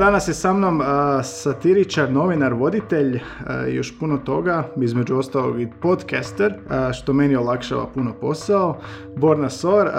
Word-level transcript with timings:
danas 0.00 0.28
je 0.28 0.34
sa 0.34 0.52
mnom 0.52 0.80
a, 0.80 1.22
satiričar, 1.22 2.10
novinar, 2.12 2.54
voditelj 2.54 3.20
i 3.68 3.74
još 3.74 3.98
puno 3.98 4.18
toga, 4.18 4.64
između 4.76 5.16
ostalog 5.16 5.60
i 5.60 5.68
podcaster, 5.82 6.54
a, 6.68 6.92
što 6.92 7.12
meni 7.12 7.36
olakšava 7.36 7.86
puno 7.86 8.12
posao. 8.20 8.78
Borna 9.16 9.50
Sor. 9.50 9.90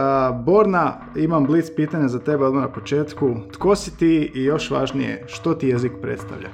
Borna, 0.45 0.93
imam 1.15 1.45
blic 1.45 1.65
pitanja 1.75 2.07
za 2.07 2.19
tebe 2.19 2.45
odmah 2.45 2.63
na 2.63 2.71
početku. 2.71 3.35
Tko 3.53 3.75
si 3.75 3.97
ti 3.97 4.31
i 4.35 4.43
još 4.43 4.71
važnije, 4.71 5.23
što 5.27 5.53
ti 5.53 5.67
jezik 5.67 5.91
predstavlja? 6.01 6.49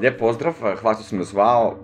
Lijep 0.00 0.18
pozdrav, 0.18 0.52
hvala 0.80 0.94
što 0.94 1.04
si 1.04 1.16
me 1.16 1.24
zvao. 1.24 1.74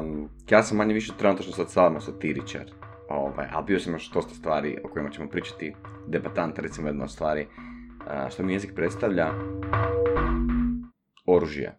Um, 0.00 0.28
ja 0.50 0.62
sam 0.62 0.76
manje 0.76 0.94
više 0.94 1.12
trenutno 1.18 1.52
sad 1.52 1.70
samo 1.70 2.00
satiričar. 2.00 2.64
Ovaj, 3.08 3.46
ali 3.52 3.64
bio 3.66 3.80
sam 3.80 3.92
još 3.92 4.10
dosta 4.10 4.34
stvari 4.34 4.78
o 4.84 4.88
kojima 4.88 5.10
ćemo 5.10 5.28
pričati. 5.28 5.74
Debatant, 6.06 6.58
recimo 6.58 6.88
jedna 6.88 7.08
stvari. 7.08 7.46
Što 8.30 8.42
mi 8.42 8.52
jezik 8.52 8.74
predstavlja? 8.74 9.28
Oružje. 11.26 11.78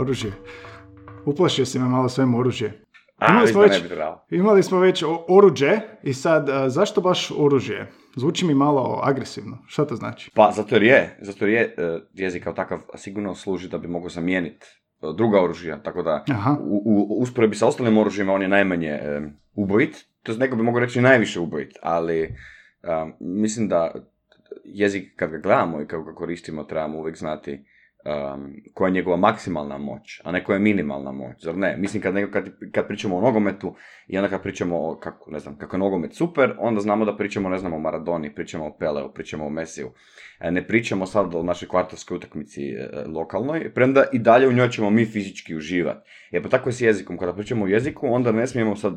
Oružje. 0.00 0.32
Uplašio 1.24 1.66
si 1.66 1.78
me 1.78 1.84
malo 1.84 2.08
svojim 2.08 2.34
oružje. 2.34 2.84
A, 3.16 3.32
Imali 3.32 3.48
smo 3.48 3.62
već-. 3.62 4.16
Imali 4.30 4.62
smo 4.62 4.78
već 4.78 5.04
oruđe 5.28 5.80
i 6.02 6.14
sad, 6.14 6.48
zašto 6.66 7.00
baš 7.00 7.30
oružje? 7.36 7.92
Zvuči 8.16 8.46
mi 8.46 8.54
malo 8.54 9.00
agresivno. 9.02 9.58
Šta 9.66 9.86
to 9.86 9.96
znači? 9.96 10.30
Pa, 10.34 10.50
zato 10.50 10.74
jer 10.74 10.82
je, 10.82 11.18
zato 11.20 11.46
jer 11.46 11.54
je 11.54 11.74
e, 11.78 12.00
jezik 12.12 12.44
kao 12.44 12.52
takav 12.52 12.78
sigurno 12.94 13.34
služi 13.34 13.68
da 13.68 13.78
bi 13.78 13.88
mogao 13.88 14.08
zamijeniti 14.08 14.66
e, 14.66 15.06
druga 15.16 15.42
oružja, 15.42 15.82
tako 15.82 16.02
da 16.02 16.24
Aha. 16.28 16.56
u, 16.60 16.82
u 16.86 17.22
usporedbi 17.22 17.56
sa 17.56 17.66
ostalim 17.66 17.98
oružjima 17.98 18.32
on 18.32 18.42
je 18.42 18.48
najmanje 18.48 18.88
e, 18.88 19.20
ubojit, 19.54 20.06
to 20.22 20.32
neko 20.32 20.56
bi 20.56 20.62
mogao 20.62 20.80
reći 20.80 21.00
najviše 21.00 21.40
ubojit, 21.40 21.76
ali 21.82 22.34
a, 22.82 23.10
mislim 23.20 23.68
da 23.68 23.94
jezik 24.64 25.12
kad 25.16 25.30
ga 25.30 25.38
gledamo 25.38 25.82
i 25.82 25.86
kad 25.86 26.04
ga 26.04 26.14
koristimo 26.14 26.64
trebamo 26.64 26.98
uvijek 26.98 27.16
znati 27.16 27.64
um, 28.04 28.54
koja 28.74 28.88
je 28.88 28.92
njegova 28.92 29.16
maksimalna 29.16 29.78
moć, 29.78 30.20
a 30.24 30.32
ne 30.32 30.44
koja 30.44 30.54
je 30.54 30.60
minimalna 30.60 31.12
moć, 31.12 31.44
zar 31.44 31.56
ne? 31.56 31.76
Mislim 31.78 32.02
kad, 32.02 32.14
neko, 32.14 32.32
kad, 32.32 32.50
kad 32.72 32.86
pričamo 32.86 33.16
o 33.16 33.20
nogometu 33.20 33.74
i 34.06 34.18
onda 34.18 34.28
kad 34.28 34.42
pričamo 34.42 34.76
o, 34.78 34.96
kako, 34.96 35.30
ne 35.30 35.38
znam, 35.38 35.58
kako 35.58 35.76
je 35.76 35.80
nogomet 35.80 36.14
super, 36.14 36.54
onda 36.58 36.80
znamo 36.80 37.04
da 37.04 37.16
pričamo, 37.16 37.48
ne 37.48 37.58
znam, 37.58 37.72
o 37.72 37.78
Maradoni, 37.78 38.34
pričamo 38.34 38.66
o 38.66 38.76
Peleu, 38.78 39.12
pričamo 39.12 39.46
o 39.46 39.50
Mesiju. 39.50 39.90
E, 40.40 40.50
Ne 40.50 40.66
pričamo 40.66 41.06
sad 41.06 41.34
o 41.34 41.42
našoj 41.42 41.68
kvartovskoj 41.68 42.16
utakmici 42.16 42.62
e, 42.62 42.88
lokalnoj, 43.06 43.74
premda 43.74 44.04
i 44.12 44.18
dalje 44.18 44.48
u 44.48 44.52
njoj 44.52 44.68
ćemo 44.68 44.90
mi 44.90 45.04
fizički 45.04 45.54
uživati. 45.54 46.10
E 46.32 46.42
pa 46.42 46.48
tako 46.48 46.68
je 46.68 46.72
s 46.72 46.80
jezikom, 46.80 47.18
kada 47.18 47.32
pričamo 47.34 47.64
o 47.64 47.68
jeziku, 47.68 48.06
onda 48.10 48.32
ne 48.32 48.46
smijemo 48.46 48.76
sad 48.76 48.94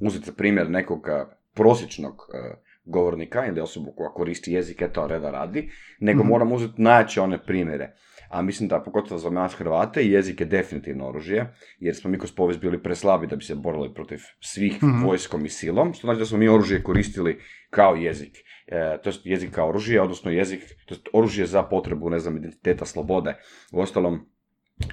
uzeti 0.00 0.26
za 0.26 0.32
primjer 0.32 0.70
nekog 0.70 1.08
a, 1.08 1.26
prosječnog 1.54 2.14
a, 2.34 2.54
govornika 2.84 3.46
ili 3.46 3.60
osobu 3.60 3.92
koja 3.96 4.10
koristi 4.10 4.52
jezik, 4.52 4.82
eto, 4.82 5.06
reda 5.06 5.30
radi, 5.30 5.70
nego 6.00 6.22
Mhm. 6.22 6.28
moramo 6.28 6.54
uzeti 6.54 6.82
najjače 6.82 7.20
one 7.20 7.38
primjere. 7.46 7.92
A 8.30 8.42
mislim 8.42 8.68
da, 8.68 8.82
pogotovo 8.82 9.18
za 9.18 9.30
nas 9.30 9.54
Hrvate, 9.54 10.02
jezik 10.04 10.40
je 10.40 10.46
definitivno 10.46 11.08
oružje, 11.08 11.46
jer 11.78 11.96
smo 11.96 12.10
mi 12.10 12.18
kroz 12.18 12.32
povijest 12.32 12.60
bili 12.60 12.82
preslabi 12.82 13.26
da 13.26 13.36
bi 13.36 13.44
se 13.44 13.54
borili 13.54 13.94
protiv 13.94 14.18
svih 14.40 14.82
Mhm. 14.82 15.04
vojskom 15.04 15.44
i 15.44 15.48
silom, 15.48 15.94
što 15.94 16.06
znači 16.06 16.18
da 16.18 16.24
smo 16.24 16.38
mi 16.38 16.48
oružje 16.48 16.82
koristili 16.82 17.38
kao 17.70 17.94
jezik. 17.94 18.36
E, 18.66 18.98
to 19.02 19.10
je 19.10 19.14
jezik 19.24 19.50
kao 19.50 19.68
oružje, 19.68 20.00
odnosno 20.02 20.30
jezik, 20.30 20.60
to 20.86 20.94
je 20.94 21.00
oružje 21.12 21.46
za 21.46 21.62
potrebu, 21.62 22.10
ne 22.10 22.18
znam, 22.18 22.36
identiteta, 22.36 22.84
slobode. 22.84 23.34
Uostalom, 23.72 24.26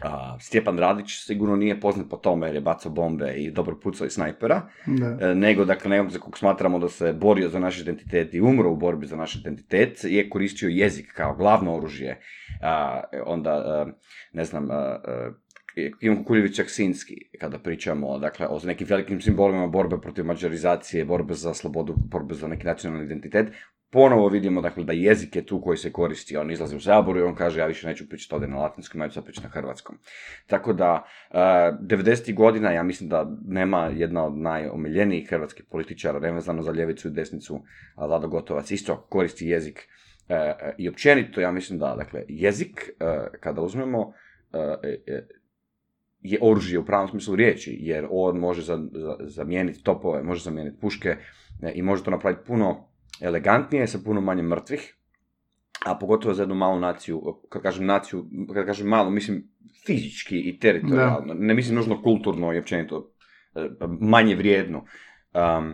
a, 0.01 0.37
Stjepan 0.39 0.79
Radić 0.79 1.25
sigurno 1.25 1.55
nije 1.55 1.79
poznat 1.79 2.09
po 2.09 2.17
tome 2.17 2.47
jer 2.47 2.55
je 2.55 2.61
bacao 2.61 2.91
bombe 2.91 3.33
i 3.33 3.51
dobro 3.51 3.79
pucao 3.83 4.07
i 4.07 4.09
snajpera, 4.09 4.61
Da. 4.85 5.17
e, 5.21 5.35
nego 5.35 5.65
dakle 5.65 5.89
nekog 5.89 6.11
za 6.11 6.19
kog 6.19 6.37
smatramo 6.37 6.79
da 6.79 6.89
se 6.89 7.13
borio 7.13 7.49
za 7.49 7.59
naš 7.59 7.81
identitet 7.81 8.33
i 8.33 8.41
umro 8.41 8.71
u 8.71 8.75
borbi 8.75 9.07
za 9.07 9.15
naš 9.15 9.35
identitet 9.35 9.99
je 10.03 10.29
koristio 10.29 10.69
jezik 10.69 11.13
kao 11.13 11.35
glavno 11.35 11.75
oružje. 11.75 12.19
A, 12.61 13.01
onda, 13.25 13.51
a, 13.51 13.85
ne 14.33 14.45
znam, 14.45 14.71
a, 14.71 14.99
Ivan 15.99 16.17
Kukuljević 16.17 16.59
Aksinski, 16.59 17.15
kada 17.39 17.59
pričamo 17.59 18.19
dakle, 18.19 18.47
o 18.47 18.59
nekim 18.63 18.87
velikim 18.89 19.21
simbolima 19.21 19.67
borbe 19.67 19.97
protiv 20.01 20.25
mađarizacije, 20.25 21.05
borbe 21.05 21.33
za 21.33 21.53
slobodu, 21.53 21.93
borbe 21.97 22.35
za 22.35 22.47
neki 22.47 22.65
nacionalni 22.65 23.05
identitet, 23.05 23.47
ponovo 23.91 24.27
vidimo 24.29 24.61
dakle, 24.61 24.83
da 24.83 24.93
jezik 24.93 25.35
je 25.35 25.45
tu 25.45 25.61
koji 25.61 25.77
se 25.77 25.91
koristi. 25.91 26.37
On 26.37 26.51
izlazi 26.51 26.75
u 26.75 26.79
saboru 26.79 27.19
i 27.19 27.23
on 27.23 27.35
kaže 27.35 27.59
ja 27.59 27.65
više 27.65 27.87
neću 27.87 28.09
pričati 28.09 28.35
ovdje 28.35 28.47
na 28.47 28.57
latinskom, 28.57 29.01
ja 29.01 29.09
ću 29.09 29.21
pričati 29.21 29.47
na 29.47 29.51
hrvatskom. 29.51 29.97
Tako 30.47 30.73
da, 30.73 31.05
uh, 31.29 31.37
90. 31.37 32.33
godina, 32.33 32.71
ja 32.71 32.83
mislim 32.83 33.09
da 33.09 33.37
nema 33.47 33.91
jedna 33.95 34.25
od 34.25 34.37
najomiljenijih 34.37 35.29
hrvatskih 35.29 35.65
političara, 35.71 36.19
nevezano 36.19 36.61
za 36.61 36.71
ljevicu 36.71 37.07
i 37.07 37.11
desnicu, 37.11 37.61
Vlado 37.97 38.27
Gotovac 38.27 38.71
isto 38.71 39.05
koristi 39.09 39.47
jezik. 39.47 39.87
Uh, 40.29 40.35
I 40.77 40.89
općenito, 40.89 41.41
ja 41.41 41.51
mislim 41.51 41.79
da, 41.79 41.95
dakle, 41.97 42.23
jezik, 42.27 42.89
uh, 42.99 43.39
kada 43.39 43.61
uzmemo, 43.61 44.13
je 46.21 46.39
oružje 46.41 46.79
u 46.79 46.85
pravom 46.85 47.07
smislu 47.09 47.35
riječi, 47.35 47.77
jer 47.79 48.07
on 48.11 48.37
može 48.37 48.61
za, 48.61 48.77
za- 48.91 49.17
zamijeniti 49.19 49.83
topove, 49.83 50.23
može 50.23 50.43
zamijeniti 50.43 50.79
puške 50.81 51.09
e, 51.61 51.71
i 51.75 51.81
može 51.81 52.03
to 52.03 52.11
napraviti 52.11 52.41
puno 52.47 52.87
elegantnije, 53.21 53.87
sa 53.87 53.99
puno 54.05 54.21
manje 54.21 54.43
mrtvih, 54.43 54.95
a 55.85 55.95
pogotovo 55.95 56.33
za 56.33 56.41
jednu 56.41 56.55
malu 56.55 56.79
naciju, 56.79 57.21
kad 57.49 57.61
kažem 57.61 57.85
naciju, 57.85 58.25
kad 58.53 58.65
kažem 58.65 58.87
malu, 58.87 59.11
mislim 59.11 59.49
fizički 59.85 60.39
i 60.39 60.59
teritorijalno, 60.59 61.33
ne 61.33 61.53
mislim 61.53 61.75
nužno 61.75 62.01
kulturno 62.03 62.53
i 62.53 62.59
općenito 62.59 63.11
e, 63.55 63.69
manje 63.99 64.35
vrijedno. 64.35 64.77
Um, 65.33 65.73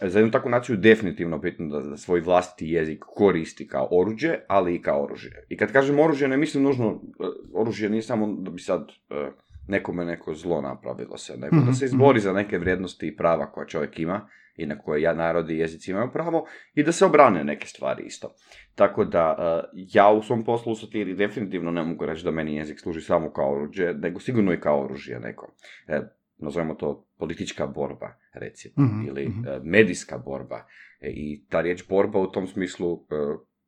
za 0.00 0.18
jednu 0.18 0.30
takvu 0.32 0.50
naciju 0.50 0.76
definitivno 0.76 1.38
bitno 1.38 1.66
da, 1.68 1.88
da 1.88 1.96
svoj 1.96 2.20
vlastiti 2.20 2.70
jezik 2.70 3.04
koristi 3.06 3.68
kao 3.68 3.88
oruđe, 3.90 4.38
ali 4.48 4.74
i 4.74 4.82
kao 4.82 5.02
oružje. 5.04 5.46
I 5.48 5.56
kad 5.56 5.72
kažem 5.72 5.98
oružje, 5.98 6.28
ne 6.28 6.36
mislim 6.36 6.62
nužno, 6.62 7.02
e, 7.20 7.24
oružje 7.54 7.90
nije 7.90 8.02
samo 8.02 8.26
da 8.38 8.50
bi 8.50 8.60
sad 8.60 8.88
e, 9.10 9.30
nekome 9.68 10.04
neko 10.04 10.34
zlo 10.34 10.60
napravilo 10.60 11.16
se, 11.18 11.36
nego 11.36 11.56
Mhm, 11.56 11.66
da 11.66 11.72
se 11.72 11.84
izbori 11.84 12.20
za 12.20 12.32
neke 12.32 12.58
vrijednosti 12.58 13.06
i 13.06 13.16
prava 13.16 13.52
koja 13.52 13.66
čovjek 13.66 13.98
ima 13.98 14.28
i 14.56 14.66
na 14.66 14.78
koje 14.78 15.02
ja, 15.02 15.14
narodi 15.14 15.54
i 15.54 15.58
jezici 15.58 15.90
imaju 15.90 16.10
pravo 16.12 16.46
i 16.74 16.82
da 16.82 16.92
se 16.92 17.04
obrane 17.04 17.44
neke 17.44 17.66
stvari 17.66 18.04
isto. 18.06 18.34
Tako 18.74 19.04
da 19.04 19.36
e, 19.38 19.76
ja 19.92 20.10
u 20.12 20.22
svom 20.22 20.44
poslu 20.44 20.72
u 20.72 20.76
satiri 20.76 21.14
definitivno 21.14 21.70
ne 21.70 21.82
mogu 21.82 22.06
reći 22.06 22.24
da 22.24 22.30
meni 22.30 22.56
jezik 22.56 22.80
služi 22.80 23.00
samo 23.00 23.32
kao 23.32 23.54
oruđe, 23.54 23.92
nego 23.94 24.20
sigurno 24.20 24.52
i 24.52 24.60
kao 24.60 24.84
oružje 24.84 25.20
neko. 25.20 25.52
E, 25.88 26.00
nazovemo 26.38 26.74
to 26.74 27.06
politička 27.18 27.66
borba, 27.66 28.14
recimo, 28.34 28.86
Mhm, 28.86 29.06
ili 29.08 29.28
mhm. 29.28 29.48
e, 29.48 29.60
medijska 29.62 30.18
borba. 30.18 30.66
E, 31.00 31.10
I 31.10 31.44
ta 31.48 31.60
riječ 31.60 31.88
borba 31.88 32.18
u 32.18 32.30
tom 32.32 32.46
smislu 32.46 32.94
e, 32.94 33.14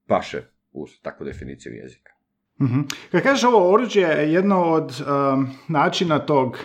paše 0.06 0.42
uz 0.72 0.90
takvu 1.02 1.26
definiciju 1.26 1.72
jezika. 1.72 2.17
Mhm. 2.60 2.80
Kad 3.10 3.22
kažeš 3.22 3.44
ovo 3.44 3.72
oružje, 3.72 4.32
jedno 4.32 4.62
od 4.64 5.00
um, 5.00 5.48
načina 5.68 6.18
tog 6.18 6.58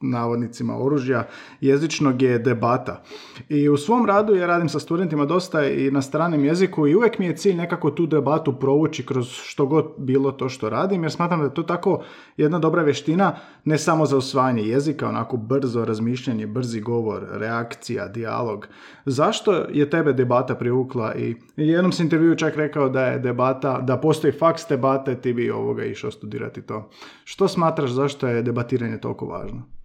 navodnicima 0.00 0.78
oružja 0.78 1.26
jezičnog 1.60 2.22
je 2.22 2.38
debata. 2.38 3.02
I 3.48 3.68
u 3.68 3.76
svom 3.76 4.06
radu 4.06 4.34
ja 4.34 4.46
radim 4.46 4.68
sa 4.68 4.78
studentima 4.78 5.24
dosta 5.24 5.64
i 5.64 5.90
na 5.90 6.02
stranim 6.02 6.44
jeziku 6.44 6.86
i 6.86 6.94
uvijek 6.94 7.18
mi 7.18 7.26
je 7.26 7.36
cilj 7.36 7.54
nekako 7.54 7.90
tu 7.90 8.06
debatu 8.06 8.52
provući 8.52 9.06
kroz 9.06 9.28
što 9.28 9.66
god 9.66 9.86
bilo 9.98 10.32
to 10.32 10.48
što 10.48 10.70
radim 10.70 11.02
jer 11.02 11.12
smatram 11.12 11.40
da 11.40 11.46
je 11.46 11.54
to 11.54 11.62
tako 11.62 12.02
jedna 12.36 12.58
dobra 12.58 12.82
vještina 12.82 13.36
ne 13.64 13.78
samo 13.78 14.06
za 14.06 14.16
usvajanje 14.16 14.62
jezika, 14.62 15.08
onako 15.08 15.36
brzo 15.36 15.84
razmišljanje, 15.84 16.46
brzi 16.46 16.80
govor, 16.80 17.26
reakcija, 17.30 18.08
dijalog. 18.08 18.68
Zašto 19.04 19.52
je 19.52 19.90
tebe 19.90 20.12
debata 20.12 20.54
privukla 20.54 21.14
i 21.14 21.36
jednom 21.56 21.92
sam 21.92 22.06
intervju 22.06 22.36
čak 22.36 22.56
rekao 22.56 22.88
da 22.88 23.06
je 23.06 23.18
debata, 23.18 23.80
da 23.80 23.96
postoji 23.96 24.32
faks 24.32 24.62
debate, 24.68 25.20
ti 25.20 25.32
bi 25.32 25.50
ovoga 25.50 25.84
išao 25.84 26.10
studirati 26.10 26.62
to. 26.62 26.90
Što 27.24 27.48
smatraš 27.48 27.90
zašto 27.90 28.28
je 28.28 28.42
debatiranje 28.42 28.98
toliko 28.98 29.26
važno? 29.26 29.78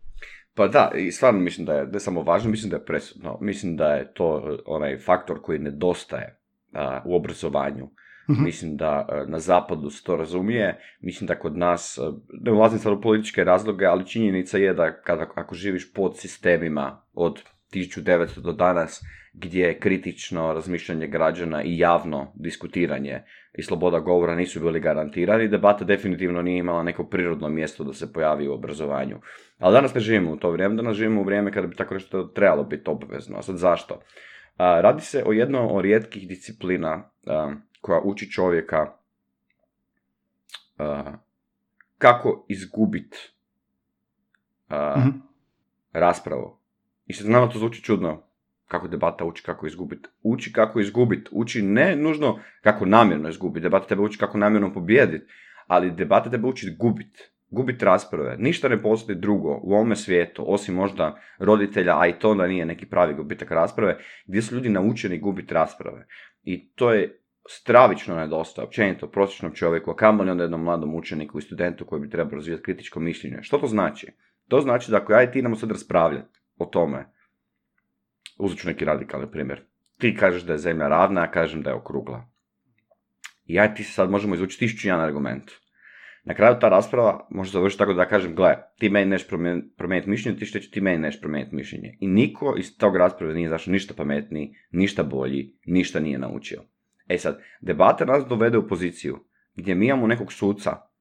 Pa 0.55 0.67
da, 0.67 0.91
i 0.95 1.11
stvarno 1.11 1.39
mislim 1.39 1.65
da 1.65 1.73
je 1.73 1.87
ne 1.87 1.99
samo 1.99 2.21
važno, 2.21 2.51
mislim 2.51 2.69
da 2.69 2.75
je 2.75 2.85
presudno. 2.85 3.37
Mislim 3.41 3.75
da 3.77 3.93
je 3.93 4.13
to 4.13 4.37
e, 4.37 4.57
onaj 4.65 4.97
faktor 4.97 5.41
koji 5.41 5.59
nedostaje 5.59 6.39
a, 6.73 7.01
u 7.05 7.15
obrazovanju. 7.15 7.89
Mhm. 8.29 8.43
Mislim 8.43 8.77
da 8.77 9.07
e, 9.09 9.31
na 9.31 9.39
zapadu 9.39 9.89
se 9.89 10.03
to 10.03 10.15
razumije, 10.15 10.79
mislim 11.01 11.27
da 11.27 11.39
kod 11.39 11.57
nas, 11.57 11.97
e, 11.97 12.01
ne 12.41 12.51
ulazim 12.51 12.79
sad 12.79 12.93
u 12.93 13.01
političke 13.01 13.43
razloge, 13.43 13.85
ali 13.85 14.07
činjenica 14.07 14.57
je 14.57 14.73
da 14.73 15.01
kada, 15.01 15.27
ako 15.35 15.55
živiš 15.55 15.93
pod 15.93 16.19
sistemima 16.19 17.01
od 17.13 17.41
1900 17.73 18.39
do 18.41 18.51
danas, 18.51 19.01
gdje 19.33 19.65
je 19.65 19.79
kritično 19.79 20.53
razmišljanje 20.53 21.07
građana 21.07 21.63
i 21.63 21.77
javno 21.77 22.31
diskutiranje 22.35 23.23
i 23.53 23.63
sloboda 23.63 23.99
govora 23.99 24.35
nisu 24.35 24.59
bili 24.59 24.79
garantirani, 24.79 25.47
debata 25.47 25.85
definitivno 25.85 26.41
nije 26.41 26.59
imala 26.59 26.83
neko 26.83 27.03
prirodno 27.03 27.49
mjesto 27.49 27.83
da 27.83 27.93
se 27.93 28.13
pojavi 28.13 28.47
u 28.47 28.53
obrazovanju. 28.53 29.19
Ali 29.57 29.73
danas 29.73 29.93
ne 29.93 30.01
živimo 30.01 30.31
u 30.31 30.37
to 30.37 30.51
vrijeme, 30.51 30.75
danas 30.75 30.97
živimo 30.97 31.21
u 31.21 31.23
vrijeme 31.23 31.51
kada 31.51 31.67
bi 31.67 31.75
tako 31.75 31.93
nešto 31.93 32.23
trebalo 32.23 32.63
biti 32.63 32.89
obvezno. 32.89 33.37
A 33.37 33.41
sad 33.41 33.57
zašto? 33.57 33.99
A, 34.57 34.81
radi 34.81 35.01
se 35.01 35.23
o 35.25 35.31
jednoj 35.31 35.67
od 35.71 35.81
rijetkih 35.81 36.27
disciplina 36.27 37.09
a, 37.27 37.53
koja 37.81 38.01
uči 38.03 38.31
čovjeka 38.31 38.93
uh, 40.79 41.13
kako 41.97 42.45
izgubit 42.49 43.15
uh, 44.69 44.97
Mhm. 44.97 45.09
raspravu. 45.91 46.57
I 47.05 47.13
sad 47.13 47.25
znamo 47.25 47.47
to 47.47 47.59
zvuči 47.59 47.83
čudno, 47.83 48.23
kako 48.73 48.87
debata 48.87 49.25
uči 49.25 49.43
kako 49.43 49.67
izgubit. 49.67 50.07
Uči 50.23 50.53
kako 50.53 50.79
izgubit. 50.79 51.29
Uči 51.31 51.61
ne 51.61 51.95
nužno 51.95 52.39
kako 52.61 52.85
namjerno 52.85 53.29
izgubit. 53.29 53.63
Debata 53.63 53.87
tebe 53.87 54.01
uči 54.01 54.17
kako 54.19 54.37
namjerno 54.37 54.73
pobijedit. 54.73 55.29
Ali 55.67 55.91
debata 55.91 56.29
tebe 56.29 56.47
uči 56.47 56.75
gubit. 56.79 57.29
Gubit 57.49 57.83
rasprave. 57.83 58.35
Ništa 58.39 58.69
ne 58.69 58.81
postoji 58.81 59.17
drugo 59.17 59.59
u 59.63 59.73
ovome 59.73 59.95
svijetu, 59.95 60.43
osim 60.47 60.75
možda 60.75 61.19
roditelja, 61.39 61.99
a 61.99 62.07
i 62.07 62.13
to 62.19 62.33
da 62.35 62.47
nije 62.47 62.65
neki 62.65 62.85
pravi 62.85 63.13
gubitak 63.13 63.51
rasprave, 63.51 63.97
gdje 64.25 64.41
su 64.41 64.55
ljudi 64.55 64.69
naučeni 64.69 65.19
gubit 65.19 65.51
rasprave. 65.51 66.07
I 66.43 66.71
to 66.75 66.93
je 66.93 67.19
stravično 67.49 68.15
nedostaje, 68.15 68.65
općenito 68.65 69.07
prosječnom 69.07 69.53
čovjeku, 69.53 69.91
a 69.91 69.95
kamoli 69.95 70.31
onda 70.31 70.43
jednom 70.43 70.63
mladom 70.63 70.95
učeniku 70.95 71.39
i 71.39 71.41
studentu 71.41 71.85
koji 71.85 72.01
bi 72.01 72.09
trebao 72.09 72.35
razvijati 72.35 72.63
kritičko 72.63 72.99
mišljenje. 72.99 73.37
Što 73.41 73.57
to 73.57 73.67
znači? 73.67 74.07
To 74.47 74.61
znači 74.61 74.91
da 74.91 74.97
ako 74.97 75.13
ja 75.13 75.23
i 75.23 75.31
ti 75.31 75.39
idemo 75.39 75.55
sad 75.55 75.71
raspravljati 75.71 76.39
o 76.57 76.65
tome, 76.65 77.12
uzet 78.43 78.59
ću 78.59 78.67
neki 78.67 78.85
radikalni 78.85 79.31
primjer. 79.31 79.61
Ti 79.99 80.15
kažeš 80.19 80.43
da 80.43 80.53
je 80.53 80.59
zemlja 80.59 80.87
ravna, 80.87 81.21
ja 81.21 81.31
kažem 81.31 81.61
da 81.61 81.69
je 81.69 81.75
okrugla. 81.75 82.25
I 83.45 83.53
ja 83.53 83.65
i 83.65 83.75
ti 83.75 83.83
sad 83.83 84.09
možemo 84.09 84.35
izvući 84.35 84.59
tisuću 84.59 84.87
jedan 84.87 85.01
argument. 85.01 85.51
Na 86.23 86.33
kraju 86.33 86.55
ta 86.59 86.69
rasprava 86.69 87.27
može 87.29 87.51
završiti 87.51 87.79
tako 87.79 87.93
da 87.93 88.07
kažem, 88.07 88.35
gle, 88.35 88.55
ti 88.79 88.89
meni 88.89 89.09
neš 89.09 89.27
promijeniti 89.77 90.09
mišljenje, 90.09 90.37
ti 90.39 90.45
što 90.45 90.59
ti 90.59 90.81
meni 90.81 90.97
neš 90.97 91.21
promijeniti 91.21 91.55
mišljenje. 91.55 91.97
I 91.99 92.07
niko 92.07 92.55
iz 92.57 92.77
tog 92.77 92.97
rasprave 92.97 93.33
nije 93.33 93.49
zašao 93.49 93.71
ništa 93.71 93.93
pametniji, 93.93 94.55
ništa 94.71 95.03
bolji, 95.03 95.57
ništa 95.65 95.99
nije 95.99 96.19
naučio. 96.19 96.61
E 97.07 97.17
sad, 97.17 97.39
debata 97.61 98.05
nas 98.05 98.25
dovede 98.29 98.57
u 98.57 98.67
poziciju 98.67 99.19
gdje 99.55 99.75
mi 99.75 99.85
imamo 99.85 100.07
nekog 100.07 100.33
suca 100.33 100.92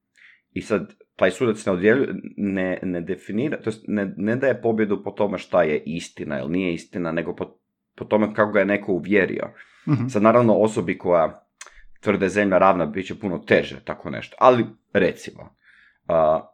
i 0.52 0.62
sad 0.62 0.94
taj 1.16 1.30
sudac 1.30 1.66
ne, 1.66 1.72
odjeljuje, 1.72 2.14
ne, 2.36 2.78
ne 2.82 3.00
definira, 3.00 3.56
to 3.62 3.70
jest 3.70 3.84
ne, 3.88 4.14
ne 4.16 4.36
daje 4.36 4.62
pobjedu 4.62 5.02
po 5.04 5.10
tome 5.10 5.38
šta 5.38 5.62
je 5.62 5.82
istina 5.86 6.40
ili 6.40 6.50
nije 6.50 6.74
istina, 6.74 7.12
nego 7.12 7.34
po, 7.34 7.56
po 7.96 8.04
tome 8.04 8.34
kako 8.34 8.52
ga 8.52 8.58
je 8.58 8.64
neko 8.64 8.92
uvjerio. 8.92 9.50
Mhm. 9.88 10.06
Sad 10.06 10.22
naravno 10.22 10.54
osobi 10.54 10.98
koja 10.98 11.46
tvrde 12.00 12.28
zemlja 12.28 12.58
ravna 12.58 12.86
bit 12.86 13.06
će 13.06 13.18
puno 13.20 13.38
teže, 13.38 13.80
tako 13.84 14.10
nešto. 14.10 14.36
Ali 14.40 14.66
recimo, 14.92 15.56
a, 16.08 16.48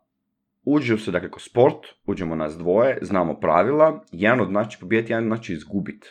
uđu 0.64 0.98
se 0.98 1.10
dakle 1.10 1.30
ko 1.30 1.40
sport, 1.40 1.86
uđemo 2.06 2.34
nas 2.34 2.58
dvoje, 2.58 2.98
znamo 3.02 3.40
pravila, 3.40 4.04
jedan 4.12 4.40
od 4.40 4.52
nas 4.52 4.68
će 4.68 4.78
pobijediti, 4.80 5.12
jedan 5.12 5.24
od 5.24 5.30
nas 5.30 5.40
će 5.40 5.52
izgubiti. 5.52 6.08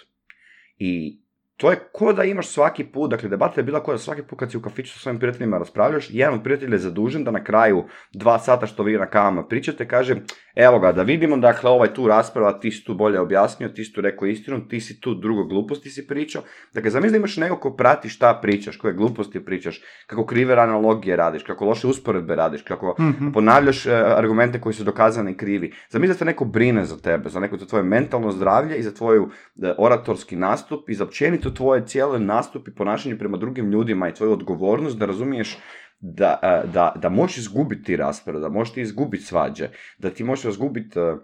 I 0.77 1.21
to 1.57 1.71
je 1.71 1.79
ko 1.91 2.13
da 2.13 2.23
imaš 2.23 2.47
svaki 2.47 2.83
put, 2.83 3.11
dakle 3.11 3.29
debata 3.29 3.59
je 3.59 3.63
bila 3.65 3.83
ko 3.83 3.91
da 3.91 3.97
svaki 3.97 4.21
put 4.23 4.39
kad 4.39 4.51
si 4.51 4.57
u 4.57 4.61
kafiću 4.61 4.93
sa 4.93 4.99
svojim 4.99 5.19
prijateljima 5.19 5.57
raspravljaš, 5.57 6.07
jedan 6.09 6.33
od 6.33 6.43
prijatelja 6.43 6.73
je 6.73 6.79
zadužen 6.79 7.23
da 7.23 7.31
na 7.31 7.43
kraju 7.43 7.83
dva 8.13 8.39
sata 8.39 8.67
što 8.67 8.83
vi 8.83 8.97
na 8.97 9.05
kavama 9.05 9.43
pričate 9.43 9.87
kaže 9.87 10.15
evo 10.55 10.79
ga 10.79 10.91
da 10.91 11.01
vidimo, 11.03 11.37
dakle 11.37 11.69
ovaj 11.69 11.93
tu 11.93 12.07
rasprava, 12.07 12.59
ti 12.59 12.71
si 12.71 12.85
tu 12.85 12.93
bolje 12.93 13.19
objasnio, 13.19 13.69
ti 13.69 13.83
si 13.83 13.93
tu 13.93 14.01
rekao 14.01 14.25
istinu, 14.27 14.67
ti 14.67 14.81
si 14.81 15.01
tu 15.01 15.13
drugo 15.13 15.43
gluposti 15.43 15.89
si 15.89 16.07
pričao. 16.07 16.41
Dakle, 16.73 16.89
zamisli 16.89 17.11
da 17.11 17.17
imaš 17.17 17.37
neko 17.37 17.57
ko 17.59 17.73
prati 17.75 18.09
šta 18.09 18.39
pričaš, 18.41 18.77
koje 18.77 18.93
gluposti 18.93 19.45
pričaš, 19.45 19.81
kako 20.07 20.25
krive 20.25 20.53
analogije 20.53 21.15
radiš, 21.15 21.43
kako 21.43 21.65
loše 21.65 21.87
usporedbe 21.87 22.35
radiš, 22.35 22.61
kako 22.61 22.95
Mhm. 22.99 23.31
ponavljaš 23.31 23.85
e, 23.85 23.91
argumente 23.93 24.61
koji 24.61 24.73
su 24.73 24.83
dokazani 24.83 25.37
krivi. 25.37 25.73
Zamisli 25.89 26.13
da 26.13 26.17
se 26.17 26.25
neko 26.25 26.45
brine 26.45 26.85
za 26.85 26.97
tebe, 26.97 27.29
za 27.29 27.39
neko 27.39 27.57
za 27.57 27.65
tvoje 27.65 27.83
mentalno 27.83 28.31
zdravlje 28.31 28.75
i 28.77 28.83
za 28.83 28.91
tvoju 28.93 29.29
e, 29.63 29.73
oratorski 29.77 30.35
nastup 30.35 30.89
i 30.89 30.93
za 30.93 31.03
općenito 31.03 31.46
tvoje 31.53 31.85
cijele 31.85 32.19
nastup 32.19 32.67
i 32.67 32.75
ponašanje 32.75 33.17
prema 33.17 33.37
drugim 33.37 33.71
ljudima 33.71 34.09
i 34.09 34.13
tvoju 34.13 34.31
odgovornost 34.31 34.97
da 34.97 35.05
razumiješ 35.05 35.57
da, 35.99 36.39
e, 36.43 36.67
da, 36.67 36.93
da 36.95 37.09
možeš 37.09 37.37
izgubiti 37.37 37.97
raspravu, 37.97 38.39
da 38.39 38.49
možeš 38.49 38.73
ti 38.73 38.81
izgubiti 38.81 39.23
svađe, 39.23 39.69
da 39.97 40.09
ti 40.09 40.23
možeš 40.23 40.45
izgubiti 40.45 40.99
e, 40.99 41.15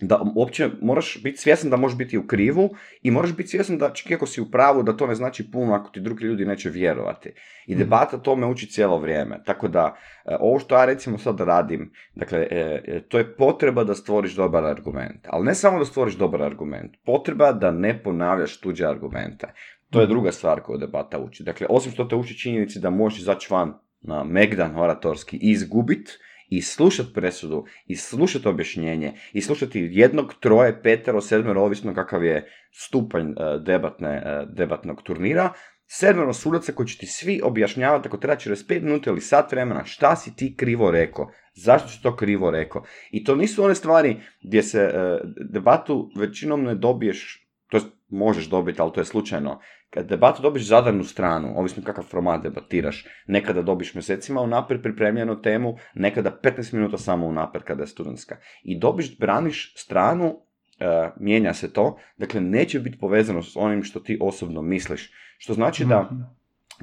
da 0.00 0.22
uopće 0.34 0.70
moraš 0.80 1.22
biti 1.22 1.38
svjestan 1.38 1.70
da 1.70 1.76
možeš 1.76 1.98
biti 1.98 2.18
u 2.18 2.26
krivu 2.26 2.70
i 3.02 3.10
moraš 3.10 3.36
biti 3.36 3.48
svjestan 3.48 3.78
da 3.78 3.92
čak 3.92 4.12
ako 4.12 4.26
si 4.26 4.40
u 4.40 4.50
pravu 4.50 4.82
da 4.82 4.96
to 4.96 5.06
ne 5.06 5.14
znači 5.14 5.50
puno 5.50 5.74
ako 5.74 5.90
ti 5.90 6.00
drugi 6.00 6.24
ljudi 6.24 6.44
neće 6.44 6.70
vjerovati. 6.70 7.32
I 7.66 7.72
Mhm. 7.72 7.78
debata 7.78 8.18
to 8.18 8.36
me 8.36 8.46
uči 8.46 8.66
cijelo 8.66 8.98
vrijeme. 8.98 9.42
Tako 9.44 9.68
da 9.68 9.96
e, 10.24 10.36
ovo 10.40 10.58
što 10.58 10.74
ja 10.74 10.84
recimo 10.84 11.18
sad 11.18 11.40
radim, 11.40 11.92
dakle 12.14 12.38
e, 12.50 12.82
e, 12.86 13.00
to 13.08 13.18
je 13.18 13.36
potreba 13.36 13.84
da 13.84 13.94
stvoriš 13.94 14.34
dobar 14.34 14.64
argument. 14.64 15.26
Ali 15.28 15.44
ne 15.44 15.54
samo 15.54 15.78
da 15.78 15.84
stvoriš 15.84 16.14
dobar 16.14 16.42
argument, 16.42 16.96
potreba 17.04 17.52
da 17.52 17.70
ne 17.70 18.02
ponavljaš 18.02 18.60
tuđe 18.60 18.86
argumente. 18.86 19.46
To 19.90 20.00
je 20.00 20.06
druga 20.06 20.32
stvar 20.32 20.60
koju 20.60 20.78
debata 20.78 21.18
uči. 21.18 21.42
Dakle, 21.42 21.66
osim 21.70 21.92
što 21.92 22.04
te 22.04 22.16
uči 22.16 22.38
činjenici 22.38 22.80
da 22.80 22.90
možeš 22.90 23.18
izaći 23.18 23.48
van 23.50 23.74
na 24.00 24.24
Megdan 24.24 24.76
oratorski 24.76 25.36
i 25.36 25.50
izgubit, 25.50 26.18
i 26.48 26.62
slušati 26.62 27.12
presudu, 27.14 27.64
i 27.86 27.96
slušati 27.96 28.48
objašnjenje, 28.48 29.12
i 29.32 29.40
slušati 29.40 29.88
jednog, 29.92 30.34
troje, 30.40 30.82
petero, 30.82 31.20
sedmero, 31.20 31.62
ovisno 31.62 31.94
kakav 31.94 32.24
je 32.24 32.50
stupanj 32.72 33.30
e, 33.30 33.34
debatne, 33.58 34.08
e, 34.08 34.46
debatnog 34.48 35.02
turnira, 35.02 35.52
sedmero 35.86 36.32
sudaca 36.32 36.72
koji 36.72 36.86
će 36.86 36.98
ti 36.98 37.06
svi 37.06 37.40
objašnjavati 37.44 38.08
ako 38.08 38.16
treba 38.16 38.36
45 38.36 38.82
minuta 38.82 39.10
ili 39.10 39.20
sat 39.20 39.52
vremena 39.52 39.84
šta 39.84 40.16
si 40.16 40.36
ti 40.36 40.54
krivo 40.56 40.90
rekao, 40.90 41.30
zašto 41.54 41.88
si 41.88 42.02
to 42.02 42.16
krivo 42.16 42.50
rekao. 42.50 42.84
I 43.10 43.24
to 43.24 43.34
nisu 43.34 43.64
one 43.64 43.74
stvari 43.74 44.16
gdje 44.42 44.62
se 44.62 44.80
e, 44.80 45.18
debatu 45.50 46.10
većinom 46.16 46.62
ne 46.62 46.74
dobiješ, 46.74 47.48
to 47.70 47.80
možeš 48.08 48.46
dobiti, 48.48 48.82
ali 48.82 48.92
to 48.92 49.00
je 49.00 49.04
slučajno, 49.04 49.60
kad 49.90 50.08
debatu 50.08 50.42
dobiješ 50.42 50.66
zadanu 50.66 51.04
stranu, 51.04 51.52
ovisno 51.58 51.82
kakav 51.82 52.04
format 52.04 52.42
debatiraš, 52.42 53.06
nekada 53.26 53.62
dobiš 53.62 53.94
mjesecima 53.94 54.40
unaprijed 54.40 54.82
pripremljenu 54.82 55.42
temu, 55.42 55.76
nekada 55.94 56.38
15 56.42 56.74
minuta 56.74 56.98
samo 56.98 57.26
unaprijed 57.26 57.64
kada 57.64 57.82
je 57.82 57.86
studentska. 57.86 58.36
I 58.62 58.78
dobiš, 58.78 59.18
braniš 59.18 59.74
stranu, 59.76 60.40
e, 60.78 61.10
mijenja 61.20 61.54
se 61.54 61.72
to, 61.72 61.98
dakle 62.16 62.40
neće 62.40 62.80
biti 62.80 62.98
povezano 62.98 63.42
s 63.42 63.56
onim 63.56 63.82
što 63.82 64.00
ti 64.00 64.18
osobno 64.20 64.62
misliš. 64.62 65.12
Što 65.38 65.54
znači 65.54 65.84
da 65.84 66.02
Mhm. 66.02 66.22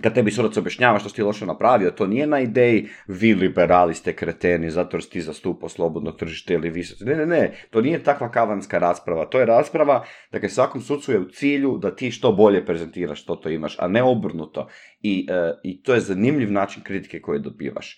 Kad 0.01 0.13
tebi 0.13 0.31
sudac 0.31 0.57
objašnjava 0.57 0.99
što 0.99 1.09
si 1.09 1.23
loše 1.23 1.45
napravio, 1.45 1.91
to 1.91 2.07
nije 2.07 2.27
na 2.27 2.39
ideji 2.39 2.87
vi 3.07 3.33
liberali 3.33 3.93
ste 3.93 4.13
kreteni 4.13 4.71
zato 4.71 4.97
jer 4.97 5.03
si 5.03 5.09
ti 5.09 5.21
zastupao 5.21 5.69
slobodno 5.69 6.11
tržište 6.11 6.53
ili 6.53 6.69
vi 6.69 6.83
Ne, 7.01 7.15
ne, 7.15 7.25
ne, 7.25 7.51
to 7.69 7.81
nije 7.81 8.03
takva 8.03 8.31
kavanska 8.31 8.79
rasprava. 8.79 9.25
To 9.25 9.39
je 9.39 9.45
rasprava, 9.45 10.05
dakle 10.31 10.49
svakom 10.49 10.81
sucu 10.81 11.11
je 11.11 11.19
u 11.19 11.29
cilju 11.29 11.77
da 11.77 11.95
ti 11.95 12.11
što 12.11 12.31
bolje 12.31 12.65
prezentiraš 12.65 13.21
što 13.21 13.35
to 13.35 13.49
imaš, 13.49 13.75
a 13.79 13.87
ne 13.87 14.03
obrnuto. 14.03 14.67
I, 15.01 15.27
e, 15.29 15.53
i 15.63 15.83
to 15.83 15.93
je 15.93 15.99
zanimljiv 15.99 16.51
način 16.51 16.83
kritike 16.83 17.21
koje 17.21 17.39
dobivaš. 17.39 17.97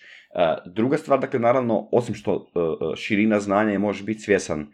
druga 0.66 0.96
stvar, 0.96 1.20
dakle, 1.20 1.40
naravno, 1.40 1.88
osim 1.92 2.14
što 2.14 2.34
e, 2.34 2.96
širina 2.96 3.40
znanja 3.40 3.72
je 3.72 3.78
možeš 3.78 4.04
biti 4.06 4.20
svjesan 4.20 4.72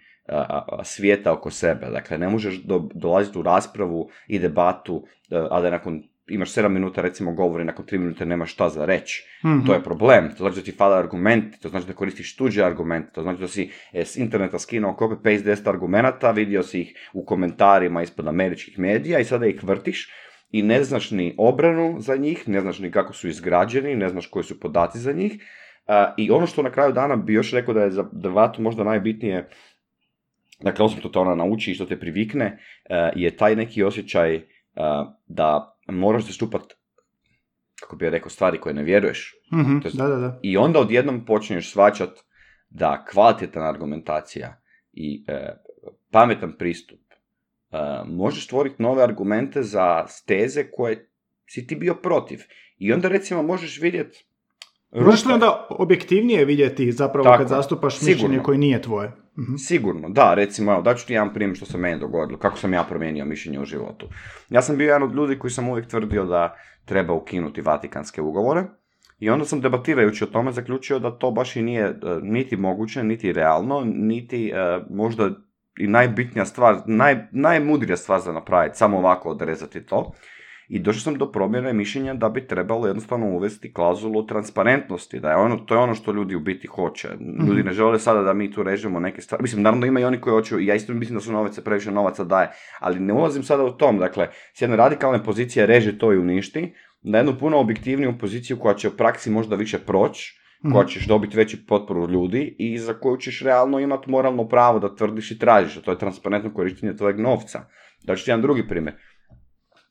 svijeta 0.85 1.33
oko 1.33 1.51
sebe. 1.51 1.87
Dakle, 1.87 2.19
ne 2.19 2.29
možeš 2.29 2.63
do, 2.63 2.89
dolaziti 2.95 3.39
u 3.39 3.43
raspravu 3.43 4.11
i 4.27 4.39
debatu, 4.39 5.05
a 5.51 5.61
da 5.61 5.71
nakon 5.71 6.03
imaš 6.35 6.55
7 6.55 6.69
minuta 6.69 7.03
recimo 7.03 7.33
govori, 7.33 7.65
nakon 7.65 7.85
3 7.87 7.99
minute 7.99 8.27
nemaš 8.27 8.53
šta 8.53 8.69
za 8.69 8.85
reći. 8.85 9.25
Mhm. 9.45 9.67
To 9.67 9.75
je 9.75 9.83
problem. 9.83 10.29
To 10.29 10.37
znači 10.37 10.57
da 10.57 10.63
ti 10.63 10.73
fale 10.73 10.99
argumenti, 10.99 11.61
to 11.61 11.69
znači 11.69 11.87
da 11.87 11.93
koristiš 11.93 12.37
tuđe 12.37 12.65
argumente, 12.65 13.11
to 13.13 13.23
znači 13.23 13.41
da 13.41 13.49
si 13.49 13.71
s 13.95 14.17
interneta 14.17 14.59
skinuo 14.59 14.97
copy-paste 14.99 15.45
10 15.45 15.69
argumenata, 15.69 16.31
vidio 16.31 16.63
si 16.63 16.81
ih 16.81 17.11
u 17.13 17.25
komentarima 17.25 18.03
ispod 18.03 18.29
američkih 18.29 18.79
medija 18.79 19.19
i 19.19 19.25
sada 19.25 19.47
ih 19.47 19.65
vrtiš 19.65 20.09
i 20.51 20.63
ne 20.63 20.85
znaš 20.85 21.11
ni 21.11 21.35
obranu 21.39 21.97
za 21.99 22.17
njih, 22.17 22.49
ne 22.49 22.61
znaš 22.61 22.79
ni 22.79 22.91
kako 22.91 23.13
su 23.13 23.29
izgrađeni, 23.29 23.97
ne 23.97 24.09
znaš 24.09 24.27
koji 24.27 24.45
su 24.45 24.61
podaci 24.61 24.99
za 24.99 25.13
njih. 25.13 25.33
A, 25.87 26.15
I 26.17 26.31
ono 26.31 26.47
što 26.47 26.63
na 26.63 26.71
kraju 26.71 26.93
dana 26.93 27.17
bi 27.17 27.33
još 27.33 27.53
rekao 27.53 27.75
da 27.75 27.83
je 27.83 27.91
za 27.91 28.05
debatu 28.13 28.63
možda 28.63 28.85
najbitnije, 28.85 29.49
dakle 30.61 30.85
osim 30.85 30.99
što 30.99 31.09
te 31.09 31.19
ona 31.19 31.35
nauči 31.35 31.71
i 31.71 31.75
što 31.75 31.87
te 31.87 32.01
privikne, 32.01 32.59
e, 32.85 33.11
je 33.17 33.37
taj 33.37 33.57
neki 33.57 33.83
osjećaj 33.83 34.35
e, 34.35 34.43
da 35.27 35.72
moraš 35.87 36.27
zastupati 36.27 36.75
kako 37.81 37.97
bi 37.97 38.05
ja 38.05 38.11
rekao, 38.11 38.31
stvari 38.31 38.61
koje 38.61 38.75
ne 38.75 38.83
vjeruješ. 38.83 39.35
Mhm, 39.53 39.79
To 39.79 39.89
je- 39.89 39.93
Da, 39.95 40.07
da, 40.07 40.17
da. 40.17 40.39
I 40.43 40.57
onda 40.57 40.81
odjednom 40.81 41.25
počinješ 41.25 41.73
svačat 41.73 42.11
da 42.71 43.05
kvalitetna 43.05 43.69
argumentacija 43.69 44.61
i 44.93 45.25
e, 45.29 45.49
pametan 46.11 46.53
pristup 46.59 47.01
e, 47.71 47.77
možeš 48.07 48.45
stvoriti 48.45 48.83
nove 48.83 49.03
argumente 49.03 49.63
za 49.63 50.07
steze 50.09 50.71
koje 50.71 51.09
si 51.47 51.67
ti 51.67 51.77
bio 51.77 51.95
protiv. 51.95 52.41
I 52.79 52.93
onda 52.93 53.09
recimo 53.09 53.43
možeš 53.43 53.81
vidjeti 53.81 54.27
Možeš 54.93 55.25
li 55.25 55.33
onda 55.33 55.67
objektivnije 55.71 56.45
vidjeti 56.45 56.93
zapravo 56.93 57.25
Tako 57.25 57.39
kad 57.39 57.49
zastupaš 57.49 57.99
Sigurno. 57.99 58.15
mišljenje 58.15 58.43
koje 58.43 58.59
nije 58.59 58.83
tvoje? 58.83 59.13
Mhm. 59.39 59.57
Sigurno, 59.57 60.09
da, 60.09 60.35
recimo, 60.35 60.73
evo, 60.73 60.83
daću 60.83 61.07
ti 61.07 61.13
jedan 61.13 61.35
primjer 61.35 61.57
što 61.57 61.67
se 61.67 61.79
meni 61.79 62.01
dogodilo, 62.01 62.39
kako 62.39 62.57
sam 62.57 62.73
ja 62.73 62.85
promijenio 62.85 63.25
mišljenje 63.25 63.61
u 63.61 63.65
životu. 63.65 64.09
Ja 64.51 64.63
sam 64.63 64.77
bio 64.77 64.87
jedan 64.87 65.03
od 65.03 65.15
ljudi 65.15 65.39
koji 65.39 65.51
sam 65.51 65.69
uvijek 65.69 65.87
tvrdio 65.87 66.25
da 66.25 66.57
treba 66.85 67.15
ukinuti 67.15 67.61
vatikanske 67.61 68.23
ugovore 68.23 68.65
i 69.19 69.31
onda 69.31 69.45
sam 69.45 69.61
debatirajući 69.61 70.25
o 70.25 70.27
tome 70.27 70.53
zaključio 70.53 70.99
da 70.99 71.19
to 71.19 71.31
baš 71.31 71.57
i 71.57 71.63
nije 71.63 71.85
e, 71.85 71.95
niti 72.23 72.57
moguće, 72.57 73.05
niti 73.05 73.33
realno, 73.33 73.83
niti 73.85 74.49
e, 74.49 74.81
možda 74.91 75.31
i 75.79 75.87
najbitnija 75.87 76.45
stvar, 76.45 76.77
naj, 76.87 77.17
najmudrija 77.33 77.97
stvar 77.97 78.21
za 78.21 78.33
napraviti, 78.33 78.79
samo 78.79 78.99
ovako 78.99 79.31
odrezati 79.31 79.87
to. 79.87 80.13
I 80.73 80.79
došao 80.79 81.01
sam 81.01 81.15
do 81.15 81.27
promjene 81.33 81.73
mišljenja 81.73 82.15
da 82.15 82.29
bi 82.29 82.47
trebalo 82.47 82.87
jednostavno 82.87 83.27
uvesti 83.27 83.73
klauzulu 83.73 84.27
transparentnosti, 84.27 85.21
da 85.21 85.31
je 85.31 85.37
ono, 85.37 85.57
to 85.57 85.75
je 85.75 85.79
ono 85.81 85.95
što 85.95 86.13
ljudi 86.13 86.35
u 86.35 86.41
biti 86.41 86.67
hoće. 86.67 87.09
Ljudi 87.47 87.61
Mhm. 87.61 87.67
ne 87.67 87.73
žele 87.73 87.99
sada 87.99 88.23
da 88.23 88.33
mi 88.33 88.53
tu 88.53 88.63
režemo 88.63 89.01
neke 89.01 89.21
stvari. 89.21 89.43
Mislim, 89.43 89.63
naravno 89.63 89.87
ima 89.87 90.01
i 90.01 90.05
oni 90.05 90.21
koji 90.21 90.33
hoću, 90.35 90.61
ja 90.61 90.75
isto 90.75 90.93
mislim 90.95 91.17
da 91.17 91.21
su 91.21 91.33
novaca 91.33 91.63
previše 91.63 91.91
novaca 91.91 92.25
daje, 92.25 92.49
ali 92.81 93.01
ne 93.01 93.13
ulazim 93.13 93.43
sada 93.43 93.65
u 93.65 93.71
tom. 93.73 93.99
Dakle, 93.99 94.29
s 94.55 94.63
jedne 94.63 94.77
radikalne 94.77 95.25
pozicije 95.25 95.67
reže 95.67 95.99
to 95.99 96.13
i 96.13 96.19
uništi, 96.19 96.73
na 97.03 97.19
jednu 97.19 97.35
puno 97.41 97.59
objektivniju 97.59 98.19
poziciju 98.19 98.57
koja 98.59 98.75
će 98.75 98.89
u 98.89 98.97
praksi 98.97 99.31
možda 99.31 99.57
više 99.57 99.79
proći, 99.79 100.39
Mhm. 100.65 100.73
koja 100.73 100.87
ćeš 100.87 101.07
dobiti 101.07 101.37
veći 101.37 101.67
potporu 101.67 102.09
ljudi 102.11 102.57
i 102.59 102.79
za 102.79 102.95
koju 102.95 103.17
ćeš 103.17 103.43
realno 103.43 103.79
imati 103.79 104.11
moralno 104.11 104.49
pravo 104.49 104.79
da 104.79 104.95
tvrdiš 104.97 105.31
i 105.31 105.39
tražiš, 105.39 105.77
a 105.77 105.81
to 105.81 105.91
je 105.91 105.99
transparentno 105.99 106.55
korištenje 106.55 106.97
tvojeg 106.97 107.19
novca. 107.19 107.61
Da 108.05 108.17
ću 108.17 108.25
ti 108.25 108.31
jedan 108.31 108.43
drugi 108.43 108.69
primjer. 108.69 108.95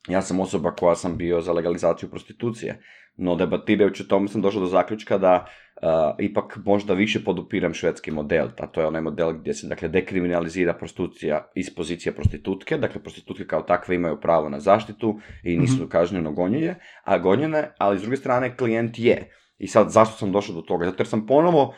Ja 0.07 0.21
sam 0.21 0.39
osoba 0.39 0.71
koja 0.75 0.95
sam 0.95 1.17
bio 1.17 1.41
za 1.41 1.53
legalizaciju 1.53 2.09
prostitucije, 2.09 2.81
no 3.17 3.35
debatirajući 3.35 4.03
o 4.03 4.05
tome 4.05 4.27
sam 4.27 4.41
došao 4.41 4.61
do 4.61 4.67
zaključka 4.67 5.17
da 5.17 5.45
uh, 5.45 5.89
ipak 6.19 6.59
možda 6.65 6.93
više 6.93 7.23
podupiram 7.23 7.73
švedski 7.73 8.11
model, 8.11 8.47
a 8.59 8.67
to 8.67 8.81
je 8.81 8.87
onaj 8.87 9.01
model 9.01 9.33
gdje 9.33 9.53
se 9.53 9.67
dakle 9.67 9.87
dekriminalizira 9.87 10.73
prostitucija 10.73 11.51
iz 11.55 11.75
pozicije 11.75 12.15
prostitutke, 12.15 12.77
dakle 12.77 13.01
prostitutke 13.01 13.47
kao 13.47 13.61
takve 13.61 13.95
imaju 13.95 14.21
pravo 14.21 14.49
na 14.49 14.59
zaštitu 14.59 15.19
i 15.43 15.57
nisu 15.57 15.87
kažnjeno 15.89 16.31
gonjenje, 16.31 16.75
a 17.03 17.17
gonjene, 17.17 17.71
ali 17.77 17.99
s 17.99 18.01
druge 18.01 18.17
strane 18.17 18.57
klijent 18.57 18.99
je. 18.99 19.31
I 19.57 19.67
sad, 19.67 19.89
zašto 19.89 20.17
sam 20.17 20.31
došao 20.31 20.55
do 20.55 20.61
toga? 20.61 20.85
Zato 20.85 21.01
jer 21.01 21.07
sam 21.07 21.25
ponovo, 21.25 21.73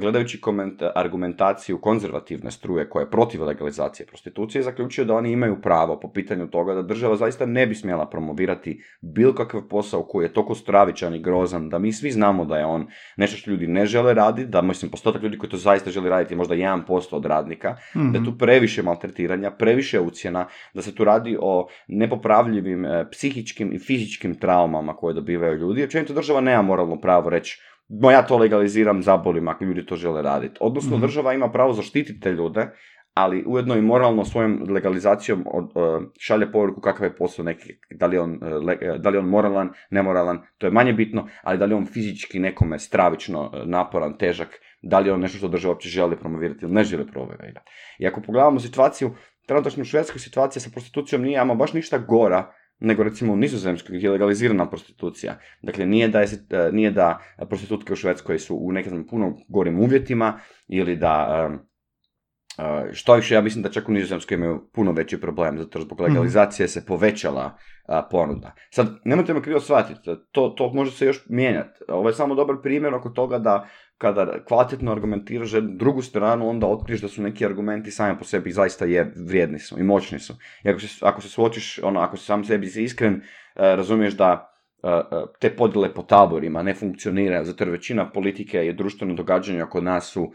gledajući 0.00 0.40
koment- 0.40 0.90
argumentaciju 0.94 1.78
konzervativne 1.80 2.50
struje 2.50 2.88
koja 2.88 3.02
je 3.02 3.10
protiv 3.10 3.42
legalizacije 3.42 4.06
prostitucije, 4.06 4.62
zaključio 4.62 5.04
da 5.04 5.14
oni 5.14 5.32
imaju 5.32 5.60
pravo 5.62 6.00
po 6.00 6.12
pitanju 6.12 6.46
toga 6.46 6.74
da 6.74 6.82
država 6.82 7.16
zaista 7.16 7.46
ne 7.46 7.66
bi 7.66 7.74
smjela 7.74 8.08
promovirati 8.08 8.82
bilo 9.00 9.34
kakav 9.34 9.60
posao 9.68 10.02
koji 10.02 10.24
je 10.24 10.32
toliko 10.32 10.54
stravičan 10.54 11.14
i 11.14 11.22
grozan, 11.22 11.68
da 11.68 11.78
mi 11.78 11.92
svi 11.92 12.10
znamo 12.10 12.44
da 12.44 12.58
je 12.58 12.66
on 12.66 12.86
nešto 13.16 13.36
što 13.36 13.50
ljudi 13.50 13.66
ne 13.66 13.86
žele 13.86 14.14
raditi, 14.14 14.48
da 14.48 14.62
mislim 14.62 14.90
postotak 14.90 15.22
ljudi 15.22 15.38
koji 15.38 15.50
to 15.50 15.56
zaista 15.56 15.90
žele 15.90 16.10
raditi 16.10 16.34
je 16.34 16.38
možda 16.38 16.54
1% 16.54 17.14
od 17.16 17.24
radnika, 17.24 17.76
da 17.94 18.18
je 18.18 18.24
tu 18.24 18.38
previše 18.38 18.82
maltretiranja, 18.82 19.50
previše 19.50 20.00
ucjena, 20.00 20.46
da 20.74 20.82
se 20.82 20.94
tu 20.94 21.04
radi 21.04 21.36
o 21.40 21.68
nepopravljivim 21.88 22.84
e, 22.84 23.06
psihičkim 23.10 23.72
i 23.72 23.78
fizičkim 23.78 24.34
traumama 24.34 24.96
koje 24.96 25.14
dobivaju 25.14 25.58
ljudi. 25.58 25.84
Općenito 25.84 26.12
država 26.12 26.40
nema 26.40 26.62
moralno 26.62 27.00
pravo 27.00 27.30
reći 27.30 27.60
no 27.88 28.10
ja 28.10 28.22
to 28.26 28.36
legaliziram, 28.38 29.02
zabolim 29.02 29.48
ako 29.48 29.64
ljudi 29.64 29.86
to 29.86 29.96
žele 29.96 30.22
raditi. 30.22 30.56
Odnosno, 30.60 30.96
Mhm. 30.96 31.00
država 31.00 31.34
ima 31.34 31.52
pravo 31.52 31.72
zaštititi 31.72 32.20
te 32.20 32.32
ljude, 32.32 32.68
ali 33.14 33.44
ujedno 33.46 33.76
i 33.76 33.82
moralno 33.82 34.24
svojom 34.24 34.66
legalizacijom 34.70 35.44
od, 35.46 35.70
šalje 36.18 36.52
poruku 36.52 36.80
kakav 36.80 37.06
je 37.06 37.16
posao 37.16 37.44
neki, 37.44 37.72
da 37.90 38.06
li, 38.06 38.16
je 38.16 38.20
on, 38.20 38.38
e, 38.70 38.72
e, 38.80 38.98
da 38.98 39.10
li 39.10 39.18
on 39.18 39.24
moralan, 39.28 39.70
nemoralan, 39.90 40.42
to 40.58 40.66
je 40.66 40.70
manje 40.70 40.92
bitno, 40.92 41.28
ali 41.42 41.58
da 41.58 41.64
li 41.64 41.74
on 41.74 41.86
fizički 41.86 42.38
nekome 42.38 42.78
stravično 42.78 43.50
e, 43.54 43.66
naporan, 43.66 44.18
težak, 44.18 44.48
da 44.82 44.98
li 44.98 45.08
je 45.08 45.12
on 45.12 45.20
nešto 45.20 45.38
što 45.38 45.48
država 45.48 45.72
uopće 45.74 45.88
želi 45.88 46.16
promovirati 46.16 46.64
ili 46.64 46.74
ne 46.74 46.84
želi 46.84 47.06
promovirati. 47.06 47.70
I 47.98 48.06
ako 48.06 48.20
pogledamo 48.20 48.60
situaciju, 48.60 49.10
trenutačno 49.46 49.82
u 49.82 49.84
Švedskoj 49.84 50.18
situacija 50.18 50.60
sa 50.60 50.70
prostitucijom 50.72 51.22
nije 51.22 51.38
ama 51.38 51.54
baš 51.54 51.72
ništa 51.72 51.98
gora 51.98 52.52
nego 52.78 53.02
recimo 53.02 53.32
u 53.32 53.36
Nizozemskoj 53.36 53.96
gdje 53.96 54.06
je 54.06 54.12
legalizirana 54.12 54.68
prostitucija. 54.70 55.38
Dakle, 55.62 55.86
nije 55.86 56.08
da, 56.08 56.20
je, 56.20 56.28
e, 56.50 56.72
nije 56.72 56.90
da 56.90 57.18
prostitutke 57.48 57.92
u 57.92 57.96
Švedskoj 57.96 58.38
su 58.38 58.56
u 58.56 58.72
nekim 58.72 59.06
puno 59.06 59.36
gorim 59.48 59.80
uvjetima 59.80 60.40
ili 60.68 60.96
da 60.96 61.48
e, 62.58 62.92
što 62.92 63.14
više, 63.14 63.34
ja 63.34 63.40
mislim 63.40 63.62
da 63.62 63.70
čak 63.70 63.88
u 63.88 63.92
Nizozemskoj 63.92 64.34
imaju 64.34 64.70
puno 64.72 64.92
veći 64.92 65.20
problem, 65.20 65.58
zato 65.58 65.80
zbog 65.80 66.00
legalizacije 66.00 66.68
se 66.68 66.86
povećala 66.86 67.56
a, 67.86 68.02
ponuda. 68.10 68.54
Sad, 68.70 68.86
nemojte 69.04 69.34
me 69.34 69.42
krivo 69.42 69.60
shvatiti, 69.60 70.10
to, 70.32 70.48
to 70.48 70.72
može 70.72 70.90
se 70.90 71.06
još 71.06 71.26
mijenjati. 71.28 71.84
Ovo 71.88 72.08
je 72.08 72.14
samo 72.14 72.34
dobar 72.34 72.56
primjer 72.62 72.94
oko 72.94 73.08
toga 73.08 73.38
da 73.38 73.68
kada 73.98 74.44
kvalitetno 74.44 74.92
argumentiraš 74.92 75.50
drugu 75.52 76.02
stranu, 76.02 76.48
onda 76.48 76.66
otkriješ 76.66 77.00
da 77.00 77.08
su 77.08 77.22
neki 77.22 77.46
argumenti 77.46 77.90
sami 77.90 78.18
po 78.18 78.24
sebi 78.24 78.52
zaista 78.52 78.84
je 78.84 79.12
vrijedni 79.28 79.58
su 79.58 79.80
i 79.80 79.82
moćni 79.82 80.18
su. 80.18 80.34
I 80.64 80.68
ako 80.68 80.80
se, 80.80 80.98
ako 81.00 81.20
se 81.20 81.28
suočiš, 81.28 81.78
ono, 81.82 82.00
ako 82.00 82.16
si 82.16 82.24
sam 82.24 82.44
sebi 82.44 82.66
iskren, 82.66 83.14
e, 83.14 83.20
razumiješ 83.56 84.14
da 84.14 84.52
e, 84.82 84.88
e, 84.88 85.02
te 85.40 85.56
podjele 85.56 85.94
po 85.94 86.02
taborima 86.02 86.62
ne 86.62 86.74
funkcioniraju, 86.74 87.44
zato 87.44 87.64
jer 87.64 87.70
većina 87.70 88.10
politike 88.10 88.66
i 88.66 88.72
društveno 88.72 89.14
događanja 89.14 89.66
kod 89.66 89.84
nas 89.84 90.12
su 90.12 90.32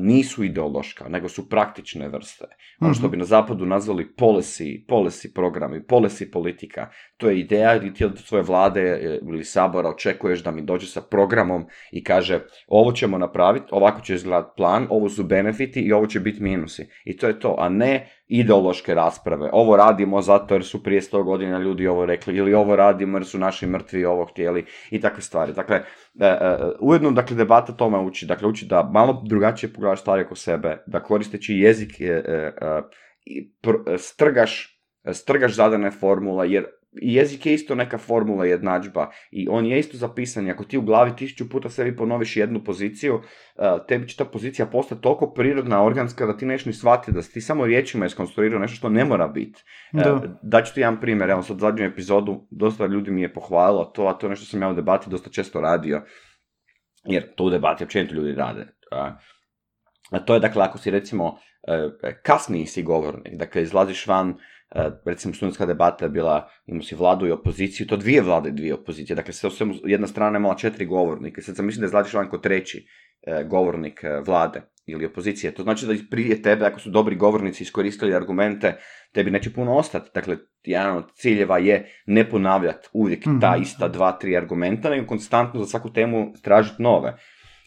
nisu 0.00 0.44
ideološka, 0.44 1.08
nego 1.08 1.28
su 1.28 1.48
praktične 1.48 2.08
vrste. 2.08 2.44
Ono 2.80 2.94
što 2.94 3.08
bi 3.08 3.16
na 3.16 3.24
zapadu 3.24 3.66
nazvali 3.66 4.14
policy, 4.18 4.86
policy 4.86 5.34
programi, 5.34 5.80
policy 5.80 6.30
politika. 6.32 6.88
To 7.16 7.28
je 7.28 7.40
ideja 7.40 7.78
gdje 7.78 7.94
ti 7.94 8.04
od 8.04 8.18
svoje 8.18 8.42
vlade 8.42 8.80
e, 8.80 9.18
ili 9.28 9.44
sabora 9.44 9.88
očekuješ 9.88 10.42
da 10.42 10.50
mi 10.50 10.62
dođe 10.62 10.86
sa 10.86 11.00
programom 11.00 11.66
i 11.92 12.04
kaže 12.04 12.40
ovo 12.66 12.92
ćemo 12.92 13.18
napraviti, 13.18 13.66
ovako 13.70 14.00
će 14.00 14.14
izgledati 14.14 14.52
plan, 14.56 14.86
ovo 14.90 15.08
su 15.08 15.24
benefiti 15.24 15.80
i 15.80 15.92
ovo 15.92 16.06
će 16.06 16.20
biti 16.20 16.42
minusi. 16.42 16.88
I 17.04 17.16
to 17.16 17.26
je 17.26 17.40
to, 17.40 17.54
a 17.58 17.68
ne 17.68 18.10
ideološke 18.28 18.94
rasprave. 18.94 19.50
Ovo 19.52 19.76
radimo 19.76 20.22
zato 20.22 20.54
jer 20.54 20.64
su 20.64 20.82
prije 20.82 21.00
100 21.00 21.24
godina 21.24 21.58
ljudi 21.58 21.86
ovo 21.86 22.06
rekli 22.06 22.36
ili 22.36 22.54
ovo 22.54 22.76
radimo 22.76 23.18
jer 23.18 23.26
su 23.26 23.38
naši 23.38 23.66
mrtvi 23.66 24.04
ovo 24.04 24.24
htjeli 24.24 24.64
i 24.90 25.00
takve 25.00 25.22
stvari. 25.22 25.52
Dakle, 25.52 25.82
ujedno 26.80 27.10
dakle, 27.10 27.36
debata 27.36 27.72
tome 27.72 27.98
uči. 27.98 28.26
Dakle, 28.26 28.48
uči 28.48 28.66
da 28.66 28.82
malo 28.82 29.22
drugačije 29.26 29.72
pogledaš 29.72 30.00
stvari 30.00 30.22
oko 30.22 30.34
sebe, 30.34 30.82
da 30.86 31.02
koristeći 31.02 31.54
jezik 31.54 32.00
e, 32.00 32.04
e, 32.04 32.52
e, 33.94 33.98
strgaš, 33.98 34.82
strgaš 35.12 35.54
zadane 35.54 35.90
formula, 35.90 36.44
jer 36.44 36.66
jezik 36.92 37.46
je 37.46 37.54
isto 37.54 37.74
neka 37.74 37.98
formula 37.98 38.44
jednadžba 38.44 39.10
i 39.30 39.46
on 39.50 39.66
je 39.66 39.78
isto 39.78 39.96
zapisan. 39.96 40.50
Ako 40.50 40.64
ti 40.64 40.78
u 40.78 40.82
glavi 40.82 41.16
tisuću 41.16 41.48
puta 41.50 41.70
sebi 41.70 41.96
ponoviš 41.96 42.36
jednu 42.36 42.64
poziciju, 42.64 43.20
e, 43.56 43.78
tebi 43.88 44.08
će 44.08 44.16
ta 44.16 44.24
pozicija 44.24 44.66
postati 44.66 45.02
toliko 45.02 45.32
prirodna, 45.32 45.84
organska, 45.84 46.26
da 46.26 46.36
ti 46.36 46.46
neš 46.46 46.64
ni 46.64 46.72
shvatiti, 46.72 47.12
da 47.12 47.22
si 47.22 47.32
ti 47.32 47.40
samo 47.40 47.66
riječima 47.66 48.06
iskonstruirao 48.06 48.60
nešto 48.60 48.76
što 48.76 48.88
ne 48.88 49.04
mora 49.04 49.28
biti. 49.28 49.62
Da. 49.92 50.20
Daću 50.42 50.74
ti 50.74 50.80
jedan 50.80 51.00
primjer, 51.00 51.30
evo 51.30 51.42
sad 51.42 51.58
zadnju 51.58 51.84
epizodu, 51.84 52.46
dosta 52.50 52.86
ljudi 52.86 53.10
mi 53.10 53.22
je 53.22 53.32
pohvalilo 53.32 53.84
to, 53.84 54.06
a 54.06 54.12
to 54.12 54.26
je 54.26 54.30
nešto 54.30 54.46
sam 54.46 54.62
ja 54.62 54.68
u 54.68 54.74
debati 54.74 55.10
dosta 55.10 55.30
često 55.30 55.60
radio, 55.60 56.02
jer 57.04 57.34
to 57.34 57.44
u 57.44 57.50
debati 57.50 57.84
općenito 57.84 58.14
ljudi 58.14 58.34
rade. 58.34 58.66
A, 58.90 60.18
to 60.18 60.34
je 60.34 60.40
dakle, 60.40 60.64
ako 60.64 60.78
si 60.78 60.90
recimo 60.90 61.38
e, 61.68 61.90
kasniji 62.22 62.66
si 62.66 62.82
govornik, 62.82 63.36
dakle 63.36 63.62
izlaziš 63.62 64.06
van, 64.06 64.34
recimo 65.04 65.34
studentska 65.34 65.66
debata 65.66 66.04
je 66.04 66.08
bila, 66.08 66.48
imao 66.66 66.82
si 66.82 66.94
vladu 66.94 67.26
i 67.26 67.30
opoziciju, 67.30 67.86
to 67.86 67.96
dvije 67.96 68.22
vlade 68.22 68.48
i 68.48 68.52
dvije 68.52 68.74
opozicije, 68.74 69.16
dakle 69.16 69.32
sve 69.32 69.50
svemu 69.50 69.74
jedna 69.84 70.06
strana 70.06 70.36
je 70.36 70.40
imala 70.40 70.54
četiri 70.54 70.86
govornike, 70.86 71.42
sad 71.42 71.56
sam 71.56 71.66
mislim 71.66 71.80
da 71.80 71.86
izlaziš 71.86 72.14
van 72.14 72.28
kod 72.28 72.42
treći 72.42 72.86
e, 73.22 73.44
govornik 73.44 74.04
e, 74.04 74.20
vlade 74.26 74.62
ili 74.86 75.06
opozicije, 75.06 75.54
to 75.54 75.62
znači 75.62 75.86
da 75.86 75.94
prije 76.10 76.42
tebe, 76.42 76.66
ako 76.66 76.80
su 76.80 76.90
dobri 76.90 77.16
govornici 77.16 77.62
iskoristili 77.62 78.14
argumente, 78.14 78.76
tebi 79.12 79.30
neće 79.30 79.52
puno 79.52 79.76
ostati. 79.76 80.10
Dakle, 80.14 80.36
jedan 80.64 80.96
od 80.96 81.12
ciljeva 81.14 81.58
je 81.58 82.02
ne 82.06 82.30
ponavljati 82.30 82.88
uvijek 82.92 83.26
Mhm. 83.26 83.38
ta 83.40 83.56
ista 83.56 83.88
dva, 83.88 84.12
tri 84.12 84.36
argumenta, 84.36 84.90
nego 84.90 85.06
konstantno 85.06 85.60
za 85.60 85.66
svaku 85.66 85.92
temu 85.92 86.32
tražiti 86.42 86.82
nove. 86.82 87.16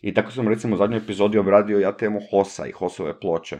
I 0.01 0.13
tako 0.13 0.31
sam 0.31 0.47
recimo 0.47 0.75
u 0.75 0.77
zadnjoj 0.77 0.97
epizodi 0.97 1.37
obradio 1.37 1.79
ja 1.79 1.91
temu 1.91 2.19
HOS-a 2.31 2.67
i 2.67 2.71
HOS-ove 2.71 3.19
ploče. 3.19 3.59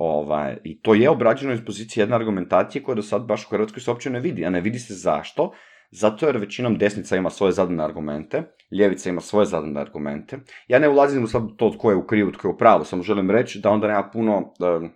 Ovaj, 0.00 0.56
I 0.64 0.80
to 0.80 0.94
je 0.94 1.10
obrađeno 1.10 1.52
iz 1.52 1.60
pozicije 1.66 2.02
jedne 2.02 2.16
argumentacije 2.16 2.82
koja 2.82 2.94
do 2.94 3.02
sad 3.02 3.22
baš 3.22 3.46
u 3.46 3.50
Hrvatskoj 3.50 3.80
se 3.80 3.90
uopće 3.90 4.10
ne 4.10 4.20
vidi. 4.20 4.44
A 4.44 4.50
ne 4.50 4.60
vidi 4.60 4.78
se 4.78 4.94
zašto? 4.94 5.52
Zato 5.90 6.26
jer 6.26 6.36
većinom 6.36 6.78
desnica 6.78 7.16
ima 7.16 7.30
svoje 7.30 7.52
zadane 7.52 7.84
argumente, 7.84 8.42
ljevica 8.72 9.10
ima 9.10 9.20
svoje 9.20 9.46
zadane 9.46 9.80
argumente. 9.80 10.38
Ja 10.68 10.78
ne 10.78 10.88
ulazim 10.88 11.24
u 11.24 11.26
sad 11.26 11.42
to 11.56 11.70
tko 11.70 11.90
je 11.90 11.96
u 11.96 12.06
krivu, 12.06 12.32
tko 12.32 12.48
je 12.48 12.54
u 12.54 12.56
pravu, 12.56 12.84
samo 12.84 13.02
želim 13.02 13.30
reći 13.30 13.60
da 13.60 13.70
onda 13.70 13.86
nema 13.88 14.10
puno 14.12 14.52
em, 14.82 14.90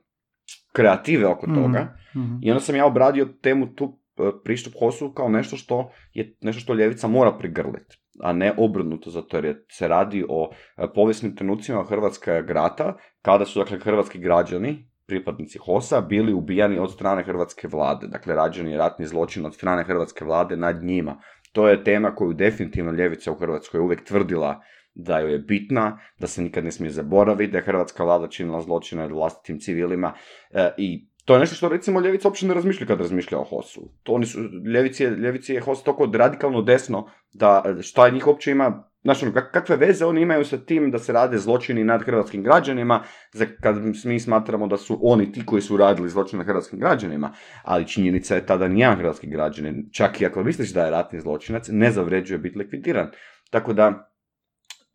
kreative 0.72 1.26
oko 1.26 1.46
Mhm, 1.46 1.62
toga. 1.62 1.96
mhm. 2.16 2.34
I 2.42 2.50
onda 2.50 2.60
sam 2.60 2.76
ja 2.76 2.86
obradio 2.86 3.28
temu 3.42 3.74
tu 3.74 3.98
e, 4.18 4.22
pristup 4.44 4.72
HOS-u 4.78 5.12
kao 5.12 5.28
nešto 5.28 5.56
što 5.56 5.90
je 6.14 6.36
nešto 6.40 6.60
što 6.60 6.74
ljevica 6.74 7.08
mora 7.08 7.32
prigrliti, 7.38 7.98
a 8.20 8.32
ne 8.32 8.52
obrnuto, 8.56 9.10
zato 9.10 9.36
jer 9.36 9.44
je, 9.44 9.64
se 9.70 9.88
radi 9.88 10.24
o 10.28 10.50
e, 10.76 10.86
povijesnim 10.94 11.36
trenucima 11.36 11.84
Hrvatska 11.84 12.42
grata, 12.42 12.96
kada 13.22 13.44
su 13.44 13.58
dakle 13.58 13.78
hrvatski 13.78 14.18
građani, 14.18 14.91
pripadnici 15.12 15.58
HOS-a, 15.58 16.00
bili 16.00 16.32
ubijani 16.32 16.78
od 16.78 16.92
strane 16.92 17.22
hrvatske 17.22 17.68
vlade, 17.68 18.08
dakle 18.08 18.34
rađen 18.34 18.68
je 18.68 18.78
ratni 18.78 19.06
zločin 19.06 19.46
od 19.46 19.54
strane 19.54 19.84
hrvatske 19.84 20.24
vlade 20.24 20.56
nad 20.56 20.82
njima. 20.82 21.18
To 21.52 21.68
je 21.68 21.84
tema 21.84 22.14
koju 22.14 22.32
definitivno 22.32 22.92
ljevica 22.92 23.32
u 23.32 23.34
Hrvatskoj 23.34 23.80
uvijek 23.80 24.04
tvrdila 24.04 24.60
da 24.94 25.18
joj 25.18 25.32
je 25.32 25.38
bitna, 25.38 25.98
da 26.20 26.26
se 26.26 26.42
nikad 26.42 26.64
ne 26.64 26.72
smije 26.72 26.90
zaboraviti, 26.90 27.52
da 27.52 27.58
je 27.58 27.64
hrvatska 27.64 28.04
vlada 28.04 28.28
činila 28.28 28.60
zločine 28.60 29.02
nad 29.02 29.12
vlastitim 29.12 29.60
civilima 29.60 30.14
e, 30.50 30.70
i 30.76 31.08
to 31.24 31.34
je 31.34 31.40
nešto 31.40 31.56
što 31.56 31.68
recimo 31.68 32.00
ljevica 32.00 32.28
uopće 32.28 32.46
ne 32.46 32.54
razmišlja 32.54 32.86
kad 32.86 33.00
razmišlja 33.00 33.38
o 33.38 33.44
HOS-u. 33.44 33.88
To 34.02 34.12
oni 34.12 34.26
su, 34.26 34.40
ljevici, 34.74 35.04
je, 35.04 35.10
ljevici 35.10 35.54
je 35.54 35.60
HOS 35.60 35.82
toliko 35.82 36.08
radikalno 36.18 36.62
desno 36.62 37.08
da 37.32 37.76
šta 37.82 38.08
njih 38.08 38.26
uopće 38.26 38.50
ima 38.50 38.88
Znaš, 39.02 39.22
ono, 39.22 39.32
kakve 39.52 39.76
veze 39.76 40.06
oni 40.06 40.20
imaju 40.20 40.44
sa 40.44 40.56
tim 40.56 40.90
da 40.90 40.98
se 40.98 41.12
rade 41.12 41.38
zločini 41.38 41.84
nad 41.84 42.02
hrvatskim 42.02 42.42
građanima, 42.42 43.02
za 43.32 43.46
kad 43.60 43.76
mi 44.04 44.20
smatramo 44.20 44.66
da 44.66 44.76
su 44.76 44.98
oni 45.02 45.32
ti 45.32 45.46
koji 45.46 45.62
su 45.62 45.76
radili 45.76 46.10
zločine 46.10 46.38
nad 46.38 46.46
hrvatskim 46.46 46.78
građanima, 46.78 47.32
ali 47.62 47.88
činjenica 47.88 48.34
je 48.34 48.46
tada 48.46 48.68
nijedan 48.68 48.96
hrvatski 48.96 49.26
građanin, 49.26 49.88
čak 49.92 50.20
i 50.20 50.26
ako 50.26 50.44
misliš 50.44 50.72
da 50.72 50.84
je 50.84 50.90
ratni 50.90 51.20
zločinac, 51.20 51.68
ne 51.68 51.90
zavređuje 51.90 52.38
biti 52.38 52.58
likvidiran. 52.58 53.10
Tako 53.50 53.72
da, 53.72 54.12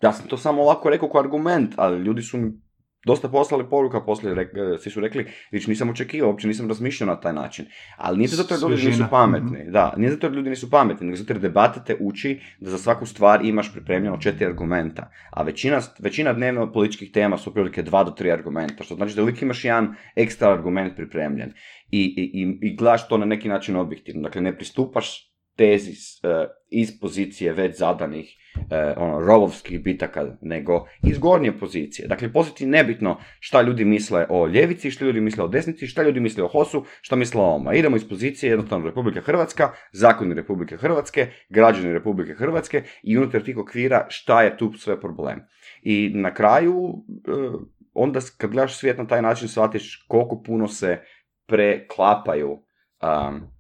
ja 0.02 0.14
sam 0.14 0.28
to 0.28 0.38
samo 0.38 0.62
ovako 0.62 0.90
rekao 0.90 1.10
kao 1.10 1.22
argument, 1.22 1.74
ali 1.76 2.00
ljudi 2.00 2.22
su 2.22 2.38
mi 2.38 2.67
dosta 3.06 3.30
poslali 3.30 3.70
poruka 3.70 4.02
poslije, 4.02 4.36
rek, 4.36 4.50
e, 4.54 4.78
svi 4.78 4.92
su 4.92 5.00
rekli, 5.00 5.26
vić 5.52 5.68
nisam 5.68 5.90
očekivao, 5.90 6.30
uopće 6.30 6.48
nisam 6.48 6.68
razmišljao 6.68 7.08
na 7.08 7.20
taj 7.20 7.34
način. 7.34 7.66
Ali 7.98 8.18
nije 8.18 8.28
zato 8.28 8.54
jer 8.54 8.62
ljudi 8.62 8.86
nisu 8.86 9.04
pametni, 9.10 9.60
mhm. 9.60 9.72
da, 9.72 9.94
nije 9.98 10.12
zato 10.12 10.28
jer 10.28 10.36
ljudi 10.36 10.50
nisu 10.50 10.70
pametni, 10.70 11.06
nego 11.06 11.18
zato 11.18 11.34
jer 11.34 11.42
debata 11.42 11.84
te 11.84 11.98
uči 12.00 12.40
da 12.60 12.70
za 12.70 12.78
svaku 12.78 13.06
stvar 13.06 13.46
imaš 13.46 13.74
pripremljeno 13.74 14.18
četiri 14.18 14.46
argumenta, 14.46 15.12
a 15.32 15.44
većina, 15.44 15.82
većina 16.00 16.34
dnevno 16.34 16.72
političkih 16.72 17.12
tema 17.12 17.38
su 17.38 17.50
otprilike 17.50 17.84
dva 17.84 18.04
do 18.04 18.12
tri 18.12 18.32
argumenta, 18.32 18.84
što 18.84 18.96
znači 18.96 19.16
da 19.16 19.22
uvijek 19.22 19.42
imaš 19.42 19.66
jedan 19.66 19.96
ekstra 20.16 20.54
argument 20.54 20.96
pripremljen 20.96 21.54
i, 21.92 22.02
i, 22.02 22.42
i, 22.42 22.60
i 22.62 22.76
gledaš 22.76 23.08
to 23.08 23.18
na 23.18 23.26
neki 23.26 23.50
način 23.50 23.76
objektivno, 23.76 24.22
dakle 24.22 24.42
ne 24.42 24.56
pristupaš 24.56 25.27
tezi 25.58 25.92
uh, 25.92 26.50
iz 26.70 27.00
pozicije 27.00 27.54
već 27.54 27.78
zadanih 27.78 28.38
uh, 28.56 29.04
ono, 29.04 29.20
rovovskih 29.20 29.84
bitaka, 29.84 30.38
nego 30.42 30.88
iz 31.04 31.18
gornje 31.18 31.52
pozicije. 31.60 32.08
Dakle, 32.08 32.34
poziti 32.34 32.66
nebitno 32.66 33.18
šta 33.40 33.62
ljudi 33.62 33.86
misle 33.86 34.26
o 34.30 34.48
ljevici, 34.48 34.92
šta 34.92 35.06
ljudi 35.06 35.22
misle 35.22 35.44
o 35.44 35.48
desnici, 35.48 35.88
šta 35.88 36.04
ljudi 36.04 36.20
misle 36.20 36.44
o 36.44 36.48
Hosu, 36.48 36.86
šta 37.02 37.16
misle 37.16 37.42
o 37.42 37.56
oma. 37.56 37.74
Idemo 37.74 37.96
iz 37.96 38.10
pozicije 38.10 38.50
jednostavno 38.50 38.86
Republika 38.86 39.22
Hrvatska, 39.22 39.72
zakoni 39.92 40.34
Republike 40.34 40.78
Hrvatske, 40.78 41.28
građani 41.50 41.94
Republike 41.94 42.34
Hrvatske 42.34 42.84
i 43.04 43.18
unutar 43.18 43.42
tih 43.42 43.58
okvira 43.58 44.06
šta 44.10 44.42
je 44.44 44.58
tu 44.58 44.74
sve 44.74 45.02
problem. 45.02 45.42
I 45.82 46.12
na 46.16 46.34
kraju, 46.34 46.74
uh, 46.74 47.62
onda 47.94 48.20
kad 48.38 48.52
gledaš 48.52 48.78
svijet 48.78 48.98
na 48.98 49.08
taj 49.08 49.22
način, 49.22 49.48
shvatiš 49.48 50.06
koliko 50.08 50.42
puno 50.42 50.68
se 50.68 51.00
preklapaju 51.48 52.52
um, 52.52 53.57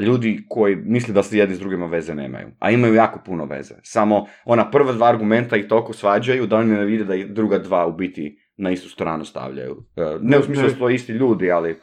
ljudi 0.00 0.44
koji 0.48 0.76
misle 0.76 1.14
da 1.14 1.22
se 1.22 1.38
jedni 1.38 1.56
s 1.56 1.58
drugima 1.58 1.86
veze 1.86 2.14
nemaju, 2.14 2.48
a 2.58 2.70
imaju 2.70 2.94
jako 2.94 3.18
puno 3.26 3.44
veze. 3.44 3.74
Samo 3.82 4.26
ona 4.44 4.70
prva 4.70 4.92
dva 4.92 5.08
argumenta 5.08 5.56
ih 5.56 5.68
toliko 5.68 5.92
svađaju 5.92 6.46
da 6.46 6.56
oni 6.56 6.72
ne 6.72 6.84
vide 6.84 7.04
da 7.04 7.14
ih 7.14 7.26
druga 7.26 7.58
dva 7.58 7.86
u 7.86 7.92
biti 7.92 8.38
na 8.56 8.70
istu 8.70 8.88
stranu 8.88 9.24
stavljaju. 9.24 9.76
E, 9.96 10.18
ne 10.20 10.38
u 10.38 10.42
smislu 10.42 10.64
da 10.64 10.70
su 10.70 10.78
to 10.78 10.88
isti 10.88 11.12
ljudi, 11.12 11.50
ali... 11.50 11.76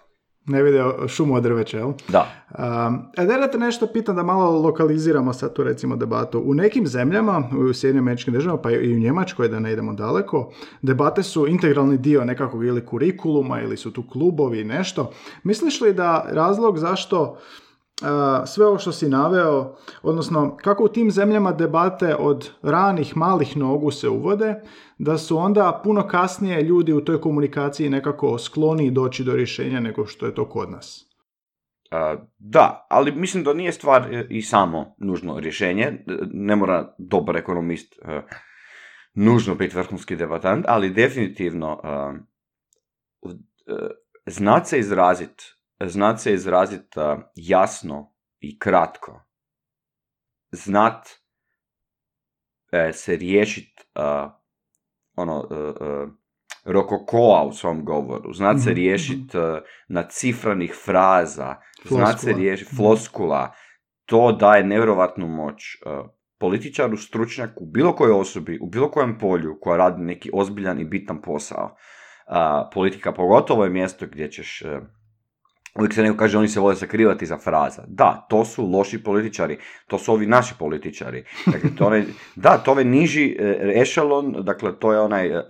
Ne 0.46 0.64
vide 0.64 0.84
šumu 1.08 1.36
od 1.36 1.44
drveća, 1.44 1.78
jel? 1.78 1.92
Da. 2.08 2.28
Um, 2.88 3.28
da 3.28 3.52
te 3.52 3.58
nešto 3.58 3.88
pitam 3.88 4.16
da 4.16 4.24
malo 4.24 4.62
lokaliziramo 4.62 5.34
sad 5.34 5.54
tu 5.54 5.64
recimo 5.64 5.96
debatu. 5.96 6.44
U 6.46 6.54
nekim 6.54 6.88
zemljama, 6.88 7.50
u 7.70 7.74
Sjedinim 7.74 8.04
američkim 8.04 8.34
državama, 8.34 8.62
pa 8.62 8.72
i 8.72 8.96
u 8.96 9.00
Njemačkoj, 9.00 9.48
da 9.48 9.60
ne 9.60 9.74
idemo 9.74 9.94
daleko, 9.94 10.52
debate 10.82 11.24
su 11.24 11.48
integralni 11.48 11.98
dio 11.98 12.26
nekakvog 12.26 12.66
ili 12.66 12.86
kurikuluma 12.86 13.62
ili 13.62 13.78
su 13.78 13.94
tu 13.94 14.04
klubovi 14.10 14.62
i 14.62 14.64
nešto. 14.64 15.12
Misliš 15.44 15.82
li 15.82 15.94
da 15.94 16.26
razlog 16.32 16.78
zašto 16.78 17.38
sve 18.46 18.66
ovo 18.66 18.78
što 18.78 18.92
si 18.92 19.10
naveo, 19.10 19.76
odnosno 20.02 20.58
kako 20.58 20.84
u 20.84 20.88
tim 20.88 21.12
zemljama 21.12 21.52
debate 21.52 22.16
od 22.16 22.52
ranih 22.62 23.18
malih 23.18 23.58
nogu 23.58 23.92
se 23.92 24.10
uvode, 24.10 24.62
da 24.98 25.18
su 25.18 25.38
onda 25.38 25.82
puno 25.84 26.08
kasnije 26.08 26.62
ljudi 26.62 26.94
u 26.94 27.06
toj 27.06 27.22
komunikaciji 27.22 27.90
nekako 27.90 28.38
skloni 28.38 28.92
doći 28.92 29.24
do 29.24 29.36
rješenja 29.36 29.80
nego 29.80 30.06
što 30.06 30.26
je 30.26 30.36
to 30.36 30.50
kod 30.50 30.72
nas. 30.72 31.08
da, 32.38 32.88
ali 32.90 33.12
mislim 33.12 33.44
da 33.44 33.54
nije 33.54 33.72
stvar 33.72 34.14
e, 34.14 34.28
i 34.30 34.42
samo 34.42 34.96
nužno 34.98 35.40
rješenje. 35.40 35.84
E, 35.84 36.02
ne 36.34 36.56
mora 36.56 36.96
dobar 36.98 37.38
ekonomist 37.38 37.94
e, 37.94 38.22
nužno 39.14 39.56
biti 39.56 39.78
vrhunski 39.78 40.16
debatant, 40.16 40.66
ali 40.68 40.90
definitivno 40.90 41.82
znat 44.26 44.68
se 44.68 44.80
izraziti 44.80 45.57
znat 45.86 46.22
se 46.22 46.34
izraziti 46.34 47.00
jasno 47.36 48.14
i 48.40 48.60
kratko. 48.60 49.22
Znat 50.52 51.08
e, 52.72 52.94
se 52.94 53.16
riješiti 53.16 53.84
ono, 55.16 55.40
uh, 55.40 56.10
rokokoa 56.66 57.44
u 57.44 57.54
svom 57.54 57.86
govoru, 57.86 58.34
znat 58.34 58.58
se 58.64 58.70
mhm, 58.70 58.76
riješiti 58.76 59.38
mhm. 59.38 59.58
na 59.88 60.04
cifranih 60.10 60.76
fraza, 60.86 61.56
znat 61.86 62.20
se 62.20 62.34
riješiti 62.34 62.70
mhm. 62.74 62.78
floskula, 62.78 63.54
to 64.06 64.32
daje 64.32 64.64
nevjerovatnu 64.64 65.28
moć 65.28 65.64
političaru, 66.40 66.98
stručnjaku, 66.98 67.66
bilo 67.66 67.96
kojoj 67.96 68.20
osobi, 68.20 68.60
u 68.62 68.70
bilo 68.70 68.92
kojem 68.92 69.18
polju 69.18 69.58
koja 69.62 69.78
radi 69.78 70.02
neki 70.02 70.30
ozbiljan 70.34 70.80
i 70.80 70.86
bitan 70.86 71.22
posao. 71.22 71.76
politika 72.74 73.12
pogotovo 73.12 73.64
je 73.64 73.70
mjesto 73.70 74.06
gdje 74.08 74.32
ćeš 74.32 74.64
Uvijek 75.78 75.94
se 75.94 76.04
neko 76.04 76.18
kaže 76.18 76.38
oni 76.38 76.48
se 76.48 76.60
vole 76.60 76.76
sakrivati 76.76 77.26
za 77.26 77.38
fraza. 77.38 77.84
Da, 77.88 78.26
to 78.30 78.46
su 78.46 78.66
loši 78.66 79.04
političari, 79.04 79.58
to 79.88 79.98
su 79.98 80.14
ovi 80.14 80.26
naši 80.26 80.54
političari. 80.60 81.24
Dakle, 81.46 81.70
to 81.78 81.92
da, 82.36 82.58
to 82.58 82.80
je 82.80 82.86
niži 82.86 83.38
e, 83.40 83.72
ešalon, 83.82 84.36
dakle 84.40 84.80
to 84.80 84.94
je 84.94 85.00
onaj 85.00 85.38
uh, 85.38 85.44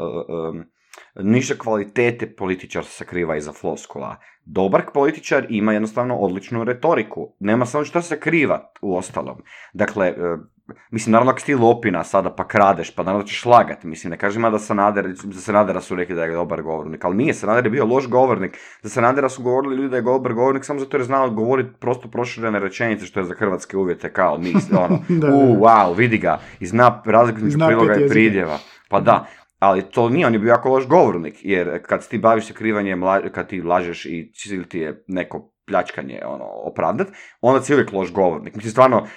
niže 1.15 1.57
kvalitete 1.57 2.35
političar 2.35 2.85
se 2.85 2.91
sakriva 2.91 3.37
iza 3.37 3.53
floskula. 3.53 4.15
Dobar 4.45 4.81
političar 4.93 5.45
ima 5.49 5.73
jednostavno 5.73 6.15
odličnu 6.15 6.63
retoriku. 6.63 7.33
Nema 7.39 7.65
samo 7.65 7.85
što 7.85 8.01
se 8.01 8.07
sakriva 8.07 8.71
u 8.81 8.97
ostalom. 8.97 9.43
Dakle, 9.73 10.13
Mislim, 10.91 11.11
naravno 11.11 11.31
ako 11.31 11.39
si 11.39 11.45
ti 11.45 11.55
lopina 11.55 12.03
sada 12.03 12.29
pa 12.29 12.47
kradeš, 12.47 12.95
pa 12.95 13.03
naravno 13.03 13.27
ćeš 13.27 13.45
lagati. 13.45 13.87
Mislim, 13.87 14.11
ne 14.11 14.17
kažem 14.17 14.41
da 14.41 14.59
Sanader, 14.59 15.13
za 15.13 15.41
Sanadera 15.41 15.81
su 15.81 15.95
rekli 15.95 16.15
da 16.15 16.23
je 16.23 16.31
dobar 16.31 16.61
govornik, 16.61 17.05
ali 17.05 17.15
nije, 17.15 17.33
Sanader 17.33 17.65
je 17.65 17.71
bio 17.71 17.85
loš 17.85 18.07
govornik. 18.07 18.57
Za 18.81 18.89
Sanadera 18.89 19.29
su 19.29 19.43
govorili 19.43 19.75
ljudi 19.75 19.89
da 19.89 19.95
je 19.95 20.01
dobar 20.01 20.33
govornik 20.33 20.65
samo 20.65 20.79
zato 20.79 20.97
jer 20.97 21.01
je 21.01 21.05
znao 21.05 21.29
govoriti 21.29 21.69
prosto 21.79 22.07
proširene 22.07 22.59
rečenice, 22.59 23.05
što 23.05 23.19
je 23.19 23.25
za 23.25 23.33
hrvatske 23.33 23.77
uvjete 23.77 24.13
kao 24.13 24.37
nis, 24.37 24.71
ono, 24.85 24.95
u, 25.09 25.55
wow, 25.55 25.97
vidi 25.97 26.17
ga, 26.17 26.39
i 26.59 26.65
zna 26.65 27.01
razliku 27.05 27.39
priloga 27.67 27.95
i 27.95 28.09
pridjeva. 28.09 28.57
Pa 28.89 28.99
da, 28.99 29.25
ali 29.59 29.81
to 29.81 30.09
nije, 30.09 30.27
on 30.27 30.33
je 30.33 30.39
bio 30.39 30.49
jako 30.49 30.69
loš 30.69 30.87
govornik, 30.87 31.35
jer 31.41 31.81
kad 31.87 32.07
ti 32.07 32.17
baviš 32.17 32.47
se 32.47 32.53
krivanjem, 32.53 33.01
kad 33.31 33.47
ti 33.47 33.61
lažeš 33.61 34.05
i 34.05 34.31
ti 34.69 34.79
je 34.79 35.03
neko 35.07 35.51
pljačkanje 35.67 36.21
ono, 36.25 36.45
opravdat, 36.45 37.07
onda 37.41 37.61
si 37.61 37.73
uvijek 37.73 37.91
loš 37.91 38.11
govornik. 38.11 38.55
Mislim, 38.55 38.71
stvarno, 38.71 39.07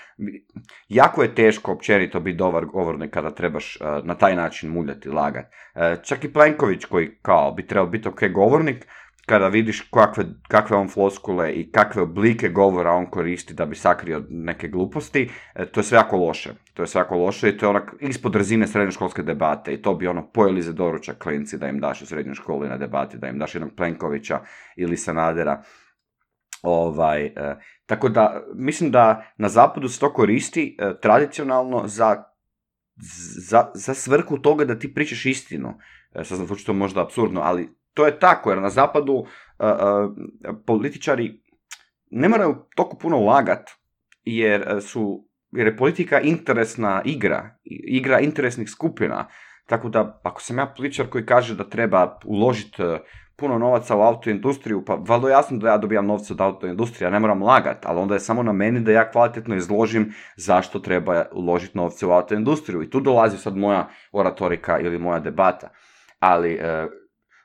jako 0.88 1.22
je 1.22 1.34
teško 1.34 1.72
općenito 1.72 2.20
biti 2.20 2.36
dobar 2.36 2.64
govornik 2.64 3.10
kada 3.10 3.30
trebaš 3.30 3.78
uh, 3.80 4.06
na 4.06 4.14
taj 4.14 4.36
način 4.36 4.70
muljati, 4.70 5.08
lagat. 5.08 5.44
Uh, 5.46 6.02
čak 6.02 6.24
i 6.24 6.32
Plenković 6.32 6.84
koji 6.84 7.10
kao 7.22 7.52
bi 7.52 7.66
trebao 7.66 7.86
biti 7.86 8.08
ok 8.08 8.20
govornik, 8.34 8.86
kada 9.26 9.48
vidiš 9.48 9.80
kakve, 9.80 10.24
kakve 10.48 10.76
on 10.76 10.88
floskule 10.88 11.52
i 11.52 11.70
kakve 11.72 12.02
oblike 12.02 12.48
govora 12.48 12.92
on 12.92 13.06
koristi 13.06 13.54
da 13.54 13.66
bi 13.66 13.76
sakrio 13.76 14.22
neke 14.30 14.68
gluposti, 14.68 15.30
uh, 15.54 15.64
to 15.64 15.80
je 15.80 15.84
sve 15.84 15.96
jako 15.96 16.16
loše. 16.16 16.50
To 16.74 16.82
je 16.82 16.86
sve 16.86 16.98
jako 16.98 17.16
loše 17.16 17.48
i 17.48 17.58
to 17.58 17.66
je 17.66 17.70
onak 17.70 17.94
ispod 18.00 18.36
razine 18.36 18.66
srednjoškolske 18.66 19.22
debate 19.22 19.74
i 19.74 19.82
to 19.82 19.94
bi 19.94 20.06
ono 20.06 20.26
pojeli 20.26 20.62
za 20.62 20.72
doručak 20.72 21.18
klinci 21.18 21.58
da 21.58 21.68
im 21.68 21.80
daš 21.80 22.02
u 22.02 22.06
srednjoj 22.06 22.34
školi 22.34 22.68
na 22.68 22.76
debati, 22.76 23.18
da 23.18 23.28
im 23.28 23.38
daš 23.38 23.54
jednog 23.54 23.72
Plenkovića 23.76 24.40
ili 24.76 24.96
Sanadera 24.96 25.62
Ovaj, 26.62 27.24
e, 27.24 27.56
tako 27.86 28.08
da, 28.08 28.42
mislim 28.54 28.90
da 28.90 29.32
na 29.36 29.48
zapadu 29.48 29.88
se 29.88 30.00
to 30.00 30.12
koristi 30.12 30.76
e, 30.78 30.92
tradicionalno 31.02 31.82
za, 31.86 32.24
za, 33.48 33.70
za 33.74 33.94
svrhu 33.94 34.38
toga 34.38 34.64
da 34.64 34.78
ti 34.78 34.94
pričaš 34.94 35.26
istinu. 35.26 35.74
E, 36.14 36.24
sad 36.24 36.38
zvuči 36.38 36.66
to 36.66 36.72
možda 36.72 37.02
absurdno, 37.02 37.40
ali 37.40 37.68
to 37.94 38.06
je 38.06 38.18
tako, 38.18 38.50
jer 38.50 38.62
na 38.62 38.70
zapadu 38.70 39.26
političari 40.66 41.42
ne 42.10 42.28
moraju 42.28 42.56
toliko 42.76 42.96
puno 42.96 43.16
ulagat, 43.18 43.70
jer 44.24 44.82
su 44.82 45.30
jer 45.52 45.66
je 45.66 45.76
politika 45.76 46.20
interesna 46.20 47.02
igra, 47.04 47.56
igra 47.64 48.20
interesnih 48.20 48.70
skupina. 48.70 49.28
Tako 49.66 49.88
da, 49.88 50.20
ako 50.24 50.42
sam 50.42 50.58
ja 50.58 50.72
političar 50.76 51.06
koji 51.06 51.26
kaže 51.26 51.54
da 51.54 51.68
treba 51.68 52.18
uložiti 52.24 52.82
puno 53.40 53.58
novaca 53.58 53.96
u 53.96 54.00
autoindustriju, 54.00 54.84
pa 54.84 54.94
valjda 54.94 55.30
jasno 55.30 55.58
da 55.58 55.68
ja 55.68 55.78
dobijam 55.78 56.06
novce 56.06 56.32
od 56.32 56.40
autoindustrije, 56.40 57.06
ja 57.06 57.10
ne 57.10 57.20
moram 57.20 57.42
lagati, 57.42 57.86
ali 57.88 58.00
onda 58.00 58.14
je 58.14 58.20
samo 58.20 58.42
na 58.42 58.52
meni 58.52 58.80
da 58.80 58.92
ja 58.92 59.10
kvalitetno 59.10 59.56
izložim 59.56 60.12
zašto 60.36 60.78
treba 60.78 61.24
uložiti 61.32 61.78
novce 61.78 62.06
u 62.06 62.10
autoindustriju. 62.10 62.82
I 62.82 62.90
tu 62.90 63.00
dolazi 63.00 63.38
sad 63.38 63.56
moja 63.56 63.88
oratorika 64.12 64.78
ili 64.78 64.98
moja 64.98 65.20
debata. 65.20 65.68
Ali 66.18 66.52
e, 66.52 66.86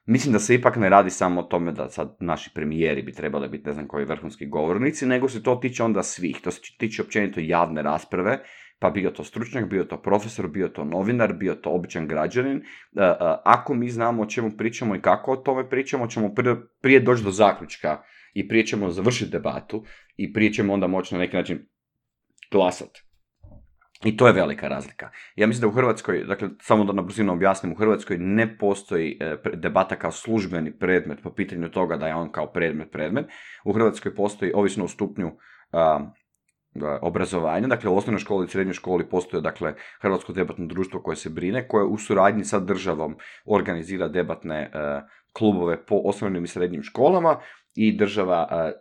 mislim 0.05 0.34
da 0.34 0.39
se 0.39 0.55
ipak 0.55 0.75
ne 0.75 0.89
radi 0.89 1.10
samo 1.10 1.41
o 1.41 1.43
tome 1.43 1.71
da 1.71 1.89
sad 1.89 2.15
naši 2.19 2.51
premijeri 2.53 3.01
bi 3.01 3.13
trebali 3.13 3.49
biti 3.49 3.67
ne 3.67 3.73
znam 3.73 3.88
koji 3.88 4.05
vrhunski 4.05 4.45
govornici, 4.45 5.05
nego 5.05 5.29
se 5.29 5.43
to 5.43 5.55
tiče 5.55 5.84
onda 5.84 6.03
svih. 6.03 6.41
To 6.41 6.51
se 6.51 6.62
tiče 6.77 7.01
općenito 7.01 7.39
javne 7.39 7.81
rasprave 7.81 8.39
pa 8.80 8.90
bio 8.90 9.12
to 9.12 9.24
stručnjak, 9.24 9.70
bio 9.70 9.84
to 9.84 10.02
profesor, 10.02 10.48
bio 10.48 10.68
to 10.68 10.84
novinar, 10.84 11.34
bio 11.34 11.56
to 11.56 11.70
običan 11.70 12.08
građanin, 12.08 12.58
e, 12.58 12.62
e, 13.02 13.16
ako 13.46 13.74
mi 13.74 13.90
znamo 13.90 14.24
o 14.24 14.26
čemu 14.26 14.52
pričamo 14.58 14.96
i 14.96 15.02
kako 15.02 15.32
o 15.32 15.36
tome 15.38 15.70
pričamo, 15.70 16.08
ćemo 16.08 16.34
prije 16.82 17.00
doći 17.00 17.24
do 17.24 17.32
zaključka 17.32 18.04
i 18.34 18.48
prije 18.48 18.66
ćemo 18.66 18.92
završiti 18.92 19.32
debatu 19.32 19.84
i 20.18 20.34
prije 20.34 20.54
ćemo 20.54 20.74
onda 20.74 20.88
moći 20.88 21.16
na 21.16 21.20
neki 21.20 21.36
način 21.36 21.68
glasati. 22.52 23.02
I 24.04 24.18
to 24.18 24.28
je 24.28 24.34
velika 24.34 24.68
razlika. 24.68 25.10
Ja 25.36 25.48
mislim 25.48 25.62
da 25.62 25.68
u 25.68 25.72
Hrvatskoj, 25.72 26.24
dakle, 26.24 26.50
samo 26.62 26.84
da 26.84 26.94
na 26.94 27.02
brzinu 27.02 27.34
objasnim, 27.34 27.72
u 27.72 27.76
Hrvatskoj 27.76 28.18
ne 28.18 28.58
postoji 28.58 29.18
e, 29.20 29.38
debata 29.54 29.96
kao 29.96 30.12
službeni 30.12 30.78
predmet 30.78 31.20
po 31.24 31.34
pitanju 31.34 31.70
toga 31.70 31.98
da 31.98 32.08
je 32.08 32.16
on 32.16 32.32
kao 32.32 32.52
predmet 32.52 32.92
predmet. 32.92 33.26
U 33.66 33.74
Hrvatskoj 33.74 34.16
postoji, 34.16 34.52
ovisno 34.56 34.86
o 34.86 34.88
stupnju 34.88 35.32
obrazovanja, 37.02 37.68
dakle 37.68 37.90
u 37.90 37.98
osnovnoj 37.98 38.20
školi 38.20 38.46
i 38.46 38.50
srednjoj 38.50 38.74
školi 38.74 39.10
postoje 39.10 39.42
dakle 39.42 39.74
Hrvatsko 40.02 40.34
debatno 40.34 40.66
društvo 40.66 41.02
koje 41.02 41.16
se 41.16 41.30
brine, 41.30 41.68
koje 41.68 41.86
u 41.86 41.98
suradnji 41.98 42.44
sa 42.44 42.60
državom 42.60 43.16
organizira 43.46 44.08
debatne 44.08 44.60
e, 44.62 44.70
klubove 45.38 45.86
po 45.86 46.02
osnovnim 46.06 46.44
i 46.44 46.48
srednjim 46.48 46.84
školama 46.84 47.40
i 47.76 47.98
država 47.98 48.48
uh, 48.52 48.72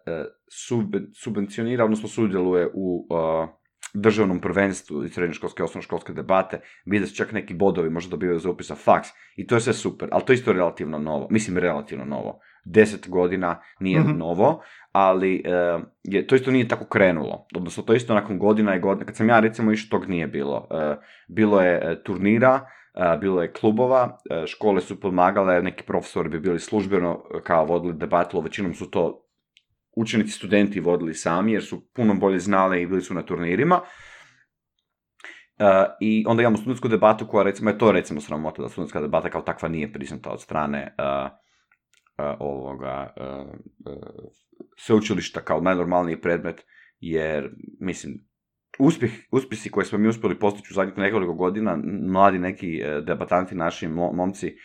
subvencionira, 1.23 1.85
odnosno 1.85 2.09
sudjeluje 2.09 2.71
u 2.75 3.07
državnom 3.95 4.41
prvenstvu 4.41 5.05
i 5.05 5.09
srednjoškolske 5.09 5.63
i 5.63 5.65
osnovnoškolske 5.65 6.13
debate, 6.13 6.61
vide 6.87 7.07
se 7.07 7.15
čak 7.15 7.33
neki 7.33 7.55
bodovi, 7.55 7.91
možda 7.91 8.11
dobivaju 8.11 8.39
za 8.39 8.51
upisa 8.51 8.75
faks 8.75 9.09
i 9.37 9.47
to 9.47 9.55
je 9.55 9.61
sve 9.61 9.73
super, 9.73 10.09
ali 10.13 10.25
to 10.25 10.33
je 10.33 10.35
isto 10.35 10.53
relativno 10.53 10.99
novo, 10.99 11.29
mislim 11.31 11.59
relativno 11.59 12.05
novo. 12.05 12.41
Deset 12.64 13.09
godina 13.09 13.61
nije 13.81 14.00
mm 14.00 14.18
novo, 14.18 14.62
ali 14.92 15.42
uh, 15.46 15.83
je, 16.03 16.27
to 16.27 16.35
isto 16.35 16.50
nije 16.50 16.68
tako 16.68 16.85
krenulo. 16.85 17.46
Odnosno, 17.55 17.83
to 17.83 17.94
isto 17.94 18.14
nakon 18.14 18.38
godina 18.38 18.77
i 18.77 18.81
godina, 18.81 19.07
kad 19.07 19.16
sam 19.16 19.29
ja 19.29 19.40
recimo 19.40 19.72
išao, 19.72 19.98
tog 19.98 20.09
nije 20.09 20.27
bilo. 20.27 20.68
Uh, 20.70 20.96
bilo 21.29 21.61
je 21.61 21.77
uh, 21.77 22.03
turnira, 22.05 22.66
bilo 23.20 23.42
je 23.42 23.53
klubova, 23.53 24.18
škole 24.46 24.81
su 24.81 25.00
pomagale, 25.00 25.62
neki 25.62 25.85
profesori 25.85 26.29
bi 26.29 26.40
bili 26.40 26.59
službeno 26.61 27.22
kao 27.44 27.64
vodili 27.64 27.94
debatu, 27.94 28.40
većinom 28.40 28.74
su 28.74 28.90
to 28.90 29.27
učenici 29.96 30.31
studenti 30.31 30.81
vodili 30.81 31.14
sami 31.14 31.53
jer 31.53 31.64
su 31.64 31.88
puno 31.94 32.14
bolje 32.14 32.38
znali 32.38 32.83
i 32.83 32.87
bili 32.87 33.03
su 33.03 33.14
na 33.14 33.22
turnirima. 33.22 33.81
Uh, 35.59 35.66
I 36.00 36.24
onda 36.29 36.42
imamo 36.42 36.57
studentsku 36.57 36.88
debatu 36.88 37.27
koja 37.27 37.44
recimo 37.44 37.70
je 37.70 37.79
to 37.79 37.92
recimo 37.92 38.20
sramota 38.20 38.62
da 38.62 38.68
studentska 38.68 39.00
debata 39.00 39.31
kao 39.31 39.42
takva 39.42 39.68
nije 39.68 39.92
priznata 39.92 40.31
od 40.31 40.40
strane 40.40 40.94
uh, 40.98 41.31
ovoga 42.38 43.14
sveučilišta 44.77 45.40
kao 45.40 45.61
najnormalniji 45.61 46.20
predmet 46.20 46.66
jer 47.00 47.50
mislim 47.81 48.27
uspjeh, 48.79 49.12
uspjesi 49.31 49.70
koje 49.70 49.85
smo 49.85 49.98
mi 49.98 50.09
uspjeli 50.09 50.38
postići 50.38 50.68
u 50.70 50.74
zadnjih 50.74 50.98
nekoliko 50.98 51.35
godina, 51.35 51.79
mladi 52.12 52.38
neki 52.38 52.83
debatanti, 53.07 53.55
naši 53.55 53.88
momci, 53.88 54.57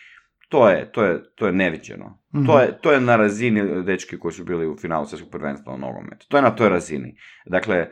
to 0.50 0.68
je, 0.68 0.92
to 0.92 1.04
je, 1.04 1.22
to 1.34 1.46
je 1.46 1.52
neviđeno. 1.52 2.22
Mhm. 2.34 2.46
To, 2.46 2.60
je, 2.60 2.78
to 2.82 2.92
je 2.92 3.00
na 3.00 3.16
razini 3.16 3.84
dečki 3.84 4.18
koji 4.18 4.32
su 4.32 4.44
bili 4.44 4.66
u 4.66 4.76
finalu 4.76 5.06
svjetskog 5.06 5.30
prvenstva 5.30 5.74
u 5.74 5.78
nogometu. 5.78 6.26
To 6.28 6.36
je 6.36 6.42
na 6.42 6.50
toj 6.50 6.68
razini. 6.68 7.16
Dakle, 7.46 7.76
e, 7.76 7.88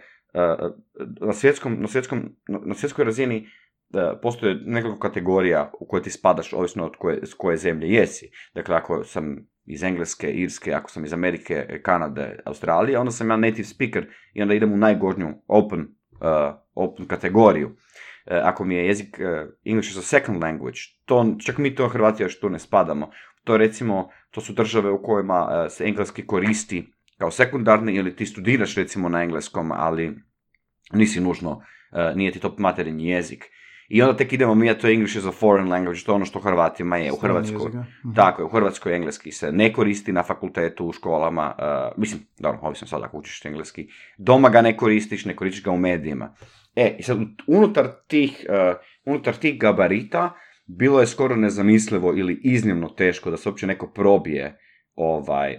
na, 1.21 1.33
svjetskom, 1.33 1.77
na, 1.81 1.89
svjetskom, 1.89 2.37
na 2.49 2.75
svjetskoj 2.75 3.05
razini 3.05 3.37
e, 3.37 3.49
postoje 4.23 4.61
nekoliko 4.65 5.01
kategorija 5.01 5.71
u 5.81 5.87
koje 5.87 6.03
ti 6.03 6.11
spadaš, 6.11 6.53
ovisno 6.53 6.87
od 6.87 6.97
koje, 6.99 7.27
s 7.27 7.35
koje 7.35 7.57
zemlje 7.57 7.89
jesi. 7.89 8.31
Dakle, 8.55 8.77
ako 8.77 9.05
sam 9.05 9.37
iz 9.65 9.83
Engleske, 9.83 10.31
Irske, 10.33 10.73
ako 10.73 10.91
sam 10.91 11.05
iz 11.05 11.13
Amerike, 11.13 11.81
Kanade, 11.83 12.41
Australije, 12.45 12.99
onda 12.99 13.11
sam 13.11 13.31
ja 13.31 13.37
native 13.37 13.65
speaker 13.65 14.07
i 14.35 14.43
onda 14.43 14.55
idem 14.55 14.73
u 14.73 14.77
najgornju 14.77 15.29
open, 15.47 15.81
uh, 15.81 16.55
open 16.75 17.07
kategoriju. 17.07 17.77
E, 18.31 18.41
ako 18.45 18.65
mi 18.65 18.75
je 18.75 18.87
jezik 18.87 19.21
e, 19.21 19.47
English 19.65 19.91
as 19.91 19.97
a 19.97 20.03
second 20.03 20.43
language, 20.43 20.79
to, 21.05 21.37
čak 21.45 21.59
mi 21.59 21.75
to 21.75 21.89
Hrvati 21.89 22.23
još 22.23 22.41
tu 22.41 22.51
ne 22.51 22.59
spadamo. 22.59 23.11
To 23.45 23.57
recimo, 23.57 24.11
to 24.31 24.41
su 24.41 24.53
države 24.53 24.91
u 24.91 25.03
kojima 25.03 25.65
e, 25.67 25.71
se 25.71 25.85
engleski 25.85 26.27
koristi 26.27 26.93
kao 27.19 27.31
sekundarni 27.31 27.95
ili 27.95 28.17
ti 28.17 28.27
studiraš 28.27 28.75
recimo 28.75 29.09
na 29.09 29.23
engleskom, 29.23 29.73
ali 29.73 30.19
nisi 30.93 31.21
nužno, 31.21 31.63
nije 32.15 32.33
ti 32.33 32.41
to 32.41 32.55
materinji 32.59 33.09
jezik. 33.09 33.45
I 33.89 34.03
onda 34.03 34.17
tek 34.17 34.33
idemo 34.33 34.55
mi, 34.55 34.71
a 34.71 34.79
to 34.79 34.87
je 34.87 34.95
English 34.95 35.17
as 35.17 35.27
a 35.27 35.33
foreign 35.33 35.69
language, 35.69 36.01
to 36.07 36.13
je 36.13 36.17
ono 36.17 36.25
što 36.25 36.41
Hrvatima 36.41 36.97
je 36.97 37.13
u 37.13 37.17
Hrvatskoj. 37.17 37.69
Mhm. 37.69 38.15
Tako 38.15 38.43
je, 38.43 38.47
u 38.47 38.49
Hrvatskoj 38.49 38.97
engleski 38.97 39.33
se 39.33 39.53
ne 39.53 39.73
koristi 39.73 40.13
na 40.13 40.23
fakultetu, 40.23 40.87
u 40.87 40.93
školama, 40.93 41.55
mislim, 41.97 42.21
dobro, 42.39 42.59
ovisno 42.63 42.87
sad 42.87 43.03
ako 43.03 43.19
učiš 43.19 43.45
engleski, 43.45 43.89
doma 44.19 44.49
ga 44.49 44.63
ne 44.63 44.77
koristiš, 44.77 45.25
ne 45.25 45.37
koristiš 45.37 45.65
ga 45.65 45.71
u 45.71 45.79
medijima. 45.79 46.35
E, 46.77 46.97
i 46.99 47.03
sad 47.03 47.19
unutar 47.47 47.89
tih, 48.07 48.47
uh, 48.49 48.77
unutar 49.05 49.35
tih 49.35 49.59
gabarita 49.59 50.35
bilo 50.67 51.01
je 51.01 51.07
skoro 51.07 51.37
nezamislivo 51.37 52.13
ili 52.17 52.41
iznimno 52.45 52.89
teško 52.89 53.31
da 53.31 53.37
se 53.37 53.49
uopće 53.49 53.67
neko 53.67 53.87
probije 53.87 54.59
ovaj, 54.95 55.53
uh, 55.53 55.59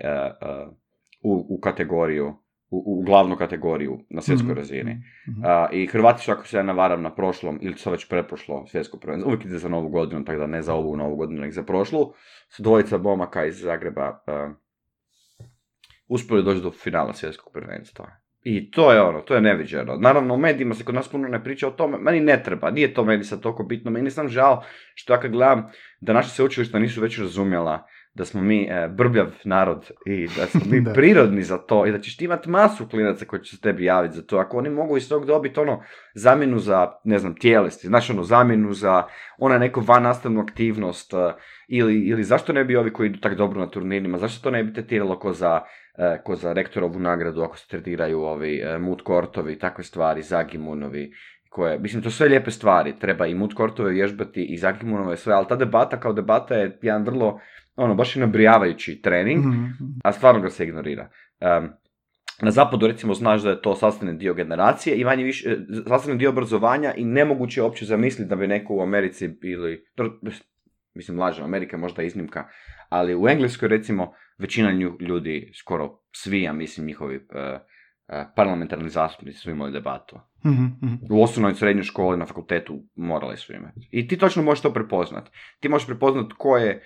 uh, 0.50 0.74
u, 1.22 1.56
u 1.56 1.60
kategoriju, 1.60 2.34
u, 2.69 2.84
u 2.86 3.03
glavnu 3.03 3.36
kategoriju 3.36 3.99
na 4.10 4.21
svjetskoj 4.21 4.53
mm 4.53 4.58
razini. 4.58 4.93
mm 5.27 5.43
I 5.71 5.88
Hrvati 5.88 6.23
su, 6.23 6.32
ako 6.32 6.47
se 6.47 6.58
ja 6.58 6.63
navaram, 6.63 7.01
na 7.01 7.15
prošlom, 7.15 7.60
ili 7.62 7.75
to 7.75 7.91
već 7.91 8.10
preprošlo 8.10 8.65
svjetsko 8.67 8.97
prvenstvo, 8.97 9.27
uvijek 9.27 9.45
ide 9.45 9.58
za 9.58 9.69
novu 9.69 9.89
godinu, 9.89 10.25
tako 10.25 10.39
da 10.39 10.47
ne 10.47 10.62
za 10.62 10.73
ovu 10.73 10.97
novu 10.97 11.15
godinu, 11.15 11.41
nego 11.41 11.51
za 11.51 11.63
prošlu, 11.63 12.13
su 12.49 12.63
dvojica 12.63 12.97
bomaka 12.97 13.45
iz 13.45 13.60
Zagreba 13.60 14.10
uh, 14.10 14.55
uspjeli 16.08 16.43
doći 16.43 16.62
do 16.62 16.71
finala 16.71 17.13
svjetskog 17.13 17.53
prvenstva. 17.53 18.12
I 18.43 18.71
to 18.71 18.93
je 18.93 19.01
ono, 19.01 19.21
to 19.21 19.36
je 19.36 19.41
neviđeno. 19.41 19.95
Naravno, 19.95 20.34
u 20.34 20.38
medijima 20.38 20.75
se 20.75 20.84
kod 20.84 20.95
nas 20.95 21.08
puno 21.08 21.27
ne 21.27 21.43
priča 21.43 21.67
o 21.67 21.71
tome, 21.71 21.97
meni 21.97 22.19
ne 22.19 22.43
treba, 22.43 22.71
nije 22.71 22.93
to 22.93 23.03
meni 23.05 23.23
sad 23.23 23.41
toliko 23.41 23.63
bitno, 23.63 23.91
meni 23.91 24.12
sam 24.12 24.27
žao 24.27 24.63
što 24.95 25.13
ja 25.13 25.19
kad 25.19 25.32
gledam 25.32 25.71
da 26.01 26.13
naše 26.13 26.29
sveučilišta 26.29 26.79
nisu 26.79 27.01
već 27.01 27.19
razumjela 27.19 27.88
da 28.13 28.26
smo 28.26 28.41
mi 28.41 28.63
e, 28.63 28.88
brbljav 28.88 29.28
narod 29.43 29.91
i 30.06 30.28
da 30.38 30.45
smo 30.45 30.62
mi 30.72 30.84
prirodni 30.95 31.43
za 31.43 31.58
to 31.58 31.86
i 31.86 31.91
da 31.91 32.00
ćeš 32.00 32.17
ti 32.17 32.26
imati 32.26 32.50
masu 32.50 32.88
klinaca 32.88 33.26
koji 33.26 33.43
će 33.43 33.56
se 33.56 33.62
tebi 33.62 33.86
javiti 33.86 34.15
za 34.15 34.22
to. 34.22 34.38
Ako 34.38 34.58
oni 34.58 34.69
mogu 34.69 34.98
iz 34.98 35.10
tog 35.10 35.26
dobiti 35.26 35.60
ono 35.60 35.84
zamjenu 36.13 36.60
za, 36.60 36.91
ne 37.04 37.19
znam, 37.19 37.36
tijelesti, 37.36 37.88
znaš 37.88 38.10
ono 38.10 38.24
zamjenu 38.24 38.74
za 38.74 39.04
ona 39.38 39.58
neku 39.58 39.82
van 39.82 40.04
nastavnu 40.04 40.41
aktivnost 40.41 41.13
e, 41.13 41.34
ili, 41.67 42.00
ili 42.00 42.24
zašto 42.24 42.54
ne 42.54 42.63
bi 42.63 42.76
ovi 42.76 42.93
koji 42.93 43.08
idu 43.08 43.19
tako 43.19 43.36
dobro 43.36 43.60
na 43.60 43.69
turnirima, 43.69 44.17
zašto 44.17 44.43
to 44.43 44.52
ne 44.52 44.63
bi 44.63 44.74
tetiralo 44.74 45.19
ko 45.19 45.34
za 45.34 45.62
E, 46.00 46.22
ko 46.24 46.36
za 46.36 46.54
rektorovu 46.54 47.00
nagradu 47.00 47.41
ako 47.43 47.58
se 47.58 47.67
tretiraju 47.67 48.22
ovi 48.22 48.60
e, 48.60 48.78
mood 48.78 49.02
kortovi, 49.04 49.58
takve 49.60 49.84
stvari, 49.84 50.22
zagimunovi, 50.22 51.12
koje, 51.50 51.80
mislim, 51.80 52.04
to 52.04 52.12
sve 52.12 52.28
lijepe 52.28 52.52
stvari, 52.52 52.93
treba 53.00 53.28
i 53.28 53.36
mood 53.36 53.54
kortove 53.54 53.91
vježbati 53.91 54.43
i 54.43 54.58
zagimunove 54.58 55.17
sve, 55.17 55.34
ali 55.34 55.48
ta 55.50 55.56
debata 55.56 56.00
kao 56.00 56.13
debata 56.13 56.56
je 56.56 56.78
jedan 56.82 57.04
vrlo, 57.04 57.39
ono, 57.80 57.96
baš 57.96 58.15
i 58.15 58.20
nabrijavajući 58.20 59.02
trening, 59.02 59.46
mhm, 59.46 59.63
mhm. 59.63 59.86
a 60.04 60.12
stvarno 60.12 60.42
ga 60.42 60.50
se 60.50 60.63
ignorira. 60.63 61.10
na 62.42 62.52
zapadu 62.52 62.88
recimo 62.88 63.13
znaš 63.13 63.42
da 63.42 63.50
je 63.50 63.62
to 63.62 63.76
sastavni 63.76 64.18
dio 64.18 64.34
generacije 64.34 64.96
i 64.96 65.04
manje 65.04 65.24
više, 65.24 65.50
e, 65.50 65.58
sastavni 65.88 66.20
dio 66.20 66.30
obrazovanja 66.30 66.94
i 66.98 67.06
nemoguće 67.06 67.60
je 67.60 67.63
uopće 67.63 67.86
zamisliti 67.86 68.30
da 68.30 68.36
bi 68.36 68.48
neko 68.48 68.76
u 68.76 68.82
Americi 68.82 69.30
ili, 69.44 69.86
mislim 70.96 71.20
lažem, 71.20 71.46
Amerika 71.46 71.76
je 71.76 71.82
možda 71.82 72.04
iznimka, 72.04 72.48
ali 72.89 73.15
u 73.15 73.28
Engleskoj 73.30 73.70
recimo 73.70 74.13
većina 74.38 74.72
ljudi, 75.00 75.52
skoro 75.56 76.00
svi, 76.15 76.42
ja 76.42 76.54
mislim, 76.54 76.88
njihovi 76.88 77.15
uh, 77.15 77.22
uh, 77.22 78.26
parlamentarni 78.36 78.89
zastupnici 78.89 79.39
su 79.39 79.52
imali 79.52 79.72
debatu. 79.72 80.20
Mm-hmm. 80.46 81.00
U 81.12 81.24
osnovnoj 81.24 81.54
srednjoj 81.54 81.84
školi, 81.84 82.18
na 82.18 82.26
fakultetu 82.26 82.84
morali 82.96 83.38
su 83.38 83.54
imati. 83.54 83.89
I 83.92 84.08
ti 84.08 84.18
točno 84.18 84.44
možeš 84.44 84.62
to 84.62 84.74
prepoznat. 84.74 85.30
Ti 85.60 85.70
možeš 85.70 85.88
prepoznat 85.88 86.34
ko 86.38 86.58
je 86.58 86.84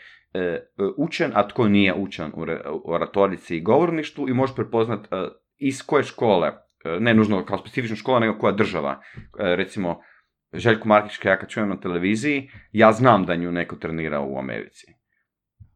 učen, 0.98 1.32
a 1.36 1.48
tko 1.48 1.68
nije 1.68 1.94
učen 1.94 2.32
u, 2.36 2.46
oratorici 2.86 3.58
i 3.58 3.62
govorništvu 3.62 4.30
i 4.30 4.34
možeš 4.34 4.56
prepoznat 4.56 5.08
iz 5.58 5.82
koje 5.86 6.04
škole, 6.04 6.52
ne 7.00 7.14
nužno 7.14 7.46
kao 7.46 7.58
specifična 7.58 7.96
škola, 7.96 8.20
nego 8.20 8.38
koja 8.40 8.54
država. 8.54 9.02
Recimo, 9.38 10.00
Željko 10.54 10.88
Markić, 10.88 11.26
ja 11.26 11.40
kad 11.40 11.50
čujem 11.50 11.70
na 11.70 11.80
televiziji, 11.80 12.50
ja 12.72 12.92
znam 12.92 13.26
da 13.26 13.36
nju 13.36 13.52
neko 13.52 13.76
trenira 13.76 14.22
u 14.22 14.38
Americi. 14.38 14.88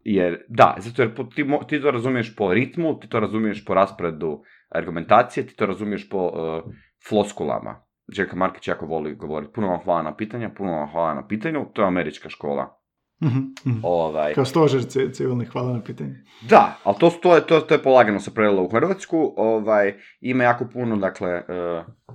Jer, 0.03 0.45
da, 0.47 0.75
zato 0.77 1.01
jer 1.01 1.15
ti, 1.35 1.45
ti 1.67 1.81
to 1.81 1.91
razumiješ 1.91 2.35
po 2.35 2.53
ritmu, 2.53 2.99
ti 2.99 3.09
to 3.09 3.19
razumiješ 3.19 3.65
po 3.65 3.73
rasporedu 3.73 4.43
argumentacije, 4.69 5.47
ti 5.47 5.55
to 5.55 5.65
razumiješ 5.65 6.09
po 6.09 6.25
uh, 6.25 6.73
floskulama. 7.09 7.83
Željka 8.07 8.35
Markić 8.35 8.67
jako 8.67 8.85
voli 8.85 9.15
govoriti, 9.15 9.53
puno 9.53 9.67
vam 9.67 9.79
hvala 9.83 10.03
na 10.03 10.15
pitanja, 10.15 10.49
puno 10.57 10.71
vam 10.71 10.91
hvala 10.91 11.13
na 11.13 11.27
pitanju, 11.27 11.65
to 11.73 11.81
je 11.81 11.87
američka 11.87 12.29
škola. 12.29 12.79
Mm-hmm. 13.23 13.79
Ovaj. 13.83 14.33
Kao 14.33 14.45
stožer 14.45 14.83
civilni, 15.13 15.45
hvala 15.45 15.73
na 15.73 15.81
pitanje. 15.83 16.23
Da, 16.41 16.77
ali 16.83 16.95
to, 16.99 17.09
to, 17.09 17.35
je, 17.35 17.47
to, 17.47 17.59
to 17.61 17.73
je 17.73 17.83
polagano 17.83 18.19
se 18.19 18.33
prelilo 18.33 18.63
u 18.63 18.69
Hrvatsku, 18.69 19.33
ovaj, 19.37 19.93
ima 20.21 20.43
jako 20.43 20.65
puno, 20.73 20.97
dakle, 20.97 21.35
uh, 21.35 22.06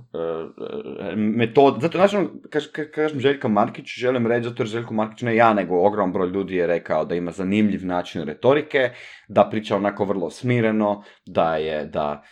metod, 1.15 1.81
zato 1.81 1.97
znači, 1.97 2.17
kaž, 2.49 2.63
kažem 2.95 3.19
Željka 3.19 3.47
Markić, 3.47 3.85
želim 3.97 4.27
reći, 4.27 4.49
zato 4.49 4.63
jer 4.63 4.67
Željko 4.67 4.93
Markić, 4.93 5.21
ne 5.21 5.35
ja, 5.35 5.53
nego 5.53 5.75
ogrom 5.75 6.13
broj 6.13 6.29
ljudi 6.29 6.55
je 6.55 6.67
rekao 6.67 7.05
da 7.05 7.15
ima 7.15 7.31
zanimljiv 7.31 7.85
način 7.85 8.23
retorike, 8.23 8.89
da 9.27 9.47
priča 9.51 9.75
onako 9.75 10.05
vrlo 10.05 10.29
smireno, 10.29 11.03
da 11.25 11.55
je, 11.55 11.85
da, 11.85 12.23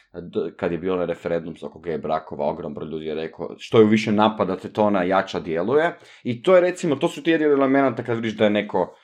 kad 0.58 0.71
je 0.71 0.78
bio 0.78 0.95
na 0.95 1.06
referendum 1.06 1.56
oko 1.62 1.80
gej 1.80 1.97
brakova, 1.97 2.45
ogrom 2.45 2.74
broj 2.74 2.89
ljudi 2.89 3.06
je 3.06 3.15
rekao, 3.15 3.56
što 3.58 3.80
je 3.80 3.86
više 3.86 4.12
napada, 4.12 4.58
te 4.58 4.74
to 4.74 4.84
ona 4.84 5.04
jača 5.04 5.39
djeluje, 5.39 5.97
i 6.24 6.43
to 6.43 6.56
je 6.56 6.62
recimo, 6.62 6.95
to 6.95 7.08
su 7.08 7.24
ti 7.24 7.32
jedini 7.32 7.52
elementa 7.52 8.04
kad 8.04 8.15
vidiš 8.15 8.38
da 8.38 8.43
je 8.43 8.50
neko 8.50 8.95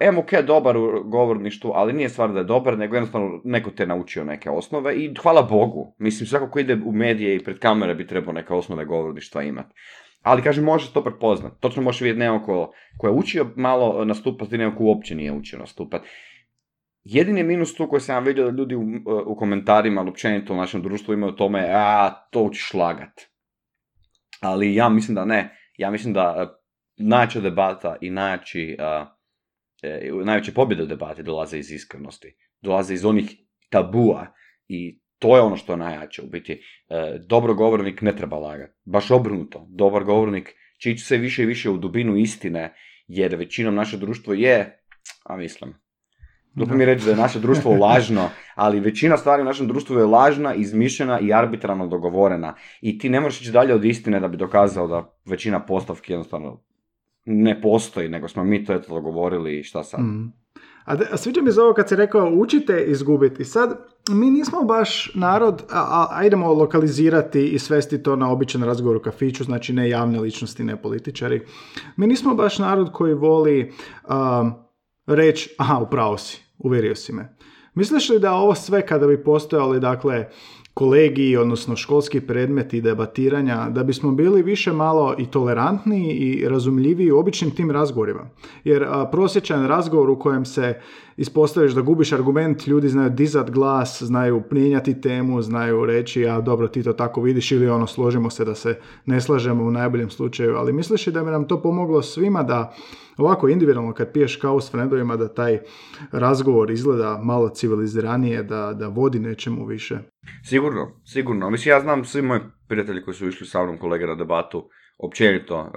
em 0.00 0.18
ok, 0.18 0.32
dobar 0.46 0.76
u 0.76 1.02
govorništvu, 1.04 1.72
ali 1.74 1.92
nije 1.92 2.08
stvar 2.08 2.32
da 2.32 2.38
je 2.38 2.44
dobar, 2.44 2.78
nego 2.78 2.96
jednostavno 2.96 3.40
neko 3.44 3.70
te 3.70 3.86
naučio 3.86 4.24
neke 4.24 4.50
osnove 4.50 4.94
i 4.96 5.14
hvala 5.22 5.42
Bogu. 5.42 5.94
Mislim, 5.98 6.26
svako 6.26 6.50
ko 6.50 6.58
ide 6.58 6.78
u 6.84 6.92
medije 6.92 7.36
i 7.36 7.44
pred 7.44 7.58
kamere 7.58 7.94
bi 7.94 8.06
trebao 8.06 8.32
neke 8.32 8.54
osnove 8.54 8.84
govorništva 8.84 9.42
imati. 9.42 9.74
Ali, 10.22 10.42
kažem, 10.42 10.64
može 10.64 10.92
to 10.92 11.04
prepoznat. 11.04 11.52
Točno 11.60 11.82
možeš 11.82 12.00
vidjeti 12.00 12.18
neko 12.18 12.44
ko, 12.44 12.72
ko 12.98 13.06
je 13.06 13.12
učio 13.12 13.46
malo 13.56 14.04
nastupati 14.04 14.58
neko 14.58 14.76
ko 14.76 14.84
uopće 14.84 15.14
nije 15.14 15.32
učio 15.32 15.58
nastupati. 15.58 16.08
Jedini 17.04 17.42
minus 17.42 17.74
tu 17.74 17.88
koji 17.88 18.00
sam 18.00 18.24
vidio 18.24 18.44
da 18.44 18.56
ljudi 18.56 18.74
u, 18.74 18.82
u 19.26 19.36
komentarima, 19.36 20.00
ali 20.00 20.10
općenito 20.10 20.52
u 20.52 20.56
našem 20.56 20.82
društvu 20.82 21.14
imaju 21.14 21.32
o 21.32 21.36
tome, 21.36 21.68
a, 21.70 22.10
to 22.30 22.42
učiš 22.42 22.74
lagat. 22.74 23.20
Ali 24.40 24.74
ja 24.74 24.88
mislim 24.88 25.14
da 25.14 25.24
ne. 25.24 25.56
Ja 25.78 25.90
mislim 25.90 26.14
da 26.14 26.58
najjača 27.02 27.40
debata 27.40 27.96
i 28.00 28.10
najjači, 28.10 28.76
uh, 28.78 30.24
najveće 30.24 30.54
pobjede 30.54 30.82
u 30.82 30.86
debati 30.86 31.22
dolaze 31.22 31.58
iz 31.58 31.70
iskrenosti. 31.70 32.36
Dolaze 32.60 32.94
iz 32.94 33.04
onih 33.04 33.36
tabua 33.70 34.26
i 34.68 35.00
to 35.18 35.36
je 35.36 35.42
ono 35.42 35.56
što 35.56 35.72
je 35.72 35.76
najjače. 35.76 36.22
U 36.22 36.26
biti, 36.26 36.52
uh, 36.52 37.26
dobro 37.26 37.54
govornik 37.54 38.02
ne 38.02 38.16
treba 38.16 38.38
lagati. 38.38 38.72
Baš 38.84 39.10
obrnuto. 39.10 39.66
Dobar 39.68 40.04
govornik 40.04 40.54
će 40.82 40.90
ići 40.90 41.04
sve 41.04 41.18
više 41.18 41.42
i 41.42 41.46
više 41.46 41.70
u 41.70 41.78
dubinu 41.78 42.16
istine, 42.16 42.74
jer 43.06 43.36
većinom 43.36 43.74
naše 43.74 43.96
društvo 43.96 44.34
je, 44.34 44.84
a 45.24 45.36
mislim, 45.36 45.74
dok 46.54 46.68
mi 46.68 46.84
reći 46.84 47.04
da 47.04 47.10
je 47.10 47.16
naše 47.16 47.38
društvo 47.38 47.72
lažno, 47.86 48.28
ali 48.54 48.80
većina 48.80 49.16
stvari 49.16 49.42
u 49.42 49.44
našem 49.44 49.66
društvu 49.66 49.98
je 49.98 50.04
lažna, 50.04 50.54
izmišljena 50.54 51.20
i 51.20 51.32
arbitrarno 51.32 51.86
dogovorena. 51.86 52.54
I 52.80 52.98
ti 52.98 53.08
ne 53.08 53.20
možeš 53.20 53.40
ići 53.40 53.52
dalje 53.52 53.74
od 53.74 53.84
istine 53.84 54.20
da 54.20 54.28
bi 54.28 54.36
dokazao 54.36 54.88
da 54.88 55.14
većina 55.24 55.60
postavki 55.60 56.12
jednostavno 56.12 56.64
ne 57.24 57.60
postoji, 57.60 58.08
nego 58.08 58.28
smo 58.28 58.44
mi 58.44 58.64
to 58.64 58.72
eto 58.72 58.94
dogovorili 58.94 59.58
i 59.58 59.62
šta 59.62 59.84
sad. 59.84 60.00
Mm. 60.00 60.32
A, 60.84 60.96
a 61.12 61.16
sviđa 61.16 61.42
mi 61.42 61.50
za 61.50 61.64
ovo 61.64 61.74
kad 61.74 61.88
si 61.88 61.96
rekao 61.96 62.30
učite 62.34 62.84
izgubiti. 62.88 63.44
Sad, 63.44 63.86
mi 64.10 64.30
nismo 64.30 64.62
baš 64.62 65.14
narod, 65.14 65.62
a, 65.70 66.06
a, 66.10 66.24
idemo 66.24 66.52
lokalizirati 66.52 67.48
i 67.48 67.58
svesti 67.58 68.02
to 68.02 68.16
na 68.16 68.30
običan 68.30 68.62
razgovor 68.62 68.96
u 68.96 69.00
kafiću, 69.00 69.44
znači 69.44 69.72
ne 69.72 69.88
javne 69.88 70.20
ličnosti, 70.20 70.64
ne 70.64 70.82
političari. 70.82 71.40
Mi 71.96 72.06
nismo 72.06 72.34
baš 72.34 72.58
narod 72.58 72.92
koji 72.92 73.14
voli 73.14 73.72
um, 74.08 74.52
reći, 75.06 75.54
aha, 75.58 75.78
upravo 75.78 76.18
si, 76.18 76.42
uvjerio 76.58 76.94
si 76.94 77.12
me. 77.12 77.36
Misliš 77.74 78.08
li 78.08 78.18
da 78.18 78.32
ovo 78.32 78.54
sve 78.54 78.86
kada 78.86 79.06
bi 79.06 79.24
postojali, 79.24 79.80
dakle, 79.80 80.28
kolegiji, 80.74 81.36
odnosno 81.36 81.76
školski 81.76 82.20
predmeti 82.20 82.80
debatiranja, 82.80 83.68
da 83.70 83.82
bismo 83.84 84.12
bili 84.12 84.42
više 84.42 84.72
malo 84.72 85.14
i 85.18 85.26
tolerantniji 85.26 86.10
i 86.12 86.48
razumljiviji 86.48 87.10
u 87.10 87.18
običnim 87.18 87.50
tim 87.50 87.70
razgovorima. 87.70 88.28
Jer 88.64 88.84
a, 88.84 89.08
prosječan 89.12 89.66
razgovor 89.66 90.10
u 90.10 90.18
kojem 90.18 90.44
se 90.44 90.80
ispostaviš 91.16 91.72
da 91.72 91.80
gubiš 91.80 92.12
argument, 92.12 92.66
ljudi 92.66 92.88
znaju 92.88 93.10
dizat 93.10 93.50
glas, 93.50 94.02
znaju 94.02 94.42
mijenjati 94.50 95.00
temu, 95.00 95.42
znaju 95.42 95.86
reći, 95.86 96.26
a 96.26 96.40
dobro 96.40 96.68
ti 96.68 96.82
to 96.82 96.92
tako 96.92 97.22
vidiš 97.22 97.52
ili 97.52 97.68
ono 97.68 97.86
složimo 97.86 98.30
se 98.30 98.44
da 98.44 98.54
se 98.54 98.78
ne 99.06 99.20
slažemo 99.20 99.64
u 99.64 99.70
najboljem 99.70 100.10
slučaju, 100.10 100.56
ali 100.56 100.72
misliš 100.72 101.06
da 101.06 101.24
bi 101.24 101.30
nam 101.30 101.48
to 101.48 101.62
pomoglo 101.62 102.02
svima 102.02 102.42
da 102.42 102.74
ovako 103.24 103.48
individualno 103.48 103.94
kad 103.94 104.12
piješ 104.12 104.36
kao 104.36 104.60
s 104.60 104.70
frendovima 104.70 105.16
da 105.16 105.34
taj 105.34 105.60
razgovor 106.12 106.70
izgleda 106.70 107.20
malo 107.22 107.48
civiliziranije, 107.48 108.42
da, 108.42 108.72
da 108.72 108.88
vodi 108.88 109.18
nečemu 109.18 109.66
više? 109.66 109.98
Sigurno, 110.44 111.00
sigurno. 111.04 111.50
Mislim, 111.50 111.74
ja 111.74 111.80
znam 111.80 112.04
svi 112.04 112.22
moji 112.22 112.40
prijatelji 112.68 113.02
koji 113.02 113.14
su 113.14 113.28
išli 113.28 113.46
sa 113.46 113.62
mnom 113.62 113.78
kolege 113.78 114.06
na 114.06 114.14
debatu, 114.14 114.68
općenito, 114.98 115.60
e, 115.60 115.68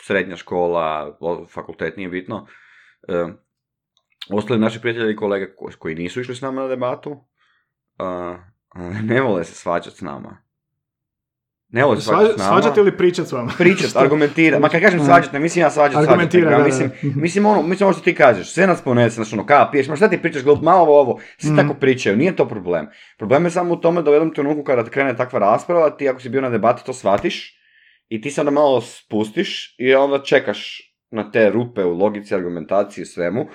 srednja 0.00 0.36
škola, 0.36 1.18
fakultet, 1.48 1.96
nije 1.96 2.08
bitno, 2.08 2.46
e, 3.08 3.26
ostali 4.30 4.60
naši 4.60 4.80
prijatelji 4.80 5.12
i 5.12 5.16
kolege 5.16 5.46
koji 5.78 5.94
nisu 5.94 6.20
išli 6.20 6.34
s 6.34 6.40
nama 6.40 6.62
na 6.62 6.68
debatu, 6.68 7.24
ne 9.08 9.20
vole 9.20 9.44
se 9.44 9.54
svađati 9.54 9.96
s 9.96 10.00
nama. 10.00 10.43
Ne 11.68 11.84
vole 11.84 11.96
se 11.96 12.02
svađati 12.02 12.34
s 12.34 12.38
nama. 12.38 12.50
Svađati 12.50 12.80
ili 12.80 12.96
pričati 12.96 13.28
s 13.28 13.32
vama? 13.32 13.52
Pričati, 13.58 13.98
argumentirati. 14.04 14.62
Ma 14.62 14.68
kad 14.68 14.80
kažem 14.80 15.04
svađati, 15.04 15.32
ne 15.32 15.40
mislim 15.40 15.62
ja 15.62 15.70
svađati, 15.70 16.06
svađati. 16.06 16.38
Ja 16.38 16.64
mislim, 16.64 16.90
mislim, 17.16 17.46
ono, 17.46 17.62
mislim 17.62 17.86
ono 17.86 17.92
što 17.92 18.04
ti 18.04 18.14
kažeš, 18.14 18.52
sve 18.52 18.66
nas 18.66 18.82
ponese, 18.82 19.14
znači 19.14 19.34
ono, 19.34 19.46
kada 19.46 19.68
piješ, 19.72 19.88
ma 19.88 19.96
šta 19.96 20.08
ti 20.08 20.22
pričaš, 20.22 20.42
glup, 20.42 20.62
malo 20.62 20.82
ovo, 20.82 21.00
ovo, 21.00 21.20
svi 21.38 21.52
mm. 21.52 21.56
tako 21.56 21.74
pričaju, 21.74 22.16
nije 22.16 22.36
to 22.36 22.48
problem. 22.48 22.86
Problem 23.18 23.44
je 23.44 23.50
samo 23.50 23.74
u 23.74 23.76
tome 23.76 24.02
da 24.02 24.10
u 24.10 24.14
jednom 24.14 24.34
trenutku 24.34 24.64
kada 24.64 24.84
krene 24.84 25.16
takva 25.16 25.38
rasprava, 25.38 25.90
ti 25.90 26.08
ako 26.08 26.20
si 26.20 26.28
bio 26.28 26.40
na 26.40 26.50
debati 26.50 26.84
to 26.86 26.92
shvatiš 26.92 27.60
i 28.08 28.20
ti 28.20 28.30
se 28.30 28.40
onda 28.40 28.50
malo 28.50 28.80
spustiš 28.80 29.74
i 29.78 29.94
onda 29.94 30.22
čekaš 30.22 30.80
na 31.10 31.30
te 31.30 31.50
rupe 31.50 31.84
u 31.84 31.92
logici, 31.98 32.34
argumentaciji 32.34 33.02
i 33.02 33.06
svemu 33.06 33.46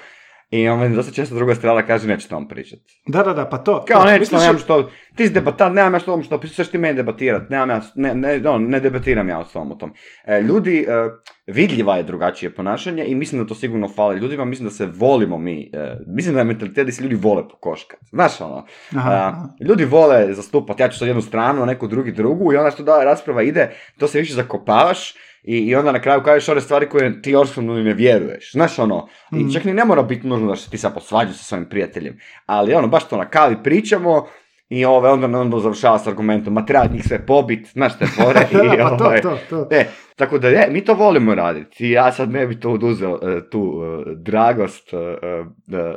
i 0.50 0.68
on 0.70 0.80
meni 0.80 0.96
dosta 0.96 1.12
često 1.12 1.36
druga 1.36 1.56
strana 1.56 1.86
kaže 1.86 2.08
neće 2.08 2.26
s 2.26 2.30
tom 2.30 2.48
pričati. 2.48 3.02
Da, 3.08 3.24
da, 3.24 3.34
da, 3.34 3.46
pa 3.46 3.58
to. 3.58 3.86
Kao 3.86 4.04
s 4.26 4.32
nemam 4.32 4.58
što, 4.58 4.90
ti 5.16 5.28
si 5.28 5.34
debatant, 5.34 5.76
nemam 5.76 5.94
ja 5.94 6.00
što 6.00 6.22
što 6.22 6.40
pričaš 6.40 6.68
ti 6.68 6.78
meni 6.78 6.96
debatirat, 6.96 7.50
nemam 7.50 7.70
ja, 7.70 7.82
ne, 7.96 8.16
ne, 8.16 8.40
no, 8.40 8.58
ne 8.58 8.80
debatiram 8.80 9.30
ja 9.30 9.46
s 9.46 9.54
tom 9.54 9.72
o 9.72 9.76
tom. 9.76 9.94
E, 10.26 10.42
ljudi, 10.42 10.86
e, 10.90 11.10
vidljiva 11.48 11.98
je 11.98 12.04
drugačije 12.04 12.56
ponašanje 12.56 13.06
i 13.06 13.16
mislim 13.16 13.42
da 13.42 13.48
to 13.48 13.56
sigurno 13.56 13.90
fali 13.90 14.20
ljudima, 14.20 14.46
mislim 14.46 14.68
da 14.68 14.76
se 14.76 14.86
volimo 14.86 15.38
mi, 15.38 15.72
e, 15.74 15.98
mislim 16.08 16.34
da 16.34 16.42
je 16.42 16.46
mentalitet 16.46 16.86
da 16.86 16.92
se 16.92 17.04
ljudi 17.04 17.16
vole 17.16 17.50
pokoškat. 17.50 18.00
Znaš 18.10 18.42
ono, 18.42 18.66
aha, 18.96 19.34
ljudi 19.62 19.86
vole 19.86 20.34
zastupati, 20.34 20.82
ja 20.82 20.90
ću 20.90 21.00
sad 21.00 21.08
jednu 21.08 21.22
stranu, 21.22 21.64
a 21.64 21.66
neku 21.66 21.88
drugi 21.88 22.12
drugu 22.12 22.54
i 22.54 22.58
onda 22.58 22.72
što 22.72 22.84
da 22.84 23.04
rasprava 23.04 23.44
ide, 23.44 23.72
to 23.98 24.08
se 24.08 24.20
više 24.20 24.34
zakopavaš 24.34 25.14
i, 25.44 25.58
I 25.58 25.76
onda 25.76 25.92
na 25.92 26.02
kraju 26.02 26.24
kažeš 26.24 26.50
one 26.50 26.62
stvari 26.62 26.90
koje 26.90 27.22
ti 27.22 27.36
osobno 27.36 27.74
ne 27.74 27.94
vjeruješ. 27.94 28.52
Znaš 28.52 28.80
ono, 28.80 29.08
mm. 29.32 29.40
i 29.40 29.44
mhm. 29.44 29.54
čak 29.54 29.64
ni 29.64 29.74
ne 29.74 29.86
mora 29.86 30.04
biti 30.04 30.28
nužno 30.28 30.48
da 30.48 30.56
se 30.56 30.70
ti 30.70 30.78
sad 30.78 30.94
posvađaš 30.94 31.38
sa 31.38 31.44
svojim 31.44 31.70
prijateljem. 31.70 32.20
Ali 32.46 32.74
ono, 32.74 32.88
baš 32.88 33.10
to 33.10 33.18
na 33.18 33.30
kavi 33.30 33.58
pričamo 33.64 34.28
i 34.70 34.86
ove, 34.86 35.10
onda, 35.10 35.40
onda 35.40 35.60
završava 35.60 36.00
s 36.00 36.08
argumentom, 36.08 36.54
ma 36.54 36.66
treba 36.66 36.86
njih 36.94 37.04
sve 37.08 37.26
pobit, 37.26 37.68
znaš 37.68 38.00
te 38.00 38.06
fore. 38.06 38.40
I, 38.52 38.78
pa 38.78 38.98
to, 38.98 39.04
ovaj, 39.04 39.22
to, 39.22 39.38
to. 39.50 39.68
E, 39.72 39.86
tako 40.16 40.38
da 40.38 40.48
je, 40.48 40.70
mi 40.72 40.86
to 40.86 40.94
volimo 40.94 41.36
raditi. 41.36 41.88
I 41.88 41.92
ja 41.92 42.12
sad 42.12 42.32
ne 42.32 42.48
bi 42.48 42.60
to 42.60 42.72
oduzeo, 42.72 43.14
uh, 43.14 43.20
tu 43.52 43.62
uh, 43.62 44.04
dragost 44.18 44.94
uh, 44.94 45.00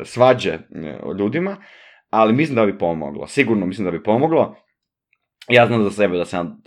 svađe 0.05 0.59
ljudima, 1.19 1.57
ali 2.11 2.33
mislim 2.33 2.57
da 2.57 2.67
bi 2.67 2.79
pomoglo. 2.79 3.27
Sigurno 3.27 3.67
mislim 3.67 3.85
da 3.85 3.91
bi 3.91 4.03
pomoglo. 4.03 4.57
Ja 5.49 5.67
znam 5.67 5.83
za 5.83 5.91
sebe 5.91 6.17
da 6.17 6.25
sam 6.25 6.63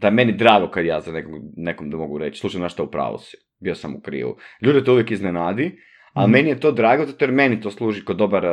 da 0.00 0.06
je 0.06 0.10
meni 0.10 0.32
drago 0.32 0.70
kad 0.70 0.84
ja 0.84 1.00
za 1.00 1.12
nekom, 1.12 1.40
nekom 1.56 1.90
da 1.90 1.96
mogu 1.96 2.18
reći, 2.18 2.40
slušaj, 2.40 2.58
znaš 2.58 2.72
što 2.72 2.84
upravo 2.84 3.18
si, 3.18 3.36
bio 3.60 3.74
sam 3.74 3.94
u 3.94 4.00
krivu. 4.00 4.36
Ljude 4.62 4.84
to 4.84 4.92
uvijek 4.92 5.10
iznenadi, 5.10 5.78
ali 6.12 6.28
mm. 6.28 6.32
meni 6.32 6.48
je 6.48 6.60
to 6.60 6.72
drago, 6.72 7.04
zato 7.04 7.24
jer 7.24 7.32
meni 7.32 7.60
to 7.60 7.70
služi 7.70 8.04
kao 8.04 8.14
dobar, 8.14 8.44
uh, 8.44 8.50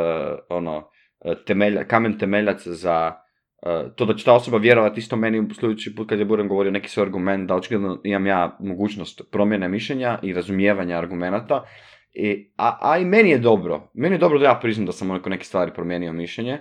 ono, 0.50 0.90
e, 1.26 1.36
temelja, 1.46 1.84
kamen 1.84 2.18
temeljac 2.18 2.68
za 2.68 3.14
uh, 3.62 3.94
to 3.96 4.06
da 4.06 4.14
će 4.16 4.26
ta 4.26 4.34
osoba 4.34 4.58
vjerovati 4.58 5.00
isto 5.00 5.16
meni 5.16 5.48
sljedeći 5.60 5.96
put 5.96 6.10
kad 6.10 6.20
je 6.20 6.26
budem 6.26 6.48
govorio 6.48 6.72
neki 6.72 6.90
svoj 6.90 7.06
argument, 7.06 7.48
da 7.48 7.56
očigledno 7.56 8.02
imam 8.04 8.28
ja 8.28 8.58
mogućnost 8.60 9.22
promjene 9.32 9.70
mišljenja 9.70 10.20
i 10.24 10.34
razumijevanja 10.34 10.98
argumenata, 10.98 11.64
I, 12.14 12.52
a, 12.58 12.78
a 12.82 12.98
i 12.98 13.06
meni 13.06 13.30
je 13.30 13.38
dobro, 13.38 13.92
meni 13.94 14.16
je 14.16 14.20
dobro 14.20 14.40
da 14.40 14.46
ja 14.46 14.60
priznam 14.62 14.86
da 14.86 14.92
sam 14.92 15.08
neko 15.08 15.30
neke 15.30 15.46
stvari 15.46 15.72
promijenio 15.74 16.14
mišljenje 16.14 16.60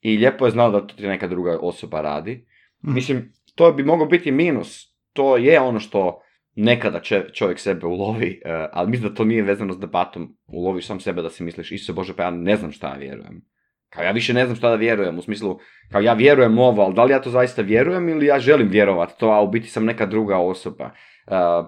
i 0.00 0.16
lijepo 0.16 0.44
je 0.44 0.50
znao 0.50 0.70
da 0.70 0.86
to 0.86 0.96
ti 0.96 1.06
neka 1.06 1.28
druga 1.28 1.58
osoba 1.60 2.00
radi. 2.00 2.46
Mm. 2.84 2.94
Mislim, 2.94 3.32
to 3.60 3.72
bi 3.72 3.82
mogao 3.82 4.06
biti 4.06 4.30
minus. 4.30 4.96
To 5.12 5.36
je 5.36 5.60
ono 5.60 5.80
što 5.80 6.20
nekada 6.56 7.00
čovjek 7.32 7.58
sebe 7.58 7.86
ulovi, 7.86 8.40
uh, 8.44 8.50
ali 8.72 8.90
mislim 8.90 9.08
da 9.08 9.14
to 9.14 9.24
nije 9.24 9.42
vezano 9.42 9.72
s 9.72 9.78
debatom. 9.78 10.36
Uloviš 10.46 10.86
sam 10.86 11.00
sebe 11.00 11.22
da 11.22 11.30
si 11.30 11.44
misliš, 11.44 11.72
Isuse 11.72 11.92
Bože, 11.92 12.16
pa 12.16 12.22
ja 12.22 12.30
ne 12.30 12.56
znam 12.56 12.72
šta 12.72 12.88
ja 12.88 12.94
vjerujem. 12.94 13.42
Kao 13.88 14.04
ja 14.04 14.10
više 14.10 14.34
ne 14.34 14.44
znam 14.44 14.56
šta 14.56 14.70
da 14.70 14.76
vjerujem, 14.76 15.18
u 15.18 15.22
smislu, 15.22 15.58
kao 15.92 16.00
ja 16.00 16.12
vjerujem 16.12 16.58
ovo, 16.58 16.82
ali 16.82 16.94
da 16.94 17.04
li 17.04 17.12
ja 17.12 17.20
to 17.20 17.30
zaista 17.30 17.62
vjerujem 17.62 18.08
ili 18.08 18.26
ja 18.26 18.38
želim 18.38 18.68
vjerovati 18.68 19.18
to, 19.18 19.28
a 19.28 19.42
u 19.42 19.50
biti 19.50 19.68
sam 19.68 19.84
neka 19.84 20.06
druga 20.06 20.38
osoba. 20.38 20.90
Uh, 21.26 21.66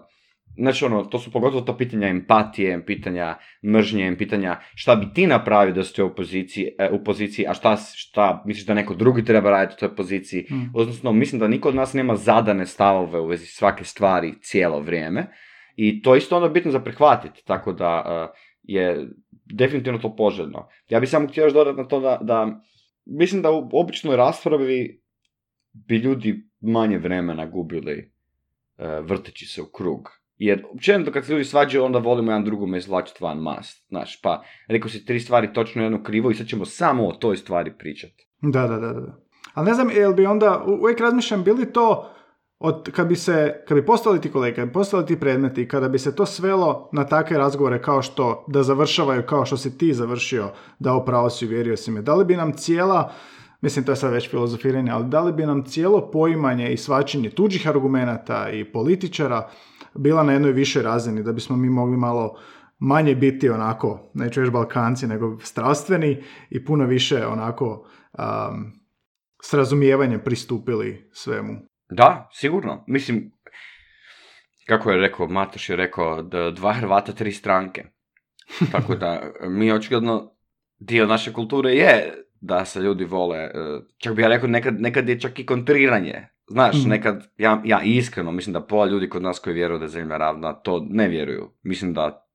Znači, 0.57 0.85
ono, 0.85 1.05
to 1.05 1.19
su 1.19 1.33
pogotovo 1.33 1.61
to 1.61 1.77
pitanja 1.77 2.09
empatije, 2.09 2.87
pitanja 2.87 3.37
mržnje, 3.65 4.15
pitanja 4.19 4.57
šta 4.75 4.97
bi 4.97 5.07
ti 5.15 5.27
napravio 5.27 5.75
da 5.75 5.85
ste 5.85 6.03
u 6.03 6.15
poziciji, 6.15 6.75
e, 6.79 6.91
u 6.93 7.05
poziciji 7.05 7.47
a 7.49 7.55
šta, 7.55 7.77
šta 7.77 8.43
misliš 8.47 8.67
da 8.67 8.75
neko 8.75 8.95
drugi 8.95 9.25
treba 9.25 9.51
raditi 9.51 9.75
u 9.77 9.89
toj 9.89 9.97
poziciji. 9.97 10.47
Mm. 10.51 10.71
Odnosno, 10.75 11.13
mislim 11.13 11.39
da 11.39 11.49
niko 11.49 11.69
od 11.69 11.75
nas 11.75 11.93
nema 11.93 12.17
zadane 12.17 12.67
stavove 12.67 13.21
u 13.21 13.27
vezi 13.27 13.47
svake 13.47 13.85
stvari 13.85 14.35
cijelo 14.41 14.81
vrijeme. 14.81 15.27
I 15.77 16.03
to 16.03 16.15
je 16.15 16.19
isto 16.19 16.37
onda 16.37 16.49
bitno 16.49 16.71
za 16.71 16.81
prihvatiti, 16.81 17.45
tako 17.45 17.73
da 17.73 18.05
uh, 18.05 18.39
je 18.63 19.09
definitivno 19.45 19.99
to 19.99 20.17
poželjno. 20.17 20.69
Ja 20.89 21.01
bih 21.01 21.09
samo 21.09 21.29
htio 21.29 21.45
još 21.45 21.53
dodati 21.53 21.79
na 21.79 21.89
to 21.89 22.01
da, 22.01 22.19
da 22.23 22.61
mislim 23.07 23.43
da 23.43 23.51
u 23.51 23.69
običnoj 23.73 24.17
raspravi 24.17 25.03
bi 25.73 25.97
ljudi 25.97 26.49
manje 26.61 26.99
vremena 26.99 27.47
gubili 27.47 28.13
uh, 28.79 28.85
vrteći 29.07 29.47
se 29.47 29.63
u 29.63 29.67
krug 29.67 30.22
jer 30.45 30.65
općenito 30.75 31.13
kad 31.13 31.25
se 31.25 31.33
ljudi 31.33 31.45
svađaju, 31.45 31.85
onda 31.85 31.99
volimo 31.99 32.31
jedan 32.31 32.45
drugome 32.45 32.79
izvlačiti 32.79 33.25
van 33.25 33.39
mast. 33.39 33.89
Znaš, 33.89 34.21
pa 34.23 34.43
rekao 34.69 34.89
si 34.89 35.05
tri 35.05 35.21
stvari 35.21 35.53
točno 35.53 35.83
jedno 35.83 36.03
krivo 36.03 36.31
i 36.31 36.35
sad 36.35 36.47
ćemo 36.47 36.65
samo 36.65 37.09
o 37.09 37.13
toj 37.13 37.37
stvari 37.37 37.73
pričati. 37.79 38.29
Da, 38.41 38.67
da, 38.67 38.77
da, 38.77 38.93
da. 38.93 39.19
Ali 39.55 39.67
ne 39.67 39.75
znam, 39.75 39.91
jel 39.91 40.15
bi 40.15 40.27
onda, 40.27 40.65
uvijek 40.67 41.01
razmišljam, 41.01 41.45
bili 41.45 41.73
to 41.73 42.11
od, 42.59 42.91
kad 42.93 43.09
bi 43.09 43.17
se, 43.17 43.65
kad 43.69 43.79
bi 43.79 43.87
postali 43.87 44.21
ti 44.21 44.31
kolege, 44.33 44.57
kad 44.57 44.67
bi 44.67 44.73
postali 44.73 45.07
ti 45.07 45.21
predmeti, 45.21 45.69
kada 45.69 45.89
bi 45.89 45.99
se 45.99 46.15
to 46.15 46.27
svelo 46.27 46.89
na 46.93 47.07
takve 47.07 47.39
razgovore 47.39 47.83
kao 47.83 48.03
što, 48.03 48.45
da 48.49 48.63
završavaju 48.63 49.23
kao 49.27 49.45
što 49.45 49.57
si 49.57 49.79
ti 49.79 49.95
završio, 49.95 50.51
dao 50.79 51.05
pravo 51.05 51.31
si, 51.31 51.47
uvjerio 51.47 51.77
si 51.77 51.91
me, 51.91 52.03
da 52.03 52.15
li 52.15 52.25
bi 52.25 52.37
nam 52.37 52.53
cijela, 52.53 53.13
mislim 53.61 53.85
to 53.85 53.93
je 53.93 53.97
sad 53.97 54.13
već 54.13 54.31
filozofiranje, 54.31 54.91
ali 54.91 55.09
da 55.09 55.21
li 55.21 55.33
bi 55.33 55.47
nam 55.47 55.65
cijelo 55.65 56.11
poimanje 56.11 56.73
i 56.73 56.77
svačenje 56.77 57.31
tuđih 57.31 57.69
argumenata 57.69 58.51
i 58.51 58.65
političara 58.65 59.49
bila 59.95 60.23
na 60.23 60.33
jednoj 60.33 60.53
višoj 60.53 60.83
razini, 60.83 61.23
da 61.23 61.33
bismo 61.33 61.57
mi 61.57 61.71
mogli 61.71 61.97
malo 61.97 62.39
manje 62.79 63.15
biti 63.15 63.51
onako, 63.51 64.11
neću 64.15 64.41
reći 64.41 64.53
balkanci, 64.53 65.07
nego 65.07 65.39
strastveni 65.41 66.23
i 66.51 66.65
puno 66.65 66.87
više 66.87 67.27
onako 67.27 67.87
um, 68.19 68.73
s 69.43 69.55
razumijevanjem 69.55 70.21
pristupili 70.25 71.11
svemu. 71.13 71.55
Da, 71.91 72.29
sigurno. 72.33 72.85
Mislim, 72.87 73.33
kako 74.67 74.91
je 74.91 75.01
rekao, 75.01 75.29
Matoš 75.29 75.69
je 75.69 75.77
rekao, 75.77 76.23
da 76.23 76.51
dva 76.51 76.73
Hrvata, 76.73 77.13
tri 77.13 77.33
stranke. 77.33 77.85
Tako 78.73 78.95
da, 78.95 79.33
mi 79.41 79.73
očigledno, 79.73 80.33
dio 80.79 81.07
naše 81.07 81.33
kulture 81.33 81.71
je 81.71 82.25
da 82.43 82.65
se 82.65 82.81
ljudi 82.81 83.05
vole, 83.07 83.39
e, 83.39 83.51
čak 83.99 84.15
bi 84.15 84.23
ja 84.23 84.29
rekao, 84.29 84.49
nekad, 84.49 84.81
nekad 84.81 85.09
je 85.09 85.21
čak 85.21 85.39
i 85.39 85.47
kontriranje. 85.47 86.15
Znaš, 86.47 86.77
Mhm. 86.77 86.89
nekad, 86.89 87.25
ja, 87.39 87.63
ja 87.65 87.81
iskreno 87.83 88.33
mislim 88.33 88.53
da 88.53 88.61
pola 88.63 88.87
ljudi 88.87 89.09
kod 89.09 89.23
nas 89.23 89.39
koji 89.39 89.55
vjeruju 89.55 89.79
da 89.79 89.85
je 89.85 89.89
zemlja 89.91 90.17
ravna, 90.17 90.53
to 90.55 90.87
ne 90.91 91.09
vjeruju. 91.09 91.51
Mislim 91.63 91.93
da 91.93 92.27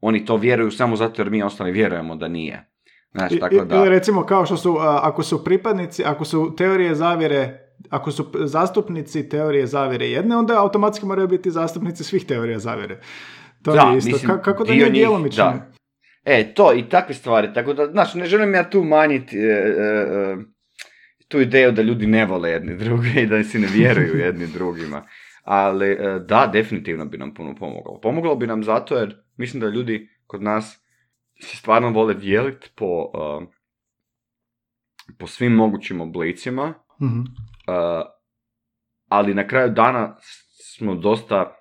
oni 0.00 0.24
to 0.24 0.36
vjeruju 0.36 0.70
samo 0.70 0.96
zato 0.96 1.22
jer 1.22 1.30
mi 1.30 1.42
ostali 1.42 1.72
vjerujemo 1.72 2.16
da 2.16 2.28
nije. 2.28 2.70
Znaš, 3.12 3.32
I- 3.32 3.38
tako 3.38 3.54
i- 3.54 3.58
Ili 3.58 3.66
da... 3.66 3.84
recimo 3.84 4.22
kao 4.22 4.46
što 4.46 4.56
su, 4.56 4.76
ako 4.80 5.22
su 5.22 5.44
pripadnici, 5.44 6.04
ako 6.04 6.24
su 6.24 6.54
teorije 6.56 6.94
zavjere, 6.94 7.58
ako 7.90 8.10
su 8.10 8.26
zastupnici 8.36 9.28
teorije 9.28 9.66
zavjere 9.66 10.06
jedne, 10.06 10.36
onda 10.36 10.60
automatski 10.60 11.06
moraju 11.06 11.28
biti 11.28 11.50
zastupnici 11.50 12.04
svih 12.04 12.26
teorija 12.26 12.58
zavjere. 12.58 13.00
To 13.62 13.72
Da, 13.72 13.80
je 13.82 13.98
isto. 13.98 14.10
mislim, 14.10 14.30
Ka- 14.30 14.42
kako 14.42 14.64
da 14.64 14.72
nije 14.72 14.90
djelomično? 14.90 15.52
E, 16.24 16.54
to 16.54 16.72
i 16.74 16.88
takve 16.88 17.14
stvari, 17.14 17.52
tako 17.54 17.72
da, 17.72 17.86
znaš, 17.86 18.14
ne 18.14 18.26
želim 18.26 18.54
ja 18.54 18.70
tu 18.70 18.84
manjiti 18.84 19.38
e, 19.38 19.42
e, 19.42 19.82
e, 19.82 20.36
tu 21.28 21.40
ideju 21.40 21.72
da 21.72 21.82
ljudi 21.82 22.06
ne 22.06 22.26
vole 22.26 22.50
jedni 22.50 22.76
druge 22.76 23.08
i 23.22 23.26
da 23.26 23.44
si 23.44 23.58
ne 23.58 23.68
vjeruju 23.74 24.16
jedni 24.26 24.46
drugima. 24.46 25.06
Ali 25.42 25.90
e, 25.90 26.18
da, 26.28 26.50
definitivno 26.52 27.04
bi 27.04 27.18
nam 27.18 27.34
puno 27.34 27.54
pomoglo. 27.54 28.00
Pomoglo 28.00 28.36
bi 28.36 28.46
nam 28.46 28.64
zato 28.64 28.96
jer 28.96 29.16
mislim 29.36 29.60
da 29.60 29.68
ljudi 29.68 30.08
kod 30.26 30.42
nas 30.42 30.80
se 31.40 31.56
stvarno 31.56 31.90
vole 31.90 32.14
dijeliti 32.14 32.70
po, 32.76 33.10
e, 33.14 33.46
po 35.18 35.26
svim 35.26 35.52
mogućim 35.52 36.00
oblicima, 36.00 36.74
Mhm. 37.02 37.20
e, 37.68 38.02
ali 39.08 39.34
na 39.34 39.46
kraju 39.46 39.70
dana 39.70 40.16
smo 40.76 40.94
dosta, 40.94 41.56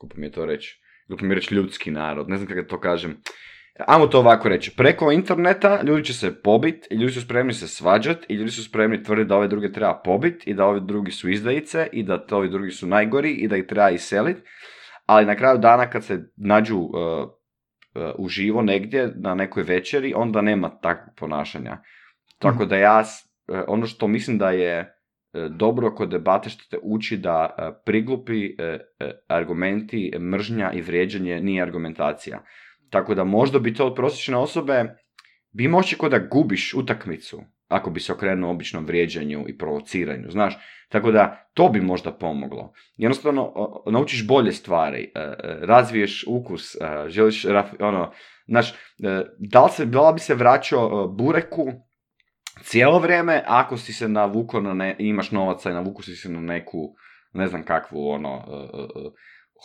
kako 0.00 0.16
mi 0.16 0.26
je 0.26 0.32
to 0.32 0.46
reći, 0.46 0.80
kako 1.08 1.24
mi 1.24 1.30
je 1.30 1.34
reći 1.34 1.54
ljudski 1.54 1.90
narod, 1.90 2.28
ne 2.28 2.36
znam 2.36 2.48
kako 2.48 2.68
to 2.68 2.80
kažem. 2.80 3.16
Ajmo 3.78 4.06
to 4.06 4.18
ovako 4.18 4.48
reći, 4.48 4.76
preko 4.76 5.12
interneta 5.12 5.82
ljudi 5.82 6.04
će 6.04 6.14
se 6.14 6.42
pobit 6.42 6.86
i 6.90 6.94
ljudi 6.94 7.12
su 7.12 7.20
spremni 7.20 7.52
se 7.52 7.68
svađat 7.68 8.18
i 8.28 8.34
ljudi 8.34 8.50
su 8.50 8.64
spremni 8.64 9.02
tvrditi 9.02 9.28
da 9.28 9.36
ove 9.36 9.48
druge 9.48 9.72
treba 9.72 10.00
pobit 10.04 10.46
i 10.46 10.54
da 10.54 10.66
ovi 10.66 10.80
drugi 10.80 11.10
su 11.10 11.28
izdajice 11.28 11.88
i 11.92 12.02
da 12.02 12.26
to 12.26 12.36
ovi 12.36 12.48
drugi 12.48 12.70
su 12.70 12.86
najgori 12.86 13.30
i 13.30 13.48
da 13.48 13.56
ih 13.56 13.64
treba 13.66 13.90
iselit, 13.90 14.36
ali 15.06 15.26
na 15.26 15.36
kraju 15.36 15.58
dana 15.58 15.90
kad 15.90 16.04
se 16.04 16.18
nađu 16.36 16.78
uh, 16.78 16.90
uh, 16.92 18.12
uživo 18.18 18.62
negdje 18.62 19.12
na 19.16 19.34
nekoj 19.34 19.62
večeri, 19.62 20.12
onda 20.16 20.40
nema 20.40 20.68
takvog 20.68 21.16
ponašanja. 21.16 21.78
Tako 22.38 22.64
da 22.64 22.76
ja, 22.76 23.00
uh, 23.00 23.60
ono 23.68 23.86
što 23.86 24.08
mislim 24.08 24.38
da 24.38 24.50
je 24.50 24.80
uh, 24.80 25.44
dobro 25.50 25.94
kod 25.94 26.10
debate 26.10 26.50
što 26.50 26.64
te 26.70 26.78
uči 26.82 27.16
da 27.16 27.56
uh, 27.58 27.76
priglupi 27.86 28.46
uh, 28.46 28.80
argumenti, 29.28 30.12
mržnja 30.18 30.72
i 30.72 30.80
vrijeđanje 30.80 31.40
nije 31.40 31.62
argumentacija. 31.62 32.42
Tako 32.94 33.14
da 33.14 33.24
možda 33.24 33.58
bi 33.58 33.74
to 33.74 33.86
od 33.86 33.94
prosječne 33.94 34.36
osobe 34.36 34.84
bi 35.52 35.74
osjećaj 35.74 35.98
kao 35.98 36.08
da 36.08 36.18
gubiš 36.18 36.74
utakmicu 36.74 37.40
ako 37.68 37.90
bi 37.90 38.00
se 38.00 38.12
okrenuo 38.12 38.50
običnom 38.50 38.86
vrijeđanju 38.86 39.44
i 39.48 39.58
provociranju, 39.58 40.30
znaš. 40.30 40.58
Tako 40.88 41.10
da 41.10 41.48
to 41.54 41.68
bi 41.68 41.80
možda 41.80 42.12
pomoglo. 42.12 42.72
Jednostavno 42.96 43.52
naučiš 43.86 44.26
bolje 44.26 44.52
stvari, 44.52 45.12
e, 45.14 45.20
e, 45.20 45.34
razviješ 45.60 46.24
ukus, 46.28 46.74
e, 46.74 46.78
želiš, 47.08 47.44
ono, 47.80 48.12
znaš, 48.46 48.74
da 49.38 49.64
li, 49.64 49.70
se, 49.70 49.86
da 49.86 50.12
bi 50.12 50.20
se 50.20 50.34
vraćao 50.34 51.08
bureku 51.08 51.72
cijelo 52.62 52.98
vrijeme 52.98 53.42
ako 53.46 53.76
si 53.76 53.92
se 53.92 54.08
navukao 54.08 54.60
na 54.60 54.74
ne, 54.74 54.96
imaš 54.98 55.30
novaca 55.30 55.70
i 55.70 55.74
navuku 55.74 56.02
si 56.02 56.16
se 56.16 56.28
na 56.28 56.40
neku, 56.40 56.94
ne 57.32 57.46
znam 57.46 57.64
kakvu, 57.64 58.08
ono, 58.08 58.44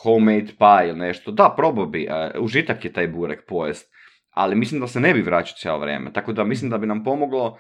homemade 0.04 0.46
pie 0.60 0.90
ili 0.90 1.00
nešto. 1.00 1.32
Da, 1.32 1.54
probao 1.58 1.86
bi, 1.86 2.04
e, 2.04 2.40
užitak 2.40 2.86
je 2.86 2.94
taj 2.94 3.08
burek 3.08 3.46
pojest, 3.48 3.92
ali 4.30 4.56
mislim 4.56 4.82
da 4.82 4.88
se 4.88 5.00
ne 5.00 5.14
bi 5.14 5.22
vraćao 5.22 5.58
cijelo 5.58 5.80
vrijeme. 5.80 6.14
Tako 6.14 6.34
da 6.34 6.44
mislim 6.44 6.72
da 6.72 6.78
bi 6.78 6.88
nam 6.88 7.04
pomoglo 7.04 7.58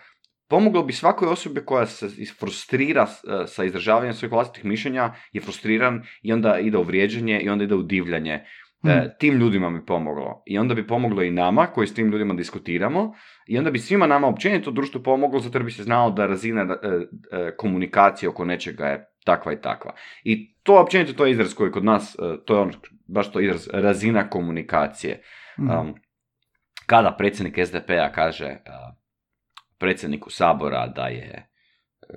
Pomoglo 0.49 0.83
bi 0.83 0.93
svakoj 0.93 1.27
osobi 1.27 1.61
koja 1.65 1.85
se 1.85 2.07
frustrira 2.39 3.03
e, 3.03 3.47
sa 3.47 3.63
izražavanjem 3.63 4.13
svojih 4.13 4.31
vlastitih 4.31 4.65
mišljenja, 4.65 5.13
je 5.31 5.41
frustriran 5.41 6.01
i 6.21 6.33
onda 6.33 6.59
ide 6.59 6.77
u 6.77 6.83
vrijeđanje 6.83 7.39
i 7.39 7.49
onda 7.49 7.63
ide 7.63 7.75
u 7.75 7.83
divljanje. 7.83 8.33
E, 8.33 8.43
Mhm. 8.85 9.07
tim 9.19 9.33
ljudima 9.33 9.69
bi 9.69 9.85
pomoglo. 9.85 10.43
I 10.45 10.57
onda 10.57 10.73
bi 10.73 10.87
pomoglo 10.87 11.23
i 11.23 11.31
nama 11.31 11.67
koji 11.67 11.87
s 11.87 11.93
tim 11.93 12.11
ljudima 12.11 12.33
diskutiramo 12.33 13.13
i 13.47 13.57
onda 13.57 13.71
bi 13.71 13.79
svima 13.79 14.07
nama 14.07 14.27
općenito 14.27 14.71
društvu 14.71 15.03
pomoglo 15.03 15.39
zato 15.39 15.57
jer 15.57 15.65
bi 15.65 15.71
se 15.71 15.83
znalo 15.83 16.11
da 16.11 16.25
razina 16.25 16.61
e, 16.61 16.87
e, 17.31 17.55
komunikacije 17.57 18.29
oko 18.29 18.45
nečega 18.45 18.85
je 18.85 19.05
takva 19.23 19.53
i 19.53 19.61
takva. 19.61 19.93
I 20.23 20.53
to 20.63 20.81
općenito 20.81 21.13
to 21.13 21.25
je 21.25 21.31
izraz 21.31 21.53
koji 21.53 21.71
kod 21.71 21.83
nas, 21.83 22.15
e, 22.15 22.45
to 22.45 22.55
je 22.55 22.61
on, 22.61 22.73
baš 23.07 23.31
to 23.31 23.39
izraz, 23.39 23.67
razina 23.73 24.29
komunikacije. 24.29 25.21
Mhm. 25.59 25.69
Um, 25.69 25.95
kada 26.85 27.15
predsjednik 27.17 27.65
SDP-a 27.65 28.11
kaže 28.11 28.45
uh, 28.45 28.95
predsjedniku 29.77 30.29
Sabora 30.29 30.87
da 30.87 31.07
je, 31.07 31.49
uh, 32.09 32.15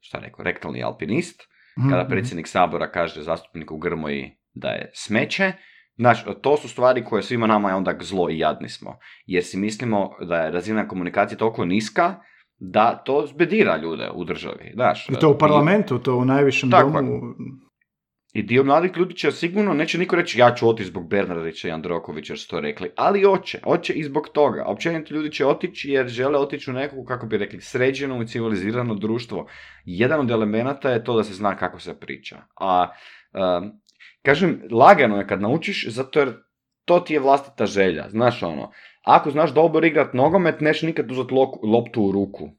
šta 0.00 0.18
rekao, 0.18 0.44
rektalni 0.44 0.82
alpinist, 0.82 1.54
Mhm, 1.78 1.90
kada 1.90 2.02
mhm. 2.02 2.10
predsjednik 2.10 2.48
Sabora 2.48 2.90
kaže 2.90 3.22
zastupniku 3.22 3.76
Grmoji 3.76 4.38
da 4.54 4.68
je 4.68 4.90
smeće, 4.94 5.52
Znaš, 5.96 6.24
to 6.42 6.56
su 6.56 6.68
stvari 6.68 7.04
koje 7.04 7.22
svima 7.22 7.46
nama 7.46 7.68
je 7.68 7.74
onda 7.74 7.94
zlo 8.00 8.30
i 8.30 8.38
jadni 8.38 8.68
smo. 8.68 8.98
Jer 9.26 9.44
si 9.44 9.56
mislimo 9.56 10.10
da 10.20 10.36
je 10.36 10.50
razina 10.50 10.88
komunikacije 10.88 11.38
toliko 11.38 11.64
niska 11.64 12.14
da 12.58 13.02
to 13.04 13.26
zbedira 13.26 13.76
ljude 13.76 14.10
u 14.14 14.24
državi. 14.24 14.70
Znaš, 14.74 15.08
I 15.08 15.14
to 15.14 15.30
u 15.30 15.38
parlamentu, 15.38 15.98
to 15.98 16.16
u 16.16 16.24
najvišem 16.24 16.70
Tako 16.70 16.90
domu. 16.90 17.20
I 18.34 18.42
dio 18.42 18.64
mladih 18.64 18.92
ljudi 18.96 19.14
će 19.16 19.32
sigurno, 19.32 19.74
neće 19.74 19.98
niko 19.98 20.16
reći 20.16 20.38
ja 20.38 20.54
ću 20.54 20.68
otići 20.68 20.88
zbog 20.88 21.08
Bernardića 21.08 21.68
i 21.68 21.70
Androkovića 21.70 22.32
jer 22.32 22.40
su 22.40 22.48
to 22.48 22.60
rekli, 22.60 22.90
ali 22.96 23.26
oće, 23.26 23.58
oće 23.64 23.92
i 23.92 24.04
zbog 24.04 24.28
toga. 24.28 24.64
Općenito 24.66 25.14
ljudi 25.14 25.32
će 25.32 25.46
otići 25.46 25.90
jer 25.90 26.08
žele 26.08 26.38
otići 26.38 26.70
u 26.70 26.74
neku, 26.74 27.04
kako 27.04 27.26
bi 27.26 27.38
rekli, 27.38 27.60
sređeno 27.60 28.22
i 28.22 28.26
civilizirano 28.26 28.94
društvo. 28.94 29.46
Jedan 29.84 30.20
od 30.20 30.30
elemenata 30.30 30.90
je 30.90 31.04
to 31.04 31.16
da 31.16 31.24
se 31.24 31.34
zna 31.34 31.56
kako 31.56 31.80
se 31.80 32.00
priča. 32.00 32.36
A, 32.60 32.88
um, 33.32 33.72
kažem, 34.22 34.62
lagano 34.70 35.16
je 35.16 35.26
kad 35.26 35.40
naučiš, 35.40 35.88
zato 35.88 36.18
jer 36.18 36.32
to 36.84 37.00
ti 37.00 37.14
je 37.14 37.20
vlastita 37.20 37.66
želja. 37.66 38.08
Znaš 38.08 38.42
ono, 38.42 38.70
ako 39.04 39.30
znaš 39.30 39.54
dobro 39.54 39.86
igrat 39.86 40.14
nogomet, 40.14 40.60
neš 40.60 40.82
nikad 40.82 41.10
uzet 41.10 41.26
loku- 41.26 41.60
loptu 41.62 42.02
u 42.02 42.12
ruku 42.12 42.50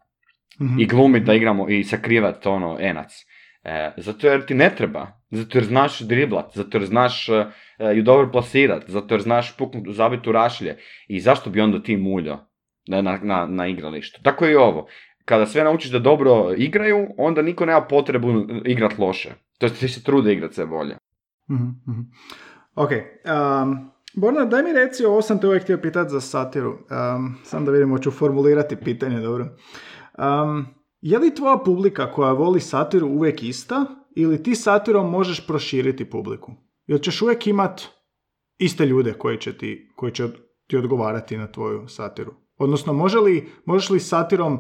Mhm. 0.61 0.79
i 0.79 0.85
glumit 0.85 1.23
da 1.23 1.33
igramo 1.33 1.69
i 1.69 1.83
sakrivat 1.83 2.45
ono 2.45 2.77
enac. 2.79 3.11
E, 3.63 3.93
zato 3.97 4.27
jer 4.27 4.45
ti 4.45 4.53
ne 4.53 4.71
treba, 4.77 5.07
zato 5.31 5.57
jer 5.57 5.65
znaš 5.65 5.99
driblat, 5.99 6.51
zato 6.53 6.77
jer 6.77 6.85
znaš 6.87 7.29
e, 7.29 7.45
ju 7.95 8.03
dobro 8.03 8.31
plasirat, 8.31 8.83
zato 8.87 9.13
jer 9.13 9.21
znaš 9.21 9.57
puknut, 9.57 9.83
zabit 9.89 10.27
u 10.27 10.31
rašlje. 10.31 10.77
I 11.07 11.19
zašto 11.19 11.49
bi 11.49 11.61
onda 11.61 11.83
ti 11.83 11.97
muljo 11.97 12.37
na, 12.87 13.01
na, 13.01 13.19
na, 13.23 13.45
na 13.45 13.67
igralištu? 13.67 14.21
Tako 14.23 14.47
i 14.47 14.55
ovo. 14.55 14.87
Kada 15.25 15.45
sve 15.45 15.63
naučiš 15.63 15.91
da 15.91 15.99
dobro 15.99 16.53
igraju, 16.57 17.07
onda 17.17 17.41
niko 17.41 17.65
nema 17.65 17.81
potrebu 17.81 18.27
igrat 18.65 18.97
loše. 18.97 19.29
To 19.57 19.69
ti 19.69 19.87
se 19.87 20.03
trude 20.03 20.33
igrat 20.33 20.53
sve 20.53 20.65
bolje. 20.65 20.95
Mhm, 21.51 21.63
mhm. 21.87 22.01
Ok. 22.75 22.89
Um, 22.91 23.91
Borna, 24.15 24.45
daj 24.45 24.63
mi 24.63 24.73
reci, 24.73 25.05
ovo 25.05 25.21
sam 25.21 25.39
te 25.39 25.47
uvijek 25.47 25.63
htio 25.63 25.77
pitati 25.77 26.09
za 26.09 26.21
satiru. 26.21 26.69
Um, 26.71 27.35
sam 27.43 27.65
da 27.65 27.71
vidimo, 27.71 27.99
ću 27.99 28.11
formulirati 28.11 28.75
pitanje, 28.75 29.19
dobro. 29.19 29.45
Um, 30.17 30.65
je 31.01 31.19
li 31.19 31.35
tvoja 31.35 31.57
publika 31.57 32.11
koja 32.11 32.31
voli 32.31 32.59
satiru 32.59 33.07
uvijek 33.07 33.43
ista 33.43 33.85
ili 34.15 34.43
ti 34.43 34.55
satirom 34.55 35.11
možeš 35.11 35.47
proširiti 35.47 36.09
publiku? 36.09 36.51
Ili 36.87 37.03
ćeš 37.03 37.21
uvijek 37.21 37.47
imat 37.47 37.81
iste 38.57 38.85
ljude 38.85 39.13
koji 39.13 39.37
će 39.37 39.57
ti, 39.57 39.91
koji 39.95 40.11
će 40.11 40.27
ti 40.67 40.77
odgovarati 40.77 41.37
na 41.37 41.47
tvoju 41.51 41.87
satiru? 41.87 42.33
Odnosno, 42.57 42.93
može 42.93 43.19
li, 43.19 43.49
možeš 43.65 43.89
li 43.89 43.99
satirom 43.99 44.59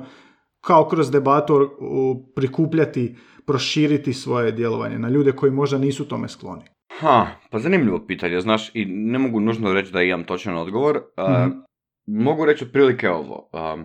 kao 0.61 0.87
kroz 0.87 1.11
debatu 1.11 1.69
u- 1.79 2.31
prikupljati, 2.35 3.17
proširiti 3.45 4.13
svoje 4.13 4.51
djelovanje 4.51 4.99
na 4.99 5.09
ljude 5.09 5.31
koji 5.31 5.51
možda 5.51 5.77
nisu 5.77 6.07
tome 6.07 6.27
skloni? 6.27 6.63
Ha, 6.99 7.27
pa 7.49 7.59
zanimljivo 7.59 8.05
pitanje, 8.07 8.41
znaš, 8.41 8.75
i 8.75 8.85
ne 8.85 9.19
mogu 9.19 9.39
nužno 9.39 9.73
reći 9.73 9.91
da 9.91 10.01
imam 10.01 10.23
točan 10.23 10.57
odgovor. 10.57 11.01
A, 11.17 11.47
Mhm. 11.47 11.59
Mogu 12.07 12.45
reći 12.45 12.63
otprilike 12.65 13.09
ovo. 13.09 13.49
A, 13.53 13.77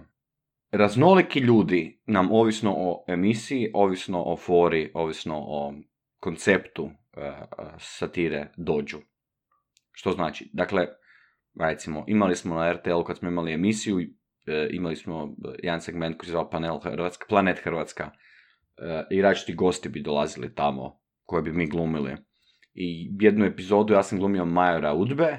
raznoliki 0.70 1.40
ljudi 1.40 2.00
nam, 2.06 2.32
ovisno 2.32 2.74
o 2.76 3.04
emisiji, 3.08 3.70
ovisno 3.74 4.22
o 4.22 4.36
fori, 4.36 4.90
ovisno 4.94 5.34
o 5.36 5.74
konceptu 6.20 6.90
satire 7.78 8.52
dođu. 8.56 8.98
Što 9.92 10.12
znači? 10.12 10.50
Dakle, 10.52 10.86
recimo, 11.61 12.04
imali 12.08 12.36
smo 12.36 12.54
na 12.54 12.72
RTL 12.72 13.02
kad 13.06 13.18
smo 13.18 13.28
imali 13.28 13.52
emisiju, 13.52 14.00
imali 14.70 14.96
smo 14.96 15.34
jedan 15.62 15.80
segment 15.80 16.18
koji 16.18 16.26
se 16.26 16.30
zvao 16.30 16.50
Panel 16.50 16.78
Hrvatska, 16.78 17.26
Planet 17.28 17.58
Hrvatska 17.58 18.11
i 19.11 19.22
različiti 19.22 19.54
gosti 19.54 19.88
bi 19.88 20.02
dolazili 20.02 20.54
tamo 20.54 21.00
koje 21.24 21.42
bi 21.42 21.52
mi 21.52 21.66
glumili. 21.66 22.16
I 22.74 23.10
jednu 23.20 23.44
epizodu 23.44 23.92
ja 23.92 24.02
sam 24.02 24.18
glumio 24.18 24.44
Majora 24.44 24.94
Udbe 24.94 25.38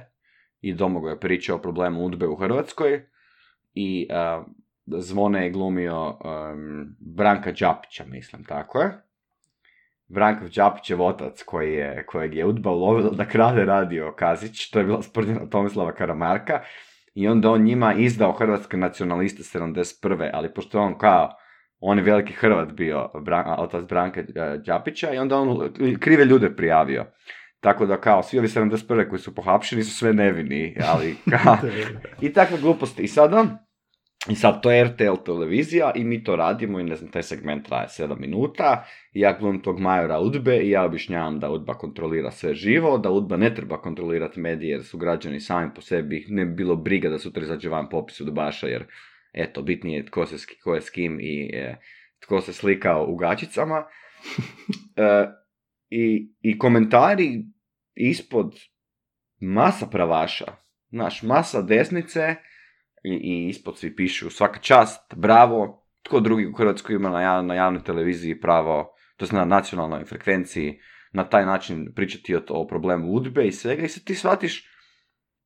i 0.62 0.74
Domagoj 0.74 1.12
je 1.12 1.20
pričao 1.20 1.56
o 1.56 1.62
problemu 1.62 2.06
Udbe 2.06 2.28
u 2.28 2.36
Hrvatskoj 2.36 3.02
i 3.74 4.08
Zvone 4.86 5.44
je 5.44 5.52
glumio 5.52 6.10
um, 6.10 6.96
Branka 7.00 7.52
Đapića, 7.52 8.06
mislim, 8.06 8.44
tako 8.44 8.82
je. 8.82 9.02
Brankov 10.08 10.50
Đapićev 10.56 11.02
otac 11.02 11.44
koji 11.44 11.74
je, 11.74 12.06
kojeg 12.06 12.36
je 12.36 12.46
Udba 12.46 12.72
ulovilo 12.72 13.10
da 13.10 13.26
krade 13.26 13.66
radio 13.66 14.14
Kazić, 14.18 14.70
to 14.70 14.80
je 14.80 14.86
bila 14.86 15.02
sprdnjena 15.02 15.50
Tomislava 15.50 15.92
Karamarka, 15.92 16.62
i 17.14 17.28
onda 17.28 17.52
on 17.52 17.64
njima 17.64 17.94
izdao 17.94 18.32
hrvatske 18.32 18.78
nacionaliste 18.78 19.60
71. 19.60 20.30
ali 20.34 20.54
pošto 20.54 20.82
on 20.82 20.98
kao, 20.98 21.30
on 21.82 21.98
je 21.98 22.04
veliki 22.04 22.34
Hrvat 22.34 22.72
bio, 22.72 23.10
otac 23.58 23.86
Branka 23.90 24.20
e, 24.20 24.26
Đapića, 24.66 25.14
i 25.14 25.18
onda 25.18 25.38
on 25.38 25.74
krive 26.00 26.26
ljude 26.26 26.56
prijavio. 26.56 27.06
Tako 27.60 27.86
da 27.86 28.02
kao, 28.02 28.24
svi 28.24 28.40
ovi 28.40 28.48
71. 28.48 29.10
koji 29.10 29.20
su 29.20 29.36
pohapšeni 29.36 29.84
su 29.84 29.96
sve 29.96 30.14
nevini, 30.14 30.78
ali 30.88 31.16
kao, 31.44 31.58
i 32.22 32.34
takve 32.34 32.58
gluposti. 32.58 33.04
I 33.04 33.08
sada, 33.08 33.46
i 34.30 34.36
sad, 34.36 34.62
to 34.62 34.72
je 34.72 34.84
RTL 34.84 35.24
televizija 35.26 35.92
i 35.96 36.04
mi 36.04 36.24
to 36.24 36.36
radimo 36.36 36.80
i 36.80 36.84
ne 36.84 36.96
znam, 36.96 37.12
taj 37.12 37.24
segment 37.24 37.68
traje 37.68 37.88
7 37.88 38.20
minuta 38.20 38.86
i 39.14 39.20
ja 39.20 39.38
gledam 39.40 39.62
tog 39.62 39.80
majora 39.80 40.20
Udbe 40.20 40.58
i 40.58 40.70
ja 40.70 40.86
objašnjavam 40.86 41.40
da 41.40 41.52
Udba 41.52 41.74
kontrolira 41.74 42.32
sve 42.32 42.54
živo, 42.54 42.98
da 42.98 43.12
Udba 43.12 43.38
ne 43.38 43.56
treba 43.56 43.82
kontrolirati 43.82 44.40
medije 44.40 44.72
jer 44.72 44.84
su 44.84 44.98
građani 44.98 45.40
sami 45.40 45.72
po 45.76 45.82
sebi, 45.82 46.26
ne 46.30 46.46
bi 46.46 46.54
bilo 46.54 46.76
briga 46.76 47.10
da 47.10 47.20
sutra 47.20 47.44
izađe 47.44 47.70
van 47.70 47.90
popis 47.90 48.22
Udbaša 48.22 48.68
jer 48.68 48.86
eto, 49.34 49.62
bitnije 49.62 49.98
je 49.98 50.06
tko, 50.06 50.26
se, 50.26 50.36
tko 50.62 50.76
je 50.76 50.82
s 50.82 50.90
kim 50.90 51.20
i 51.20 51.52
e, 51.54 51.76
tko 52.20 52.42
se 52.42 52.54
slikao 52.54 53.06
u 53.10 53.16
gačicama. 53.16 53.84
E, 54.96 55.28
i, 55.90 56.34
I 56.42 56.58
komentari 56.60 57.46
ispod 57.96 58.56
masa 59.40 59.88
pravaša, 59.88 60.46
znaš, 60.90 61.24
masa 61.24 61.62
desnice, 61.62 62.36
i, 63.04 63.14
i 63.14 63.48
ispod 63.50 63.78
svi 63.78 63.96
pišu 63.96 64.30
svaka 64.30 64.60
čast, 64.60 65.14
bravo, 65.16 65.88
tko 66.04 66.20
drugi 66.20 66.46
u 66.46 66.54
Hrvatskoj 66.54 66.96
ima 66.96 67.10
na, 67.10 67.42
na 67.42 67.56
javnoj 67.56 67.84
televiziji 67.84 68.40
pravo, 68.40 68.94
to 69.18 69.26
na 69.32 69.46
nacionalnoj 69.46 70.06
frekvenciji, 70.06 70.80
na 71.14 71.24
taj 71.24 71.46
način 71.46 71.94
pričati 71.96 72.36
o, 72.36 72.42
o 72.50 72.68
problemu 72.68 73.12
udbe 73.12 73.48
i 73.48 73.52
svega 73.52 73.84
i 73.84 73.88
se 73.88 74.04
ti 74.04 74.16
shvatiš 74.16 74.71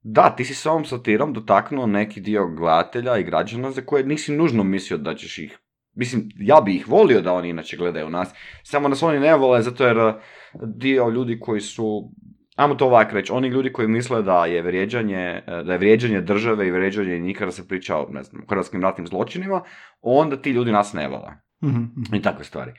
da, 0.07 0.29
ti 0.35 0.45
si 0.45 0.53
s 0.53 0.65
ovom 0.65 0.85
satirom 0.85 1.33
dotaknuo 1.33 1.85
neki 1.85 2.21
dio 2.21 2.47
gledatelja 2.47 3.17
i 3.17 3.23
građana 3.23 3.71
za 3.71 3.81
koje 3.81 4.03
nisi 4.03 4.35
nužno 4.35 4.63
mislio 4.63 4.97
da 4.97 5.15
ćeš 5.15 5.39
ih 5.39 5.59
Mislim, 5.97 6.29
ja 6.35 6.61
bi 6.61 6.75
ih 6.75 6.87
volio 6.87 7.21
da 7.21 7.33
oni 7.33 7.49
inače 7.49 7.77
gledaju 7.77 8.09
nas, 8.09 8.33
samo 8.63 8.87
nas 8.87 9.03
oni 9.03 9.19
ne 9.19 9.35
vole, 9.35 9.61
zato 9.61 9.87
jer 9.87 10.13
dio 10.75 11.09
ljudi 11.09 11.39
koji 11.39 11.61
su 11.61 12.11
Ajmo 12.55 12.75
to 12.75 12.85
ovako 12.85 13.13
reći, 13.13 13.31
oni 13.31 13.47
ljudi 13.47 13.73
koji 13.73 13.87
misle 13.87 14.21
da 14.21 14.45
je 14.45 14.61
vrijeđanje, 14.61 15.41
da 15.47 15.71
je 15.71 15.77
vrijeđanje 15.77 16.21
države 16.21 16.67
i 16.67 16.71
vrijeđanje 16.71 17.19
njih 17.19 17.37
kada 17.37 17.51
se 17.51 17.67
priča 17.67 17.97
o, 17.97 18.07
ne 18.11 18.23
znam, 18.23 18.45
hrvatskim 18.49 18.81
ratnim 18.81 19.07
zločinima, 19.07 19.61
onda 20.01 20.41
ti 20.41 20.51
ljudi 20.51 20.71
nas 20.71 20.93
ne 20.93 21.07
vole. 21.07 21.31
mm 21.63 22.15
I 22.15 22.21
takve 22.21 22.45
stvari. 22.45 22.71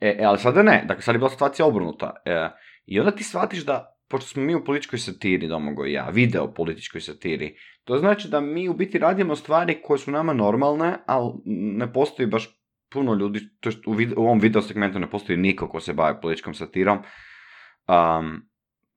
E, 0.00 0.16
e, 0.20 0.24
ali 0.24 0.38
sada 0.38 0.62
ne, 0.62 0.84
dakle 0.88 1.02
sad 1.02 1.14
je 1.14 1.18
bila 1.18 1.30
situacija 1.30 1.66
obrnuta. 1.66 2.12
E, 2.24 2.48
I 2.86 3.00
onda 3.00 3.10
ti 3.10 3.24
shvatiš 3.24 3.64
da, 3.64 3.93
pošto 4.08 4.28
smo 4.28 4.42
mi 4.42 4.54
u 4.54 4.64
političkoj 4.64 4.98
satiri, 4.98 5.48
Domago 5.48 5.86
i 5.86 5.92
ja, 5.92 6.08
video 6.08 6.54
političkoj 6.54 7.00
satiri, 7.00 7.54
to 7.84 7.98
znači 7.98 8.28
da 8.28 8.40
mi 8.40 8.68
u 8.68 8.74
biti 8.74 8.98
radimo 8.98 9.36
stvari 9.36 9.80
koje 9.82 9.98
su 9.98 10.10
nama 10.10 10.32
normalne, 10.32 10.96
ali 11.06 11.32
ne 11.78 11.92
postoji 11.92 12.26
baš 12.26 12.60
puno 12.92 13.14
ljudi, 13.14 13.40
to 13.60 13.70
u, 13.86 13.96
u 14.16 14.24
ovom 14.24 14.38
video 14.38 14.62
segmentu 14.62 14.98
ne 14.98 15.10
postoji 15.10 15.38
niko 15.38 15.68
ko 15.68 15.80
se 15.80 15.92
bavi 15.92 16.16
političkom 16.22 16.54
satirom. 16.54 16.98
Um, 16.98 18.42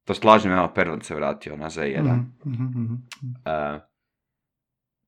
to 0.05 0.13
slažem, 0.13 0.51
evo, 0.51 0.71
Perlan 0.75 1.01
se 1.01 1.15
vratio 1.15 1.57
na 1.57 1.69
Z1. 1.69 2.23
Mm-hmm. 2.45 3.07
Uh, 3.23 3.81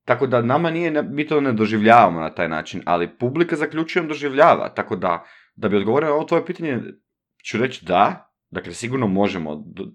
tako 0.06 0.28
da 0.28 0.42
nama 0.42 0.70
nije, 0.70 1.04
mi 1.04 1.28
to 1.28 1.42
ne 1.42 1.54
doživljavamo 1.54 2.20
na 2.20 2.30
taj 2.30 2.50
način, 2.50 2.82
ali 2.86 3.18
publika 3.18 3.56
zaključujem 3.56 4.08
doživljava, 4.08 4.74
tako 4.76 4.96
da, 4.96 5.26
da 5.56 5.70
bi 5.70 5.78
odgovorio 5.78 6.10
na 6.10 6.16
ovo 6.16 6.24
tvoje 6.24 6.46
pitanje, 6.46 6.82
ću 7.46 7.58
reći 7.58 7.86
da, 7.86 8.29
dakle 8.52 8.74
sigurno 8.74 9.08
možemo 9.08 9.56
do, 9.56 9.86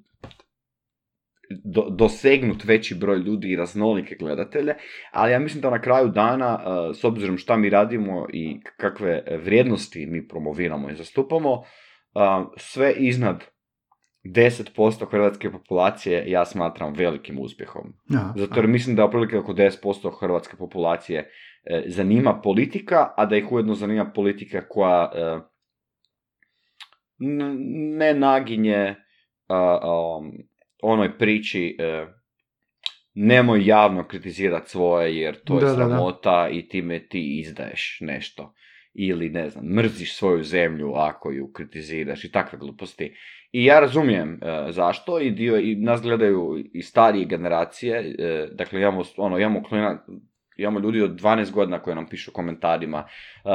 do, 1.65 1.91
dosegnuti 1.91 2.67
veći 2.67 2.95
broj 2.95 3.19
ljudi 3.19 3.49
i 3.49 3.57
raznolike 3.57 4.17
gledatelje, 4.19 4.75
ali 5.13 5.33
ja 5.33 5.39
mislim 5.39 5.61
da 5.61 5.71
na 5.71 5.81
kraju 5.81 6.09
dana, 6.09 6.55
uh, 6.55 6.97
s 6.97 7.05
obzirom 7.05 7.39
šta 7.39 7.57
mi 7.57 7.71
radimo 7.71 8.27
i 8.33 8.61
kakve 8.77 9.25
vrijednosti 9.45 10.07
mi 10.07 10.29
promoviramo 10.29 10.91
i 10.91 10.97
zastupamo, 10.97 11.53
uh, 11.53 11.65
sve 12.57 12.95
iznad 12.97 13.45
10% 14.25 15.11
hrvatske 15.11 15.51
populacije 15.51 16.25
ja 16.27 16.45
smatram 16.45 16.93
velikim 16.97 17.39
uspjehom. 17.39 17.93
Zato 18.37 18.61
jer 18.61 18.69
mislim 18.69 18.97
da 18.97 19.05
otprilike 19.05 19.39
oko 19.39 19.53
10% 19.53 20.21
hrvatske 20.21 20.57
populacije 20.57 21.31
e, 21.65 21.85
zanima 21.87 22.41
politika, 22.41 23.09
a 23.17 23.27
da 23.27 23.37
ih 23.37 23.53
ujedno 23.53 23.75
zanima 23.75 24.13
politika 24.15 24.69
koja 24.69 25.11
e, 25.15 25.39
ne 27.19 28.15
naginje 28.15 28.95
onoj 30.83 31.19
priči 31.19 31.77
e, 31.79 32.07
nemoj 33.15 33.67
javno 33.67 34.09
kritizirati 34.09 34.71
svoje 34.71 35.17
jer 35.21 35.45
to 35.45 35.61
je 35.61 35.75
sramota 35.75 36.49
i 36.53 36.69
time 36.69 37.09
ti 37.09 37.41
izdaješ 37.41 37.99
nešto. 38.01 38.55
Ili, 38.95 39.31
ne 39.31 39.49
znam, 39.49 39.65
mrziš 39.65 40.17
svoju 40.17 40.43
zemlju 40.43 40.93
ako 40.95 41.31
ju 41.31 41.53
kritiziraš 41.53 42.25
i 42.25 42.33
takve 42.33 42.59
gluposti. 42.59 43.17
I 43.53 43.65
ja 43.65 43.81
razumijem 43.81 44.35
e, 44.43 44.73
zašto 44.73 45.21
i 45.21 45.31
dio 45.31 45.59
i 45.59 45.77
nas 45.77 46.03
gledaju 46.03 46.65
i 46.73 46.83
starije 46.83 47.25
generacije, 47.25 48.15
e, 48.19 48.49
dakle 48.53 48.81
imamo 48.81 49.03
ono 49.17 49.39
imamo 49.39 49.63
klina, 49.63 50.07
imamo 50.57 50.79
ljudi 50.79 51.03
od 51.03 51.21
12 51.21 51.53
godina 51.53 51.83
koji 51.83 51.97
nam 51.97 52.09
pišu 52.09 52.33
komentarima. 52.33 53.09
E, 53.45 53.49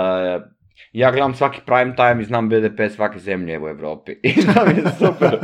ja 0.91 1.11
gledam 1.11 1.33
svaki 1.33 1.61
prime 1.65 1.95
time 1.95 2.21
i 2.21 2.25
znam 2.25 2.49
BDP 2.49 2.91
svake 2.95 3.19
zemlje 3.19 3.59
u 3.59 3.67
Europi. 3.67 4.11
I 4.23 4.33
to 4.35 4.65
mi 4.65 4.73
je 4.73 4.91
super. 4.97 5.39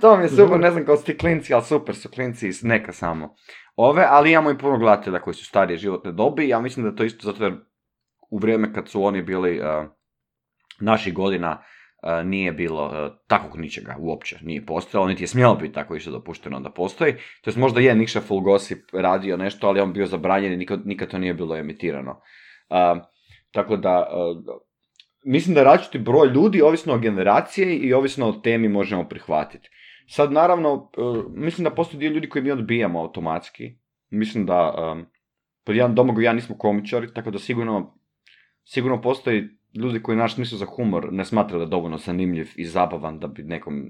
to 0.00 0.16
mi 0.16 0.24
je 0.24 0.28
super, 0.28 0.60
ne 0.60 0.70
znam 0.70 0.84
kao 0.84 0.96
su 0.96 1.04
ti 1.04 1.18
klinci, 1.18 1.54
ali 1.54 1.64
super 1.64 1.94
su 1.94 2.08
klinci 2.08 2.48
iz 2.48 2.64
neka 2.64 2.92
samo. 2.92 3.34
Ove, 3.76 4.06
ali 4.08 4.32
imamo 4.32 4.50
i 4.50 4.58
puno 4.58 4.78
gledatelja 4.78 5.18
koji 5.18 5.34
su 5.34 5.44
starije 5.44 5.76
životne 5.76 6.12
dobi. 6.12 6.48
Ja 6.48 6.60
mislim 6.60 6.84
da 6.84 6.90
je 6.90 6.96
to 6.96 7.04
isto 7.04 7.32
zato 7.32 7.44
jer 7.44 7.54
u 8.30 8.38
vrijeme 8.38 8.72
kad 8.72 8.88
su 8.88 9.04
oni 9.04 9.22
bili 9.22 9.60
uh, 9.60 9.66
naših 10.80 11.14
godina, 11.14 11.62
nije 12.24 12.52
bilo 12.52 13.10
takvog 13.26 13.56
ničega 13.56 13.96
uopće, 13.98 14.38
nije 14.42 14.66
postojalo, 14.66 15.08
niti 15.08 15.22
je 15.22 15.28
smjelo 15.28 15.54
biti 15.54 15.74
tako 15.74 15.96
isto 15.96 16.10
dopušteno 16.10 16.60
da 16.60 16.70
postoji. 16.70 17.14
To 17.42 17.50
je 17.50 17.54
možda 17.56 17.80
je 17.80 17.94
Nikša 17.94 18.20
Full 18.20 18.40
Gossip 18.40 18.78
radio 18.92 19.36
nešto, 19.36 19.68
ali 19.68 19.80
on 19.80 19.92
bio 19.92 20.06
zabranjen 20.06 20.52
i 20.52 20.56
nikad, 20.56 20.86
nikad 20.86 21.10
to 21.10 21.18
nije 21.18 21.34
bilo 21.34 21.56
emitirano. 21.56 22.20
tako 23.50 23.76
da, 23.76 24.06
mislim 25.24 25.54
da 25.54 25.62
različiti 25.62 25.98
broj 25.98 26.28
ljudi, 26.28 26.62
ovisno 26.62 26.94
o 26.94 26.98
generaciji 26.98 27.76
i 27.76 27.92
ovisno 27.92 28.28
o 28.28 28.32
temi 28.32 28.68
možemo 28.68 29.08
prihvatiti. 29.08 29.70
Sad, 30.06 30.32
naravno, 30.32 30.90
mislim 31.34 31.64
da 31.64 31.74
postoji 31.74 31.98
dio 31.98 32.10
ljudi 32.10 32.28
koji 32.28 32.42
mi 32.44 32.50
odbijamo 32.50 33.00
automatski. 33.00 33.74
Mislim 34.10 34.46
da, 34.46 34.74
pod 35.64 35.76
jedan 35.76 35.94
domog 35.94 36.22
ja 36.22 36.32
nismo 36.32 36.58
komičari, 36.58 37.14
tako 37.14 37.30
da 37.30 37.38
sigurno, 37.38 37.98
sigurno 38.64 39.00
postoji 39.00 39.48
ljudi 39.74 40.02
koji 40.02 40.18
naš 40.18 40.34
smisao 40.34 40.58
za 40.58 40.66
humor 40.66 41.12
ne 41.12 41.24
smatraju 41.24 41.58
da 41.58 41.64
je 41.64 41.70
dovoljno 41.70 41.98
zanimljiv 41.98 42.48
i 42.56 42.64
zabavan 42.64 43.18
da 43.18 43.26
bi 43.26 43.42
nekom, 43.42 43.82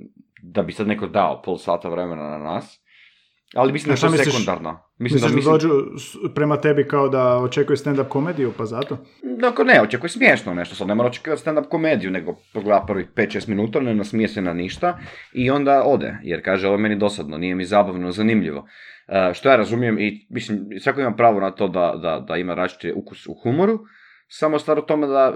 da 0.43 0.63
bi 0.63 0.73
sad 0.73 0.87
neko 0.87 1.07
dao 1.07 1.43
pol 1.43 1.59
sata 1.59 1.89
vremena 1.89 2.23
na 2.23 2.39
nas. 2.39 2.84
Ali 3.55 3.73
mislim 3.73 3.89
da 3.89 3.95
je 3.95 4.01
to 4.01 4.11
misliš, 4.11 4.35
sekundarno. 4.35 4.81
Mislim 4.99 5.21
da, 5.21 5.29
mislim... 5.29 5.53
dođu 5.53 5.71
prema 6.35 6.61
tebi 6.61 6.89
kao 6.89 7.09
da 7.09 7.37
očekuje 7.37 7.77
stand-up 7.77 8.09
komediju, 8.09 8.53
pa 8.59 8.65
zato? 8.65 8.99
Dakle, 9.23 9.65
ne, 9.65 9.83
očekuje 9.83 10.11
smiješno 10.11 10.55
nešto, 10.55 10.75
sad 10.75 10.89
ne 10.89 10.95
mora 10.95 11.09
očekivati 11.09 11.43
stand-up 11.43 11.69
komediju, 11.69 12.11
nego 12.11 12.37
pogleda 12.53 12.85
prvih 12.87 13.07
5-6 13.17 13.49
minuta, 13.49 13.81
ne 13.81 13.95
nasmije 13.95 14.29
se 14.29 14.43
na 14.43 14.53
ništa 14.53 14.99
i 15.33 15.51
onda 15.51 15.83
ode, 15.87 16.17
jer 16.23 16.45
kaže, 16.45 16.67
ovo 16.67 16.75
je 16.75 16.83
meni 16.83 16.97
dosadno, 16.97 17.39
nije 17.39 17.55
mi 17.55 17.65
zabavno, 17.65 18.13
zanimljivo. 18.13 18.59
Uh, 18.59 19.35
što 19.35 19.49
ja 19.49 19.57
razumijem 19.57 19.99
i 19.99 20.27
mislim, 20.31 20.67
svako 20.81 21.01
ima 21.01 21.15
pravo 21.15 21.41
na 21.41 21.51
to 21.51 21.69
da, 21.69 21.95
da, 22.03 22.25
da 22.29 22.37
ima 22.37 22.55
različiti 22.55 22.93
ukus 22.97 23.27
u 23.27 23.35
humoru, 23.43 23.81
samo 24.29 24.59
stvar 24.59 24.79
u 24.79 24.83
tome 24.83 25.07
da 25.07 25.35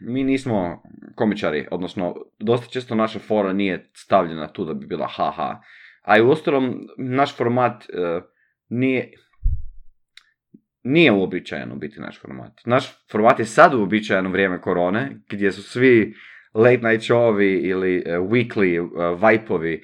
mi 0.00 0.24
nismo 0.24 0.82
komičari, 1.14 1.66
odnosno 1.70 2.14
dosta 2.38 2.66
često 2.66 2.94
naša 2.94 3.18
fora 3.18 3.52
nije 3.52 3.90
stavljena 3.94 4.52
tu 4.52 4.64
da 4.64 4.74
bi 4.74 4.86
bila 4.86 5.06
haha. 5.06 5.60
A 6.04 6.18
i 6.18 6.22
u 6.22 6.30
ostalom, 6.30 6.88
naš 6.98 7.36
format 7.36 7.84
uh, 7.88 8.22
nije, 8.68 9.12
nije 10.82 11.12
uobičajeno 11.12 11.76
biti 11.76 12.00
naš 12.00 12.20
format. 12.20 12.52
Naš 12.64 13.06
format 13.10 13.38
je 13.38 13.44
sad 13.44 13.74
uobičajen 13.74 14.26
u 14.26 14.30
vrijeme 14.30 14.60
korone, 14.60 15.20
gdje 15.28 15.52
su 15.52 15.62
svi 15.62 16.14
late 16.54 16.80
night 16.82 17.10
showovi 17.10 17.60
ili 17.62 18.04
uh, 18.06 18.30
weekly 18.30 18.80
uh, 18.80 19.30
vibe 19.30 19.80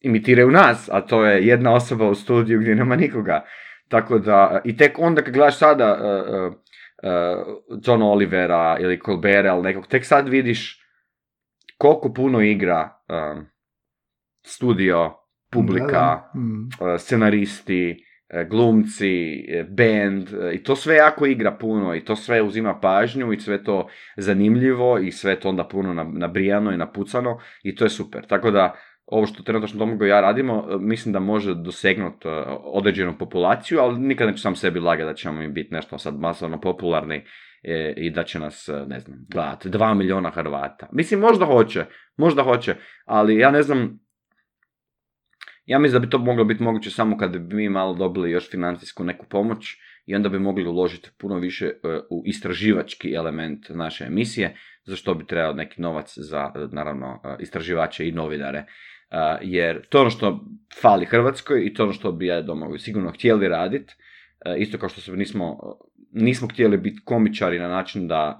imitiraju 0.00 0.50
nas, 0.50 0.88
a 0.92 1.00
to 1.00 1.24
je 1.24 1.46
jedna 1.46 1.74
osoba 1.74 2.08
u 2.08 2.14
studiju 2.14 2.60
gdje 2.60 2.74
nema 2.74 2.96
nikoga. 2.96 3.44
Tako 3.88 4.18
da, 4.18 4.60
i 4.64 4.76
tek 4.76 4.98
onda 4.98 5.22
kad 5.22 5.34
gledaš 5.34 5.58
sada 5.58 5.98
uh, 6.00 6.52
uh, 6.52 6.58
John 7.86 8.02
Olivera 8.02 8.76
ili 8.80 9.00
Colbera 9.06 9.54
ili 9.54 9.62
nekog, 9.62 9.86
tek 9.86 10.04
sad 10.04 10.28
vidiš 10.28 10.82
koliko 11.78 12.12
puno 12.12 12.40
igra 12.40 12.90
studio, 14.46 15.12
publika, 15.52 16.22
mm. 16.34 16.68
scenaristi, 16.98 17.96
glumci, 18.50 19.44
band 19.68 20.28
i 20.54 20.62
to 20.62 20.76
sve 20.76 20.94
jako 20.94 21.26
igra 21.26 21.56
puno 21.56 21.94
i 21.94 22.04
to 22.04 22.16
sve 22.16 22.42
uzima 22.42 22.78
pažnju 22.80 23.32
i 23.32 23.40
sve 23.40 23.64
to 23.64 23.88
zanimljivo 24.16 24.98
i 24.98 25.12
sve 25.12 25.40
to 25.40 25.48
onda 25.48 25.64
puno 25.64 25.94
nabrijano 25.94 26.72
i 26.72 26.76
napucano 26.76 27.38
i 27.62 27.74
to 27.74 27.84
je 27.84 27.90
super. 27.90 28.26
Tako 28.26 28.50
da 28.50 28.76
ovo 29.06 29.26
što 29.26 29.42
trenutno 29.42 29.78
Domagoj 29.78 30.08
ja 30.08 30.20
radimo, 30.20 30.68
e, 30.70 30.76
mislim 30.78 31.12
da 31.12 31.20
može 31.20 31.54
dosegnuti 31.54 32.28
e, 32.28 32.30
određenu 32.64 33.18
populaciju, 33.18 33.80
ali 33.80 33.98
nikad 33.98 34.28
neću 34.28 34.40
sam 34.40 34.56
sebi 34.56 34.80
lagati 34.80 35.06
da 35.06 35.14
ćemo 35.14 35.42
im 35.42 35.54
biti 35.54 35.74
nešto 35.74 35.98
sad 35.98 36.20
masovno 36.20 36.60
popularni 36.60 37.24
e, 37.62 37.94
i 37.96 38.10
da 38.10 38.24
će 38.24 38.38
nas, 38.38 38.68
ne 38.86 39.00
znam, 39.00 39.18
gledati 39.30 39.68
dva 39.68 39.94
miliona 39.94 40.30
Hrvata. 40.30 40.88
Mislim, 40.92 41.20
možda 41.20 41.44
hoće, 41.44 41.84
možda 42.16 42.42
hoće, 42.42 42.74
ali 43.04 43.38
ja 43.38 43.50
ne 43.50 43.62
znam, 43.62 43.98
ja 45.66 45.78
mislim 45.78 46.00
da 46.00 46.06
bi 46.06 46.10
to 46.10 46.18
moglo 46.18 46.44
biti 46.44 46.62
moguće 46.62 46.90
samo 46.90 47.16
kad 47.16 47.38
bi 47.38 47.56
mi 47.56 47.68
malo 47.68 47.94
dobili 47.94 48.30
još 48.30 48.50
financijsku 48.50 49.04
neku 49.04 49.26
pomoć 49.26 49.76
i 50.06 50.14
onda 50.14 50.28
bi 50.28 50.38
mogli 50.38 50.66
uložiti 50.66 51.10
puno 51.18 51.38
više 51.38 51.72
u 52.10 52.22
istraživački 52.26 53.14
element 53.14 53.68
naše 53.68 54.04
emisije, 54.04 54.56
za 54.84 54.96
što 54.96 55.14
bi 55.14 55.26
trebao 55.26 55.52
neki 55.52 55.82
novac 55.82 56.18
za, 56.18 56.52
naravno, 56.72 57.20
istraživače 57.40 58.08
i 58.08 58.12
novinare. 58.12 58.64
Jer 59.42 59.86
to 59.88 60.00
ono 60.00 60.10
što 60.10 60.44
fali 60.82 61.06
Hrvatskoj 61.06 61.66
i 61.66 61.74
to 61.74 61.82
ono 61.82 61.92
što 61.92 62.12
bi 62.12 62.26
ja 62.26 62.42
doma 62.42 62.78
sigurno 62.78 63.10
htjeli 63.10 63.48
raditi, 63.48 63.94
isto 64.58 64.78
kao 64.78 64.88
što 64.88 65.00
se 65.00 65.12
nismo, 65.12 65.58
nismo 66.12 66.48
htjeli 66.48 66.76
biti 66.76 67.00
komičari 67.04 67.58
na 67.58 67.68
način 67.68 68.08
da 68.08 68.36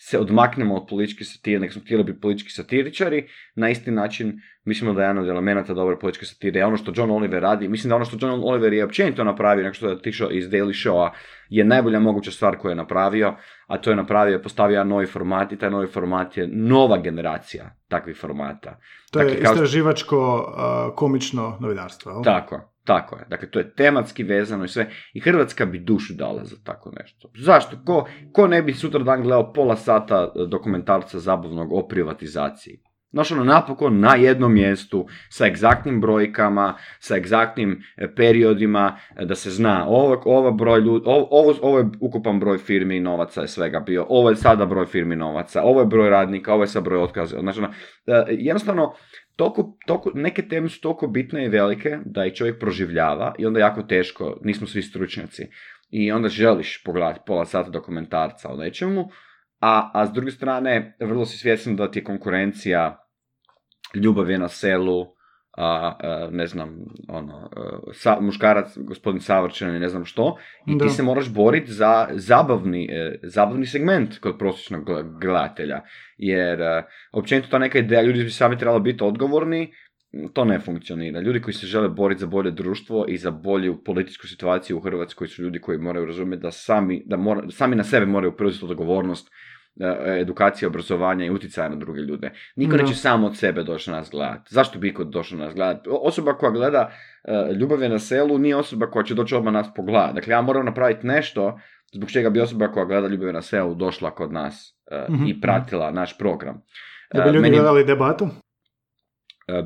se 0.00 0.18
odmaknemo 0.18 0.74
od 0.74 0.86
političke 0.88 1.24
satire, 1.24 1.60
nek 1.60 1.72
smo 1.72 1.82
htjeli 1.82 2.04
biti 2.04 2.20
politički 2.20 2.50
satiričari, 2.50 3.28
na 3.54 3.70
isti 3.70 3.90
način 3.90 4.40
mislimo 4.64 4.92
da 4.92 5.00
je 5.00 5.04
jedan 5.04 5.18
od 5.18 5.28
elemenata 5.28 5.74
dobre 5.74 5.98
političke 5.98 6.26
satire 6.26 6.60
je 6.60 6.66
ono 6.66 6.76
što 6.76 6.92
John 6.96 7.10
Oliver 7.10 7.42
radi. 7.42 7.68
Mislim 7.68 7.88
da 7.88 7.96
ono 7.96 8.04
što 8.04 8.26
John 8.26 8.42
Oliver 8.44 8.72
je 8.72 8.84
općenito 8.84 9.24
napravio, 9.24 9.64
nek 9.64 9.74
što 9.74 9.86
je 9.86 9.92
otišao 9.92 10.30
iz 10.30 10.48
Daily 10.48 10.88
Showa, 10.88 11.10
je 11.48 11.64
najbolja 11.64 12.00
moguća 12.00 12.30
stvar 12.30 12.56
koju 12.56 12.70
je 12.70 12.76
napravio, 12.76 13.34
a 13.66 13.78
to 13.78 13.90
je 13.90 13.96
napravio, 13.96 14.42
postavio 14.42 14.84
novi 14.84 15.06
format 15.06 15.52
i 15.52 15.58
taj 15.58 15.70
novi 15.70 15.86
format 15.86 16.36
je 16.36 16.48
nova 16.52 16.98
generacija 16.98 17.76
takvih 17.88 18.16
formata. 18.16 18.78
To 19.10 19.18
dakle, 19.18 19.34
je 19.34 19.42
istraživačko 19.42 20.52
komično 20.96 21.58
novinarstvo. 21.60 22.22
Tako, 22.24 22.60
tako 22.88 23.16
je. 23.16 23.24
Dakle, 23.28 23.50
to 23.50 23.58
je 23.58 23.74
tematski 23.74 24.22
vezano 24.22 24.64
i 24.64 24.68
sve. 24.68 24.90
I 25.12 25.20
Hrvatska 25.20 25.66
bi 25.66 25.78
dušu 25.78 26.14
dala 26.14 26.44
za 26.44 26.56
tako 26.64 26.92
nešto. 27.00 27.30
Zašto? 27.38 27.76
Ko, 27.84 28.08
ko 28.32 28.46
ne 28.48 28.62
bi 28.62 28.74
sutra 28.74 29.04
dan 29.04 29.22
gledao 29.22 29.52
pola 29.52 29.76
sata 29.76 30.32
dokumentarca 30.48 31.18
zabavnog 31.18 31.72
o 31.72 31.88
privatizaciji? 31.88 32.80
Znaš, 33.12 33.32
ono, 33.32 33.44
napokon 33.44 34.00
na 34.00 34.14
jednom 34.14 34.52
mjestu, 34.54 35.06
sa 35.28 35.46
egzaktnim 35.46 36.00
brojkama, 36.00 36.74
sa 36.98 37.16
egzaktnim 37.16 37.82
e, 37.96 38.14
periodima, 38.14 38.96
e, 39.16 39.24
da 39.24 39.34
se 39.34 39.50
zna 39.50 39.86
ovo, 39.88 40.22
ovo, 40.24 40.50
broj 40.52 40.80
ljudi, 40.80 41.04
ovo, 41.06 41.54
ovo 41.62 41.78
je 41.78 41.88
ukupan 42.00 42.40
broj 42.40 42.58
firmi 42.58 42.96
i 42.96 43.00
novaca 43.00 43.40
je 43.40 43.48
svega 43.48 43.80
bio, 43.80 44.06
ovo 44.08 44.30
je 44.30 44.36
sada 44.36 44.66
broj 44.66 44.86
firmi 44.86 45.14
i 45.14 45.18
novaca, 45.18 45.62
ovo 45.62 45.80
je 45.80 45.86
broj 45.86 46.10
radnika, 46.10 46.54
ovo 46.54 46.62
je 46.62 46.66
sad 46.66 46.84
broj 46.84 47.02
otkaza. 47.02 47.40
Znači, 47.40 47.58
ono, 47.58 47.68
e, 48.06 48.24
jednostavno, 48.28 48.94
toliko, 49.38 49.76
toliko, 49.86 50.10
neke 50.14 50.48
teme 50.48 50.68
su 50.68 50.80
toliko 50.80 51.06
bitne 51.06 51.44
i 51.44 51.48
velike 51.48 51.98
da 52.04 52.26
ih 52.26 52.34
čovjek 52.34 52.58
proživljava 52.60 53.34
i 53.38 53.46
onda 53.46 53.60
jako 53.60 53.82
teško, 53.82 54.40
nismo 54.44 54.66
svi 54.66 54.82
stručnjaci. 54.82 55.46
I 55.90 56.12
onda 56.12 56.28
želiš 56.28 56.82
pogledati 56.84 57.20
pola 57.26 57.44
sata 57.44 57.70
dokumentarca 57.70 58.48
o 58.48 58.56
nečemu, 58.56 59.08
a, 59.60 59.90
a 59.94 60.06
s 60.06 60.12
druge 60.12 60.30
strane, 60.30 60.96
vrlo 61.00 61.26
si 61.26 61.38
svjestan 61.38 61.76
da 61.76 61.90
ti 61.90 61.98
je 61.98 62.04
konkurencija 62.04 63.04
ljubav 63.94 64.30
je 64.30 64.38
na 64.38 64.48
selu, 64.48 65.06
a, 65.58 66.28
ne 66.32 66.46
znam, 66.46 66.76
ono, 67.08 67.50
sa, 67.92 68.20
muškarac, 68.20 68.78
gospodin 68.78 69.20
savršen 69.20 69.80
ne 69.80 69.88
znam 69.88 70.04
što, 70.04 70.36
i 70.66 70.78
ti 70.78 70.88
se 70.88 71.02
moraš 71.02 71.32
boriti 71.32 71.72
za 71.72 72.08
zabavni, 72.12 72.88
e, 72.92 73.18
zabavni 73.22 73.66
segment 73.66 74.18
kod 74.18 74.38
prosječnog 74.38 74.84
gledatelja, 75.20 75.80
jer 76.18 76.60
e, 76.60 76.82
općenito 77.12 77.48
ta 77.50 77.58
neka 77.58 77.78
ideja, 77.78 78.02
ljudi 78.02 78.24
bi 78.24 78.30
sami 78.30 78.58
trebali 78.58 78.82
biti 78.82 79.04
odgovorni, 79.04 79.72
to 80.32 80.44
ne 80.44 80.58
funkcionira. 80.58 81.20
Ljudi 81.20 81.40
koji 81.40 81.54
se 81.54 81.66
žele 81.66 81.88
boriti 81.88 82.20
za 82.20 82.26
bolje 82.26 82.50
društvo 82.50 83.04
i 83.08 83.16
za 83.16 83.30
bolju 83.30 83.84
političku 83.84 84.26
situaciju 84.26 84.76
u 84.76 84.80
Hrvatskoj 84.80 85.28
su 85.28 85.42
ljudi 85.42 85.60
koji 85.60 85.78
moraju 85.78 86.06
razumjeti 86.06 86.42
da 86.42 86.50
sami, 86.50 87.02
da 87.06 87.16
mora, 87.16 87.50
sami 87.50 87.76
na 87.76 87.84
sebe 87.84 88.06
moraju 88.06 88.36
preuzeti 88.36 88.64
odgovornost 88.64 89.28
E, 89.28 89.57
edukacije, 90.20 90.68
obrazovanja 90.68 91.24
i 91.24 91.30
utjecaja 91.30 91.68
na 91.68 91.76
druge 91.76 92.00
ljude. 92.00 92.30
Niko 92.56 92.76
neće 92.76 92.94
samo 92.94 93.26
od 93.26 93.36
sebe 93.36 93.62
doći 93.62 93.90
na 93.90 93.96
nas 93.96 94.10
gledati. 94.10 94.54
Zašto 94.54 94.78
bi 94.78 94.88
iko 94.88 95.04
došao 95.04 95.38
na 95.38 95.44
nas 95.44 95.54
gledati? 95.54 95.88
Osoba 95.92 96.32
koja 96.34 96.50
gleda 96.50 96.90
uh, 97.24 97.56
Ljubav 97.56 97.82
je 97.82 97.88
na 97.88 97.98
selu 97.98 98.38
nije 98.38 98.56
osoba 98.56 98.90
koja 98.90 99.04
će 99.04 99.14
doći 99.14 99.34
odmah 99.34 99.52
nas 99.52 99.66
pogledati. 99.76 100.14
Dakle, 100.14 100.32
ja 100.32 100.42
moram 100.42 100.66
napraviti 100.66 101.06
nešto 101.06 101.60
zbog 101.92 102.10
čega 102.10 102.30
bi 102.30 102.40
osoba 102.40 102.68
koja 102.68 102.84
gleda 102.84 103.08
Ljubav 103.08 103.26
je 103.26 103.32
na 103.32 103.42
selu 103.42 103.74
došla 103.74 104.10
kod 104.10 104.32
nas 104.32 104.78
uh, 105.10 105.28
i 105.28 105.40
pratila 105.40 105.90
naš 105.90 106.18
program. 106.18 106.62
Da 107.14 107.22
bi 107.22 107.28
ljudi 107.28 107.38
meni... 107.38 107.56
gledali 107.56 107.84
debatu? 107.84 108.28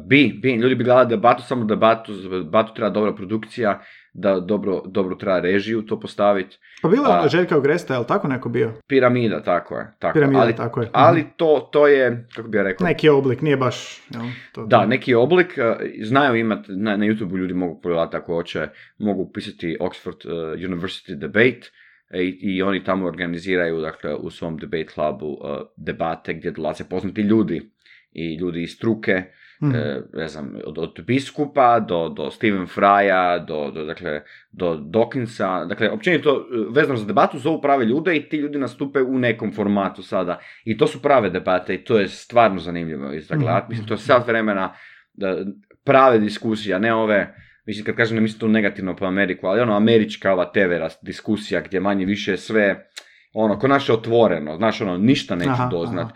Bi, 0.07 0.39
bi, 0.43 0.55
ljudi 0.55 0.75
bi 0.75 0.85
gledali 0.85 1.09
debatu, 1.09 1.43
samo 1.43 1.65
debatu, 1.65 2.13
debatu 2.43 2.75
treba 2.75 2.91
dobra 2.91 3.15
produkcija, 3.15 3.81
da 4.13 4.41
dobro, 4.41 4.83
dobro 4.87 5.15
treba 5.15 5.41
režiju 5.41 5.83
to 5.83 6.01
postaviti. 6.01 6.59
Pa 6.83 6.89
bila 6.89 7.09
je 7.09 7.19
ona 7.19 7.29
Željka 7.29 7.57
Ogresta, 7.57 7.95
je 7.95 8.01
li 8.01 8.07
tako 8.07 8.29
neko 8.29 8.49
bio? 8.49 8.73
Piramida, 8.89 9.43
tako 9.43 9.79
je. 9.79 9.93
Tako. 9.99 10.15
Piramida, 10.15 10.41
ali, 10.41 10.57
tako 10.57 10.83
je. 10.83 10.89
Ali 10.93 11.21
mhm. 11.21 11.29
to, 11.37 11.69
to 11.73 11.87
je, 11.87 12.27
kako 12.35 12.49
bi 12.49 12.59
ja 12.59 12.63
rekao... 12.63 12.87
Neki 12.87 13.09
oblik, 13.09 13.41
nije 13.41 13.57
baš... 13.57 14.03
Jel, 14.11 14.23
to, 14.53 14.67
da, 14.67 14.87
neki 14.87 15.15
oblik, 15.15 15.59
znaju 16.03 16.37
imati, 16.37 16.73
na, 16.73 16.97
na 16.97 17.07
YouTube 17.07 17.37
ljudi 17.37 17.55
mogu 17.55 17.81
pogledati 17.81 18.17
ako 18.17 18.35
hoće, 18.35 18.69
mogu 18.99 19.33
pisati 19.33 19.77
Oxford 19.81 20.27
uh, 20.27 20.61
University 20.71 21.15
Debate, 21.15 21.71
e, 22.11 22.23
i, 22.23 22.39
i 22.43 22.63
oni 22.63 22.85
tamo 22.85 23.07
organiziraju 23.07 23.81
dakle, 23.81 24.15
u 24.15 24.31
svom 24.31 24.57
debate 24.57 24.89
clubu 24.95 25.27
uh, 25.27 25.39
debate 25.77 26.35
gdje 26.35 26.51
dolaze 26.51 26.85
poznati 26.85 27.21
ljudi 27.21 27.71
i 28.13 28.35
ljudi 28.35 28.63
iz 28.63 28.71
struke 28.71 29.23
mm. 29.63 29.73
ne 30.13 30.29
znam, 30.29 30.55
od, 30.65 30.79
od 30.79 31.01
biskupa 31.07 31.81
do, 31.81 32.09
do 32.09 32.31
Steven 32.31 32.67
Fraja, 32.67 33.39
do, 33.39 33.71
do, 33.71 33.85
dakle, 33.85 34.23
do 34.53 34.75
Dawkinsa, 34.77 35.67
dakle, 35.69 35.91
općenito 35.91 36.31
e, 36.31 36.67
vezano 36.71 36.99
za 36.99 37.07
debatu 37.07 37.39
zovu 37.39 37.61
prave 37.61 37.85
ljude 37.85 38.17
i 38.17 38.29
ti 38.29 38.37
ljudi 38.37 38.59
nastupe 38.59 39.03
u 39.03 39.19
nekom 39.19 39.53
formatu 39.53 40.03
sada. 40.03 40.41
I 40.65 40.77
to 40.77 40.87
su 40.87 41.03
prave 41.03 41.31
debate 41.31 41.75
i 41.75 41.85
to 41.85 41.99
je 41.99 42.09
stvarno 42.09 42.59
zanimljivo 42.59 43.13
izgledati. 43.13 43.67
Mm. 43.67 43.71
Mislim, 43.71 43.89
to 43.89 43.95
je 43.95 43.99
sad 43.99 44.27
vremena 44.27 44.75
da, 45.15 45.45
prave 45.85 46.19
diskusije, 46.19 46.75
a 46.75 46.79
ne 46.79 46.95
ove, 46.95 47.35
mislim, 47.67 47.85
kad 47.85 47.97
kažem 47.97 48.15
ne 48.15 48.21
mislim 48.21 48.41
to 48.41 48.49
negativno 48.49 48.97
po 48.97 49.05
Ameriku, 49.05 49.47
ali 49.47 49.61
ono 49.61 49.77
američka 49.77 50.33
ova 50.33 50.53
TV 50.53 50.73
diskusija 51.03 51.61
gdje 51.61 51.81
manje 51.81 52.05
više 52.05 52.37
sve 52.37 52.89
ono, 53.35 53.59
ko 53.59 53.69
naše 53.69 53.93
otvoreno, 53.93 54.57
znaš, 54.57 54.81
ono, 54.81 54.97
ništa 54.97 55.37
neću 55.37 55.51
aha, 55.51 55.69
doznat. 55.71 56.13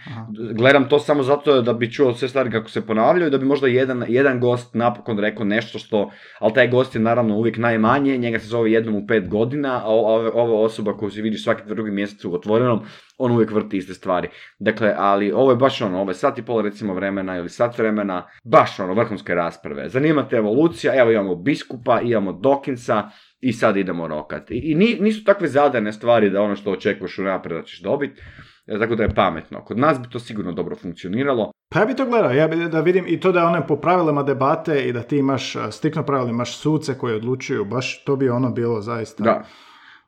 Gledam 0.53 0.89
to 0.89 0.99
samo 0.99 1.23
zato 1.23 1.63
da 1.63 1.73
bi 1.73 1.93
čuo 1.93 2.13
sve 2.13 2.29
stvari 2.29 2.51
kako 2.51 2.71
se 2.71 2.87
ponavljaju, 2.87 3.31
da 3.31 3.39
bi 3.39 3.47
možda 3.47 3.67
jedan, 3.67 4.05
jedan 4.09 4.41
gost 4.41 4.75
napokon 4.75 5.19
rekao 5.19 5.45
nešto 5.45 5.79
što, 5.79 6.11
ali 6.39 6.55
taj 6.55 6.69
gost 6.69 6.95
je 6.95 7.01
naravno 7.01 7.37
uvijek 7.37 7.57
najmanje, 7.57 8.17
njega 8.17 8.39
se 8.39 8.47
zove 8.47 8.73
jednom 8.73 8.95
u 8.95 9.07
pet 9.07 9.29
godina, 9.29 9.81
a 9.85 9.89
ova 10.35 10.61
osoba 10.61 10.97
koju 10.97 11.11
se 11.11 11.23
vidi 11.23 11.39
svaki 11.39 11.63
drugi 11.67 11.91
mjesec 11.91 12.25
u 12.25 12.35
otvorenom, 12.35 12.81
on 13.19 13.33
uvijek 13.33 13.51
vrti 13.51 13.77
iste 13.77 13.95
stvari. 13.95 14.29
Dakle, 14.59 14.95
ali 14.99 15.33
ovo 15.33 15.51
je 15.51 15.57
baš 15.57 15.83
ono, 15.83 16.01
ovo 16.01 16.11
je 16.11 16.15
sat 16.15 16.39
i 16.39 16.43
pol 16.43 16.61
recimo 16.61 16.95
vremena 16.95 17.37
ili 17.37 17.49
sat 17.49 17.79
vremena, 17.79 18.27
baš 18.45 18.81
ono, 18.81 18.95
vrhunske 18.95 19.35
rasprave. 19.35 19.89
Zanimate 19.89 20.37
evolucija, 20.37 21.01
evo 21.01 21.11
imamo 21.11 21.35
biskupa, 21.35 22.01
imamo 22.01 22.33
Dokinsa, 22.33 23.11
i 23.49 23.53
sad 23.53 23.77
idemo 23.77 24.09
rokat. 24.09 24.51
I, 24.51 24.75
nisu 25.01 25.25
takve 25.25 25.49
zadane 25.49 25.93
stvari 25.93 26.31
da 26.31 26.43
ono 26.43 26.57
što 26.57 26.71
očekuješ 26.71 27.19
u 27.19 27.23
da 27.23 27.63
ćeš 27.65 27.81
dobiti, 27.81 28.23
e, 28.67 28.79
tako 28.79 28.95
da 28.95 29.03
je 29.03 29.15
pametno. 29.15 29.65
Kod 29.65 29.79
nas 29.79 30.01
bi 30.01 30.09
to 30.09 30.19
sigurno 30.19 30.53
dobro 30.53 30.77
funkcioniralo. 30.77 31.53
Pa 31.69 31.81
ja 31.81 31.87
bi 31.87 31.95
to 31.95 32.07
gledao, 32.07 32.33
ja 32.33 32.49
bi 32.49 32.57
da 32.57 32.81
vidim 32.81 33.05
i 33.09 33.21
to 33.21 33.33
da 33.33 33.45
one 33.45 33.67
po 33.67 33.77
pravilima 33.77 34.23
debate 34.23 34.89
i 34.89 34.93
da 34.93 35.03
ti 35.03 35.19
imaš 35.19 35.55
stikno 35.71 36.03
pravila, 36.03 36.31
imaš 36.31 36.59
suce 36.59 36.99
koji 36.99 37.15
odlučuju, 37.15 37.65
baš 37.65 38.05
to 38.05 38.17
bi 38.17 38.29
ono 38.29 38.51
bilo 38.51 38.81
zaista... 38.81 39.25
Da. 39.25 39.45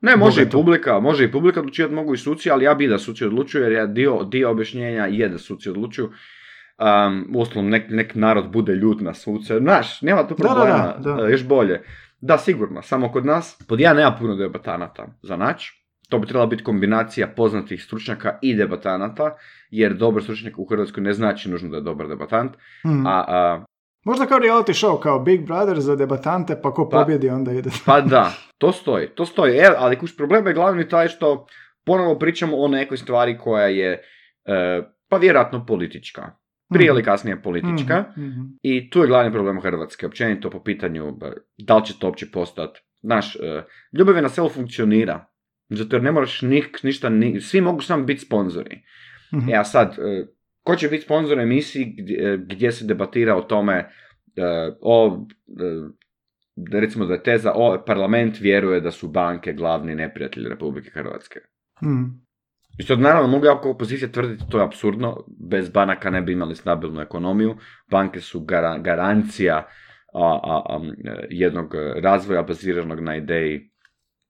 Ne, 0.00 0.16
može 0.16 0.42
i 0.42 0.50
publika, 0.50 1.00
može 1.00 1.24
i 1.24 1.32
publika 1.32 1.60
odlučivati, 1.60 1.94
mogu 1.94 2.14
i 2.14 2.18
suci, 2.18 2.50
ali 2.50 2.64
ja 2.64 2.74
bi 2.74 2.88
da 2.88 2.98
suci 2.98 3.24
odlučuju, 3.24 3.62
jer 3.62 3.72
ja 3.72 3.86
dio, 3.86 4.24
dio 4.24 4.50
objašnjenja 4.50 5.06
je 5.06 5.28
da 5.28 5.38
suci 5.38 5.70
odlučuju. 5.70 6.10
Um, 6.78 7.36
uostalom, 7.36 7.68
nek, 7.68 7.84
nek 7.90 8.14
narod 8.14 8.52
bude 8.52 8.72
ljut 8.72 9.00
na 9.00 9.14
suce. 9.14 9.58
Znaš, 9.58 10.02
nema 10.02 10.28
tu 10.28 10.34
problema, 10.34 10.94
još 11.30 11.46
bolje. 11.46 11.82
Da, 12.20 12.38
sigurno, 12.38 12.82
samo 12.82 13.12
kod 13.12 13.26
nas, 13.26 13.58
pod 13.68 13.80
ja 13.80 13.94
nema 13.94 14.16
puno 14.18 14.34
debatanata 14.34 15.06
za 15.22 15.36
nač, 15.36 15.64
to 16.08 16.18
bi 16.18 16.26
trebala 16.26 16.46
biti 16.46 16.64
kombinacija 16.64 17.26
poznatih 17.28 17.82
stručnjaka 17.82 18.38
i 18.42 18.54
debatanata, 18.54 19.36
jer 19.70 19.94
dobar 19.94 20.22
stručnjak 20.22 20.58
u 20.58 20.64
Hrvatskoj 20.64 21.02
ne 21.02 21.12
znači 21.12 21.50
nužno 21.50 21.68
da 21.68 21.76
je 21.76 21.82
dobar 21.82 22.08
debatant, 22.08 22.52
Mhm. 22.86 23.06
a, 23.06 23.24
a 23.28 23.64
Možda 24.04 24.26
kao 24.26 24.38
reality 24.38 24.72
show, 24.76 25.00
kao 25.00 25.18
Big 25.18 25.46
Brother 25.46 25.80
za 25.80 25.96
debatante, 25.96 26.60
pa 26.62 26.74
ko 26.74 26.88
Pa- 26.88 26.98
pobjedi 26.98 27.28
onda 27.30 27.52
ide. 27.52 27.70
Pa 27.86 28.00
da, 28.00 28.32
to 28.58 28.72
stoji, 28.72 29.08
to 29.08 29.26
stoji. 29.26 29.56
E, 29.56 29.68
ali 29.78 29.98
kuš 29.98 30.16
problem 30.16 30.46
je 30.46 30.52
glavni 30.54 30.88
taj 30.88 31.08
što 31.08 31.46
ponovo 31.84 32.18
pričamo 32.18 32.56
o 32.56 32.68
nekoj 32.68 32.96
stvari 32.96 33.38
koja 33.38 33.66
je, 33.66 34.02
e, 34.44 34.82
pa 35.08 35.16
vjerojatno 35.16 35.66
politička. 35.66 36.30
Prije 36.74 36.88
ili 36.88 37.02
kasnije 37.02 37.42
politička. 37.42 38.04
Mhm, 38.16 38.26
mhm. 38.28 38.40
I 38.62 38.90
tu 38.90 39.00
je 39.00 39.06
glavni 39.06 39.32
problem 39.32 39.60
Hrvatske, 39.60 40.06
općenito 40.06 40.50
po 40.50 40.62
pitanju 40.62 41.18
da 41.58 41.76
li 41.76 41.84
će 41.84 41.98
to 41.98 42.06
uopće 42.06 42.30
postati. 42.30 42.80
Znaš, 43.00 43.36
e, 43.36 43.64
ljubav 43.92 44.16
je 44.16 44.22
na 44.22 44.28
selu 44.28 44.48
funkcionira. 44.48 45.26
Zato 45.68 45.96
jer 45.96 46.02
ne 46.02 46.12
moraš 46.12 46.42
nik, 46.42 46.82
ništa, 46.82 47.08
ni, 47.08 47.40
svi 47.40 47.60
mogu 47.60 47.80
samo 47.80 48.04
biti 48.04 48.20
sponzori. 48.20 48.82
Mhm. 49.34 49.48
E 49.48 49.54
a 49.56 49.64
sad, 49.64 49.98
e, 49.98 50.26
ko 50.62 50.76
će 50.76 50.88
biti 50.88 51.04
sponzor 51.04 51.40
emisiji 51.40 51.94
gdje, 51.98 52.32
e, 52.32 52.36
gdje 52.36 52.72
se 52.72 52.86
debatira 52.86 53.36
o 53.36 53.42
tome 53.42 53.90
o, 54.80 55.26
recimo 56.72 57.06
da 57.06 57.14
je 57.14 57.22
teza, 57.22 57.52
o, 57.54 57.82
parlament 57.86 58.40
vjeruje 58.40 58.80
da 58.80 58.90
su 58.90 59.08
banke 59.08 59.52
glavni 59.52 59.94
neprijatelji 59.94 60.48
Republike 60.48 60.90
Hrvatske. 60.90 61.40
Mhm. 61.82 62.04
I 62.78 62.82
što 62.82 62.96
naravno 62.96 63.28
mogu 63.28 63.46
ja 63.46 63.60
kao 63.60 63.70
opozicija 63.70 64.12
tvrditi, 64.12 64.44
to 64.50 64.58
je 64.58 64.64
absurdno, 64.64 65.24
bez 65.50 65.68
banaka 65.70 66.10
ne 66.10 66.22
bi 66.22 66.32
imali 66.32 66.56
stabilnu 66.56 67.00
ekonomiju, 67.00 67.56
banke 67.90 68.20
su 68.20 68.40
gara- 68.40 68.78
garancija 68.78 69.56
a, 70.14 70.40
a, 70.42 70.62
a, 70.66 70.80
e, 71.04 71.26
jednog 71.30 71.74
razvoja 72.02 72.42
baziranog 72.42 73.00
na 73.00 73.16
ideji 73.16 73.70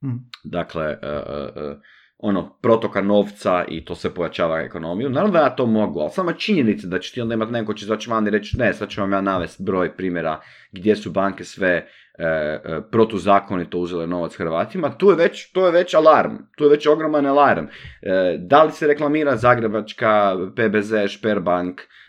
Mhm. 0.05 0.17
dakle, 0.45 0.85
e, 0.85 1.07
e, 1.07 1.49
e, 1.57 1.77
ono, 2.19 2.59
protoka 2.63 3.01
novca 3.01 3.65
i 3.69 3.85
to 3.85 3.95
se 3.95 4.15
pojačava 4.15 4.61
ekonomiju. 4.61 5.11
Naravno 5.11 5.33
da 5.33 5.45
ja 5.45 5.51
to 5.51 5.67
mogu, 5.67 6.01
ali 6.01 6.11
sama 6.11 6.33
činjenica 6.33 6.87
da 6.87 6.99
će 6.99 7.13
ti 7.13 7.21
onda 7.21 7.35
imati 7.35 7.53
neko 7.53 7.75
će 7.75 7.85
izaći 7.85 8.11
van 8.11 8.27
i 8.27 8.31
reći 8.31 8.59
ne, 8.59 8.73
sad 8.75 8.89
ću 8.89 9.01
vam 9.01 9.13
ja 9.13 9.21
navesti 9.21 9.63
broj 9.63 9.97
primjera 9.97 10.41
gdje 10.73 10.97
su 10.97 11.11
banke 11.11 11.45
sve 11.45 11.69
e, 11.69 12.25
e, 12.25 12.61
protuzakonito 12.91 13.79
uzele 13.79 14.07
novac 14.07 14.37
Hrvatima, 14.37 14.91
tu 14.91 15.11
je 15.11 15.17
već, 15.17 15.53
to 15.53 15.67
je 15.67 15.73
već 15.73 15.95
alarm, 15.95 16.33
tu 16.57 16.65
je 16.65 16.71
već 16.71 16.87
ogroman 16.87 17.27
alarm. 17.27 17.65
E, 18.03 18.37
da 18.39 18.63
li 18.63 18.73
se 18.73 18.87
reklamira 18.87 19.37
Zagrebačka, 19.37 20.37
PBZ, 20.57 20.93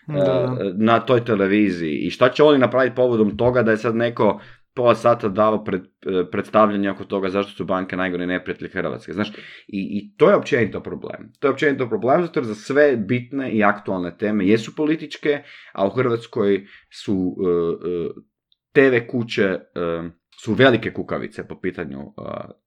Da, 0.07 0.23
da. 0.23 0.57
e, 0.65 0.71
na 0.75 0.99
toj 0.99 1.25
televiziji 1.25 1.95
i 1.95 2.09
šta 2.09 2.29
će 2.29 2.43
oni 2.43 2.57
napraviti 2.57 2.95
povodom 2.95 3.37
toga 3.37 3.63
da 3.63 3.71
je 3.71 3.77
sad 3.77 3.95
neko 3.95 4.39
pola 4.73 4.95
sata 4.95 5.29
dao 5.29 5.63
pred, 5.63 5.81
e, 5.81 6.31
predstavljanje 6.31 6.91
oko 6.91 7.05
toga 7.05 7.29
zašto 7.29 7.51
su 7.51 7.65
banke 7.65 7.97
najgori 7.97 8.25
neprijatelji 8.25 8.69
Hrvatske. 8.69 9.13
Znaš, 9.13 9.29
i, 9.29 9.33
i 9.67 10.15
to 10.17 10.29
je 10.29 10.35
općenito 10.35 10.83
problem. 10.83 11.31
To 11.39 11.47
je 11.47 11.51
općenito 11.51 11.89
problem 11.89 12.21
zato 12.21 12.39
jer 12.39 12.45
za 12.45 12.55
sve 12.55 12.97
bitne 12.97 13.51
i 13.51 13.63
aktualne 13.63 14.17
teme 14.17 14.47
jesu 14.47 14.75
političke, 14.75 15.43
a 15.73 15.87
u 15.87 15.89
Hrvatskoj 15.89 16.65
su 17.03 17.35
e, 17.39 18.09
TV 18.73 19.11
kuće 19.11 19.43
e, 19.43 19.59
su 20.43 20.53
velike 20.53 20.93
kukavice 20.93 21.47
po 21.47 21.59
pitanju 21.61 21.99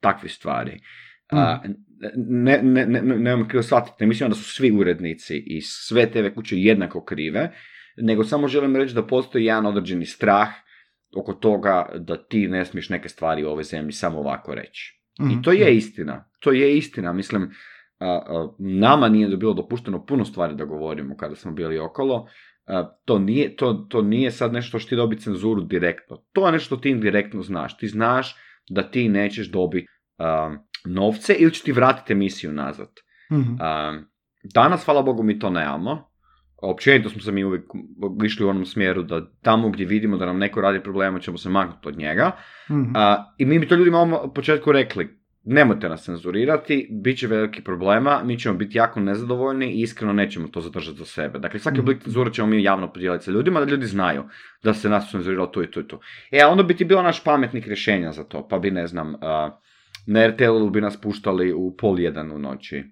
takvih 0.01 0.33
stvari. 0.33 0.81
A, 1.31 1.61
ne, 2.17 2.61
ne, 2.63 2.87
ne, 2.87 3.03
ne, 3.03 3.17
nemam 3.19 3.49
krivo 3.49 3.63
shvatiti, 3.63 3.97
ne 4.01 4.07
mislim 4.07 4.29
da 4.29 4.35
su 4.35 4.45
svi 4.45 4.73
urednici 4.73 5.37
i 5.47 5.61
sve 5.61 6.11
TV 6.11 6.35
kuće 6.35 6.57
jednako 6.59 7.05
krive, 7.05 7.53
nego 7.97 8.25
samo 8.25 8.49
želim 8.49 8.77
reći 8.77 8.95
da 8.95 9.07
postoji 9.07 9.45
jedan 9.45 9.67
određeni 9.67 10.07
strah 10.07 10.49
oko 11.17 11.33
toga 11.33 11.87
da 11.95 12.17
ti 12.17 12.49
ne 12.49 12.65
smiješ 12.65 12.89
neke 12.89 13.09
stvari 13.09 13.45
u 13.45 13.49
ovoj 13.49 13.65
zemlji 13.65 13.93
samo 13.93 14.19
ovako 14.19 14.55
reći. 14.55 15.03
Mhm. 15.21 15.31
I 15.31 15.43
to 15.43 15.53
je 15.53 15.77
istina. 15.77 16.31
To 16.41 16.53
je 16.53 16.77
istina. 16.79 17.13
Mislim, 17.13 17.51
a, 17.99 18.07
a, 18.07 18.55
nama 18.59 19.09
nije 19.09 19.37
bilo 19.37 19.53
dopušteno 19.55 20.07
puno 20.07 20.25
stvari 20.25 20.55
da 20.55 20.65
govorimo 20.65 21.17
kada 21.17 21.35
smo 21.35 21.53
bili 21.53 21.79
okolo. 21.79 22.29
A, 22.67 22.97
to, 23.05 23.19
nije, 23.19 23.57
to, 23.57 23.73
to 23.73 24.03
nije 24.03 24.31
sad 24.31 24.53
nešto 24.53 24.79
što 24.79 24.89
ti 24.89 24.97
dobi 24.97 25.19
cenzuru 25.19 25.61
direktno. 25.63 26.17
To 26.33 26.47
je 26.47 26.53
nešto 26.53 26.67
što 26.67 26.77
ti 26.77 26.91
indirektno 26.91 27.43
znaš. 27.43 27.77
Ti 27.77 27.89
znaš 27.89 28.37
da 28.71 28.91
ti 28.91 29.09
nećeš 29.09 29.51
dobiti 29.51 29.89
novce 30.85 31.35
ili 31.35 31.55
će 31.55 31.63
ti 31.63 31.73
vratiti 31.73 32.13
emisiju 32.13 32.53
nazad. 32.53 32.89
Mhm. 33.33 33.55
A, 33.61 34.01
danas, 34.55 34.85
hvala 34.85 35.03
Bogu, 35.03 35.23
mi 35.23 35.39
to 35.39 35.51
nemamo. 35.51 36.12
Općenito 36.63 37.09
smo 37.09 37.21
se 37.21 37.33
mi 37.33 37.45
uvijek 37.45 37.65
išli 38.25 38.47
u 38.47 38.49
onom 38.49 38.67
smjeru 38.67 39.03
da 39.03 39.31
tamo 39.43 39.71
gdje 39.71 39.87
vidimo 39.87 40.17
da 40.17 40.27
nam 40.27 40.39
neko 40.39 40.61
radi 40.61 40.81
problema 40.81 41.19
ćemo 41.21 41.39
se 41.39 41.49
maknuti 41.49 41.89
od 41.89 41.99
njega. 41.99 42.31
Mhm. 42.71 42.91
A, 42.95 43.35
I 43.39 43.45
mi 43.47 43.59
bi 43.59 43.69
to 43.69 43.75
ljudima 43.75 44.03
u 44.03 44.35
početku 44.35 44.73
rekli, 44.73 45.23
nemojte 45.45 45.89
nas 45.89 46.05
cenzurirati, 46.05 46.89
bit 47.03 47.19
će 47.19 47.27
veliki 47.27 47.63
problema, 47.65 48.23
mi 48.25 48.39
ćemo 48.39 48.59
biti 48.59 48.79
jako 48.79 49.01
nezadovoljni 49.01 49.67
i 49.73 49.81
iskreno 49.81 50.13
nećemo 50.13 50.49
to 50.49 50.61
zadržati 50.61 50.99
za 50.99 51.05
sebe. 51.05 51.39
Dakle, 51.39 51.61
svaki 51.61 51.79
Mhm. 51.79 51.85
oblik 51.85 52.03
cenzure 52.03 52.33
ćemo 52.33 52.49
mi 52.49 52.63
javno 52.63 52.93
podijeliti 52.93 53.25
sa 53.25 53.31
ljudima, 53.31 53.61
da 53.61 53.67
ljudi 53.71 53.87
znaju 53.87 54.25
da 54.63 54.75
se 54.75 54.89
nas 54.89 55.11
cenzuriralo 55.11 55.47
tu 55.47 55.63
i 55.63 55.71
tu 55.71 55.81
i 55.81 55.89
tu. 55.89 56.01
E, 56.31 56.41
a 56.43 56.49
onda 56.49 56.63
bi 56.63 56.77
ti 56.77 56.85
bilo 56.85 57.03
naš 57.03 57.25
pametnik 57.25 57.67
rješenja 57.67 58.13
za 58.13 58.25
to, 58.25 58.49
pa 58.49 58.59
bi, 58.59 58.71
ne 58.71 58.87
znam, 58.87 59.15
a, 59.21 59.59
na 60.07 60.27
RTL-u 60.29 60.71
bi 60.71 60.81
nas 60.81 61.01
puštali 61.01 61.53
u 61.53 61.77
pol 61.77 62.01
jedan 62.01 62.33
u 62.33 62.39
noći. 62.39 62.85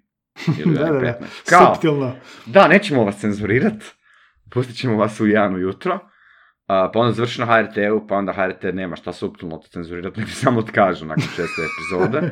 Ili 0.59 0.73
Da, 0.77 0.83
da, 0.83 0.91
da. 0.91 0.99
1.15. 0.99 1.49
Kao, 1.49 2.15
da, 2.45 2.67
nećemo 2.67 3.03
vas 3.03 3.19
cenzurirat, 3.19 3.83
pustit 4.51 4.77
ćemo 4.77 4.97
vas 4.97 5.19
u 5.19 5.27
jedan 5.27 5.55
ujutro, 5.55 5.99
a, 6.67 6.91
pa 6.93 6.99
onda 6.99 7.11
završi 7.11 7.41
na 7.41 7.45
HRT-u, 7.45 8.07
pa 8.07 8.15
onda 8.15 8.33
HRT 8.33 8.63
nema 8.73 8.95
šta 8.95 9.13
suptilno 9.13 9.57
to 9.57 9.67
cenzurirati, 9.67 10.19
nego 10.19 10.31
samo 10.31 10.59
otkažu 10.59 11.05
nakon 11.05 11.23
šeste 11.23 11.61
epizode. 11.61 12.31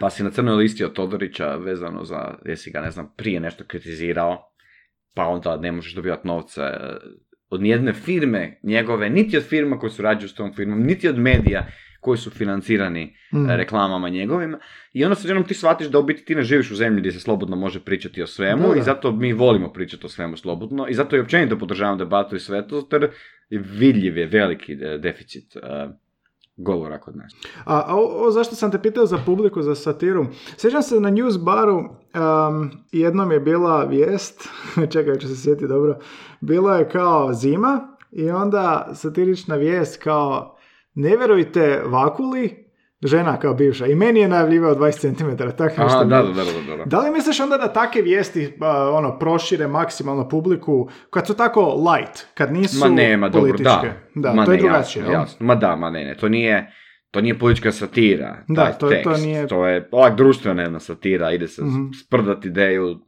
Pa 0.00 0.10
si 0.10 0.22
na 0.22 0.30
crnoj 0.30 0.54
listi 0.54 0.84
od 0.84 0.92
Todorića 0.92 1.56
vezano 1.56 2.04
za, 2.04 2.34
jesi 2.44 2.70
ga, 2.70 2.80
ne 2.80 2.90
znam, 2.90 3.12
prije 3.16 3.40
nešto 3.40 3.64
kritizirao, 3.64 4.42
pa 5.14 5.26
onda 5.26 5.56
ne 5.56 5.72
možeš 5.72 5.94
dobivati 5.94 6.28
novce 6.28 6.60
e, 6.60 6.96
od 7.50 7.62
nijedne 7.62 7.92
firme 7.92 8.60
njegove, 8.62 9.10
niti 9.10 9.36
od 9.36 9.44
firma 9.44 9.78
koje 9.78 9.90
surađuju 9.90 10.28
s 10.28 10.34
tom 10.34 10.54
firmom, 10.54 10.82
niti 10.82 11.08
od 11.08 11.18
medija 11.18 11.66
koji 12.02 12.18
su 12.18 12.30
financirani 12.30 13.16
Mhm. 13.34 13.50
e, 13.50 13.56
reklamama 13.56 14.08
njegovim. 14.08 14.56
I 14.92 15.04
onda 15.04 15.14
se 15.14 15.28
jednom 15.28 15.44
ti 15.44 15.54
shvatiš 15.54 15.86
da 15.86 15.98
u 15.98 16.02
biti 16.02 16.24
ti 16.24 16.34
ne 16.34 16.42
živiš 16.42 16.70
u 16.70 16.74
zemlji 16.76 17.00
gdje 17.00 17.12
se 17.12 17.20
slobodno 17.20 17.56
može 17.56 17.80
pričati 17.80 18.22
o 18.22 18.26
svemu 18.26 18.62
Da, 18.62 18.74
da. 18.74 18.80
i 18.80 18.82
zato 18.82 19.12
mi 19.12 19.32
volimo 19.32 19.72
pričati 19.72 20.06
o 20.06 20.08
svemu 20.08 20.36
slobodno 20.36 20.88
i 20.88 20.94
zato 20.94 21.16
i 21.16 21.20
općenito 21.20 21.58
podržavam 21.58 21.98
debatu 21.98 22.36
i 22.36 22.40
sve 22.40 22.68
to, 22.68 22.88
jer 22.90 23.10
vidljiv 23.50 24.18
je 24.18 24.26
veliki 24.26 24.72
e, 24.72 24.98
deficit 24.98 25.56
e, 25.56 25.60
govora 26.56 26.98
kod 27.00 27.16
nas. 27.16 27.32
A, 27.64 27.82
a 27.86 27.94
o, 27.96 28.26
o, 28.26 28.30
zašto 28.30 28.54
sam 28.54 28.70
te 28.70 28.82
pitao 28.82 29.06
za 29.06 29.18
publiku, 29.26 29.62
za 29.62 29.74
satiru? 29.74 30.26
Sjećam 30.56 30.82
se 30.82 31.00
na 31.00 31.10
news 31.10 31.38
baru, 31.38 31.78
um, 31.78 32.70
jednom 32.92 33.32
je 33.32 33.40
bila 33.40 33.84
vijest, 33.84 34.48
čekaj 34.92 35.18
ću 35.18 35.28
se 35.28 35.36
sjetiti 35.36 35.68
dobro, 35.68 35.98
bila 36.40 36.78
je 36.78 36.88
kao 36.88 37.32
zima 37.34 37.88
i 38.12 38.30
onda 38.30 38.90
satirična 38.94 39.56
vijest 39.56 40.02
kao 40.02 40.56
ne 40.94 41.16
vjerujte 41.16 41.82
Vakuli, 41.84 42.62
žena 43.02 43.38
kao 43.38 43.54
bivša, 43.54 43.86
i 43.86 43.94
meni 43.94 44.20
je 44.20 44.28
najavljivao 44.28 44.74
20 44.74 44.92
cm, 45.16 45.26
tako 45.48 45.82
nešto. 45.82 45.98
Je 45.98 46.04
da, 46.04 46.16
da, 46.16 46.32
da, 46.34 46.44
da, 46.68 46.76
da. 46.76 46.84
Da 46.86 46.98
li 46.98 47.10
misliš 47.10 47.40
onda 47.40 47.56
da 47.56 47.68
takve 47.68 48.02
vijesti 48.02 48.56
a, 48.60 48.90
ono, 48.90 49.18
prošire 49.18 49.66
maksimalno 49.68 50.28
publiku 50.28 50.88
kad 51.10 51.26
su 51.26 51.34
tako 51.34 51.60
light, 51.90 52.26
kad 52.34 52.52
nisu 52.52 52.78
Ma 52.78 52.88
ne, 52.88 53.16
ma 53.16 53.28
dobro, 53.28 53.40
političke? 53.42 53.88
da. 54.14 54.22
Da, 54.22 54.32
ma 54.32 54.44
to 54.44 54.52
je 54.52 54.56
ne, 54.56 54.62
drugačije. 54.62 55.00
Jasno, 55.00 55.12
jasno. 55.12 55.46
Ma 55.46 55.54
da, 55.54 55.76
ma 55.76 55.90
ne, 55.90 56.04
ne, 56.04 56.14
to 56.14 56.28
nije, 56.28 56.72
to 57.10 57.20
nije 57.20 57.38
politička 57.38 57.72
satira, 57.72 58.36
Da, 58.48 58.62
taj 58.62 58.72
to- 58.72 58.78
to 58.78 58.88
tekst. 58.90 59.24
nije- 59.24 59.46
To 59.46 59.66
je 59.66 59.88
ovak 59.92 60.16
društvena 60.16 60.62
jedna 60.62 60.80
satira, 60.80 61.32
ide 61.32 61.48
se 61.48 61.62
Mhm. 61.64 61.86
sprdati 61.96 62.48
ideju. 62.48 62.98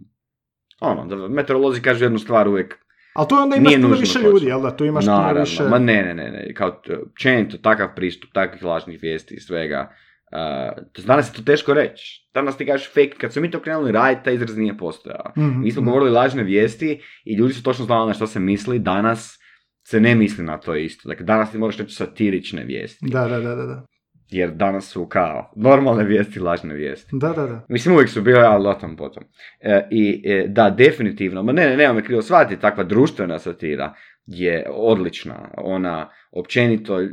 Ono, 0.80 1.07
da 1.07 1.28
meteorolozi 1.28 1.82
kažu 1.82 2.05
jednu 2.05 2.18
stvar 2.18 2.49
uvijek, 2.49 2.78
Ali 3.14 3.28
tu 3.28 3.34
onda 3.34 3.56
imaš 3.56 3.68
Nije 3.68 3.82
puno 3.82 3.96
više 3.96 4.18
ljudi, 4.18 4.46
jel 4.46 4.62
da? 4.62 4.76
Tu 4.76 4.84
imaš 4.84 5.04
puno 5.04 5.32
više... 5.40 5.62
ma 5.62 5.78
ne, 5.78 6.02
ne, 6.02 6.14
ne, 6.14 6.30
ne, 6.30 6.54
kao 6.54 6.80
općenito 7.10 7.58
takav 7.58 7.88
pristup, 7.96 8.30
takvih 8.32 8.64
lažnih 8.64 9.02
vijesti 9.02 9.34
i 9.34 9.40
svega. 9.40 9.90
Uh, 10.32 10.84
to 10.92 11.02
danas 11.02 11.28
je 11.28 11.32
to 11.32 11.42
teško 11.42 11.74
reći. 11.74 12.28
Danas 12.34 12.56
ti 12.56 12.66
kažeš 12.66 12.88
fake, 12.88 13.14
kad 13.20 13.32
su 13.32 13.40
mi 13.40 13.50
to 13.50 13.60
krenuli 13.60 13.92
raditi, 13.92 14.24
taj 14.24 14.34
izraz 14.34 14.56
nije 14.56 14.78
postojao. 14.78 15.32
Mhm, 15.38 15.60
Mi 15.60 15.70
smo 15.70 15.82
mhm. 15.82 15.90
govorili 15.90 16.10
lažne 16.10 16.42
vijesti 16.42 17.00
i 17.24 17.34
ljudi 17.34 17.54
su 17.54 17.62
točno 17.62 17.84
znali 17.84 18.06
na 18.06 18.14
što 18.14 18.26
se 18.26 18.40
misli, 18.40 18.78
danas 18.78 19.38
se 19.86 20.00
ne 20.00 20.14
misli 20.14 20.44
na 20.44 20.58
to 20.58 20.76
isto. 20.76 21.08
Dakle, 21.08 21.26
danas 21.26 21.50
ti 21.50 21.58
moraš 21.58 21.78
reći 21.78 21.94
satirične 21.94 22.64
vijesti. 22.64 23.06
Da, 23.08 23.28
da, 23.28 23.40
da, 23.40 23.54
da. 23.54 23.86
Jer 24.35 24.51
danas 24.51 24.91
su 24.91 25.07
kao 25.07 25.53
normalne 25.57 26.05
vijesti, 26.05 26.41
lažne 26.41 26.74
vijesti. 26.74 27.09
Da, 27.12 27.28
da, 27.28 27.47
da. 27.47 27.66
Mislim, 27.68 27.95
uvijek 27.95 28.11
su 28.11 28.22
bile, 28.22 28.41
ali 28.41 28.68
o 28.68 28.74
tom 28.74 28.97
potom. 28.97 29.24
E, 29.61 29.89
I 29.91 30.22
e, 30.24 30.47
da, 30.49 30.70
definitivno, 30.70 31.43
ma 31.43 31.53
ne, 31.53 31.66
ne, 31.66 31.76
nema 31.76 31.95
me 31.95 32.05
krivo 32.05 32.22
shvatiti, 32.22 32.61
takva 32.61 32.85
društvena 32.85 33.39
satira 33.39 33.95
je 34.26 34.66
odlična. 34.70 35.51
Ona, 35.57 36.11
općenito, 36.32 37.01
e, 37.01 37.09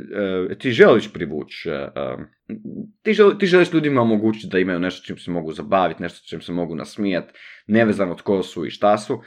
ti 0.58 0.70
želiš 0.70 1.12
privući, 1.12 1.70
e, 1.70 1.72
e, 1.72 2.16
ti, 3.02 3.12
žel- 3.12 3.38
ti 3.38 3.46
želiš 3.46 3.72
ljudima 3.72 4.02
omogućiti 4.02 4.48
da 4.52 4.58
imaju 4.58 4.78
nešto 4.78 5.06
čim 5.06 5.16
se 5.18 5.30
mogu 5.30 5.52
zabaviti, 5.52 6.02
nešto 6.02 6.26
čim 6.28 6.40
se 6.40 6.52
mogu 6.52 6.74
nasmijati, 6.74 7.32
nevezano 7.66 8.14
tko 8.14 8.42
su 8.42 8.66
i 8.66 8.70
šta 8.70 8.98
su, 8.98 9.22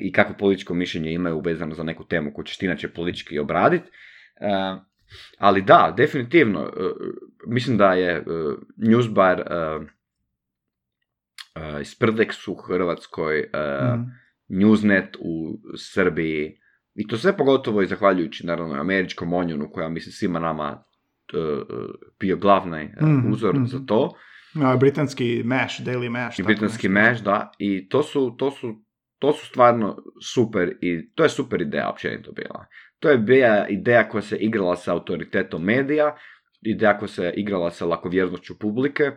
i 0.00 0.12
kakvo 0.12 0.34
političko 0.38 0.74
mišljenje 0.74 1.12
imaju 1.12 1.40
vezano 1.40 1.74
za 1.74 1.82
neku 1.82 2.04
temu 2.04 2.32
koju 2.34 2.44
ćeš 2.44 2.58
ti 2.58 2.66
inače 2.66 2.88
politički 2.88 3.38
obraditi. 3.38 3.90
Ali 5.38 5.62
da, 5.62 5.94
definitivno, 5.96 6.60
e, 6.60 6.90
mislim 7.46 7.76
da 7.76 7.92
je 7.92 8.12
e, 8.16 8.24
Newsbar 8.76 9.40
e, 9.40 9.78
uh, 11.58 11.80
Sprdex 11.84 12.48
u 12.50 12.54
Hrvatskoj, 12.54 13.40
uh, 13.40 13.94
Mhm. 13.94 14.02
Newsnet 14.48 15.16
u 15.20 15.58
Srbiji, 15.76 16.60
i 16.94 17.06
to 17.06 17.16
sve 17.16 17.36
pogotovo 17.36 17.82
i 17.82 17.86
zahvaljujući, 17.86 18.46
naravno, 18.46 18.74
američkom 18.80 19.32
Onionu, 19.32 19.70
koja, 19.72 19.88
mislim, 19.88 20.12
svima 20.12 20.38
nama 20.38 20.84
bio 22.20 22.36
glavni 22.36 22.94
uh, 23.00 23.08
Mhm, 23.08 23.32
uzor 23.32 23.54
mhm. 23.54 23.64
za 23.64 23.78
to. 23.86 24.14
A, 24.62 24.76
britanski 24.76 25.42
Mash, 25.44 25.80
Daily 25.80 26.08
Mash. 26.10 26.40
I 26.40 26.42
britanski 26.42 26.88
nešto. 26.88 27.10
Mash, 27.10 27.22
da, 27.24 27.52
i 27.58 27.88
to 27.88 28.02
su, 28.02 28.34
to 28.38 28.50
su, 28.50 28.74
to 29.18 29.32
su 29.32 29.46
stvarno 29.46 29.96
super, 30.34 30.76
i 30.80 31.10
to 31.14 31.22
je 31.22 31.28
super 31.28 31.60
ideja 31.60 31.90
općenito 31.90 32.32
bila. 32.32 32.66
To 32.98 33.10
je 33.10 33.18
bila 33.18 33.66
ideja 33.68 34.08
koja 34.08 34.22
se 34.22 34.36
igrala 34.36 34.76
sa 34.76 34.92
autoritetom 34.92 35.64
medija, 35.64 36.16
ideja 36.62 36.98
koja 36.98 37.08
se 37.08 37.32
igrala 37.36 37.70
sa 37.70 37.86
lakovjernošću 37.86 38.58
publike, 38.58 39.10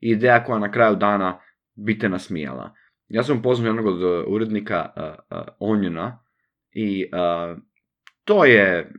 i 0.00 0.10
ideja 0.10 0.44
koja 0.44 0.58
na 0.58 0.70
kraju 0.70 0.96
dana 0.96 1.40
bi 1.74 1.98
te 1.98 2.08
nasmijala. 2.08 2.74
Ja 3.08 3.22
sam 3.22 3.38
upoznao 3.38 3.68
jednog 3.68 3.86
od 3.86 4.02
uh, 4.02 4.24
urednika 4.28 4.92
uh, 4.96 5.38
uh, 5.38 5.46
Oniona 5.58 6.24
i 6.72 7.10
uh, 7.12 7.58
to 8.24 8.44
je, 8.44 8.92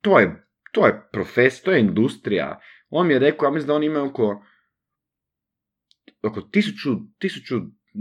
to 0.00 0.20
je, 0.20 0.46
to 0.72 0.86
je 0.86 1.08
profes, 1.12 1.62
to 1.62 1.72
je 1.72 1.80
industrija. 1.80 2.60
On 2.90 3.06
mi 3.06 3.12
je 3.12 3.18
rekao, 3.18 3.46
ja 3.46 3.50
mislim 3.50 3.66
da 3.66 3.74
oni 3.74 3.86
imaju 3.86 4.04
oko 4.04 4.44
oko 6.22 6.40
tisuću, 6.40 6.90
tisuću 7.18 7.60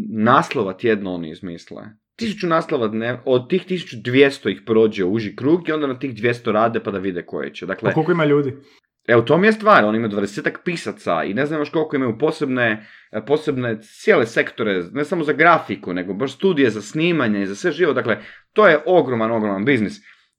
naslova 0.10 0.74
tjedno 0.74 1.14
oni 1.14 1.30
izmisle. 1.30 1.84
Tisuću 2.20 2.48
naslova 2.48 2.88
dne, 2.88 3.20
od 3.26 3.50
tih 3.50 3.66
1200 3.68 4.52
ih 4.52 4.62
prođe 4.66 5.04
u 5.04 5.14
uži 5.14 5.36
krug 5.36 5.70
i 5.70 5.72
onda 5.72 5.88
na 5.88 6.00
tih 6.00 6.14
200 6.14 6.52
rade 6.52 6.80
pa 6.80 6.92
da 6.92 6.98
vide 6.98 7.26
koje 7.26 7.54
će. 7.54 7.66
Dakle, 7.66 7.90
A 7.90 7.94
koliko 7.94 8.12
ima 8.12 8.26
ljudi? 8.26 8.54
Evo, 9.08 9.22
to 9.22 9.38
mi 9.38 9.48
je 9.48 9.54
stvar, 9.54 9.86
oni 9.86 9.98
imaju 9.98 10.12
20 10.12 10.52
pisaca 10.66 11.24
i 11.24 11.34
ne 11.34 11.46
znam 11.46 11.62
još 11.62 11.70
koliko 11.70 11.96
imaju 11.96 12.18
posebne, 12.18 12.88
posebne 13.28 13.82
cijele 13.82 14.26
sektore, 14.26 14.84
ne 14.92 15.06
samo 15.06 15.24
za 15.24 15.34
grafiku, 15.34 15.94
nego 15.94 16.14
baš 16.14 16.36
studije 16.36 16.70
za 16.70 16.82
snimanje 16.82 17.42
i 17.42 17.48
za 17.48 17.56
sve 17.56 17.72
živo. 17.72 17.94
Dakle, 17.94 18.18
to 18.54 18.68
je 18.68 18.80
ogroman, 18.86 19.32
ogroman 19.32 19.66
biznis. 19.66 19.98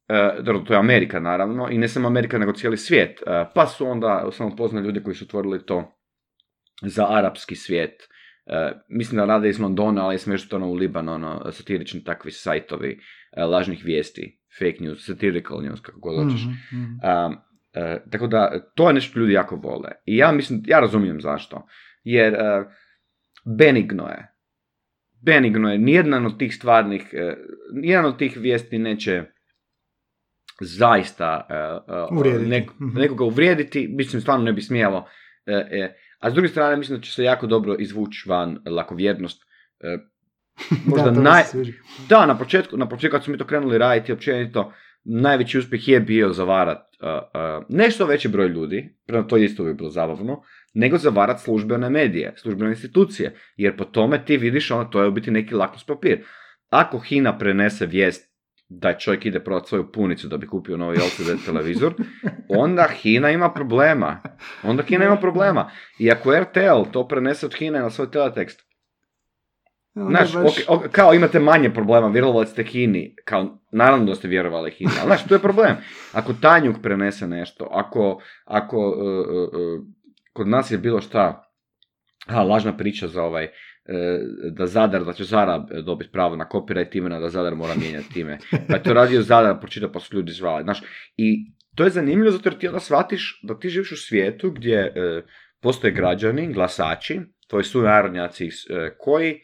E, 0.09 0.43
dobro, 0.43 0.61
to 0.61 0.73
je 0.73 0.79
Amerika 0.79 1.21
naravno, 1.21 1.69
i 1.71 1.79
ne 1.79 1.89
samo 1.89 2.09
Amerika, 2.09 2.39
nego 2.39 2.53
cijeli 2.53 2.77
svijet. 2.77 3.23
E, 3.27 3.45
pa 3.55 3.67
su 3.67 3.87
onda, 3.87 4.29
samo 4.33 4.57
poznali 4.57 4.87
ljudi 4.87 5.03
koji 5.03 5.15
su 5.15 5.25
otvorili 5.25 5.67
to 5.67 5.97
za 6.83 7.07
arapski 7.09 7.57
svijet. 7.57 8.09
E, 8.51 8.73
mislim 8.89 9.17
da 9.17 9.25
rade 9.25 9.49
iz 9.49 9.61
Londona, 9.61 10.05
ali 10.05 10.15
je 10.15 10.19
smješteno 10.19 10.69
u 10.69 10.75
Libanonu, 10.75 11.41
satirični 11.53 12.05
takvi 12.05 12.31
sajtovi 12.31 12.99
e, 13.33 13.45
lažnih 13.45 13.85
vijesti, 13.85 14.41
fake 14.59 14.77
news, 14.81 15.07
satirical 15.07 15.59
news, 15.59 15.81
kako 15.81 16.01
god 16.01 16.25
hoćeš. 16.25 16.41
E, 17.73 18.01
tako 18.11 18.27
da, 18.27 18.71
to 18.75 18.89
je 18.89 18.95
nešto 18.95 19.11
što 19.11 19.21
ljudi 19.21 19.33
jako 19.33 19.57
vole. 19.57 19.91
I 20.05 20.17
ja 20.17 20.33
mislim, 20.33 20.63
ja 20.67 20.81
razumijem 20.81 21.21
zašto. 21.21 21.67
Jer 22.05 22.35
benigno 23.49 24.07
je. 24.07 24.33
Benigno 25.23 25.73
je. 25.73 25.79
Nijedan 25.79 26.27
od 26.27 26.39
tih 26.39 26.57
stvarnih, 26.57 27.03
uh, 27.15 27.33
nijedan 27.75 28.05
od 28.05 28.19
tih 28.19 28.37
vijesti 28.37 28.79
neće 28.79 29.23
zaista 30.61 31.47
e, 31.51 31.55
e, 31.55 32.07
Uvrijediti. 32.13 32.51
nek- 32.51 32.71
Mhm. 32.81 32.99
nekoga 32.99 33.25
uvrijediti, 33.25 33.89
mislim 33.89 34.23
stvarno 34.23 34.45
ne 34.45 34.53
bi 34.53 34.61
smjelo. 34.63 35.07
E, 35.47 35.95
a 36.21 36.31
s 36.31 36.35
druge 36.35 36.49
strane 36.49 36.77
mislim 36.77 36.99
da 36.99 37.05
će 37.05 37.13
se 37.13 37.25
jako 37.25 37.47
dobro 37.47 37.77
izvući 37.79 38.29
van 38.29 38.59
lakovjernost. 38.67 39.43
E, 39.81 39.99
možda 40.91 41.11
da, 41.11 41.21
naj, 41.21 41.43
da, 42.09 42.27
na 42.27 42.39
početku, 42.39 42.77
na 42.77 42.89
početku 42.89 43.15
kad 43.15 43.25
smo 43.25 43.33
mi 43.33 43.39
to 43.39 43.47
krenuli 43.47 43.79
raditi, 43.79 44.13
općenito, 44.13 44.73
najveći 45.05 45.59
uspjeh 45.59 45.89
je 45.89 46.01
bio 46.01 46.33
zavarat 46.33 46.79
uh, 46.79 47.09
uh, 47.09 47.65
ne 47.69 47.91
što 47.91 48.07
veći 48.07 48.29
broj 48.29 48.49
ljudi, 48.49 48.97
prema 49.07 49.27
to 49.27 49.37
isto 49.37 49.65
bi 49.65 49.75
bilo 49.75 49.91
zabavno, 49.91 50.43
nego 50.75 50.99
zavarat 50.99 51.41
službene 51.41 51.91
medije, 51.91 52.35
službene 52.37 52.71
institucije, 52.71 53.35
jer 53.57 53.77
po 53.77 53.85
tome 53.85 54.25
ti 54.25 54.37
vidiš, 54.37 54.71
ono, 54.71 54.85
to 54.85 55.03
je 55.03 55.09
u 55.09 55.13
biti 55.13 55.31
neki 55.31 55.55
lakmus 55.55 55.85
papir. 55.85 56.25
Ako 56.69 56.99
Hina 56.99 57.39
prenese 57.39 57.87
vijest 57.87 58.30
da 58.71 58.99
čovjek 58.99 59.27
ide 59.27 59.41
prodati 59.41 59.69
svoju 59.69 59.93
punicu 59.93 60.29
da 60.29 60.37
bi 60.37 60.47
kupio 60.47 60.77
novi 60.77 60.97
LCD 60.97 61.45
televizor, 61.45 61.95
onda 62.49 62.89
Hina 63.03 63.31
ima 63.31 63.51
problema. 63.53 64.21
Onda 64.63 64.83
Hina 64.83 65.05
ima 65.05 65.17
problema. 65.17 65.71
I 65.99 66.11
ako 66.11 66.35
RTL 66.41 66.91
to 66.93 67.09
prenese 67.09 67.47
od 67.47 67.55
Hine 67.55 67.81
na 67.81 67.91
svoj 67.91 68.11
teletekst, 68.11 68.71
Znaš, 69.95 70.33
baš- 70.33 70.43
ok- 70.45 70.65
ok, 70.69 70.89
kao 70.93 71.15
imate 71.15 71.41
manje 71.41 71.71
problema, 71.71 72.09
vjerovali 72.09 72.47
ste 72.47 72.65
Kini, 72.65 73.15
kao, 73.25 73.59
naravno 73.73 74.05
da 74.07 74.15
ste 74.15 74.29
vjerovali 74.29 74.71
Kini, 74.71 74.91
ali 75.01 75.07
znaš, 75.07 75.25
to 75.25 75.35
je 75.35 75.39
problem. 75.39 75.77
Ako 76.13 76.33
Tanjuk 76.33 76.77
prenese 76.83 77.27
nešto, 77.27 77.69
ako, 77.71 78.21
ako 78.45 78.77
uh, 78.79 78.97
uh, 78.97 79.49
uh, 79.61 79.85
kod 80.33 80.49
nas 80.49 80.71
je 80.71 80.79
bilo 80.79 81.01
šta, 81.01 81.45
a, 82.27 82.43
lažna 82.43 82.77
priča 82.77 83.09
za 83.09 83.23
ovaj, 83.23 83.45
uh, 83.45 83.51
da 84.51 84.67
Zadar, 84.67 85.05
da 85.05 85.13
će 85.13 85.25
Zara 85.25 85.59
dobiti 85.85 86.13
pravo 86.13 86.37
na 86.37 86.47
copyright 86.53 86.97
imena, 86.97 87.21
da 87.21 87.29
Zadar 87.29 87.55
mora 87.55 87.75
mijenjati 87.75 88.21
ime. 88.21 88.39
Pa 88.69 88.75
je 88.75 88.83
to 88.83 88.93
radio 88.93 89.23
Zadar, 89.23 89.61
pročita 89.61 89.89
pa 89.89 90.01
su 90.01 90.17
ljudi 90.17 90.33
zvali, 90.33 90.65
znaš. 90.65 90.83
I 91.17 91.53
to 91.75 91.85
je 91.85 91.91
zanimljivo 91.91 92.31
zato 92.31 92.49
jer 92.49 92.59
ti 92.59 92.69
onda 92.69 92.81
shvatiš 92.81 93.41
da 93.43 93.59
ti 93.59 93.69
živiš 93.69 93.93
u 93.93 93.97
svijetu 93.97 94.51
gdje 94.51 94.85
uh, 94.85 95.25
postoje 95.61 95.93
građani, 95.93 96.53
glasači, 96.53 97.21
tvoji 97.49 97.65
sunarodnjaci 97.65 98.47
uh, 98.47 98.53
koji 98.99 99.41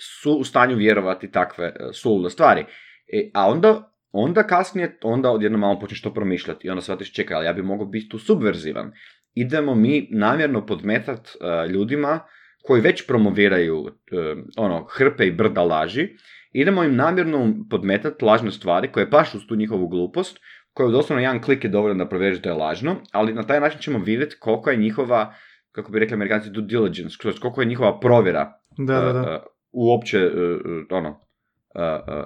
su 0.00 0.32
u 0.32 0.44
stanju 0.44 0.76
vjerovati 0.76 1.30
takve 1.30 1.66
e, 1.66 1.72
sulude 1.92 2.30
stvari. 2.30 2.64
E, 3.12 3.30
a 3.34 3.48
onda, 3.48 3.92
onda 4.12 4.42
kasnije, 4.42 4.98
onda 5.02 5.30
odjednom 5.30 5.60
malo 5.60 5.80
počneš 5.80 6.02
to 6.02 6.14
promišljati 6.14 6.66
i 6.66 6.70
onda 6.70 6.82
shvatiš, 6.82 7.12
čekaj, 7.12 7.36
ali 7.36 7.46
ja 7.46 7.52
bi 7.52 7.62
mogao 7.62 7.86
biti 7.86 8.08
tu 8.08 8.18
subverzivan. 8.18 8.92
Idemo 9.34 9.74
mi 9.74 10.08
namjerno 10.10 10.66
podmetat 10.66 11.28
e, 11.28 11.68
ljudima 11.68 12.20
koji 12.66 12.80
već 12.80 13.06
promoviraju 13.06 13.86
e, 13.86 14.34
ono, 14.56 14.84
hrpe 14.90 15.26
i 15.26 15.32
brda 15.32 15.62
laži, 15.62 16.08
idemo 16.52 16.84
im 16.84 16.96
namjerno 16.96 17.54
podmetat 17.70 18.22
lažne 18.22 18.50
stvari 18.50 18.92
koje 18.92 19.10
pašu 19.10 19.36
uz 19.36 19.42
tu 19.48 19.56
njihovu 19.56 19.88
glupost, 19.88 20.38
koje 20.72 20.92
doslovno 20.92 21.22
jedan 21.22 21.42
klik 21.42 21.64
je 21.64 21.70
dovoljno 21.70 22.04
da 22.04 22.08
provjeriš 22.08 22.42
da 22.42 22.48
je 22.48 22.54
lažno, 22.54 22.96
ali 23.12 23.34
na 23.34 23.42
taj 23.42 23.60
način 23.60 23.80
ćemo 23.80 23.98
vidjeti 23.98 24.36
koliko 24.40 24.70
je 24.70 24.76
njihova, 24.76 25.34
kako 25.72 25.92
bi 25.92 25.98
rekli 25.98 26.14
amerikanci, 26.14 26.50
due 26.50 26.62
diligence, 26.62 27.16
koliko 27.40 27.60
je 27.60 27.66
njihova 27.66 28.00
provjera 28.00 28.52
Da, 28.78 29.00
da, 29.00 29.12
da. 29.12 29.20
uh, 29.20 29.26
uh, 29.26 29.42
uopće 29.72 30.26
uh, 30.26 30.60
ono 30.90 31.10
uh, 31.10 31.16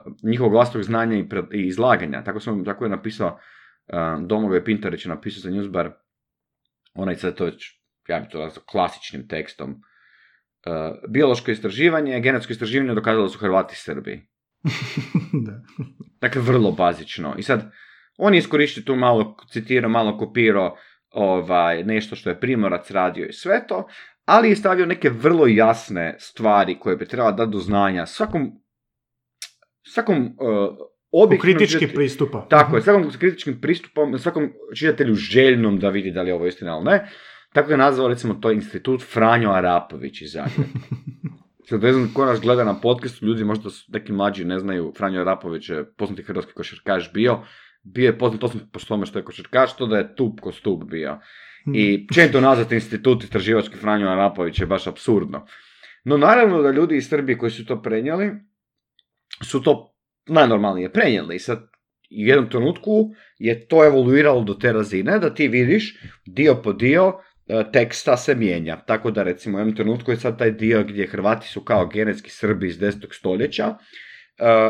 uh, 0.07 0.12
njihovog 0.30 0.53
vlastnog 0.53 0.82
znanja 0.82 1.16
i, 1.16 1.28
pre- 1.28 1.55
i 1.55 1.66
izlaganja. 1.66 2.24
Tako, 2.24 2.41
sam, 2.41 2.64
tako 2.64 2.84
je 2.84 2.91
napisao 2.91 3.28
uh, 3.28 4.26
Domagoj 4.26 4.64
Pintarić 4.64 5.05
je 5.05 5.09
napisao 5.09 5.41
za 5.41 5.59
Newsbar 5.59 5.91
onaj 6.95 7.16
sad 7.16 7.34
to 7.34 7.45
već, 7.45 7.80
ja 8.09 8.20
bi 8.20 8.28
to 8.28 8.39
nazvao 8.39 8.64
klasičnim 8.70 9.28
tekstom. 9.28 9.82
Uh, 10.68 10.96
biološko 11.08 11.50
istraživanje, 11.50 12.20
genetsko 12.20 12.52
istraživanje 12.52 12.94
dokazalo 12.94 13.28
su 13.28 13.38
Hrvati 13.38 13.76
Srbi. 13.76 14.26
da. 15.46 15.52
Dakle, 16.20 16.42
vrlo 16.42 16.72
bazično. 16.72 17.34
I 17.38 17.42
sad, 17.42 17.72
on 18.16 18.34
je 18.34 18.38
iskoristio 18.38 18.82
tu 18.82 18.96
malo, 18.96 19.36
citirao, 19.52 19.90
malo 19.90 20.18
kopirao 20.18 20.76
ovaj, 21.10 21.84
nešto 21.84 22.16
što 22.16 22.30
je 22.30 22.40
Primorac 22.40 22.90
radio 22.90 23.26
i 23.26 23.32
sve 23.32 23.66
to, 23.66 23.88
ali 24.24 24.48
je 24.48 24.56
stavio 24.56 24.86
neke 24.86 25.10
vrlo 25.10 25.46
jasne 25.46 26.16
stvari 26.18 26.78
koje 26.78 26.96
bi 26.96 27.08
trebala 27.08 27.32
dati 27.32 27.52
do 27.52 27.58
znanja 27.58 28.06
svakom, 28.06 28.50
svakom 29.86 30.16
uh, 30.16 30.28
objektivnom 31.12 31.56
kritički 31.58 31.84
čitatelju- 31.84 31.94
pristupa. 31.94 32.46
Tako 32.50 32.76
je, 32.76 32.82
svakom 32.82 33.10
kritičkim 33.18 33.60
pristupom, 33.60 34.18
svakom 34.18 34.52
čitatelju 34.76 35.14
željnom 35.14 35.78
da 35.78 35.88
vidi 35.88 36.10
da 36.10 36.22
li 36.22 36.30
je 36.30 36.34
ovo 36.34 36.46
istina 36.46 36.72
ili 36.72 36.84
ne. 36.84 37.08
Tako 37.53 37.70
je 37.70 37.76
nazvao 37.76 38.09
recimo 38.09 38.34
to 38.34 38.51
institut 38.51 39.03
Franjo 39.12 39.51
Arapović 39.51 40.22
iz 40.22 40.32
Zagreba. 40.32 40.68
Sad 41.68 41.82
ne 41.82 41.92
znam 41.92 42.11
ko 42.14 42.24
nas 42.24 42.40
gleda 42.40 42.64
na 42.64 42.80
podcastu, 42.80 43.26
ljudi 43.26 43.44
možda 43.44 43.70
su 43.70 43.84
neki 43.92 44.12
mlađi 44.12 44.44
ne 44.44 44.59
znaju, 44.59 44.92
Franjo 44.96 45.20
Arapović 45.20 45.68
je 45.68 45.92
poznati 45.92 46.22
hrvatski 46.22 46.53
košarkaš 46.53 47.12
bio, 47.12 47.38
bio 47.82 48.07
je 48.07 48.18
poznat 48.18 48.44
osim 48.44 48.61
po 48.72 48.80
tome 48.80 49.07
što 49.07 49.18
je 49.18 49.24
košarkaš, 49.24 49.76
to 49.76 49.86
da 49.86 49.99
je 49.99 50.14
tup 50.16 50.40
ko 50.40 50.53
stup 50.53 50.84
bio. 50.84 51.18
I 51.74 52.07
to 52.32 52.40
nazvati 52.40 52.74
institut 52.74 53.24
istraživački 53.24 53.76
Franjo 53.76 54.09
Arapović 54.09 54.61
je 54.61 54.66
baš 54.66 54.86
absurdno. 54.86 55.46
No 56.05 56.16
naravno 56.16 56.62
da 56.62 56.70
ljudi 56.70 56.96
iz 56.96 57.09
Srbije 57.09 57.38
koji 57.38 57.51
su 57.51 57.66
to 57.66 57.82
prenijeli, 57.82 58.30
su 59.42 59.62
to 59.62 59.94
najnormalnije 60.26 60.92
prenijeli. 60.92 61.36
I 61.36 61.38
sad 61.38 61.59
u 61.59 61.64
jednom 62.11 62.51
trenutku 62.51 63.11
je 63.38 63.66
to 63.66 63.84
evoluiralo 63.84 64.44
do 64.44 64.55
te 64.55 64.72
razine 64.72 65.18
da 65.18 65.34
ti 65.34 65.49
vidiš 65.49 65.99
dio 66.26 66.55
po 66.62 66.72
dio 66.72 67.12
teksta 67.72 68.16
se 68.16 68.34
mijenja. 68.34 68.76
Tako 68.76 69.11
da 69.11 69.22
recimo 69.22 69.57
u 69.57 69.61
jednom 69.61 69.76
trenutku 69.76 70.11
je 70.11 70.16
sad 70.16 70.38
taj 70.38 70.51
dio 70.51 70.84
gdje 70.84 71.07
Hrvati 71.07 71.49
su 71.49 71.61
kao 71.61 71.86
genetski 71.86 72.30
Srbi 72.30 72.68
iz 72.68 72.78
10. 72.78 73.14
stoljeća, 73.14 73.64
e, 73.66 73.74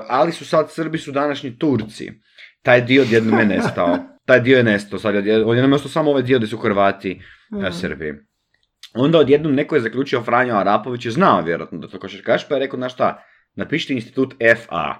ali 0.08 0.32
su 0.32 0.44
sad 0.44 0.72
Srbi 0.72 0.98
su 0.98 1.12
današnji 1.12 1.58
Turci. 1.58 2.12
Taj 2.62 2.80
dio 2.80 3.02
odjednom 3.02 3.38
je 3.38 3.46
nestao. 3.46 3.98
Taj 4.28 4.40
dio 4.40 4.56
je 4.56 4.64
nestao. 4.64 4.98
Sad 4.98 5.26
je 5.26 5.44
odjednom 5.44 5.72
je 5.72 5.76
ostao 5.76 5.90
samo 5.90 6.10
ovaj 6.10 6.22
dio 6.22 6.38
gdje 6.38 6.48
su 6.48 6.56
Hrvati 6.56 7.20
e, 7.66 7.72
Srbi. 7.72 8.14
Onda 8.94 9.18
odjednom 9.18 9.54
neko 9.54 9.74
je 9.74 9.80
zaključio 9.80 10.22
Franjo 10.22 10.54
Arapović 10.54 11.04
je 11.04 11.10
znao 11.10 11.42
vjerojatno 11.42 11.78
da 11.78 11.88
to 11.88 11.98
košarkaš, 11.98 12.48
pa 12.48 12.54
je 12.54 12.58
rekao, 12.58 12.78
znaš 12.78 12.94
šta, 12.94 13.22
napišite 13.54 13.94
institut 13.94 14.34
FA. 14.56 14.94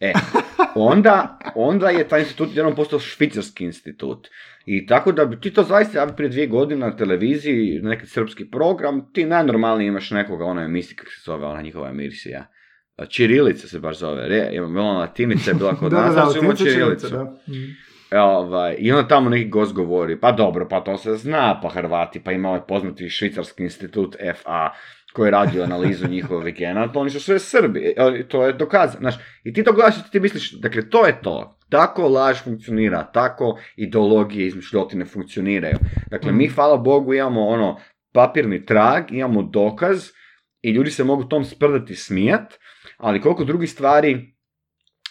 E, 0.00 0.12
onda, 0.74 1.38
onda 1.54 1.90
je 1.90 2.08
taj 2.08 2.20
institut 2.20 2.56
jednom 2.56 2.74
postao 2.74 2.98
švicarski 2.98 3.64
institut. 3.64 4.28
I 4.72 4.86
tako 4.86 5.12
da 5.12 5.24
bi 5.24 5.40
ti 5.40 5.50
to 5.50 5.62
zaista, 5.62 5.98
ja 5.98 6.06
bi 6.06 6.12
prije 6.16 6.28
dvije 6.28 6.46
godine 6.46 6.86
na 6.86 6.96
televiziji, 6.96 7.80
neki 7.82 8.06
srpski 8.06 8.50
program, 8.50 9.12
ti 9.12 9.24
najnormalnije 9.24 9.88
imaš 9.88 10.10
nekoga, 10.10 10.44
ona 10.44 10.62
emisija, 10.62 10.96
kako 10.96 11.10
se 11.10 11.22
zove, 11.24 11.46
ona 11.46 11.62
njihova 11.62 11.88
emisija. 11.88 12.46
Čirilica 13.08 13.68
se 13.68 13.78
baš 13.78 13.98
zove, 13.98 14.28
re, 14.28 14.50
bila 14.50 14.92
latinica, 14.92 15.50
je 15.50 15.54
bila 15.54 15.74
kod 15.80 15.92
nas, 15.92 16.14
da, 16.14 16.40
da, 16.48 16.54
čirilicu. 16.56 17.08
Da. 17.08 17.24
Mm. 17.24 17.76
Ovaj, 18.16 18.76
I 18.78 18.92
onda 18.92 19.08
tamo 19.08 19.30
neki 19.30 19.48
gost 19.48 19.72
govori, 19.72 20.20
pa 20.20 20.32
dobro, 20.32 20.68
pa 20.68 20.80
to 20.80 20.96
se 20.96 21.14
zna, 21.14 21.60
pa 21.62 21.68
Hrvati, 21.68 22.20
pa 22.24 22.32
ima 22.32 22.48
ovaj 22.48 22.66
poznati 22.68 23.10
švicarski 23.10 23.62
institut 23.62 24.16
FA, 24.42 24.70
koji 25.12 25.26
je 25.26 25.30
radio 25.30 25.62
analizu 25.62 26.08
njihovih 26.16 26.54
genata, 26.54 26.98
oni 26.98 27.10
su 27.10 27.20
sve 27.20 27.38
Srbi, 27.38 27.94
e, 27.96 28.28
to 28.28 28.46
je 28.46 28.52
dokazano. 28.52 29.00
Znaš, 29.00 29.14
I 29.44 29.52
ti 29.52 29.64
to 29.64 29.72
gledaš 29.72 29.96
i 29.96 30.10
ti 30.12 30.20
misliš, 30.20 30.52
dakle, 30.52 30.90
to 30.90 31.06
je 31.06 31.22
to. 31.22 31.59
Tako 31.70 32.08
laž 32.08 32.42
funkcionira, 32.44 33.02
tako 33.12 33.58
ideologije 33.76 34.46
izmišljotine 34.46 35.04
funkcioniraju. 35.04 35.78
Dakle, 36.10 36.32
mi, 36.32 36.46
mm. 36.46 36.54
hvala 36.54 36.76
Bogu, 36.76 37.14
imamo 37.14 37.46
ono 37.46 37.76
papirni 38.12 38.64
trag, 38.66 39.12
imamo 39.12 39.42
dokaz 39.42 40.08
i 40.62 40.70
ljudi 40.70 40.90
se 40.90 41.04
mogu 41.04 41.24
tom 41.24 41.44
sprdati 41.44 41.94
smijat, 41.94 42.54
ali 42.96 43.20
koliko 43.20 43.44
drugih 43.44 43.70
stvari 43.70 44.34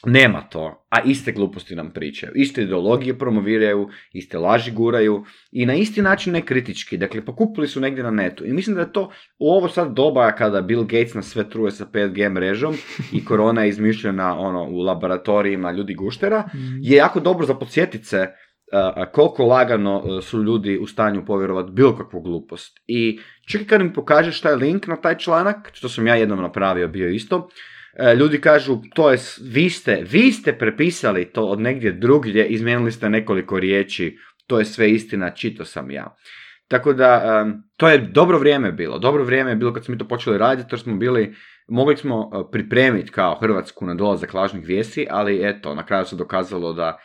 nema 0.06 0.41
to, 0.41 0.86
a 0.89 1.02
iste 1.02 1.32
gluposti 1.32 1.76
nam 1.76 1.91
pričaju, 1.93 2.32
iste 2.36 2.62
ideologije 2.62 3.18
promoviraju, 3.18 3.89
iste 4.14 4.38
laži 4.38 4.72
guraju 4.72 5.24
i 5.52 5.66
na 5.66 5.76
isti 5.76 6.02
način 6.02 6.34
ne 6.34 6.41
kritički, 6.41 6.97
dakle 6.97 7.26
pokupili 7.26 7.68
su 7.68 7.80
negdje 7.80 8.04
na 8.04 8.12
netu. 8.12 8.45
I 8.45 8.54
mislim 8.54 8.76
da 8.76 8.82
je 8.82 8.93
to 8.93 9.12
u 9.39 9.52
ovo 9.52 9.70
sad 9.70 9.93
doba 9.93 10.32
kada 10.32 10.62
Bill 10.62 10.84
Gates 10.84 11.14
nas 11.14 11.26
sve 11.26 11.50
truje 11.50 11.72
sa 11.72 11.86
5G 11.93 12.30
mrežom 12.30 12.76
i 13.14 13.26
korona 13.26 13.64
je 13.64 13.70
izmišljena 13.70 14.39
ono, 14.39 14.64
u 14.64 14.80
laboratorijima 14.80 15.72
ljudi 15.72 15.93
guštera, 15.93 16.39
mm. 16.39 16.80
je 16.82 16.97
jako 16.97 17.20
dobro 17.20 17.45
za 17.45 17.54
podsjetit 17.54 18.06
se 18.06 18.28
koliko 19.12 19.45
lagano 19.45 20.22
su 20.22 20.43
ljudi 20.43 20.78
u 20.78 20.88
stanju 20.88 21.26
povjerovati 21.26 21.72
bilo 21.72 21.97
kakvu 21.97 22.22
glupost. 22.22 22.80
I 22.88 23.20
čekaj 23.47 23.68
kad 23.68 23.82
mi 23.82 23.93
pokažeš 23.93 24.41
taj 24.41 24.56
link 24.56 24.88
na 24.88 24.95
taj 24.95 25.18
članak, 25.18 25.70
što 25.74 25.89
sam 25.89 26.08
ja 26.08 26.16
jednom 26.16 26.41
napravio 26.41 26.88
bio 26.88 27.10
isto, 27.10 27.50
E, 27.50 27.78
ljudi 28.19 28.41
kažu, 28.41 28.77
to 28.95 29.11
je, 29.11 29.17
vi 29.41 29.69
ste, 29.69 30.03
vi 30.11 30.31
ste 30.31 30.57
prepisali 30.57 31.25
to 31.25 31.45
od 31.45 31.59
negdje 31.59 31.91
drugdje, 31.91 32.47
izmijenili 32.47 32.91
ste 32.91 33.09
nekoliko 33.09 33.59
riječi, 33.59 34.17
to 34.47 34.59
je 34.59 34.65
sve 34.65 34.91
istina, 34.91 35.29
čito 35.29 35.65
sam 35.65 35.91
ja. 35.91 36.15
Tako 36.67 36.93
da, 36.93 37.45
to 37.77 37.89
je 37.89 37.97
dobro 37.97 38.39
vrijeme 38.39 38.71
bilo. 38.71 38.99
Dobro 38.99 39.23
vrijeme 39.23 39.49
je 39.49 39.55
bilo 39.55 39.73
kad 39.73 39.85
smo 39.85 39.91
mi 39.91 39.97
to 39.97 40.07
počeli 40.07 40.37
raditi, 40.37 40.67
jer 40.71 40.79
smo 40.79 40.95
bili, 40.95 41.35
mogli 41.67 41.97
smo 41.97 42.31
e, 42.33 42.51
pripremiti 42.51 43.11
kao 43.11 43.37
Hrvatsku 43.41 43.85
na 43.85 43.95
dolazak 43.95 44.33
lažnih 44.33 44.65
vijesti, 44.65 45.07
ali 45.09 45.39
eto, 45.43 45.75
na 45.75 45.85
kraju 45.85 46.05
se 46.05 46.15
dokazalo 46.15 46.73
da 46.73 46.97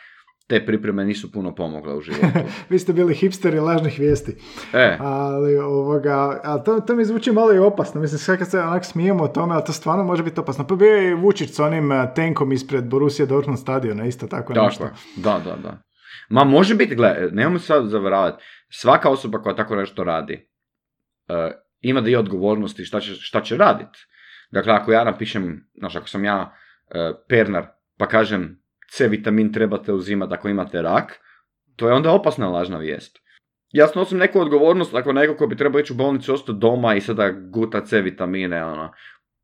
te 0.47 0.65
pripreme 0.65 1.05
nisu 1.05 1.31
puno 1.31 1.55
pomogle 1.55 1.95
u 1.95 2.01
životu. 2.01 2.39
Vi 2.69 2.79
ste 2.79 2.93
bili 2.93 3.13
hipsteri 3.13 3.59
lažnih 3.59 3.99
vijesti. 3.99 4.35
E. 4.73 4.97
Ali, 4.99 5.57
ovoga, 5.57 6.41
ali 6.43 6.63
to, 6.65 6.79
to 6.79 6.95
mi 6.95 7.05
zvuči 7.05 7.31
malo 7.31 7.53
i 7.53 7.57
opasno. 7.57 8.01
Mislim, 8.01 8.19
sve 8.19 8.37
kad 8.37 8.49
se 8.49 8.59
onak 8.59 8.85
smijemo 8.85 9.23
o 9.23 9.27
tome, 9.27 9.53
ali 9.53 9.63
to 9.65 9.73
stvarno 9.73 10.03
može 10.03 10.23
biti 10.23 10.39
opasno. 10.39 10.67
Pa 10.67 10.75
bio 10.75 10.95
je 10.95 11.11
i 11.11 11.13
Vučić 11.13 11.49
s 11.49 11.59
onim 11.59 11.91
eh, 11.91 12.11
tenkom 12.15 12.51
ispred 12.51 12.83
Borussia 12.83 13.25
Dortmund 13.25 13.59
stadiona, 13.59 14.05
isto 14.05 14.27
tako, 14.27 14.53
tako 14.53 14.65
nešto. 14.65 14.89
Da, 15.15 15.41
da, 15.45 15.55
da. 15.55 15.81
Ma 16.29 16.43
može 16.43 16.75
biti, 16.75 16.95
gle, 16.95 17.29
nemojmo 17.31 17.59
sad 17.59 17.87
zavaravati. 17.87 18.43
Svaka 18.69 19.09
osoba 19.09 19.41
koja 19.41 19.55
tako 19.55 19.75
nešto 19.75 20.03
radi, 20.03 20.49
uh, 21.29 21.35
ima 21.79 22.01
da 22.01 22.09
je 22.09 22.19
odgovornosti 22.19 22.85
šta 22.85 22.99
će, 22.99 23.13
šta 23.13 23.41
će 23.41 23.57
raditi. 23.57 23.99
Dakle, 24.51 24.73
ako 24.73 24.91
ja 24.91 25.03
napišem, 25.03 25.69
znaš, 25.77 25.95
ako 25.95 26.09
sam 26.09 26.25
ja 26.25 26.41
uh, 26.41 27.15
Pernar, 27.29 27.67
pa 27.97 28.07
kažem 28.07 28.64
C 28.91 29.07
vitamin 29.07 29.51
trebate 29.53 29.93
uzimati 29.93 30.33
ako 30.33 30.49
imate 30.49 30.81
rak, 30.81 31.19
to 31.75 31.87
je 31.87 31.93
onda 31.93 32.11
opasna 32.11 32.49
lažna 32.49 32.77
vijest. 32.77 33.17
Ja 33.71 33.87
snosim 33.87 34.17
neku 34.17 34.39
odgovornost 34.39 34.93
ako 34.93 35.13
neko 35.13 35.35
ko 35.35 35.47
bi 35.47 35.57
trebao 35.57 35.79
ići 35.79 35.93
u 35.93 35.95
bolnicu 35.95 36.33
ostati 36.33 36.59
doma 36.59 36.95
i 36.95 37.01
sada 37.01 37.31
guta 37.31 37.85
C 37.85 38.01
vitamine, 38.01 38.65
ono. 38.65 38.91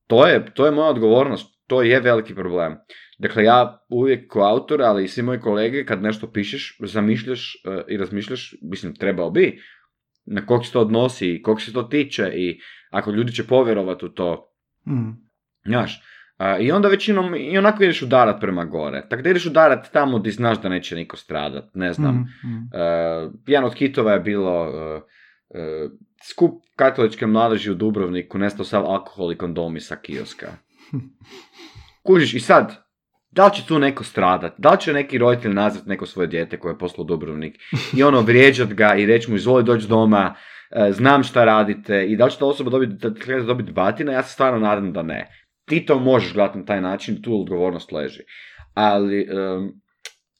To 0.08 0.28
je, 0.28 0.54
to 0.54 0.66
je 0.66 0.72
moja 0.72 0.90
odgovornost, 0.90 1.62
to 1.68 1.82
je 1.82 2.00
veliki 2.00 2.36
problem. 2.36 2.78
Dakle, 3.20 3.44
ja 3.44 3.86
uvijek 3.90 4.32
kao 4.32 4.44
autor, 4.44 4.82
ali 4.82 5.04
i 5.04 5.08
svi 5.08 5.24
moji 5.24 5.40
kolege, 5.40 5.86
kad 5.86 6.02
nešto 6.02 6.32
pišeš, 6.32 6.78
zamišljaš 6.80 7.56
uh, 7.66 7.82
i 7.88 7.98
razmišljaš, 7.98 8.56
mislim, 8.62 8.96
trebao 8.96 9.30
bi, 9.30 9.62
na 10.26 10.46
kog 10.46 10.66
se 10.66 10.72
to 10.72 10.82
odnosi 10.82 11.28
i 11.28 11.42
kog 11.42 11.62
se 11.62 11.74
to 11.74 11.84
tiče 11.84 12.32
i 12.36 12.60
ako 12.90 13.12
ljudi 13.12 13.32
će 13.32 13.48
povjerovati 13.48 14.06
u 14.06 14.10
to. 14.10 14.54
Mm. 14.88 15.12
Znaš, 15.66 16.02
i 16.60 16.72
onda 16.72 16.88
većinom 16.88 17.36
i 17.36 17.58
onako 17.58 17.84
ideš 17.84 18.02
udarat 18.02 18.42
prema 18.42 18.66
gore. 18.66 19.04
Tako 19.10 19.22
da 19.22 19.30
ideš 19.30 19.46
udarat 19.46 19.92
tamo 19.92 20.20
gdje 20.20 20.32
znaš 20.32 20.62
da 20.62 20.70
neće 20.70 20.96
niko 20.96 21.18
stradat. 21.18 21.66
Ne 21.74 21.94
znam. 21.94 22.16
Mm, 22.16 22.48
mm. 22.48 22.70
Uh, 22.74 23.34
jedan 23.48 23.66
od 23.66 23.74
kitova 23.74 24.14
je 24.14 24.20
bilo 24.20 24.70
uh, 24.70 25.02
uh, 25.50 25.92
skup 26.30 26.52
katoličke 26.76 27.28
mladeži 27.28 27.72
u 27.72 27.76
Dubrovniku, 27.76 28.38
nestao 28.38 28.66
sav 28.66 28.86
alkohol 28.86 29.32
i 29.32 29.38
kondomi 29.38 29.80
sa 29.80 29.96
kioska. 29.96 30.48
Kužiš, 32.06 32.34
i 32.34 32.40
sad, 32.40 32.76
da 33.32 33.46
li 33.46 33.54
će 33.54 33.68
tu 33.68 33.80
neko 33.80 34.04
stradat? 34.04 34.54
Da 34.58 34.72
li 34.72 34.80
će 34.80 34.94
neki 34.94 35.18
roditelj 35.18 35.54
nazvat 35.54 35.86
neko 35.86 36.06
svoje 36.06 36.28
dijete 36.28 36.60
koje 36.60 36.72
je 36.72 36.78
poslao 36.78 37.06
Dubrovnik 37.06 37.56
i 37.98 38.04
ono 38.04 38.22
vrijeđat 38.28 38.74
ga 38.74 38.96
i 38.96 39.06
reći 39.06 39.32
mu 39.32 39.36
izvoli 39.36 39.64
doći 39.64 39.88
doma, 39.88 40.36
znam 40.92 41.24
šta 41.24 41.46
radite 41.46 42.06
i 42.06 42.16
da 42.16 42.26
li 42.26 42.32
će 42.32 42.38
ta 42.38 42.46
osoba 42.46 42.70
dobiti, 42.70 42.96
dobiti 43.48 43.72
batina? 43.72 44.12
Ja 44.12 44.24
se 44.24 44.34
stvarno 44.34 44.60
nadam 44.60 44.94
da 44.94 45.02
ne 45.02 45.41
ti 45.72 45.86
to 45.86 46.00
možeš 46.00 46.34
gledati 46.34 46.60
na 46.60 46.66
taj 46.66 46.82
način, 46.82 47.22
tu 47.22 47.42
odgovornost 47.42 47.92
leži. 47.92 48.24
Ali, 48.74 49.28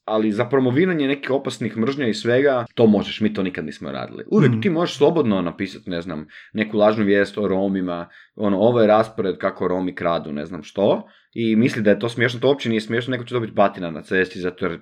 ali 0.04 0.32
za 0.32 0.44
promoviranje 0.44 1.08
nekih 1.08 1.30
opasnih 1.30 1.76
mržnja 1.76 2.06
i 2.06 2.14
svega, 2.14 2.64
to 2.74 2.86
možeš, 2.86 3.20
mi 3.20 3.32
to 3.34 3.42
nikad 3.42 3.64
nismo 3.64 3.92
radili. 3.92 4.24
Uvijek 4.30 4.52
mm. 4.52 4.60
ti 4.60 4.70
možeš 4.70 4.96
slobodno 4.96 5.42
napisati, 5.42 5.90
ne 5.90 6.00
znam, 6.00 6.26
neku 6.52 6.76
lažnu 6.78 7.04
vijest 7.04 7.38
o 7.38 7.48
Romima, 7.48 8.08
ono, 8.34 8.58
ovo 8.58 8.80
je 8.80 8.86
raspored 8.86 9.38
kako 9.38 9.68
Romi 9.68 9.94
kradu, 9.94 10.32
ne 10.32 10.44
znam 10.46 10.62
što, 10.62 11.08
i 11.34 11.56
misli 11.56 11.82
da 11.82 11.90
je 11.90 11.98
to 11.98 12.08
smiješno, 12.08 12.40
to 12.40 12.48
uopće 12.48 12.68
nije 12.68 12.80
smiješno, 12.80 13.10
neko 13.10 13.24
će 13.24 13.34
dobiti 13.34 13.52
batina 13.52 13.90
na 13.90 14.02
cesti, 14.02 14.40
zato 14.40 14.66
jer 14.66 14.80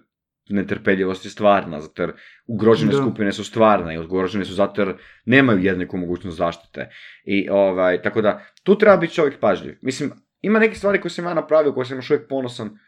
netrpeljivost 0.48 1.24
je 1.24 1.30
stvarna, 1.30 1.80
zato 1.80 2.02
jer 2.02 2.12
ugrožene 2.46 2.92
skupine 2.92 3.32
su 3.32 3.44
stvarne 3.44 3.94
i 3.94 3.98
ugrožene 3.98 4.44
su 4.44 4.54
zato 4.54 4.82
jer 4.82 4.94
nemaju 5.24 5.62
jednaku 5.62 5.96
mogućnost 5.96 6.36
zaštite. 6.36 6.90
I 7.24 7.48
ovaj, 7.50 8.02
tako 8.02 8.22
da, 8.22 8.42
tu 8.62 8.78
treba 8.78 8.96
biti 8.96 9.14
čovjek 9.14 9.40
pažljiv. 9.40 9.78
Mislim, 9.82 10.10
ima 10.40 10.58
neke 10.58 10.74
stvari 10.74 11.00
koje 11.00 11.10
sam 11.10 11.24
ja 11.24 11.34
napravio, 11.34 11.72
koje 11.72 11.84
sam 11.84 11.98
još 11.98 12.10
uvijek 12.10 12.28
ponosan 12.28 12.78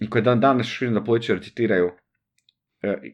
i 0.00 0.10
koje 0.10 0.22
dan 0.22 0.40
danas 0.40 0.80
vidim 0.80 0.94
da 0.94 1.04
političari 1.04 1.42
citiraju, 1.42 1.86
uh, 1.86 1.92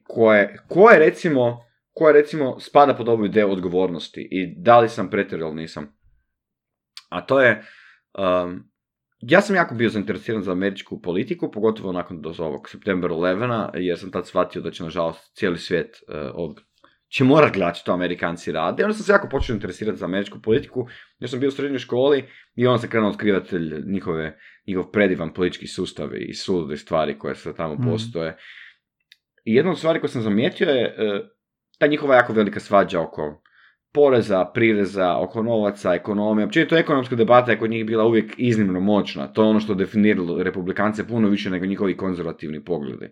koje, 0.04 0.58
koje 0.68 0.98
recimo, 0.98 1.64
koje 1.92 2.12
recimo 2.12 2.60
spada 2.60 2.94
pod 2.94 3.08
ovu 3.08 3.24
ideju 3.24 3.50
odgovornosti 3.50 4.28
i 4.30 4.54
da 4.56 4.80
li 4.80 4.88
sam 4.88 5.10
pretjerao 5.10 5.48
ili 5.48 5.56
nisam. 5.56 5.96
A 7.08 7.26
to 7.26 7.40
je, 7.40 7.62
um, 8.18 8.70
ja 9.20 9.40
sam 9.40 9.56
jako 9.56 9.74
bio 9.74 9.88
zainteresiran 9.88 10.42
za 10.42 10.52
američku 10.52 11.02
politiku, 11.02 11.50
pogotovo 11.50 11.92
nakon 11.92 12.20
do 12.20 12.34
ovog 12.38 12.68
September 12.68 13.10
11 13.10 13.70
jer 13.74 13.98
sam 13.98 14.10
tad 14.10 14.26
shvatio 14.26 14.62
da 14.62 14.70
će 14.70 14.84
nažalost 14.84 15.36
cijeli 15.36 15.58
svijet 15.58 15.96
uh, 16.08 16.14
od 16.34 16.60
će 17.16 17.24
morat 17.24 17.54
gledati 17.54 17.78
što 17.78 17.92
Amerikanci 17.92 18.52
rade. 18.52 18.84
Onda 18.84 18.94
sam 18.94 19.04
se 19.04 19.12
jako 19.12 19.28
počeo 19.28 19.54
interesirati 19.54 19.98
za 19.98 20.04
američku 20.04 20.38
politiku, 20.42 20.86
jer 21.18 21.30
sam 21.30 21.40
bio 21.40 21.48
u 21.48 21.52
srednjoj 21.52 21.78
školi 21.78 22.24
i 22.54 22.66
onda 22.66 22.78
sam 22.78 22.90
krenuo 22.90 23.10
otkrivatelj 23.10 23.82
njihove, 23.86 24.38
njihov 24.66 24.90
predivan 24.90 25.32
politički 25.32 25.66
sustav 25.66 26.08
i 26.16 26.34
sulude 26.34 26.76
stvari 26.76 27.18
koje 27.18 27.34
se 27.34 27.54
tamo 27.54 27.74
mm. 27.74 27.90
postoje. 27.90 28.36
I 29.44 29.54
jedna 29.54 29.70
od 29.70 29.78
stvari 29.78 30.00
koje 30.00 30.10
sam 30.10 30.22
zamijetio 30.22 30.68
je 30.68 30.84
e, 30.84 31.22
ta 31.78 31.86
njihova 31.86 32.14
jako 32.14 32.32
velika 32.32 32.60
svađa 32.60 33.00
oko 33.00 33.42
poreza, 33.94 34.44
prireza, 34.54 35.16
oko 35.18 35.42
novaca, 35.42 35.94
ekonomije. 35.94 36.46
Općenito 36.46 36.76
ekonomska 36.76 37.16
debata 37.16 37.52
je 37.52 37.58
kod 37.58 37.70
njih 37.70 37.86
bila 37.86 38.04
uvijek 38.04 38.34
iznimno 38.36 38.80
moćna. 38.80 39.32
To 39.32 39.42
je 39.42 39.48
ono 39.48 39.60
što 39.60 39.74
definiralo 39.74 40.42
republikance 40.42 41.06
puno 41.08 41.28
više 41.28 41.50
nego 41.50 41.66
njihovi 41.66 41.96
konzervativni 41.96 42.64
pogledi. 42.64 43.08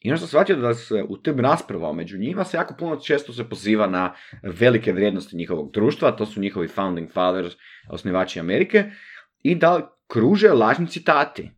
I 0.00 0.10
ono 0.10 0.16
što 0.16 0.26
shvatio 0.26 0.56
da 0.56 0.74
se 0.74 1.04
u 1.08 1.16
tim 1.16 1.40
raspravama 1.40 1.92
među 1.92 2.18
njima 2.18 2.44
se 2.44 2.56
jako 2.56 2.74
puno 2.78 2.96
često 2.96 3.32
se 3.32 3.48
poziva 3.48 3.86
na 3.86 4.14
velike 4.42 4.92
vrijednosti 4.92 5.36
njihovog 5.36 5.72
društva, 5.72 6.12
to 6.12 6.26
su 6.26 6.40
njihovi 6.40 6.68
founding 6.68 7.10
fathers, 7.12 7.54
osnivači 7.88 8.40
Amerike, 8.40 8.84
i 9.42 9.54
da 9.54 9.96
kruže 10.08 10.48
lažni 10.48 10.86
citati. 10.86 11.50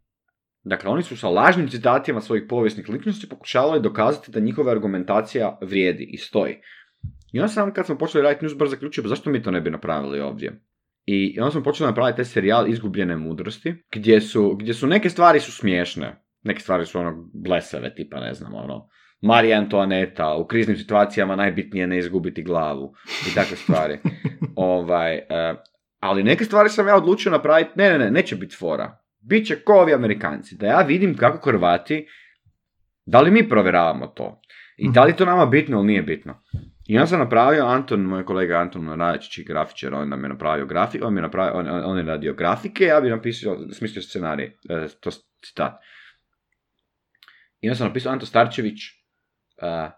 Dakle, 0.65 0.91
oni 0.91 1.03
su 1.03 1.17
sa 1.17 1.29
lažnim 1.29 1.69
citatima 1.69 2.21
svojih 2.21 2.45
povijesnih 2.49 2.89
ličnosti 2.89 3.29
pokušavali 3.29 3.83
dokazati 3.83 4.31
da 4.31 4.41
njihova 4.41 4.73
argumentacija 4.73 5.59
vrijedi 5.61 6.05
i 6.05 6.19
stoji. 6.19 6.57
I 7.33 7.41
onda 7.41 7.49
sam, 7.49 7.73
kad 7.73 7.87
smo 7.87 7.99
počeli 7.99 8.25
raditi 8.25 8.47
Newsbar, 8.47 8.69
zaključio, 8.69 9.03
pa 9.03 9.09
zašto 9.09 9.31
mi 9.31 9.43
to 9.43 9.51
ne 9.51 9.61
bi 9.61 9.71
napravili 9.71 10.21
ovdje? 10.21 10.63
I 11.07 11.41
onda 11.41 11.51
smo 11.51 11.63
počeli 11.63 11.89
napraviti 11.89 12.17
taj 12.17 12.25
serijal 12.25 12.69
Izgubljene 12.69 13.17
mudrosti, 13.17 13.75
gdje 13.93 14.21
su, 14.21 14.57
gdje 14.57 14.75
su 14.75 14.87
neke 14.87 15.11
stvari 15.11 15.41
su 15.41 15.53
smiješne, 15.53 16.22
neke 16.43 16.61
stvari 16.61 16.87
su 16.87 16.99
ono 16.99 17.31
blesave, 17.35 17.95
tipa 17.95 18.21
ne 18.21 18.35
znam, 18.35 18.55
ono, 18.55 18.89
Marija 19.21 19.59
Antoaneta, 19.59 20.35
u 20.35 20.47
kriznim 20.47 20.77
situacijama 20.77 21.37
najbitnije 21.37 21.87
ne 21.87 21.99
izgubiti 21.99 22.43
glavu 22.43 22.95
i 23.31 23.35
takve 23.35 23.57
stvari. 23.57 23.99
ovaj, 24.57 25.17
uh, 25.17 25.59
ali 26.01 26.23
neke 26.23 26.45
stvari 26.45 26.69
sam 26.69 26.89
ja 26.89 26.97
odlučio 26.97 27.33
napraviti, 27.33 27.71
ne, 27.75 27.91
ne, 27.91 27.99
ne, 27.99 28.11
neće 28.11 28.37
biti 28.37 28.57
fora. 28.57 28.99
bit 29.21 29.47
će 29.47 29.57
ko 29.57 29.73
ovi 29.73 29.95
Amerikanci, 29.95 30.57
da 30.57 30.67
ja 30.67 30.81
vidim 30.83 31.17
kako 31.17 31.51
Hrvati, 31.51 32.07
da 33.07 33.21
li 33.21 33.31
mi 33.31 33.49
provjeravamo 33.49 34.07
to. 34.07 34.41
I 34.77 34.91
da 34.91 35.05
li 35.05 35.17
to 35.17 35.25
nama 35.25 35.47
bitno 35.47 35.77
ili 35.77 35.87
nije 35.87 36.03
bitno. 36.03 36.43
I 36.89 36.95
ja 36.95 37.07
sam 37.07 37.19
napravio, 37.19 37.67
Anton, 37.67 38.01
moj 38.01 38.25
kolega 38.25 38.59
Anton 38.59 39.01
Rajačić, 39.01 39.47
grafičar, 39.47 39.95
on 39.95 40.09
nam 40.09 40.23
je 40.23 40.29
napravio 40.29 40.67
grafike, 40.67 41.05
on, 41.05 41.15
mi 41.15 41.19
je 41.19 41.23
napravio, 41.23 41.55
on, 41.55 41.67
on 41.69 41.99
je 41.99 42.05
radio 42.05 42.35
grafike, 42.35 42.85
ja 42.85 43.01
bi 43.01 43.11
napisao, 43.11 43.57
smislio 43.73 44.03
scenarij, 44.03 44.47
e, 44.47 44.89
to 45.01 45.11
citat. 45.47 45.73
I 47.63 47.69
onda 47.69 47.77
sam 47.77 47.87
napisao 47.87 48.13
Anto 48.13 48.27
Starčević, 48.27 48.81
uh, 49.63 49.93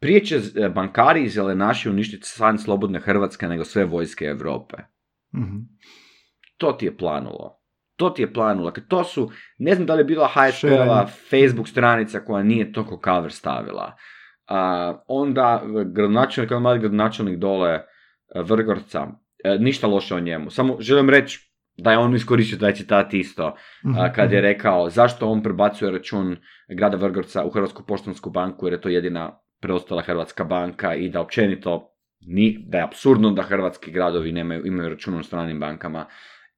prije 0.00 0.24
će 0.24 0.36
e, 0.36 0.68
bankari 0.68 1.24
i 1.24 1.28
zelenaši 1.28 1.88
uništiti 1.88 2.26
san 2.26 2.58
slobodne 2.58 3.00
Hrvatske 3.00 3.48
nego 3.48 3.64
sve 3.64 3.84
vojske 3.84 4.24
Europe. 4.24 4.76
Mhm. 5.34 5.56
To 6.56 6.72
ti 6.72 6.86
je 6.86 6.96
planulo. 6.96 7.60
To 7.96 8.10
ti 8.10 8.22
je 8.22 8.32
planulo. 8.32 8.70
Dakle, 8.70 8.82
to 8.88 9.04
su, 9.04 9.30
ne 9.58 9.74
znam 9.74 9.86
da 9.86 9.94
li 9.94 10.00
je 10.00 10.04
bila 10.04 10.28
HSP-ova 10.34 11.06
Facebook 11.30 11.68
stranica 11.68 12.20
koja 12.20 12.42
nije 12.42 12.72
to 12.72 13.00
cover 13.04 13.32
stavila. 13.32 13.96
Uh, 14.50 15.00
onda 15.06 15.62
gradonačelnik, 15.86 16.50
mali 16.50 16.78
gradonačelnik 16.78 17.38
dole 17.38 17.70
e, 17.70 17.82
Vrgorca, 18.42 19.06
e, 19.44 19.58
ništa 19.58 19.86
loše 19.86 20.14
o 20.14 20.20
njemu. 20.20 20.50
Samo 20.50 20.76
želim 20.80 21.10
reći 21.10 21.49
da 21.76 21.92
je 21.92 21.98
on 21.98 22.14
iskoristio 22.14 22.58
taj 22.58 22.74
citat 22.74 23.14
isto, 23.14 23.56
Mhm, 23.84 23.98
kad 24.14 24.32
je 24.32 24.38
mhm. 24.38 24.46
rekao 24.46 24.90
zašto 24.90 25.28
on 25.28 25.42
prebacuje 25.42 25.90
račun 25.90 26.36
grada 26.68 26.96
Vrgorca 26.96 27.44
u 27.44 27.50
Hrvatsku 27.50 27.82
poštansku 27.86 28.30
banku 28.30 28.66
jer 28.66 28.72
je 28.72 28.80
to 28.80 28.88
jedina 28.88 29.40
preostala 29.60 30.02
hrvatska 30.02 30.44
banka 30.44 30.94
i 30.94 31.08
da 31.08 31.20
općenito 31.20 31.90
ni, 32.20 32.64
da 32.68 32.78
je 32.78 32.84
apsurdno 32.84 33.30
da 33.30 33.42
hrvatski 33.42 33.90
gradovi 33.90 34.32
nemaju, 34.32 34.66
imaju 34.66 34.88
račun 34.88 35.18
u 35.18 35.22
stranim 35.22 35.60
bankama. 35.60 36.06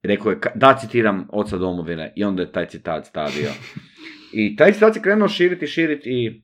Rekao 0.03 0.31
je, 0.31 0.39
da 0.55 0.77
citiram 0.81 1.29
oca 1.33 1.57
domovine 1.57 2.13
i 2.17 2.25
onda 2.25 2.43
je 2.43 2.53
taj 2.53 2.67
citat 2.67 3.07
stavio. 3.07 3.51
I 4.33 4.57
taj 4.57 4.73
citat 4.73 4.95
se 4.95 5.03
krenuo 5.03 5.29
širiti, 5.29 5.67
širiti 5.67 6.11
i 6.11 6.43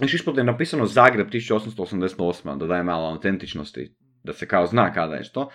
još 0.00 0.14
ispod 0.14 0.36
je 0.38 0.44
napisano 0.44 0.86
Zagreb 0.86 1.28
1888, 1.28 2.58
da 2.58 2.66
daje 2.66 2.82
malo 2.82 3.08
autentičnosti, 3.08 3.96
da 4.22 4.32
se 4.32 4.48
kao 4.48 4.66
zna 4.66 4.92
kada 4.92 5.14
je 5.14 5.24
što. 5.24 5.50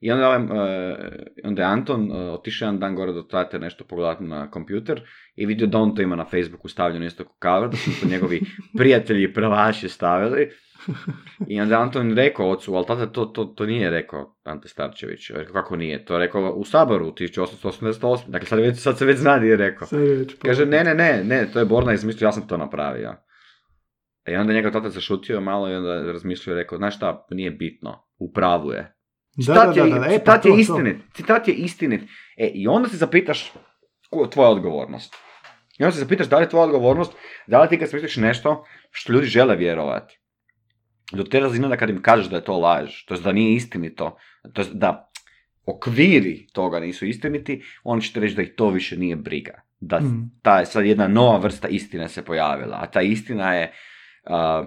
I 0.00 0.10
onda, 0.10 0.24
e, 0.24 1.44
onda 1.44 1.62
je 1.62 1.68
Anton 1.68 2.12
e, 2.12 2.14
otišao 2.14 2.66
jedan 2.66 2.80
dan 2.80 2.94
gore 2.94 3.12
do 3.12 3.22
tate 3.22 3.58
nešto 3.58 3.84
pogledati 3.84 4.24
na 4.24 4.50
kompjuter 4.50 5.02
i 5.36 5.46
vidio 5.46 5.66
da 5.66 5.78
on 5.78 5.94
to 5.94 6.02
ima 6.02 6.16
na 6.16 6.24
Facebooku 6.24 6.68
stavljeno 6.68 7.06
isto 7.06 7.24
kao 7.24 7.60
cover, 7.60 7.70
da 7.70 7.76
su 7.76 7.90
to 8.00 8.08
njegovi 8.08 8.40
prijatelji 8.78 9.22
i 9.22 9.32
prvaši 9.32 9.88
stavili. 9.88 10.50
I 11.48 11.60
onda 11.60 11.74
je 11.74 11.82
Anton 11.82 12.14
rekao 12.14 12.50
ocu, 12.50 12.74
ali 12.74 12.86
tata 12.86 13.06
to, 13.06 13.24
to, 13.24 13.44
to 13.44 13.66
nije 13.66 13.90
rekao 13.90 14.36
Ante 14.44 14.68
Starčević. 14.68 15.30
Rekao, 15.30 15.52
kako 15.52 15.76
nije? 15.76 16.04
To 16.04 16.14
je 16.14 16.20
rekao 16.20 16.52
u 16.52 16.64
Saboru 16.64 17.06
1888. 17.06 18.28
Dakle, 18.28 18.48
sad, 18.48 18.58
već, 18.58 18.78
sad 18.78 18.98
se 18.98 19.06
već 19.06 19.18
zna 19.18 19.38
gdje 19.38 19.48
je 19.48 19.56
rekao. 19.56 19.88
Kaže, 20.42 20.66
ne, 20.66 20.84
ne, 20.84 20.94
ne, 20.94 21.24
ne, 21.24 21.48
to 21.52 21.58
je 21.58 21.64
Borna 21.64 21.92
izmislio, 21.92 22.26
ja 22.26 22.32
sam 22.32 22.48
to 22.48 22.56
napravio. 22.56 23.14
I 24.28 24.34
onda 24.34 24.52
je 24.52 24.56
njegov 24.56 24.72
tata 24.72 24.90
zašutio 24.90 25.40
malo 25.40 25.68
i 25.70 25.74
onda 25.74 25.94
je 25.94 26.12
razmišljao 26.12 26.54
i 26.54 26.58
rekao, 26.58 26.78
znaš 26.78 26.96
šta, 26.96 27.26
nije 27.30 27.50
bitno, 27.50 28.04
u 28.18 28.32
pravu 28.32 28.72
je. 28.72 28.99
Citat 29.40 29.74
da, 29.74 29.82
je, 29.82 29.90
da, 29.90 29.98
da, 29.98 30.06
e, 30.06 30.08
pa 30.08 30.32
citat 30.32 30.42
to, 30.42 30.48
je 30.48 30.54
to. 30.54 30.60
istinit, 30.60 30.96
citat 31.14 31.48
je 31.48 31.54
istinit. 31.54 32.02
E, 32.36 32.46
i 32.46 32.66
onda 32.68 32.88
se 32.88 32.96
zapitaš 32.96 33.52
ko 34.10 34.22
je 34.22 34.30
tvoja 34.30 34.48
odgovornost. 34.48 35.14
I 35.78 35.84
onda 35.84 35.92
se 35.92 36.00
zapitaš 36.00 36.26
da 36.26 36.36
li 36.36 36.44
je 36.44 36.48
tvoja 36.48 36.64
odgovornost, 36.64 37.12
da 37.46 37.62
li 37.62 37.68
ti 37.68 37.78
kad 37.78 37.88
smisliš 37.90 38.16
nešto 38.16 38.64
što 38.90 39.12
ljudi 39.12 39.26
žele 39.26 39.56
vjerovati. 39.56 40.18
Do 41.12 41.22
te 41.22 41.40
razine 41.40 41.68
da 41.68 41.76
kad 41.76 41.90
im 41.90 42.02
kažeš 42.02 42.26
da 42.26 42.36
je 42.36 42.44
to 42.44 42.58
laž, 42.58 43.04
to 43.04 43.16
da 43.16 43.32
nije 43.32 43.54
istinito, 43.54 44.16
to 44.52 44.64
da 44.72 45.10
okviri 45.66 46.46
toga 46.52 46.80
nisu 46.80 47.06
istiniti, 47.06 47.62
oni 47.84 48.02
će 48.02 48.12
ti 48.12 48.20
reći 48.20 48.34
da 48.34 48.42
ih 48.42 48.52
to 48.56 48.68
više 48.68 48.96
nije 48.96 49.16
briga. 49.16 49.60
Da 49.80 50.00
Mhm. 50.00 50.20
ta 50.42 50.58
je 50.58 50.66
sad 50.66 50.86
jedna 50.86 51.08
nova 51.08 51.38
vrsta 51.38 51.68
istine 51.68 52.08
se 52.08 52.24
pojavila, 52.24 52.78
a 52.82 52.86
ta 52.86 53.00
istina 53.02 53.54
je 53.54 53.72
a, 54.24 54.64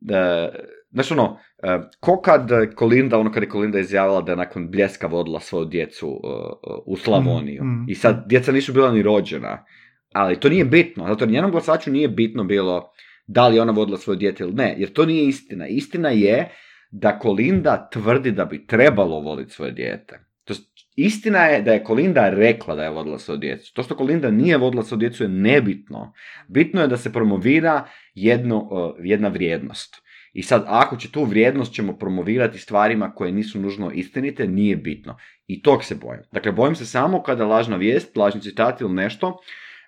da, 0.00 0.48
znaš 0.92 1.10
ono, 1.10 1.38
a, 1.62 1.88
ko 2.00 2.20
kad 2.20 2.50
Kolinda, 2.74 3.18
ono 3.18 3.32
kad 3.32 3.42
je 3.42 3.48
Kolinda 3.48 3.78
izjavila 3.78 4.22
da 4.22 4.32
je 4.32 4.36
nakon 4.36 4.70
bljeska 4.70 5.06
vodila 5.06 5.40
svoju 5.40 5.64
djecu 5.64 6.08
uh, 6.08 6.78
u 6.86 6.96
Slavoniju 6.96 7.62
Mhm, 7.64 7.72
mhm. 7.72 7.90
i 7.90 7.94
sad 7.94 8.24
djeca 8.26 8.52
nisu 8.52 8.72
bila 8.72 8.92
ni 8.92 9.02
rođena, 9.02 9.64
ali 10.12 10.40
to 10.40 10.48
nije 10.48 10.64
bitno, 10.64 11.06
zato 11.08 11.24
jer 11.24 11.30
njenom 11.32 11.50
glasaču 11.50 11.90
nije 11.90 12.08
bitno 12.08 12.44
bilo 12.44 12.92
da 13.26 13.48
li 13.48 13.60
ona 13.60 13.72
vodila 13.72 13.98
svoje 13.98 14.16
dijete 14.16 14.44
ili 14.44 14.52
ne, 14.52 14.74
jer 14.78 14.92
to 14.92 15.06
nije 15.06 15.28
istina. 15.28 15.66
Istina 15.66 16.08
je 16.08 16.48
da 16.90 17.18
Kolinda 17.18 17.88
tvrdi 17.92 18.30
da 18.32 18.44
bi 18.44 18.66
trebalo 18.66 19.20
voditi 19.20 19.50
svoje 19.50 19.72
dijete. 19.72 20.24
To 20.44 20.54
istina 20.96 21.38
je 21.38 21.62
da 21.62 21.72
je 21.72 21.84
Kolinda 21.84 22.28
rekla 22.28 22.74
da 22.74 22.84
je 22.84 22.90
vodila 22.90 23.18
svoju 23.18 23.38
djecu. 23.38 23.74
To 23.74 23.82
što 23.82 23.96
Kolinda 23.96 24.30
nije 24.30 24.56
vodila 24.56 24.82
svoju 24.82 24.98
djecu 24.98 25.22
je 25.22 25.28
nebitno. 25.28 26.12
Bitno 26.48 26.80
je 26.80 26.88
da 26.88 26.96
se 26.96 27.12
promovira 27.12 27.88
jedno, 28.14 28.58
uh, 28.58 28.94
jedna 28.98 29.28
vrijednost. 29.28 29.96
I 30.32 30.42
sad, 30.42 30.64
ako 30.66 30.96
će 30.96 31.12
tu 31.12 31.24
vrijednost 31.24 31.72
ćemo 31.74 31.98
promovirati 31.98 32.58
stvarima 32.58 33.12
koje 33.14 33.32
nisu 33.32 33.60
nužno 33.60 33.90
istinite, 33.90 34.48
nije 34.48 34.76
bitno. 34.76 35.16
I 35.46 35.62
tog 35.62 35.84
se 35.84 35.94
bojim. 35.94 36.22
Dakle, 36.32 36.52
bojim 36.52 36.74
se 36.74 36.86
samo 36.86 37.22
kada 37.22 37.46
lažna 37.46 37.76
vijest, 37.76 38.16
lažni 38.16 38.40
citat 38.40 38.80
ili 38.80 38.92
nešto, 38.92 39.38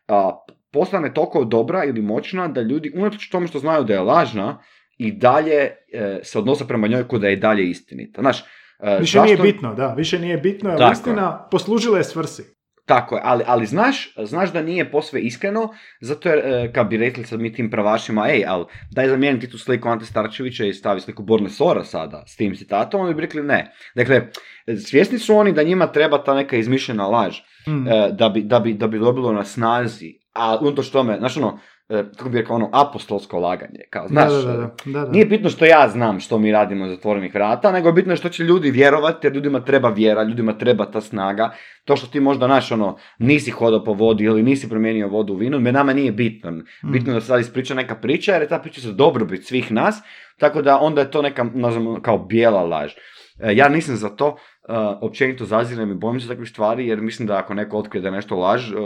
a, 0.08 0.30
postane 0.72 1.14
toliko 1.14 1.44
dobra 1.44 1.84
ili 1.84 2.02
moćna 2.02 2.48
da 2.48 2.60
ljudi, 2.60 2.92
unatoč 2.94 3.28
tome 3.28 3.46
što 3.46 3.58
znaju 3.58 3.84
da 3.84 3.92
je 3.92 4.00
lažna, 4.00 4.62
i 4.98 5.12
dalje 5.12 5.54
e, 5.92 6.20
se 6.22 6.38
odnose 6.38 6.68
prema 6.68 6.88
njoj 6.88 7.08
kao 7.08 7.18
da 7.18 7.28
je 7.28 7.36
dalje 7.36 7.70
istinita. 7.70 8.20
Znaš, 8.20 8.40
e, 8.80 8.98
Više 9.00 9.18
zašto- 9.18 9.24
nije 9.24 9.52
bitno, 9.52 9.74
da, 9.74 9.94
više 9.94 10.18
nije 10.18 10.36
bitno, 10.36 10.70
jer 10.70 10.92
istina 10.92 11.48
poslužila 11.50 11.98
je 11.98 12.04
svrsi. 12.04 12.42
Tako 12.84 13.14
je, 13.14 13.20
ali, 13.24 13.44
ali 13.46 13.66
znaš, 13.66 14.14
znaš 14.24 14.52
da 14.52 14.62
nije 14.62 14.90
posve 14.90 15.20
iskreno, 15.20 15.68
zato 16.00 16.28
jer, 16.28 16.38
e, 16.38 16.72
kad 16.72 16.86
bi 16.88 16.96
rekli 16.96 17.24
sad 17.24 17.40
mi 17.40 17.52
tim 17.52 17.70
pravašima, 17.70 18.28
ej, 18.28 18.44
ali 18.46 18.64
daj 18.90 19.08
zamijeni 19.08 19.40
ti 19.40 19.50
tu 19.50 19.58
sliku 19.58 19.88
Ante 19.88 20.04
Starčevića 20.04 20.64
i 20.64 20.74
stavi 20.74 21.00
sliku 21.00 21.22
Borne 21.22 21.50
Sora 21.50 21.84
sada 21.84 22.24
s 22.26 22.36
tim 22.36 22.54
citatom, 22.54 23.00
oni 23.00 23.14
bi 23.14 23.20
rekli 23.20 23.42
ne. 23.42 23.72
Dakle, 23.94 24.28
svjesni 24.86 25.18
su 25.18 25.36
oni 25.36 25.52
da 25.52 25.62
njima 25.62 25.86
treba 25.86 26.24
ta 26.24 26.34
neka 26.34 26.56
izmišljena 26.56 27.06
laž, 27.06 27.38
Mm. 27.66 27.86
e, 27.88 28.08
da, 28.12 28.28
bi, 28.28 28.42
da, 28.42 28.60
bi, 28.60 28.74
da 28.74 28.86
bi 28.86 28.98
dobilo 28.98 29.32
na 29.32 29.44
snazi, 29.44 30.14
a 30.32 30.58
unatoč 30.60 30.90
tome, 30.90 31.16
znaš 31.18 31.36
ono, 31.36 31.58
kako 31.88 32.28
bi 32.28 32.38
rekao, 32.38 32.56
ono, 32.56 32.70
apostolsko 32.72 33.38
laganje, 33.38 33.80
kao, 33.90 34.08
znaš, 34.08 34.32
da, 34.32 34.52
da, 34.52 34.52
da, 34.56 34.70
da, 34.84 35.04
da. 35.04 35.10
nije 35.12 35.26
bitno 35.26 35.50
što 35.50 35.64
ja 35.64 35.88
znam 35.88 36.20
što 36.20 36.38
mi 36.38 36.52
radimo 36.52 36.84
iz 36.84 36.90
zatvorenih 36.90 37.34
vrata, 37.34 37.72
nego 37.72 37.88
je 37.88 37.92
bitno 37.92 38.16
što 38.16 38.28
će 38.28 38.44
ljudi 38.44 38.70
vjerovati, 38.70 39.26
jer 39.26 39.34
ljudima 39.34 39.60
treba 39.60 39.88
vjera, 39.88 40.22
ljudima 40.22 40.58
treba 40.58 40.90
ta 40.90 41.00
snaga. 41.00 41.50
To 41.84 41.96
što 41.96 42.06
ti 42.06 42.20
možda, 42.20 42.46
naš, 42.46 42.72
ono, 42.72 42.96
nisi 43.18 43.50
hodao 43.50 43.84
po 43.84 43.92
vodi 43.92 44.24
ili 44.24 44.42
nisi 44.42 44.68
promijenio 44.68 45.08
vodu 45.08 45.32
u 45.32 45.36
vinu, 45.36 45.60
me 45.60 45.72
nama 45.72 45.92
nije 45.92 46.12
bitno. 46.12 46.50
Mm. 46.50 46.92
Bitno 46.92 47.12
je 47.12 47.14
da 47.14 47.20
se 47.20 47.26
sad 47.26 47.40
ispriča 47.40 47.74
neka 47.74 47.94
priča, 47.94 48.32
jer 48.32 48.42
je 48.42 48.48
ta 48.48 48.58
priča 48.58 48.80
za 48.80 48.92
dobrobit 48.92 49.46
svih 49.46 49.72
nas, 49.72 49.96
tako 50.38 50.62
da 50.62 50.78
onda 50.78 51.00
je 51.00 51.10
to 51.10 51.22
neka, 51.22 51.44
nazvamo, 51.54 52.00
kao 52.02 52.18
bijela 52.18 52.62
laž. 52.62 52.92
E, 53.40 53.54
Ja 53.54 53.68
nisam 53.68 53.96
za 53.96 54.08
to, 54.08 54.36
e, 54.68 54.72
općenito 55.00 55.44
zazirem 55.44 55.90
i 55.90 55.94
bojim 55.94 56.20
se 56.20 56.28
takvih 56.28 56.48
stvari, 56.48 56.86
jer 56.86 57.00
mislim 57.00 57.28
da 57.28 57.36
ako 57.36 57.54
neko 57.54 57.78
otkrije 57.78 58.02
da 58.02 58.08
je 58.08 58.12
nešto 58.12 58.36
laž, 58.36 58.72
e, 58.72 58.76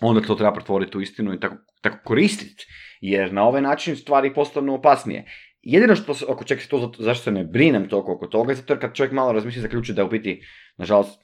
onda 0.00 0.20
to 0.20 0.34
treba 0.34 0.52
pretvoriti 0.52 0.98
u 0.98 1.00
istinu 1.00 1.34
i 1.34 1.40
tako, 1.40 1.56
tako 1.80 1.98
koristiti. 2.04 2.66
Jer 3.00 3.32
na 3.32 3.42
ovaj 3.42 3.62
način 3.62 3.96
stvari 3.96 4.34
postanu 4.34 4.74
opasnije. 4.74 5.24
Jedino 5.62 5.96
što, 5.96 6.14
se- 6.14 6.24
oko 6.28 6.44
čega 6.44 6.60
se 6.60 6.68
to, 6.68 6.92
zašto 6.98 7.24
se 7.24 7.30
ne 7.30 7.44
brinem 7.44 7.88
toliko 7.88 8.12
oko 8.12 8.26
toga, 8.26 8.54
zato 8.54 8.72
jer 8.72 8.80
kad 8.80 8.94
čovjek 8.94 9.12
malo 9.12 9.32
razmisli, 9.32 9.62
zaključi 9.62 9.92
da 9.92 10.02
je 10.02 10.06
u 10.06 10.10
biti, 10.10 10.42
nažalost, 10.76 11.22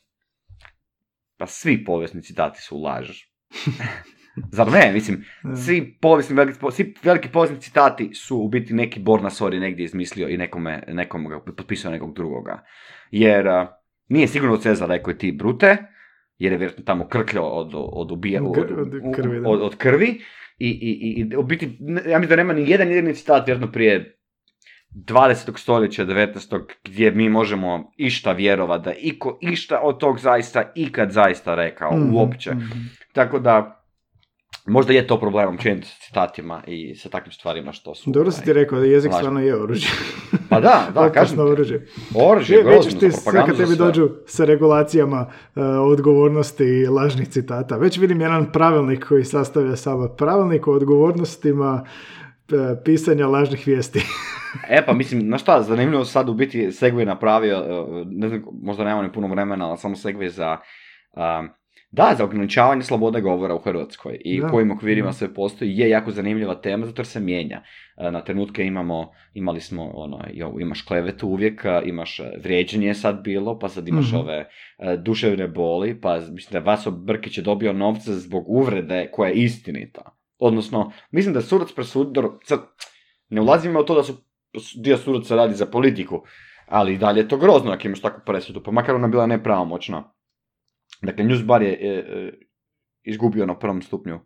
pa 1.39 1.47
svi 1.47 1.85
povijesni 1.85 2.23
citati 2.23 2.63
su 2.63 2.83
laž. 2.83 3.11
Zar 4.53 4.73
ne? 4.73 4.93
Mislim, 4.93 5.25
svi 5.65 5.99
povijesni, 6.01 6.37
veliki, 6.37 6.59
svi 6.73 6.95
veliki 7.03 7.29
povijesni 7.29 7.61
citati 7.61 8.15
su 8.15 8.39
u 8.39 8.49
biti 8.49 8.75
neki 8.75 9.01
Borna 9.01 9.31
Sori 9.31 9.61
negdje 9.61 9.85
izmislio 9.85 10.29
i 10.29 10.37
nekome, 10.37 10.83
nekom 10.89 11.29
ga 11.29 11.41
potpisao 11.57 11.93
nekog 11.93 12.15
drugoga. 12.15 12.65
Jer 13.11 13.47
nije 14.09 14.29
sigurno 14.29 14.55
od 14.55 14.63
Cezara 14.63 14.95
rekao 14.95 15.15
ti 15.15 15.33
brute, 15.33 15.77
jer 16.39 16.53
je 16.53 16.59
vjerojatno 16.59 16.85
tamo 16.85 17.09
krkljao 17.09 17.49
od, 17.49 17.71
od, 17.75 18.13
ubija, 18.13 18.43
od, 18.43 18.55
krvi, 19.15 19.43
od, 19.47 19.63
od 19.63 19.77
krvi. 19.77 20.21
I, 20.59 20.69
i, 20.69 21.27
i, 21.33 21.37
u 21.37 21.43
biti, 21.43 21.79
ja 22.09 22.19
mislim 22.19 22.29
da 22.29 22.37
nema 22.37 22.53
ni 22.53 22.71
jedan 22.71 22.89
jedini 22.89 23.15
citat 23.15 23.47
vjerojatno 23.47 23.73
prije 23.73 24.19
20. 24.95 25.59
stoljeća, 25.59 26.07
19. 26.07 26.61
gdje 26.85 27.11
mi 27.11 27.29
možemo 27.29 27.93
išta 27.97 28.33
vjerovati 28.33 28.85
da 28.85 28.93
iko 28.93 29.39
išta 29.43 29.81
od 29.81 30.01
tog 30.01 30.19
zaista 30.19 30.73
ikad 30.75 31.11
zaista 31.11 31.55
rekao, 31.55 31.97
Mhm, 31.97 32.15
uopće. 32.15 32.51
mhm. 32.51 32.79
Tako 33.13 33.39
da, 33.39 33.86
možda 34.67 34.93
je 34.93 35.07
to 35.07 35.21
problem 35.21 35.55
općenito 35.55 35.87
s 35.87 36.07
citatima 36.07 36.63
i 36.67 36.95
sa 36.95 37.09
takvim 37.09 37.33
stvarima 37.33 37.73
što 37.73 37.95
su... 37.95 38.11
Dobro 38.11 38.31
si 38.31 38.37
ovaj, 38.37 38.45
ti 38.45 38.53
rekao 38.53 38.79
da 38.79 38.87
jezik 38.87 39.13
stvarno 39.13 39.41
je 39.41 39.63
oružje. 39.63 39.91
Pa 40.51 40.61
da, 40.61 40.87
da, 40.95 41.11
kažem 41.21 41.39
oružje. 41.39 41.87
Oružje, 42.15 42.63
grozno, 42.63 43.01
ti 43.01 43.13
sve 43.13 43.47
kad 43.47 43.57
tebi 43.57 43.77
dođu 43.77 44.11
sa 44.27 44.45
regulacijama 44.45 45.27
e, 45.57 45.61
odgovornosti 45.63 46.65
i 46.65 46.87
lažnih 46.87 47.29
citata. 47.29 47.77
Već 47.77 47.99
vidim 47.99 48.21
jedan 48.21 48.53
pravilnik 48.53 49.09
koji 49.09 49.25
sastavlja 49.25 49.77
Sabor. 49.77 50.11
Pravilnik 50.17 50.67
o 50.67 50.73
odgovornostima 50.73 51.87
e, 52.53 52.83
pisanja 52.85 53.27
lažnih 53.27 53.67
vijesti. 53.67 54.01
E 54.69 54.87
pa 54.87 54.93
mislim, 54.93 55.21
znaš 55.21 55.43
šta, 55.43 55.63
zanimljivo 55.63 56.05
sad 56.05 56.29
u 56.29 56.35
biti 56.35 56.67
Segway 56.67 57.05
napravio, 57.05 57.59
uh, 57.59 58.07
ne 58.07 58.29
znam, 58.29 58.43
možda 58.63 58.85
nema 58.85 59.03
ni 59.03 59.13
puno 59.13 59.29
vremena, 59.29 59.69
ali 59.69 59.79
samo 59.79 59.95
Segway 59.95 60.29
za 60.29 60.57
Da, 61.97 62.15
za 62.19 62.25
ograničavanje 62.25 62.83
slobode 62.83 63.21
govora 63.21 63.55
u 63.55 63.59
Hrvatskoj 63.59 64.19
i 64.25 64.41
Da, 64.41 64.47
u 64.47 64.51
kojim 64.51 64.71
okvirima 64.71 65.07
da. 65.07 65.13
sve 65.13 65.35
postoji 65.35 65.79
je 65.79 65.89
jako 65.89 66.11
zanimljiva 66.11 66.55
tema 66.55 66.87
zato 66.87 67.01
jer 67.01 67.07
se 67.07 67.21
mijenja. 67.21 67.63
E, 67.97 68.11
Na 68.11 68.25
trenutke 68.25 68.65
imamo, 68.65 69.11
imali 69.35 69.61
smo, 69.61 69.91
ono, 69.95 70.17
ovo, 70.45 70.61
imaš 70.61 70.83
klevetu 70.83 71.29
uvijek, 71.29 71.65
a, 71.65 71.83
imaš 71.83 72.21
e, 72.21 72.25
vrijeđanje 72.43 72.87
je 72.87 72.95
sad 72.95 73.23
bilo, 73.23 73.59
pa 73.59 73.69
sad 73.69 73.89
imaš 73.89 74.07
Mhm. 74.07 74.17
ove 74.17 74.49
e, 74.79 74.97
duševne 74.97 75.49
boli, 75.49 76.01
pa 76.01 76.19
mislim 76.31 76.53
da 76.53 76.71
Vaso 76.71 76.91
Brkić 76.91 77.39
je 77.39 77.43
dobio 77.43 77.73
novce 77.73 78.13
zbog 78.13 78.45
uvrede 78.49 79.09
koja 79.13 79.29
je 79.29 79.35
istinita. 79.35 80.03
Odnosno, 80.39 80.93
mislim 81.11 81.35
da 81.35 81.39
je 81.39 81.45
sudac 81.45 81.73
presudio, 81.73 82.39
sad, 82.45 82.61
ne 83.29 83.41
ulazimo 83.41 83.81
u 83.81 83.85
to 83.85 83.95
da 83.95 84.03
su 84.03 84.13
dio 84.77 84.97
sudaca 84.97 85.37
radi 85.37 85.55
za 85.55 85.67
politiku, 85.67 86.23
ali 86.67 86.95
i 86.95 86.99
dalje 86.99 87.21
je 87.21 87.29
to 87.29 87.37
grozno 87.37 87.73
ako 87.73 87.87
imaš 87.87 88.01
takvu 88.01 88.21
presudu, 88.27 88.63
pa 88.63 88.71
makar 88.71 88.95
ona 88.95 89.09
bila 89.09 89.27
nepravomoćna. 89.27 90.13
Dakle, 91.07 91.25
Newsbar 91.25 91.63
je 91.63 91.73
e, 91.73 91.89
e, 91.89 92.33
izgubio 93.03 93.47
na 93.47 93.59
prvom 93.59 93.83
stupnju 93.83 94.21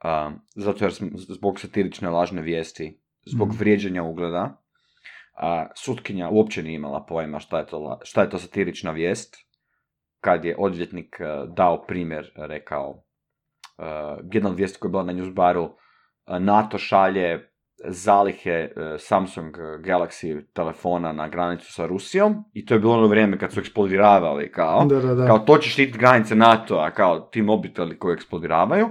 a, 0.00 0.32
zato 0.56 0.84
jer 0.84 0.92
zbog 1.14 1.60
satirične 1.60 2.10
lažne 2.10 2.42
vijesti, 2.42 3.00
zbog 3.26 3.48
Mhm. 3.48 3.56
vrijeđanja 3.58 4.02
ugleda. 4.02 4.62
A, 5.36 5.66
sutkinja 5.76 6.28
uopće 6.28 6.62
nije 6.62 6.74
imala 6.74 7.06
pojma 7.06 7.40
šta 7.40 7.58
je 7.58 7.66
to, 7.66 8.00
šta 8.02 8.22
je 8.22 8.30
to 8.30 8.38
satirična 8.38 8.90
vijest. 8.90 9.36
Kad 10.20 10.44
je 10.44 10.56
odvjetnik 10.58 11.16
e, 11.20 11.24
dao 11.56 11.82
primjer, 11.86 12.32
rekao, 12.36 13.02
e, 13.78 13.84
jedna 14.32 14.50
od 14.50 14.56
vijesti 14.56 14.78
koja 14.78 14.88
je 14.88 14.90
bila 14.90 15.02
na 15.04 15.12
Newsbaru, 15.12 15.70
e, 16.26 16.40
NATO 16.40 16.78
šalje 16.78 17.49
zalihe 17.84 18.50
e, 18.50 18.70
Samsung 18.98 19.56
Galaxy 19.78 20.42
telefona 20.52 21.12
na 21.12 21.28
granicu 21.28 21.72
sa 21.72 21.86
Rusijom 21.86 22.44
i 22.52 22.66
to 22.66 22.74
je 22.74 22.80
bilo 22.80 22.94
ono 22.94 23.06
vrijeme 23.06 23.38
kad 23.38 23.52
su 23.52 23.60
eksplodiravali 23.60 24.52
kao, 24.52 24.84
Da, 24.84 25.00
da, 25.00 25.14
da. 25.14 25.26
kao 25.26 25.38
to 25.38 25.58
će 25.58 25.70
štititi 25.70 25.98
granice 25.98 26.34
NATO-a, 26.34 26.90
kao 26.90 27.20
ti 27.20 27.42
mobiteli 27.42 27.98
koji 27.98 28.14
eksplodiravaju. 28.14 28.88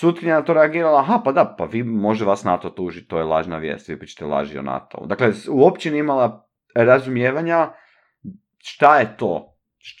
Sutkinja 0.00 0.34
na 0.34 0.42
to 0.42 0.54
reagirala, 0.54 1.00
aha, 1.00 1.20
pa 1.24 1.32
da, 1.32 1.54
pa 1.58 1.64
vi, 1.64 1.82
može 1.82 2.24
vas 2.24 2.44
NATO 2.44 2.70
tužiti, 2.70 3.08
to 3.08 3.18
je 3.18 3.24
lažna 3.24 3.58
vijest, 3.58 3.88
vi 3.88 3.98
pričate 3.98 4.24
laži 4.24 4.58
o 4.58 4.62
NATO. 4.62 5.06
Dakle, 5.06 5.32
uopće 5.50 5.90
nije 5.90 6.00
imala 6.00 6.46
razumijevanja 6.74 7.68
šta 8.58 8.98
je 8.98 9.16
to, 9.16 9.56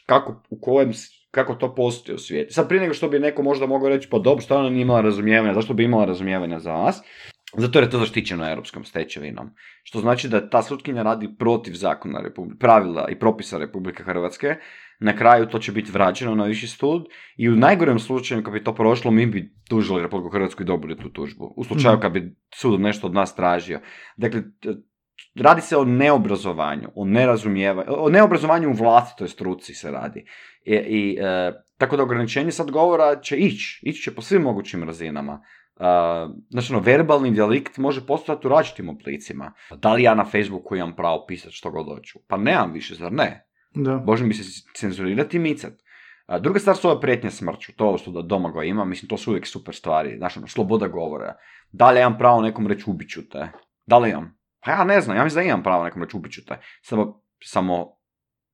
kako, 0.06 0.42
u 0.50 0.60
kojem, 0.60 0.92
kako 1.30 1.54
to 1.54 1.74
postoji 1.74 2.14
u 2.14 2.18
svijetu. 2.18 2.54
Sad 2.54 2.68
prije 2.68 2.80
nego 2.80 2.94
što 2.94 3.08
bi 3.08 3.18
neko 3.18 3.42
možda 3.42 3.66
mogao 3.66 3.88
reći, 3.88 4.08
pa 4.10 4.18
dobro, 4.18 4.42
šta 4.42 4.58
ona 4.58 4.70
nije 4.70 4.82
imala 4.82 5.00
razumijevanja, 5.00 5.54
zašto 5.54 5.74
bi 5.74 5.84
imala 5.84 6.04
razumijevanja 6.04 6.58
za 6.58 6.72
vas? 6.72 7.02
Zato 7.56 7.78
jer 7.78 7.84
je 7.84 7.90
to 7.90 7.98
zaštićeno 7.98 8.50
europskom 8.50 8.84
stečevinom. 8.84 9.50
Što 9.82 10.00
znači 10.00 10.28
da 10.28 10.48
ta 10.50 10.62
sutkinja 10.62 11.02
radi 11.02 11.34
protiv 11.38 11.72
zakona, 11.72 12.22
pravila 12.60 13.08
i 13.10 13.18
propisa 13.18 13.58
Republike 13.58 14.02
Hrvatske. 14.02 14.56
Na 15.00 15.16
kraju 15.16 15.46
to 15.46 15.58
će 15.58 15.72
biti 15.72 15.92
vraćeno 15.92 16.34
na 16.34 16.44
viši 16.44 16.66
sud 16.66 17.06
i 17.36 17.48
u 17.48 17.56
najgorem 17.56 17.98
slučaju 17.98 18.42
kad 18.42 18.52
bi 18.52 18.64
to 18.64 18.74
prošlo, 18.74 19.10
mi 19.10 19.26
bi 19.26 19.52
tužili 19.68 20.02
Republiku 20.02 20.30
Hrvatsku 20.30 20.62
i 20.62 20.66
dobili 20.66 20.96
tu 20.96 21.08
tužbu. 21.08 21.54
U 21.56 21.64
slučaju 21.64 21.94
Mhm. 21.94 22.02
kad 22.02 22.12
bi 22.12 22.36
sud 22.54 22.80
nešto 22.80 23.06
od 23.06 23.14
nas 23.14 23.36
tražio. 23.36 23.80
Dakle, 24.16 24.42
radi 25.34 25.60
se 25.60 25.76
o 25.76 25.84
neobrazovanju, 25.84 26.88
o 26.94 27.04
nerazumijevanju, 27.04 27.88
o 27.88 28.10
neobrazovanju 28.10 28.70
u 28.70 28.72
vlastitoj 28.72 29.28
struci 29.28 29.74
se 29.74 29.90
radi. 29.90 30.24
I, 30.64 30.74
i, 30.74 31.18
e, 31.20 31.52
tako 31.78 31.96
da 31.96 32.02
ograničenje 32.02 32.50
sad 32.50 32.70
govora 32.70 33.20
će 33.20 33.36
ići, 33.36 33.80
ići 33.82 34.02
će 34.02 34.14
po 34.14 34.22
svim 34.22 34.42
mogućim 34.42 34.84
razinama. 34.84 35.40
Uh, 35.76 36.34
znači, 36.50 36.72
ono, 36.72 36.82
verbalni 36.82 37.30
delikt 37.30 37.76
može 37.78 38.06
postojati 38.06 38.46
u 38.46 38.50
različitim 38.50 38.88
oblicima. 38.88 39.52
Da 39.76 39.92
li 39.92 40.02
ja 40.02 40.14
na 40.14 40.24
Facebooku 40.24 40.76
imam 40.76 40.96
pravo 40.96 41.24
pisati 41.28 41.54
što 41.54 41.70
god 41.70 41.86
hoću? 41.86 42.18
Pa 42.28 42.36
nemam 42.36 42.72
više, 42.72 42.94
zar 42.94 43.12
ne? 43.12 43.46
Da. 43.74 43.96
Može 43.96 44.24
mi 44.24 44.34
se 44.34 44.62
cenzurirati 44.74 45.36
i 45.36 45.40
micat. 45.40 45.72
A 46.26 46.38
druga 46.38 46.58
stvar 46.58 46.76
su 46.76 46.88
ove 46.88 47.00
prijetnje 47.00 47.30
smrću, 47.30 47.72
to 47.76 47.98
što 47.98 48.10
da 48.10 48.22
Domagoj 48.22 48.68
ima, 48.68 48.84
mislim, 48.84 49.08
to 49.08 49.16
su 49.16 49.30
uvijek 49.30 49.46
super 49.46 49.74
stvari, 49.74 50.16
znaš, 50.18 50.36
ono, 50.36 50.46
sloboda 50.46 50.88
govora. 50.88 51.36
Da 51.72 51.90
li 51.90 51.98
ja 51.98 52.06
imam 52.06 52.18
pravo 52.18 52.42
nekom 52.42 52.66
reći 52.66 52.84
ubit 52.86 53.10
ću 53.10 53.28
te? 53.28 53.48
Da 53.86 53.98
li 53.98 54.10
imam? 54.10 54.38
Pa 54.64 54.70
ja 54.70 54.84
ne 54.84 55.00
znam, 55.00 55.16
ja 55.16 55.24
mislim 55.24 55.44
da 55.44 55.48
imam 55.48 55.62
pravo 55.62 55.84
nekom 55.84 56.02
reći 56.02 56.16
ubit 56.16 56.32
ću 56.32 56.44
te. 56.44 56.60
Samo, 56.82 57.22
samo, 57.44 57.96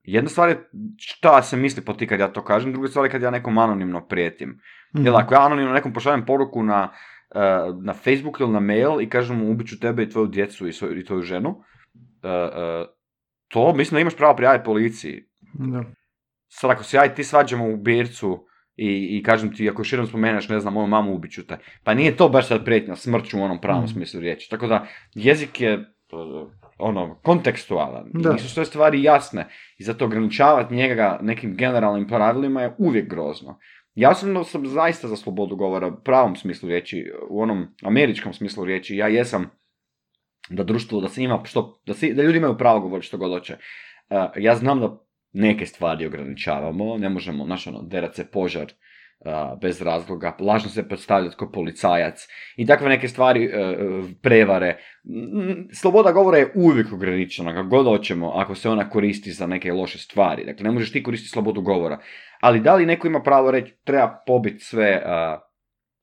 jedna 0.03 0.29
stvar 0.29 0.49
je 0.49 0.69
šta 0.99 1.43
se 1.43 1.57
misli 1.57 1.85
po 1.85 1.93
ti 1.93 2.07
kad 2.07 2.21
ja 2.21 2.33
to 2.33 2.45
kažem, 2.45 2.73
druga 2.73 2.89
stvar 2.89 3.05
je 3.05 3.11
kad 3.11 3.23
ja 3.23 3.31
nekom 3.31 3.59
anonimno 3.59 4.07
prijetim. 4.07 4.61
Mhm. 4.97 5.05
Jel, 5.05 5.17
ako 5.17 5.35
ja 5.35 5.47
anonimno 5.47 5.73
nekom 5.73 5.93
pošaljem 5.93 6.27
poruku 6.27 6.63
na, 6.63 6.93
eh, 7.35 7.41
na 7.83 7.93
Facebook 7.95 8.41
ili 8.41 8.53
na 8.53 8.61
mail 8.61 9.01
i 9.01 9.09
kažem 9.09 9.39
mu 9.39 9.51
ubit 9.51 9.69
ću 9.69 9.81
tebe 9.81 10.03
i 10.03 10.11
tvoju 10.11 10.27
djecu 10.27 10.69
i, 10.69 10.73
svoju, 10.73 10.99
i 10.99 11.05
tvoju 11.05 11.23
ženu, 11.23 11.63
eh, 12.23 12.29
eh, 12.29 12.87
to 13.49 13.75
mislim 13.75 13.97
da 13.97 14.01
imaš 14.01 14.17
pravo 14.17 14.37
prijaviti 14.37 14.65
policiji. 14.65 15.25
Da. 15.55 15.85
Sad 16.49 16.71
ako 16.71 16.85
se 16.85 16.97
ja 16.97 17.05
i 17.05 17.15
ti 17.15 17.25
svađamo 17.25 17.69
u 17.69 17.77
bircu 17.77 18.47
i, 18.77 19.19
i 19.19 19.23
kažem 19.23 19.55
ti, 19.55 19.69
ako 19.71 19.83
jednom 19.91 20.07
spomeneš, 20.07 20.49
ne 20.49 20.61
znam, 20.61 20.75
moju 20.75 20.87
mamu 20.87 21.15
ubit 21.15 21.33
ću 21.33 21.47
te. 21.47 21.59
Pa 21.85 21.95
nije 21.95 22.17
to 22.17 22.29
baš 22.29 22.49
sad 22.49 22.65
prijetnja 22.65 22.97
smrću 22.97 23.39
u 23.39 23.43
onom 23.43 23.61
pravom 23.61 23.85
Mhm. 23.85 23.93
smislu 23.93 24.21
riječi. 24.21 24.51
Tako 24.51 24.67
da, 24.67 24.87
jezik 25.15 25.61
je 25.61 25.75
uh, 26.13 26.51
ono, 26.81 27.15
kontekstualan. 27.23 28.07
I 28.07 28.23
Da. 28.23 28.33
Nisu 28.33 28.49
sve 28.49 28.65
stvari 28.65 29.03
jasne. 29.03 29.49
I 29.79 29.85
zato 29.85 30.05
ograničavati 30.05 30.75
njega 30.75 31.19
nekim 31.23 31.57
generalnim 31.57 32.09
pravilima 32.09 32.63
je 32.63 32.75
uvijek 32.79 33.11
grozno. 33.11 33.59
Ja 33.95 34.11
osobno 34.11 34.45
sam 34.45 34.67
zaista 34.67 35.09
za 35.09 35.17
slobodu 35.17 35.57
govora 35.57 35.87
u 35.87 36.03
pravom 36.05 36.37
smislu 36.37 36.69
riječi, 36.69 37.13
u 37.29 37.43
onom 37.43 37.67
američkom 37.83 38.33
smislu 38.33 38.65
riječi. 38.65 38.97
Ja 38.97 39.09
jesam 39.09 39.51
da 40.49 40.65
društvo, 40.65 41.01
da 41.01 41.09
se 41.09 41.23
ima 41.23 41.41
što, 41.45 41.81
da, 41.87 41.95
si, 41.95 42.15
da 42.15 42.23
ljudi 42.23 42.39
imaju 42.39 42.59
pravo 42.59 42.81
govoriti 42.81 43.07
što 43.07 43.19
god 43.19 43.31
hoće. 43.33 43.57
Uh, 44.11 44.17
ja 44.37 44.57
znam 44.57 44.81
da 44.81 44.99
neke 45.33 45.67
stvari 45.67 46.07
ograničavamo, 46.07 46.97
ne 46.97 47.09
možemo, 47.09 47.45
znaš, 47.45 47.67
ono, 47.67 47.83
derat 47.83 48.15
se 48.15 48.31
požar 48.31 48.65
uh, 48.65 48.71
bez 49.61 49.83
razloga, 49.83 50.37
lažno 50.41 50.71
se 50.71 50.89
predstavljati 50.89 51.37
kao 51.37 51.51
policajac 51.53 52.29
i 52.57 52.67
takve 52.67 52.89
neke 52.89 53.09
stvari, 53.09 53.47
uh, 53.49 54.11
prevare. 54.23 54.79
Mm, 55.05 55.69
Sloboda 55.73 56.13
govora 56.13 56.39
je 56.39 56.53
uvijek 56.55 56.93
ograničena, 56.93 57.55
kako 57.55 57.69
god 57.69 57.87
hoćemo, 57.87 58.33
ako 58.35 58.55
se 58.55 58.69
ona 58.69 58.91
koristi 58.91 59.33
za 59.33 59.47
neke 59.47 59.73
loše 59.73 59.99
stvari. 59.99 60.45
Dakle, 60.45 60.65
ne 60.65 60.71
možeš 60.71 60.93
ti 60.93 61.03
koristiti 61.03 61.33
slobodu 61.33 61.61
govora. 61.61 61.99
Ali 62.41 62.61
da 62.61 62.75
li 62.75 62.87
neko 62.87 63.07
ima 63.07 63.23
pravo 63.23 63.51
reći, 63.51 63.75
treba 63.85 64.23
pobiti 64.27 64.65
sve, 64.65 65.03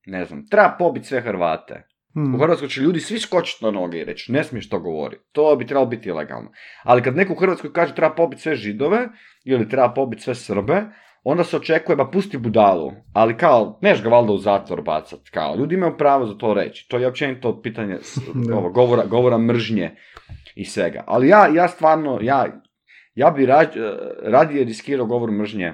ne 0.05 0.25
znam, 0.25 0.47
treba 0.47 0.75
pobiti 0.79 1.07
sve 1.07 1.21
Hrvate. 1.21 1.87
Mhm. 2.17 2.35
U 2.35 2.37
Hrvatskoj 2.37 2.69
će 2.69 2.81
ljudi 2.81 2.99
svi 2.99 3.19
skočiti 3.19 3.65
na 3.65 3.71
noge 3.71 3.99
i 3.99 4.03
reći, 4.03 4.31
ne 4.31 4.43
smiješ 4.43 4.69
to 4.69 4.79
govoriti. 4.79 5.23
To 5.31 5.55
bi 5.55 5.65
trebalo 5.65 5.85
biti 5.85 6.09
ilegalno. 6.09 6.51
Ali 6.83 7.03
kad 7.03 7.15
neko 7.15 7.33
u 7.33 7.35
Hrvatskoj 7.35 7.73
kaže 7.73 7.95
treba 7.95 8.15
pobiti 8.15 8.41
sve 8.41 8.55
židove 8.55 9.07
ili 9.45 9.69
treba 9.69 9.93
pobiti 9.93 10.21
sve 10.21 10.35
Srbe, 10.35 10.83
onda 11.23 11.43
se 11.43 11.57
očekuje, 11.57 11.95
ba 11.95 12.09
pusti 12.11 12.37
budalu, 12.37 12.91
ali 13.13 13.37
kao, 13.37 13.79
neš 13.81 14.03
ga 14.03 14.09
valjda 14.09 14.33
u 14.33 14.37
zatvor 14.37 14.81
bacat, 14.81 15.19
kao, 15.31 15.55
ljudi 15.55 15.75
imaju 15.75 15.97
pravo 15.97 16.25
za 16.25 16.37
to 16.37 16.53
reći. 16.53 16.87
To 16.89 16.97
je 16.97 17.07
općenito 17.07 17.61
pitanje 17.61 17.97
ovo, 18.57 18.69
govora, 18.69 19.05
govora 19.05 19.37
mržnje 19.37 19.95
i 20.55 20.65
svega. 20.65 21.03
Ali 21.07 21.27
ja, 21.27 21.47
ja 21.47 21.67
stvarno, 21.67 22.19
ja, 22.21 22.61
ja 23.15 23.31
bi 23.31 23.45
rađ, 23.45 23.67
radije 24.23 24.63
riskirao 24.63 25.05
govor 25.05 25.31
mržnje 25.31 25.73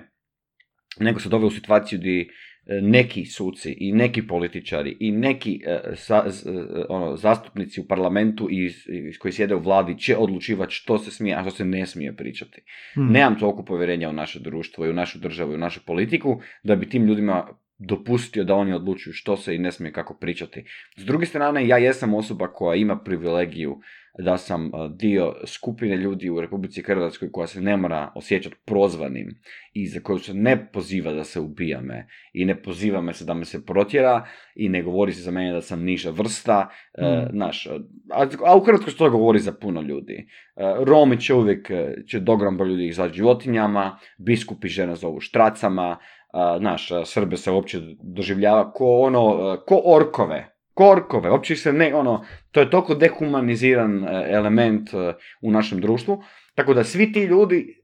nego 1.00 1.20
se 1.20 1.30
doveo 1.30 1.48
u 1.48 1.52
situaciju 1.52 2.00
gdje 2.00 2.22
e, 2.22 2.26
neki 2.66 3.26
suci 3.26 3.72
i 3.72 3.92
neki 3.92 4.28
političari 4.28 4.98
i 5.00 5.12
neki 5.12 5.62
e, 5.66 5.80
sa- 5.96 6.26
e, 6.46 6.52
ono, 6.90 7.16
zastupnici 7.18 7.82
u 7.82 7.88
parlamentu 7.88 8.48
i, 8.52 8.72
i 8.88 9.18
koji 9.20 9.32
sjede 9.32 9.56
u 9.56 9.60
vladi 9.60 9.98
će 9.98 10.18
odlučivati 10.18 10.74
što 10.74 10.98
se 10.98 11.12
smije, 11.12 11.36
a 11.36 11.42
što 11.42 11.52
se 11.52 11.66
ne 11.66 11.86
smije 11.86 12.16
pričati. 12.16 12.62
Mhm. 12.98 13.12
Nemam 13.12 13.40
toliko 13.40 13.66
povjerenja 13.66 14.10
u 14.10 14.14
naše 14.14 14.40
društvo 14.40 14.86
i 14.86 14.90
u 14.90 14.94
našu 14.94 15.20
državu 15.20 15.52
i 15.52 15.56
u 15.56 15.58
našu 15.58 15.86
politiku 15.86 16.42
da 16.64 16.76
bi 16.76 16.90
tim 16.90 17.06
ljudima 17.06 17.48
dopustio 17.78 18.44
da 18.44 18.56
oni 18.56 18.74
odlučuju 18.74 19.14
što 19.14 19.38
se 19.38 19.56
i 19.56 19.60
ne 19.60 19.72
smije 19.72 19.92
kako 19.92 20.18
pričati. 20.18 20.64
S 20.98 21.06
druge 21.06 21.26
strane, 21.26 21.68
ja 21.68 21.78
jesam 21.78 22.14
osoba 22.14 22.48
koja 22.48 22.76
ima 22.76 23.00
privilegiju 23.00 23.80
da 24.20 24.38
sam 24.38 24.72
dio 24.96 25.34
skupine 25.46 25.98
ljudi 25.98 26.30
u 26.30 26.42
Republici 26.42 26.82
Hrvatskoj 26.82 27.32
koja 27.32 27.48
se 27.48 27.62
ne 27.62 27.78
mora 27.78 28.12
osjećati 28.16 28.56
prozvanim 28.66 29.40
i 29.74 29.88
za 29.88 30.00
koju 30.00 30.20
se 30.20 30.34
ne 30.34 30.72
poziva 30.72 31.14
da 31.14 31.24
se 31.24 31.40
ubija 31.40 31.82
me 31.82 32.08
i 32.34 32.46
ne 32.46 32.62
poziva 32.62 33.02
me 33.02 33.14
se 33.14 33.26
da 33.26 33.34
me 33.34 33.46
se 33.46 33.66
protjera 33.66 34.26
i 34.56 34.70
ne 34.70 34.84
govori 34.84 35.12
se 35.14 35.22
za 35.22 35.32
mene 35.32 35.54
da 35.54 35.62
sam 35.62 35.84
niža 35.84 36.12
vrsta, 36.12 36.70
e, 36.98 37.04
Mm. 37.04 37.30
znaš, 37.32 37.68
a, 38.12 38.26
a 38.46 38.58
u 38.58 38.60
Hrvatskoj 38.60 38.92
se 38.92 38.98
to 38.98 39.10
govori 39.10 39.40
za 39.40 39.52
puno 39.52 39.82
ljudi. 39.82 40.28
E, 40.56 40.74
Romi 40.86 41.22
će 41.22 41.34
uvijek, 41.34 41.70
e, 41.70 41.96
će 42.08 42.20
dogrom 42.20 42.58
broj 42.58 42.70
ljudi 42.70 42.92
zvati 42.92 43.14
životinjama, 43.14 43.98
biskupi 44.18 44.68
žene 44.68 44.96
zovu 44.96 45.20
štracama, 45.20 45.98
a, 46.34 46.78
Srbe 47.06 47.38
se 47.38 47.52
uopće 47.52 47.80
doživljava 48.04 48.74
ko 48.74 49.00
ono, 49.00 49.58
ko 49.68 49.82
orkove, 49.86 50.53
ko 50.74 50.90
orkove, 50.90 51.32
uopće 51.32 51.56
se 51.56 51.74
ne, 51.74 51.96
ono, 51.96 52.26
to 52.52 52.60
je 52.60 52.70
toliko 52.70 52.96
dehumaniziran 52.96 54.04
e, 54.04 54.28
element 54.30 54.94
e, 54.94 55.14
u 55.42 55.52
našem 55.52 55.82
društvu, 55.82 56.24
tako 56.56 56.74
da 56.74 56.84
svi 56.84 57.12
ti 57.12 57.24
ljudi 57.24 57.84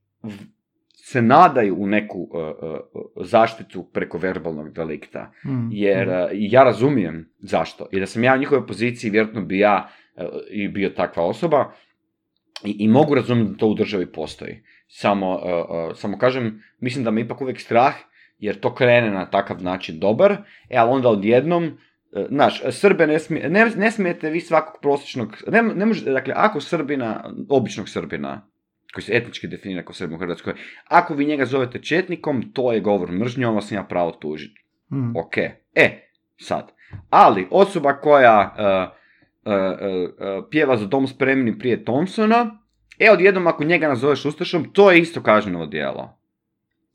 se 0.95 1.21
nadaju 1.21 1.75
u 1.79 1.87
neku 1.87 2.29
e, 2.33 2.51
zaštitu 3.25 3.89
preko 3.93 4.17
verbalnog 4.17 4.73
delikta. 4.73 5.31
Mhm. 5.45 5.67
Jer 5.71 6.09
e, 6.09 6.29
ja 6.31 6.63
razumijem 6.63 7.29
zašto. 7.39 7.87
I 7.91 7.99
da 7.99 8.05
sam 8.05 8.23
ja 8.23 8.35
u 8.35 8.37
njihovoj 8.37 8.67
poziciji, 8.67 9.11
vjerojatno 9.11 9.41
bi 9.41 9.59
ja 9.59 9.89
i 10.51 10.67
bio 10.67 10.89
takva 10.89 11.25
osoba. 11.25 11.71
I, 12.65 12.75
i 12.79 12.87
mogu 12.87 13.15
razumjeti 13.15 13.51
da 13.51 13.57
to 13.57 13.67
u 13.67 13.73
državi 13.73 14.11
postoji. 14.11 14.63
Samo, 14.87 15.39
samo 15.95 16.17
kažem, 16.17 16.63
mislim 16.79 17.03
da 17.03 17.11
me 17.11 17.21
ipak 17.21 17.41
uvijek 17.41 17.59
strah 17.59 17.93
jer 18.39 18.59
to 18.59 18.75
krene 18.75 19.11
na 19.11 19.25
takav 19.25 19.63
način 19.63 19.99
dobar, 19.99 20.31
e, 20.69 20.77
ali 20.77 20.91
onda 20.91 21.09
odjednom, 21.09 21.77
znaš, 22.29 22.61
Srbe 22.71 23.07
ne, 23.07 23.19
smije, 23.19 23.49
ne, 23.49 23.65
ne 23.75 23.91
smijete 23.91 24.29
vi 24.29 24.41
svakog 24.41 24.81
prosječnog, 24.81 25.37
ne, 25.47 25.61
ne 25.61 25.85
možete, 25.85 26.11
dakle, 26.11 26.33
ako 26.37 26.61
Srbina, 26.61 27.33
običnog 27.49 27.89
Srbina, 27.89 28.47
koji 28.93 29.03
se 29.03 29.15
etnički 29.15 29.47
definira 29.47 29.83
kao 29.83 29.93
Srbim 29.93 30.15
u 30.15 30.19
Hrvatskoj, 30.19 30.53
ako 30.87 31.13
vi 31.13 31.25
njega 31.25 31.45
zovete 31.45 31.81
četnikom, 31.81 32.51
to 32.53 32.73
je 32.73 32.79
govor 32.79 33.11
mržnje, 33.11 33.47
on 33.47 33.55
vas 33.55 33.71
ima 33.71 33.83
pravo 33.83 34.11
tužiti. 34.11 34.65
Mm. 34.91 35.15
Ok, 35.15 35.37
e, 35.75 36.09
sad. 36.37 36.71
Ali, 37.09 37.47
osoba 37.51 37.93
koja 37.93 38.55
uh, 38.57 38.97
uh, 39.45 39.53
uh, 39.53 40.45
pjeva 40.51 40.77
za 40.77 40.85
dom 40.85 41.07
spremni 41.07 41.59
prije 41.59 41.83
Thompsona, 41.83 42.59
e, 42.99 43.11
odjednom 43.11 43.47
ako 43.47 43.63
njega 43.63 43.87
nazoveš 43.87 44.25
Ustašom, 44.25 44.73
to 44.73 44.91
je 44.91 44.99
isto 44.99 45.23
kažnjivo 45.23 45.65
djelo. 45.65 46.19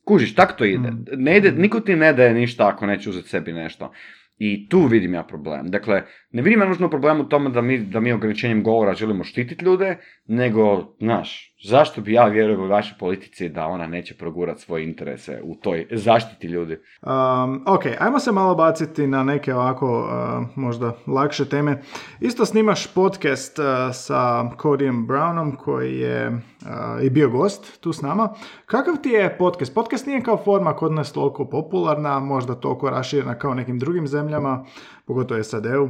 Kužiš, 0.05 0.35
tak 0.35 0.57
to 0.57 0.65
ide. 0.65 0.91
Mm. 0.91 1.05
Ne 1.17 1.37
ide, 1.37 1.53
niko 1.53 1.81
ti 1.81 1.97
ne 1.97 2.13
daje 2.13 2.35
ništa 2.35 2.69
ako 2.69 2.87
neće 2.87 3.11
uzeti 3.11 3.29
sebi 3.29 3.53
nešto. 3.53 3.93
I 4.39 4.67
tu 4.69 4.89
vidim 4.89 5.15
ja 5.15 5.23
problem. 5.23 5.71
Dakle, 5.71 6.05
ne 6.35 6.43
vidim 6.43 6.61
ja 6.61 6.69
nužno 6.69 6.91
problem 6.91 7.21
u 7.21 7.25
tome 7.25 7.51
da 7.51 7.61
mi, 7.61 7.79
da 7.79 8.01
mi 8.01 8.13
ograničenjem 8.13 8.63
govora 8.63 8.95
želimo 8.95 9.25
štititi 9.25 9.65
ljude, 9.65 9.99
nego, 10.27 10.95
znaš, 11.01 11.55
zašto 11.69 12.01
bi 12.01 12.13
ja 12.13 12.27
vjerovao 12.27 12.67
vašoj 12.67 12.99
politici 12.99 13.49
da 13.49 13.67
ona 13.67 13.87
neće 13.87 14.15
progurati 14.15 14.61
svoje 14.61 14.85
interese 14.85 15.41
u 15.43 15.55
toj 15.55 15.87
zaštiti 15.91 16.47
ljudi? 16.47 16.79
Um, 17.03 17.65
ok, 17.67 17.83
ajmo 17.99 18.19
se 18.19 18.33
malo 18.33 18.55
baciti 18.55 19.07
na 19.07 19.25
neke 19.25 19.55
ovako 19.55 20.01
uh, 20.01 20.49
možda 20.57 20.97
lakše 21.07 21.49
teme. 21.49 21.83
Isto 22.21 22.45
snimaš 22.45 22.95
podcast 22.95 23.59
uh, 23.59 23.65
sa 23.93 24.51
Codyjem 24.59 25.07
Brownom 25.07 25.57
koji 25.57 25.99
je 25.99 26.29
uh, 26.29 27.05
i 27.05 27.11
bio 27.11 27.29
gost 27.29 27.81
tu 27.81 27.93
s 27.93 28.03
nama. 28.03 28.35
Kakav 28.67 28.95
ti 29.03 29.09
je 29.09 29.37
podcast? 29.39 29.75
Podcast 29.75 30.07
nije 30.07 30.23
kao 30.23 30.37
forma 30.37 30.77
kod 30.77 30.93
nas 30.93 31.13
toliko 31.13 31.49
popularna, 31.49 32.21
možda 32.21 32.55
toliko 32.55 32.91
raširena 32.91 33.35
kao 33.35 33.51
u 33.51 33.55
nekim 33.55 33.79
drugim 33.79 34.07
zemljama, 34.07 34.65
pogotovo 35.07 35.43
SAD-u. 35.43 35.89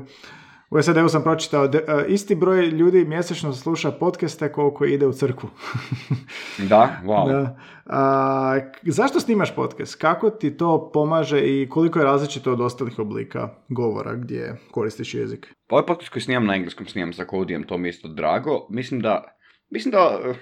U 0.71 0.83
SAD-u 0.83 1.09
sam 1.09 1.23
pročitao, 1.23 1.69
de- 1.69 1.79
uh, 1.79 2.13
isti 2.13 2.35
broj 2.35 2.67
ljudi 2.67 3.05
mjesečno 3.05 3.53
sluša 3.53 3.91
podcaste 3.91 4.53
koliko 4.53 4.85
ide 4.85 5.07
u 5.07 5.13
crkvu. 5.13 5.49
Da, 6.69 7.01
wow. 7.05 7.29
Da. 7.33 7.59
A, 7.87 8.59
zašto 8.83 9.21
snimaš 9.21 9.55
podcast? 9.55 9.95
Kako 10.01 10.31
ti 10.31 10.57
to 10.57 10.91
pomaže 10.93 11.41
i 11.41 11.69
koliko 11.69 11.99
je 11.99 12.05
različito 12.05 12.53
od 12.53 12.61
ostalih 12.61 12.99
oblika 12.99 13.49
govora 13.69 14.15
gdje 14.15 14.57
koristiš 14.71 15.15
jezik? 15.15 15.55
Ovaj 15.69 15.87
podcast 15.87 16.13
koji 16.13 16.23
snimam 16.23 16.47
na 16.47 16.55
engleskom, 16.55 16.87
snimam 16.87 17.13
sa 17.13 17.25
Codyjem, 17.25 17.67
to 17.67 17.79
mi 17.79 17.89
je 17.89 17.91
isto 17.91 18.09
drago. 18.09 18.67
Mislim 18.71 19.01
da, 19.01 19.37
mislim 19.71 19.93
da, 19.93 20.21
eh, 20.25 20.35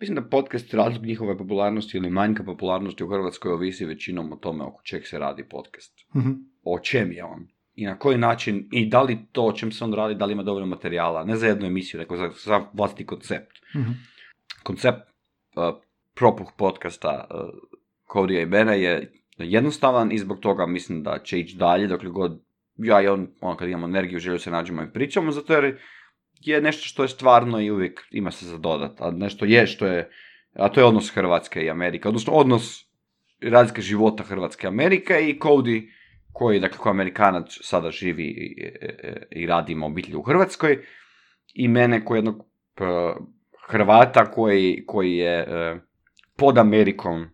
mislim 0.00 0.14
da 0.14 0.28
podcast 0.28 0.74
razlog 0.74 1.04
njihove 1.06 1.38
popularnosti 1.38 1.96
ili 1.96 2.10
manjka 2.10 2.44
popularnosti 2.44 3.04
u 3.04 3.08
Hrvatskoj 3.08 3.52
ovisi 3.52 3.84
većinom 3.84 4.32
o 4.32 4.36
tome 4.36 4.64
oko 4.64 4.82
čeg 4.82 5.06
se 5.06 5.18
radi 5.18 5.48
podcast. 5.48 5.92
Mhm. 6.16 6.30
O 6.64 6.78
čem 6.78 7.12
je 7.12 7.24
on? 7.24 7.46
I 7.76 7.86
na 7.86 7.98
koji 7.98 8.18
način, 8.18 8.68
i 8.72 8.86
da 8.86 9.02
li 9.02 9.18
to 9.32 9.42
o 9.44 9.52
čem 9.52 9.72
se 9.72 9.84
on 9.84 9.94
radi, 9.94 10.14
da 10.14 10.24
li 10.24 10.32
ima 10.32 10.42
dovoljno 10.42 10.66
materijala, 10.66 11.24
ne 11.24 11.36
za 11.36 11.46
jednu 11.46 11.66
emisiju, 11.66 12.00
nego 12.00 12.16
za, 12.16 12.30
za 12.44 12.60
vlastiti 12.72 13.06
koncept. 13.06 13.58
Mhm. 13.76 13.90
Koncept 14.62 15.00
uh, 15.56 15.74
propuh 16.14 16.52
podcasta 16.56 17.28
uh, 17.30 17.36
Codyja 18.08 18.42
i 18.42 18.46
Bena 18.46 18.72
je 18.72 19.12
jednostavan 19.38 20.12
i 20.12 20.18
zbog 20.18 20.40
toga 20.40 20.66
mislim 20.66 21.02
da 21.02 21.18
će 21.18 21.40
ići 21.40 21.56
dalje, 21.56 21.86
dokle 21.86 22.10
god 22.10 22.40
ja 22.76 23.02
i 23.02 23.08
on, 23.08 23.28
ono 23.40 23.56
kad 23.56 23.68
imamo 23.68 23.86
energiju, 23.86 24.18
želju 24.18 24.38
se 24.38 24.50
nađemo 24.50 24.82
i 24.82 24.92
pričamo, 24.92 25.30
zato 25.30 25.52
jer 25.52 25.78
je 26.40 26.60
nešto 26.60 26.86
što 26.86 27.02
je 27.02 27.08
stvarno 27.08 27.60
i 27.60 27.70
uvijek 27.70 28.00
ima 28.10 28.30
se 28.30 28.46
za 28.46 28.58
dodat, 28.58 29.00
a 29.00 29.10
nešto 29.10 29.44
je 29.44 29.66
što 29.66 29.86
je, 29.86 30.10
a 30.54 30.68
to 30.68 30.80
je 30.80 30.84
odnos 30.84 31.10
Hrvatske 31.10 31.62
i 31.62 31.70
Amerike, 31.70 32.08
odnosno 32.08 32.32
odnos 32.32 32.86
razlike 33.42 33.82
života 33.82 34.24
Hrvatske 34.24 34.66
i 34.66 34.68
Amerike 34.68 35.14
i 35.28 35.38
Cody 35.38 35.88
koji, 36.38 36.60
dakle, 36.60 36.78
kao 36.82 36.90
Amerikanac 36.90 37.58
sada 37.60 37.90
živi 37.90 38.24
i, 38.24 38.64
i, 39.30 39.42
i 39.42 39.46
radi 39.46 39.72
ima 39.72 39.86
obitelj 39.86 40.14
u 40.16 40.22
Hrvatskoj 40.22 40.78
i 41.54 41.68
mene 41.68 42.04
kao 42.04 42.14
jednog 42.16 42.44
p- 42.74 43.14
Hrvata 43.68 44.30
koji, 44.30 44.84
koji 44.86 45.16
je 45.16 45.38
e, 45.38 45.80
pod 46.36 46.58
Amerikom 46.58 47.26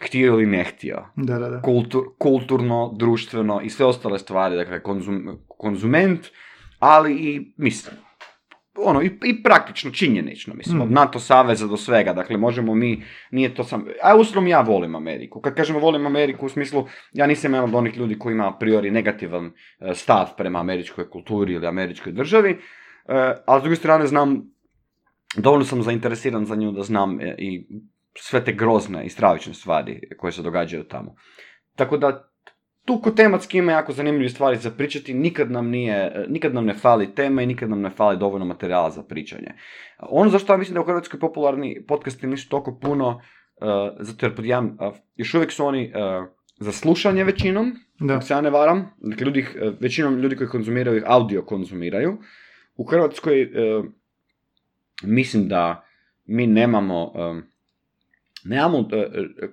htio 0.00 0.32
ili 0.32 0.46
ne 0.46 0.64
htio 0.64 1.04
Da, 1.16 1.38
da, 1.38 1.48
da. 1.48 1.62
kultur, 1.62 2.02
kulturno, 2.18 2.94
društveno 2.98 3.60
i 3.60 3.70
sve 3.70 3.86
ostale 3.86 4.18
stvari, 4.18 4.56
dakle 4.56 4.82
konzum, 4.82 5.38
konzument, 5.48 6.26
ali 6.78 7.14
i 7.14 7.54
mislim, 7.56 7.96
ono, 8.76 9.02
i, 9.02 9.10
i 9.24 9.42
praktično, 9.42 9.90
činjenično, 9.90 10.54
mislim, 10.54 10.78
Mm. 10.78 10.82
od 10.82 10.92
NATO 10.92 11.18
saveza 11.20 11.66
do 11.66 11.76
svega, 11.76 12.12
dakle, 12.12 12.36
možemo 12.36 12.74
mi, 12.74 13.02
nije 13.30 13.54
to 13.54 13.64
sam, 13.64 13.84
a 14.02 14.16
uostalom 14.16 14.46
ja 14.46 14.60
volim 14.60 14.94
Ameriku, 14.94 15.40
kad 15.40 15.54
kažemo 15.54 15.78
volim 15.78 16.06
Ameriku 16.06 16.46
u 16.46 16.48
smislu, 16.48 16.86
ja 17.12 17.26
nisam 17.26 17.54
jedan 17.54 17.68
od 17.68 17.74
onih 17.74 17.96
ljudi 17.96 18.18
koji 18.18 18.32
ima 18.32 18.48
a 18.48 18.58
priori 18.58 18.90
negativan 18.90 19.46
e, 19.80 19.94
stav 19.94 20.26
prema 20.36 20.60
američkoj 20.60 21.10
kulturi 21.10 21.52
ili 21.52 21.66
američkoj 21.66 22.12
državi, 22.12 22.50
e, 22.50 22.58
a 23.46 23.60
s 23.60 23.62
druge 23.62 23.76
strane 23.76 24.06
znam, 24.06 24.42
dovoljno 25.36 25.64
sam 25.64 25.82
zainteresiran 25.82 26.46
za 26.46 26.54
nju 26.54 26.72
da 26.72 26.82
znam 26.82 27.20
e, 27.20 27.34
i 27.38 27.66
sve 28.18 28.44
te 28.44 28.52
grozne 28.52 29.06
i 29.06 29.08
stravične 29.08 29.54
stvari 29.54 30.00
koje 30.18 30.32
se 30.32 30.42
događaju 30.42 30.84
tamo. 30.84 31.14
Tako 31.76 31.96
da 31.96 32.29
tu 32.84 33.00
kod 33.00 33.16
tematski 33.16 33.58
ima 33.58 33.72
jako 33.72 33.92
zanimljive 33.92 34.28
stvari 34.28 34.56
za 34.56 34.70
pričati, 34.70 35.14
nikad 35.14 35.50
nam, 35.50 35.68
nije, 35.68 36.26
nikad 36.28 36.54
nam 36.54 36.64
ne 36.64 36.74
fali 36.74 37.14
tema 37.14 37.42
i 37.42 37.46
nikad 37.46 37.70
nam 37.70 37.80
ne 37.80 37.90
fali 37.90 38.16
dovoljno 38.16 38.46
materijala 38.46 38.90
za 38.90 39.02
pričanje. 39.02 39.52
Ono 39.98 40.30
zašto 40.30 40.52
ja 40.52 40.56
mislim 40.56 40.74
da 40.74 40.80
u 40.80 40.84
Hrvatskoj 40.84 41.20
popularni 41.20 41.84
podcasti 41.88 42.26
nisu 42.26 42.48
toliko 42.48 42.78
puno, 42.82 43.08
uh, 43.08 43.96
zato 44.00 44.26
jer 44.26 44.36
pod 44.36 44.44
jedan, 44.44 44.66
uh, 44.66 44.96
još 45.16 45.34
uvijek 45.34 45.52
su 45.52 45.66
oni 45.66 45.92
uh, 45.94 46.28
za 46.58 46.72
slušanje 46.72 47.24
većinom, 47.24 47.72
Da. 48.00 48.20
se 48.20 48.34
ja 48.34 48.40
ne 48.40 48.50
varam, 48.50 48.90
dakle 48.98 49.24
ljudi, 49.24 49.40
uh, 49.40 49.74
većinom 49.80 50.18
ljudi 50.18 50.36
koji 50.36 50.48
konzumiraju 50.48 50.96
ih 50.96 51.04
audio 51.06 51.42
konzumiraju. 51.42 52.18
U 52.76 52.84
Hrvatskoj 52.84 53.42
uh, 53.42 53.84
mislim 55.02 55.48
da 55.48 55.84
mi 56.26 56.46
nemamo 56.46 57.04
um, 57.04 57.42
nemamo 58.44 58.78
uh, 58.78 58.86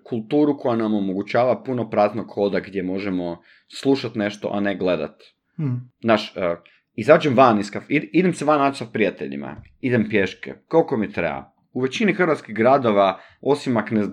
kulturu 0.03 0.57
koja 0.57 0.75
nam 0.75 0.93
omogućava 0.93 1.63
puno 1.63 1.89
praznog 1.89 2.27
hoda 2.33 2.59
gdje 2.59 2.83
možemo 2.83 3.41
slušati 3.81 4.19
nešto, 4.19 4.49
a 4.53 4.59
ne 4.59 4.75
gledat. 4.75 5.23
Mhm. 5.59 5.75
Znaš, 6.01 6.33
uh, 6.35 6.43
izađem 6.93 7.35
van 7.37 7.59
iz 7.59 7.71
kaf... 7.71 7.83
id- 7.89 8.09
idem 8.13 8.33
se 8.33 8.45
van 8.45 8.59
naći 8.59 8.77
sa 8.77 8.85
prijateljima, 8.85 9.55
idem 9.81 10.09
pješke, 10.09 10.53
koliko 10.67 10.97
mi 10.97 11.11
treba. 11.11 11.53
U 11.73 11.81
većini 11.81 12.13
hrvatskih 12.13 12.55
gradova, 12.55 13.19
osim 13.41 13.77
ako 13.77 13.95
ne, 13.95 14.03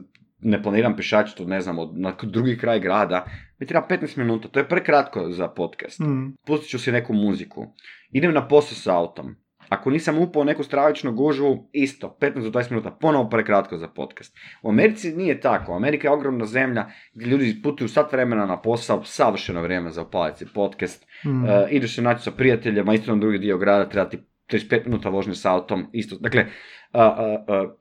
ne 0.41 0.63
planiram 0.63 0.97
pješačiti, 0.97 1.45
ne 1.47 1.61
znam, 1.61 1.79
od, 1.79 1.99
na 1.99 2.15
drugi 2.23 2.59
kraj 2.59 2.81
grada, 2.81 3.25
mi 3.59 3.67
treba 3.67 3.87
15 3.91 4.19
minuta, 4.19 4.49
to 4.49 4.59
je 4.59 4.69
prekratko 4.69 5.31
za 5.31 5.49
podcast 5.49 6.01
Mhm. 6.01 6.27
pustit 6.47 6.71
ću 6.71 6.79
si 6.79 6.93
neku 6.93 7.13
muziku. 7.15 7.67
Idem 8.13 8.35
na 8.35 8.49
posao 8.49 8.77
s 8.77 8.87
autom. 8.87 9.37
Ako 9.69 9.91
nisam 9.91 10.19
upao 10.19 10.45
neku 10.45 10.63
stravičnu 10.63 11.13
gužvu, 11.13 11.69
isto, 11.73 12.17
15 12.21 12.51
do 12.51 12.51
20 12.51 12.71
minuta, 12.71 12.91
ponovo 12.91 13.31
prekratko 13.31 13.79
za 13.79 13.89
podcast. 13.89 14.37
U 14.63 14.69
Americi 14.69 15.13
nije 15.17 15.41
tako. 15.41 15.77
Amerika 15.77 16.09
je 16.09 16.13
ogromna 16.13 16.47
zemlja 16.47 16.87
gdje 17.15 17.27
ljudi 17.27 17.61
putuju 17.63 17.89
sat 17.89 18.13
vremena 18.13 18.47
na 18.47 18.61
posao, 18.61 19.05
savršeno 19.05 19.63
vrijeme 19.63 19.91
za 19.91 20.03
upaliti 20.03 20.47
podcast. 20.55 21.07
Mhm. 21.27 21.45
E, 21.47 21.67
ideš 21.71 21.95
se 21.95 22.03
naći 22.03 22.23
sa 22.23 22.31
prijateljima, 22.31 22.95
isto 22.95 23.15
na 23.15 23.21
drugi 23.21 23.39
dio 23.39 23.59
grada, 23.59 23.89
treba 23.89 24.09
ti 24.09 24.19
35 24.53 24.87
minuta 24.87 25.09
vožnje 25.09 25.35
s 25.35 25.45
autom, 25.45 25.87
isto. 25.93 26.17
Dakle, 26.21 26.47
a, 26.93 27.03
a, 27.03 27.45
a, 27.49 27.75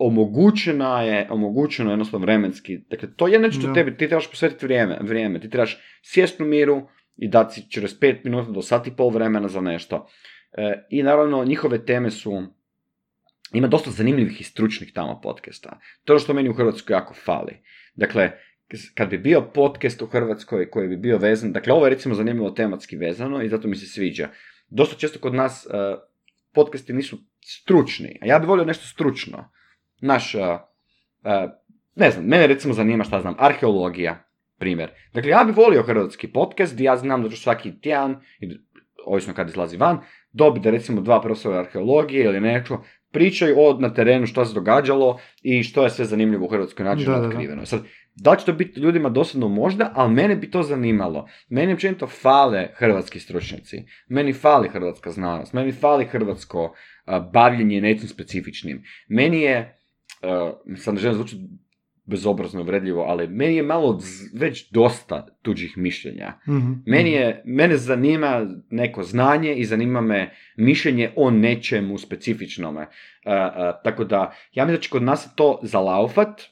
omogućena 0.00 1.02
je, 1.02 1.26
omogućeno 1.30 1.90
je 1.90 1.92
jednostavno 1.92 2.24
vremenski. 2.24 2.78
Dakle, 2.90 3.08
to 3.16 3.28
je 3.28 3.38
nešto 3.38 3.66
Da. 3.66 3.72
tebi, 3.72 3.96
ti 3.96 4.08
trebaš 4.08 4.30
posvetiti 4.30 4.66
vrijeme, 4.66 4.98
vrijeme, 5.00 5.40
ti 5.40 5.50
trebaš 5.50 5.78
sjesti 6.02 6.42
u 6.42 6.46
miru 6.46 6.82
i 7.16 7.28
dati 7.28 7.54
si 7.54 7.70
čez 7.70 7.98
5 8.00 8.24
minuta 8.24 8.50
do 8.50 8.62
sat 8.62 8.86
i 8.86 8.96
pol 8.96 9.10
vremena 9.10 9.48
za 9.48 9.60
nešto. 9.60 10.06
E, 10.52 10.86
I 10.90 11.02
naravno, 11.02 11.44
njihove 11.44 11.84
teme 11.84 12.10
su, 12.10 12.42
ima 13.52 13.68
dosta 13.68 13.90
zanimljivih 13.90 14.40
i 14.40 14.44
stručnih 14.44 14.92
tamo 14.92 15.20
podcasta. 15.20 15.80
To 16.04 16.12
ono 16.12 16.20
što 16.20 16.34
meni 16.34 16.48
u 16.48 16.54
Hrvatskoj 16.54 16.94
jako 16.94 17.14
fali. 17.14 17.62
Dakle, 17.94 18.30
kad 18.94 19.08
bi 19.08 19.18
bio 19.18 19.42
podcast 19.54 20.02
u 20.02 20.06
Hrvatskoj 20.06 20.70
koji 20.70 20.88
bi 20.88 20.96
bio 20.96 21.18
vezan, 21.18 21.52
dakle 21.52 21.72
ovo 21.72 21.86
je 21.86 21.90
recimo 21.90 22.14
zanimljivo 22.14 22.50
tematski 22.50 22.96
vezano 22.96 23.42
i 23.42 23.48
zato 23.48 23.68
mi 23.68 23.76
se 23.76 23.86
sviđa. 23.86 24.28
Dosta 24.68 24.96
često 24.96 25.18
kod 25.18 25.34
nas 25.34 25.66
uh, 25.66 25.72
podcasti 26.52 26.92
nisu 26.92 27.18
stručni, 27.40 28.18
a 28.22 28.26
ja 28.26 28.38
bi 28.38 28.46
volio 28.46 28.64
nešto 28.64 28.86
stručno. 28.86 29.50
Naš, 30.00 30.34
uh, 30.34 30.40
ne 31.94 32.10
znam, 32.10 32.24
mene 32.24 32.46
recimo 32.46 32.74
zanima 32.74 33.04
šta 33.04 33.20
znam, 33.20 33.34
arheologija, 33.38 34.24
primjer. 34.58 34.90
Dakle, 35.12 35.30
ja 35.30 35.44
bi 35.44 35.52
volio 35.52 35.82
hrvatski 35.82 36.28
podcast 36.28 36.74
gdje 36.74 36.84
ja 36.84 36.96
znam 36.96 37.22
da 37.22 37.30
ću 37.30 37.36
svaki 37.36 37.80
tjedan, 37.80 38.20
ovisno 39.06 39.34
kad 39.34 39.48
izlazi 39.48 39.76
van, 39.76 39.98
dobiti 40.32 40.64
da 40.64 40.70
recimo 40.70 41.00
dva 41.00 41.20
profesora 41.20 41.58
arheologije 41.58 42.24
ili 42.24 42.40
nešto, 42.40 42.84
pričaju 43.12 43.54
o 43.58 43.76
na 43.78 43.94
terenu 43.94 44.26
što 44.26 44.44
se 44.44 44.54
događalo 44.54 45.18
i 45.42 45.62
što 45.62 45.84
je 45.84 45.90
sve 45.90 46.04
zanimljivo 46.04 46.46
u 46.46 46.48
Hrvatskoj 46.48 46.84
načinu 46.84 47.14
otkriveno. 47.14 47.66
Sad, 47.66 47.80
da 48.14 48.30
li 48.30 48.38
će 48.38 48.44
to 48.44 48.52
biti 48.52 48.80
ljudima 48.80 49.08
dosadno 49.08 49.48
možda, 49.48 49.92
ali 49.94 50.14
mene 50.14 50.36
bi 50.36 50.50
to 50.50 50.62
zanimalo. 50.62 51.28
Meni 51.48 51.72
općenito 51.72 52.06
fale 52.06 52.68
hrvatski 52.74 53.20
stručnjaci. 53.20 53.84
Meni 54.08 54.32
fali 54.32 54.68
hrvatska 54.68 55.10
znanost. 55.10 55.52
Meni 55.52 55.72
fali 55.72 56.04
hrvatsko 56.04 56.74
a, 57.04 57.20
bavljenje 57.20 57.80
nečim 57.80 58.08
specifičnim. 58.08 58.82
Meni 59.08 59.40
je, 59.40 59.78
a, 60.22 60.52
sad 60.76 60.94
ne 60.94 61.00
želim 61.00 61.14
zvučiti 61.14 61.42
bezobrazno 62.10 62.60
uvredljivo, 62.60 63.02
ali 63.02 63.28
meni 63.28 63.56
je 63.56 63.62
malo 63.62 63.98
z- 64.00 64.30
već 64.34 64.70
dosta 64.70 65.26
tuđih 65.42 65.78
mišljenja. 65.78 66.32
Mhm. 66.48 66.72
Meni 66.86 67.12
je, 67.12 67.42
mene 67.44 67.76
zanima 67.76 68.46
neko 68.70 69.02
znanje 69.02 69.54
i 69.54 69.64
zanima 69.64 70.00
me 70.00 70.30
mišljenje 70.56 71.10
o 71.16 71.30
nečemu 71.30 71.98
specifičnome. 71.98 72.80
Uh, 72.80 72.86
uh, 73.26 73.30
tako 73.84 74.04
da, 74.04 74.18
ja 74.54 74.64
mislim 74.64 74.76
da 74.76 74.82
će 74.82 74.90
kod 74.90 75.02
nas 75.02 75.34
to 75.34 75.60
zalaufat, 75.62 76.42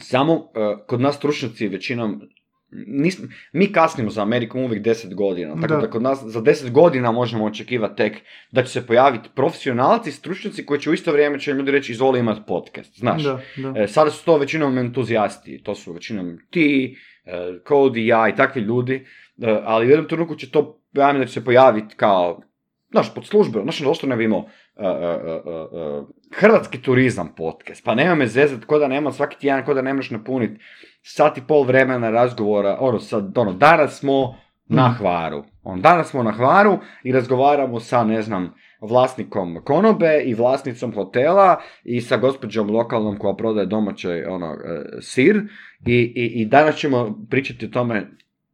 samo 0.00 0.34
uh, 0.34 0.44
kod 0.86 1.00
nas 1.00 1.16
stručnjaci 1.16 1.68
većinom 1.68 2.22
nismo, 2.70 3.28
mi 3.52 3.72
kasnimo 3.72 4.10
za 4.10 4.22
Amerikom 4.22 4.64
uvijek 4.64 4.82
10 4.82 5.14
godina, 5.14 5.54
tako 5.54 5.66
da. 5.66 5.80
Da. 5.80 5.90
kod 5.90 6.02
nas 6.02 6.22
za 6.24 6.40
10 6.40 6.70
godina 6.70 7.12
možemo 7.12 7.44
očekivati 7.44 7.96
tek 7.96 8.16
da 8.50 8.62
će 8.62 8.68
se 8.68 8.86
pojaviti 8.86 9.28
profesionalci, 9.34 10.12
stručnjaci 10.12 10.66
koji 10.66 10.80
će 10.80 10.90
u 10.90 10.94
isto 10.94 11.12
vrijeme 11.12 11.40
će 11.40 11.52
ljudi 11.52 11.70
reći 11.70 11.92
izvoli 11.92 12.20
imati 12.20 12.40
podcast, 12.46 12.98
znaš. 12.98 13.22
Da, 13.22 13.40
da. 13.56 13.80
E, 13.82 13.88
sada 13.88 14.10
su 14.10 14.24
to 14.24 14.38
većinom 14.38 14.78
entuzijasti, 14.78 15.62
to 15.62 15.74
su 15.74 15.92
većinom 15.92 16.38
ti, 16.50 16.96
e, 17.24 17.32
Cody, 17.64 18.06
ja 18.06 18.28
i 18.28 18.36
takvi 18.36 18.62
ljudi, 18.62 19.06
e, 19.42 19.60
ali 19.64 19.86
u 19.86 19.90
jednom 19.90 20.08
trenutku 20.08 20.36
će 20.36 20.50
to, 20.50 20.80
ja 20.92 21.12
da 21.12 21.26
će 21.26 21.32
se 21.32 21.44
pojaviti 21.44 21.94
kao, 21.96 22.42
znaš, 22.90 23.14
pod 23.14 23.26
službeno, 23.26 23.62
znaš, 23.62 23.78
doslovno 23.78 24.16
ne 24.16 24.24
imao 24.24 24.48
e, 24.78 24.86
e, 24.86 24.86
e, 24.86 26.02
hrvatski 26.34 26.82
turizam 26.82 27.34
podcast, 27.36 27.84
pa 27.84 27.94
nema 27.94 28.14
me 28.14 28.26
zezat, 28.26 28.64
ko 28.64 28.78
da 28.78 28.88
nema 28.88 29.12
svaki 29.12 29.38
tjedan, 29.38 29.64
ko 29.64 29.74
da 29.74 29.82
ne 29.82 29.94
možeš 29.94 30.10
napuniti 30.10 30.60
sat 31.02 31.38
i 31.38 31.42
pol 31.48 31.62
vremena 31.62 32.10
razgovora, 32.10 32.76
ono, 32.80 32.98
sad, 32.98 33.38
ono, 33.38 33.52
danas 33.52 33.98
smo 33.98 34.36
na 34.68 34.88
Mhm. 34.88 34.98
Hvaru. 34.98 35.44
On, 35.62 35.80
danas 35.80 36.10
smo 36.10 36.22
na 36.22 36.32
Hvaru 36.32 36.78
i 37.02 37.12
razgovaramo 37.12 37.80
sa, 37.80 38.04
ne 38.04 38.22
znam, 38.22 38.54
vlasnikom 38.80 39.60
konobe 39.64 40.22
i 40.24 40.34
vlasnicom 40.34 40.94
hotela 40.94 41.60
i 41.84 42.00
sa 42.00 42.16
gospođom 42.16 42.70
lokalnom 42.70 43.18
koja 43.18 43.34
prodaje 43.34 43.66
domaće 43.66 44.24
ono, 44.28 44.46
e, 44.46 44.84
sir 45.00 45.42
i, 45.86 45.94
i, 45.94 46.42
i 46.42 46.44
danas 46.46 46.76
ćemo 46.76 47.26
pričati 47.30 47.66
o 47.66 47.68
tome 47.68 48.06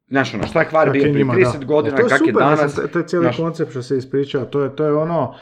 Znaš, 0.09 0.35
ono, 0.35 0.47
šta 0.47 0.61
je 0.61 0.67
Hvar 0.67 0.91
bio 0.91 1.01
je 1.01 1.13
prije 1.13 1.25
njima, 1.25 1.35
30 1.35 1.59
da. 1.59 1.65
godina, 1.65 1.97
to 1.97 2.03
je 2.03 2.09
kak 2.09 2.27
je 2.27 2.33
danas. 2.33 2.75
to 2.93 2.99
je 2.99 3.07
cijeli 3.07 3.25
znaš. 3.25 3.37
koncept 3.37 3.71
što 3.71 3.83
se 3.83 3.97
ispričao, 3.97 4.45
to 4.45 4.63
je, 4.63 4.77
to 4.77 4.85
je 4.85 4.95
ono, 4.95 5.35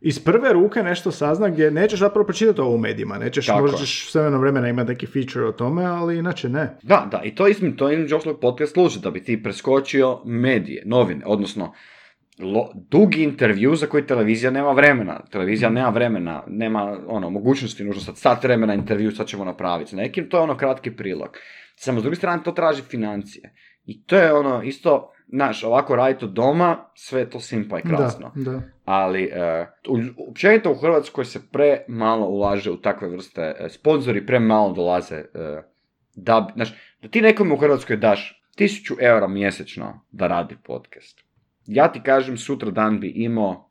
iz 0.00 0.24
prve 0.24 0.52
ruke 0.52 0.82
nešto 0.82 1.10
sazna 1.10 1.48
gdje 1.48 1.70
nećeš 1.70 2.00
zapravo 2.00 2.26
pročitati 2.26 2.60
ovo 2.60 2.74
u 2.74 2.78
medijima, 2.78 3.18
nećeš, 3.18 3.46
Tako 3.46 3.60
možda 3.60 3.76
ćeš 3.76 4.10
s 4.10 4.14
vremenom 4.14 4.40
vremena 4.40 4.68
imati 4.68 4.88
neki 4.88 5.06
feature 5.06 5.46
o 5.46 5.52
tome, 5.52 5.84
ali 5.84 6.18
inače 6.18 6.48
ne. 6.48 6.78
Da, 6.82 7.08
da, 7.10 7.22
i 7.24 7.34
to 7.34 7.48
između, 7.48 7.76
to 7.76 7.90
između 7.90 8.16
ostalog 8.16 8.40
podcast 8.40 8.72
služi, 8.72 9.00
da 9.00 9.10
bi 9.10 9.24
ti 9.24 9.42
preskočio 9.42 10.20
medije, 10.24 10.82
novine, 10.86 11.24
odnosno 11.26 11.72
lo- 12.38 12.72
dugi 12.90 13.22
intervju 13.22 13.74
za 13.74 13.86
koji 13.86 14.06
televizija 14.06 14.50
nema 14.50 14.72
vremena. 14.72 15.20
Televizija 15.30 15.70
nema 15.70 15.88
vremena, 15.88 16.44
nema 16.46 16.98
ono, 17.06 17.30
mogućnosti, 17.30 17.84
nužno 17.84 18.02
sad 18.02 18.18
sat 18.18 18.44
vremena 18.44 18.74
intervju, 18.74 19.10
sad 19.10 19.26
ćemo 19.26 19.44
napraviti. 19.44 19.96
Nekim 19.96 20.28
to 20.28 20.36
je 20.36 20.42
ono 20.42 20.56
kratki 20.56 20.90
prilog. 20.90 21.36
Samo 21.76 22.00
s 22.00 22.02
druge 22.02 22.16
strane 22.16 22.42
to 22.42 22.52
traži 22.52 22.82
financije. 22.82 23.54
I 23.84 24.04
to 24.04 24.16
je 24.16 24.32
ono 24.32 24.62
isto, 24.62 25.12
znaš, 25.32 25.64
ovako 25.64 25.96
raditi 25.96 26.24
od 26.24 26.30
doma, 26.32 26.90
sve 26.94 27.30
to 27.30 27.40
simpa 27.40 27.78
i 27.78 27.82
krasno. 27.82 28.32
Da, 28.34 28.50
da. 28.50 28.62
Ali, 28.84 29.24
e, 29.24 29.66
u- 29.88 30.28
općenito 30.30 30.70
u 30.70 30.74
Hrvatskoj 30.74 31.24
se 31.24 31.40
premalo 31.52 32.26
ulaže 32.26 32.70
u 32.70 32.76
takve 32.76 33.08
vrste, 33.08 33.54
e, 33.58 33.68
sponzori 33.68 34.26
premalo 34.26 34.72
dolaze 34.72 35.14
e, 35.14 35.24
da, 36.14 36.48
znaš, 36.54 36.74
da 37.02 37.08
ti 37.08 37.20
nekome 37.22 37.54
u 37.54 37.56
Hrvatskoj 37.56 37.96
daš 37.96 38.42
tisuću 38.56 38.94
eura 39.00 39.28
mjesečno 39.28 40.00
da 40.10 40.26
radi 40.26 40.56
podcast. 40.64 41.20
Ja 41.66 41.92
ti 41.92 42.00
kažem, 42.02 42.36
sutra 42.36 42.70
dan 42.70 43.00
bi 43.00 43.08
imao 43.08 43.70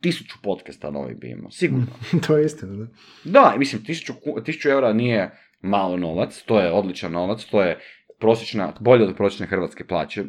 tisuću 0.00 0.34
podcasta 0.42 0.90
novih 0.90 1.16
bi 1.16 1.30
imao, 1.30 1.50
sigurno. 1.50 1.86
to 2.26 2.36
je 2.36 2.46
istina, 2.46 2.72
da. 2.74 2.86
Da, 3.24 3.54
mislim, 3.58 3.84
tisuću, 3.84 4.12
tisuću 4.44 4.68
eura 4.68 4.92
nije 4.92 5.30
malo 5.60 5.96
novac, 5.96 6.42
to 6.46 6.60
je 6.60 6.72
odličan 6.72 7.12
novac, 7.12 7.44
to 7.44 7.62
je 7.62 7.78
prosječna, 8.18 8.72
bolje 8.80 9.04
od 9.04 9.16
prosječne 9.16 9.46
hrvatske 9.46 9.86
plaće. 9.86 10.24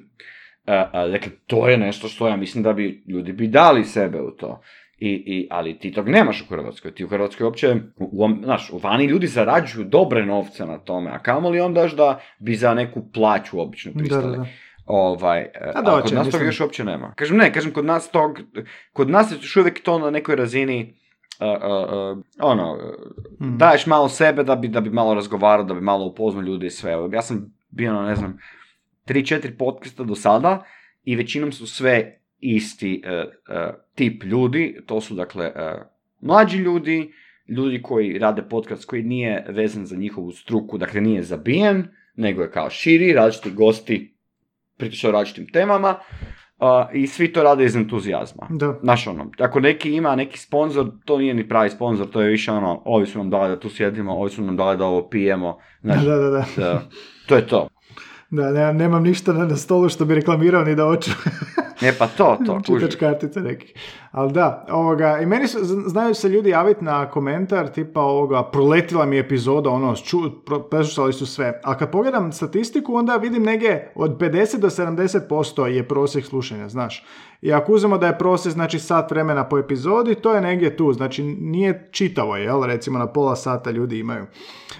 E, 0.65 0.71
dakle, 1.11 1.31
to 1.47 1.69
je 1.69 1.77
nešto 1.77 2.07
što 2.07 2.27
ja 2.27 2.35
mislim 2.35 2.63
da 2.63 2.73
bi 2.73 3.03
ljudi 3.07 3.31
bi 3.33 3.47
dali 3.47 3.83
sebe 3.83 4.21
u 4.21 4.31
to. 4.31 4.61
I, 4.97 5.09
i, 5.09 5.47
ali 5.51 5.79
ti 5.79 5.91
tog 5.91 6.09
nemaš 6.09 6.41
u 6.41 6.47
Hrvatskoj. 6.47 6.91
Ti 6.91 7.05
u 7.05 7.09
Hrvatskoj 7.09 7.45
uopće, 7.45 7.75
u, 7.97 8.25
u, 8.25 8.43
znaš, 8.43 8.69
u 8.69 8.77
vani 8.77 9.05
ljudi 9.05 9.27
zarađuju 9.27 9.85
dobre 9.85 10.25
novce 10.25 10.65
na 10.65 10.77
tome, 10.77 11.11
a 11.11 11.19
kamoli 11.19 11.59
onda 11.59 11.81
još 11.81 11.95
da 11.95 12.19
bi 12.39 12.55
za 12.55 12.73
neku 12.73 13.11
plaću 13.13 13.61
obično 13.61 13.91
pristali. 13.93 14.31
da, 14.31 14.37
da. 14.37 14.45
Ovaj, 14.85 15.41
e, 15.41 15.49
A 15.75 15.81
da, 15.81 15.97
a 15.97 16.01
kod 16.01 16.13
nas 16.13 16.25
toga 16.25 16.25
mislim- 16.25 16.45
još 16.45 16.59
uopće 16.59 16.83
nema. 16.83 17.13
Kažem 17.15 17.37
ne, 17.37 17.53
kažem 17.53 17.71
kod 17.71 17.85
nas 17.85 18.11
tog, 18.11 18.39
kod 18.93 19.09
nas 19.09 19.31
je 19.31 19.35
još 19.35 19.57
uvijek 19.57 19.83
to 19.83 19.99
na 19.99 20.09
nekoj 20.09 20.35
razini 20.35 20.93
uh, 21.39 21.47
uh, 21.47 22.17
uh, 22.17 22.23
ono, 22.41 22.77
Mhm. 23.41 23.57
daješ 23.57 23.85
malo 23.85 24.09
sebe 24.09 24.43
da 24.43 24.55
bi, 24.55 24.67
da 24.67 24.81
bi 24.81 24.89
malo 24.89 25.13
razgovarao, 25.13 25.63
da 25.65 25.73
bi 25.73 25.81
malo 25.81 26.05
upoznao 26.05 26.43
ljudi 26.43 26.65
i 26.65 26.69
sve. 26.69 26.97
Ja 27.11 27.21
sam 27.21 27.53
bio 27.69 27.93
na, 27.93 28.01
ne 28.01 28.15
znam, 28.15 28.37
3-4 29.09 29.57
podcasta 29.57 30.03
do 30.03 30.15
sada 30.15 30.63
i 31.03 31.15
većinom 31.15 31.51
su 31.51 31.67
sve 31.67 32.19
isti 32.39 33.03
uh, 33.05 33.11
uh, 33.13 33.73
tip 33.95 34.23
ljudi. 34.23 34.77
To 34.85 35.01
su, 35.01 35.15
dakle, 35.15 35.47
uh, 35.47 35.81
mlađi 36.21 36.57
ljudi, 36.57 37.11
ljudi 37.47 37.81
koji 37.81 38.17
rade 38.17 38.41
podcast 38.49 38.85
koji 38.85 39.03
nije 39.03 39.45
vezan 39.49 39.85
za 39.85 39.95
njihovu 39.95 40.31
struku, 40.31 40.77
dakle 40.77 41.01
nije 41.01 41.23
zabijen, 41.23 41.87
nego 42.15 42.41
je 42.41 42.51
kao 42.51 42.69
širi, 42.69 43.13
različiti 43.13 43.55
gosti 43.55 44.15
pričaju 44.77 45.09
o 45.09 45.11
različitim 45.11 45.51
temama 45.51 45.89
uh, 46.59 46.67
i 46.93 47.07
svi 47.07 47.33
to 47.33 47.43
rade 47.43 47.65
iz 47.65 47.75
entuzijazma. 47.75 48.47
Da. 48.49 48.79
Znaš 48.81 49.07
ono, 49.07 49.31
ako 49.39 49.59
neki 49.59 49.95
ima 49.95 50.15
neki 50.15 50.39
sponsor, 50.39 50.91
to 51.05 51.17
nije 51.17 51.33
ni 51.33 51.47
pravi 51.47 51.69
sponsor, 51.69 52.09
to 52.09 52.21
je 52.21 52.29
više 52.29 52.51
ono, 52.51 52.81
ovi 52.85 53.05
su 53.05 53.17
nam 53.17 53.29
dali 53.29 53.49
da 53.49 53.59
tu 53.59 53.69
sjedimo, 53.69 54.13
ovi 54.13 54.29
su 54.29 54.41
nam 54.41 54.57
dali 54.57 54.77
da 54.77 54.85
ovo 54.85 55.09
pijemo, 55.09 55.57
znaš, 55.81 56.03
Da, 56.05 56.15
da, 56.15 56.29
da. 56.29 56.45
da, 56.57 56.81
to 57.27 57.35
je 57.35 57.47
to. 57.47 57.67
Da, 58.29 58.51
ne, 58.51 58.73
nemam 58.73 59.03
ništa 59.03 59.33
na, 59.33 59.45
na 59.45 59.55
stolu 59.55 59.89
što 59.89 60.05
bi 60.05 60.15
reklamirao 60.15 60.63
ni 60.63 60.75
da 60.75 60.83
hoću. 60.83 61.11
Ne, 61.81 61.93
pa 61.97 62.07
to, 62.07 62.37
to, 62.45 62.59
Čitač 62.65 62.67
kužiš. 62.67 62.95
kartice 62.95 63.39
neki. 63.41 63.73
Ali 64.11 64.33
da, 64.33 64.65
ovoga, 64.71 65.19
i 65.19 65.25
meni 65.25 65.47
su, 65.47 65.59
znaju 65.63 66.13
se 66.13 66.29
ljudi 66.29 66.49
javiti 66.49 66.83
na 66.85 67.09
komentar 67.09 67.67
tipa 67.67 68.01
ovoga, 68.01 68.43
proletila 68.43 69.05
mi 69.05 69.17
epizoda, 69.17 69.69
ono, 69.69 69.95
ču, 69.95 70.17
preslušali 70.69 71.13
su 71.13 71.25
sve. 71.25 71.61
A 71.63 71.77
kad 71.77 71.91
pogledam 71.91 72.31
statistiku, 72.31 72.95
onda 72.95 73.15
vidim 73.15 73.43
negdje 73.43 73.91
od 73.95 74.17
50 74.17 74.57
do 74.59 74.69
70% 74.69 75.65
je 75.65 75.87
prosjek 75.87 76.25
slušanja, 76.25 76.69
znaš. 76.69 77.05
I 77.41 77.53
ako 77.53 77.73
uzmemo 77.73 77.97
da 77.97 78.07
je 78.07 78.17
prosjek, 78.17 78.53
znači 78.53 78.79
sat 78.79 79.11
vremena 79.11 79.43
po 79.43 79.57
epizodi, 79.57 80.15
to 80.15 80.35
je 80.35 80.41
negdje 80.41 80.77
tu, 80.77 80.93
znači 80.93 81.23
nije 81.23 81.89
čitavo, 81.91 82.35
jel, 82.37 82.63
recimo 82.63 82.99
na 82.99 83.07
pola 83.07 83.35
sata 83.35 83.71
ljudi 83.71 83.99
imaju. 83.99 84.25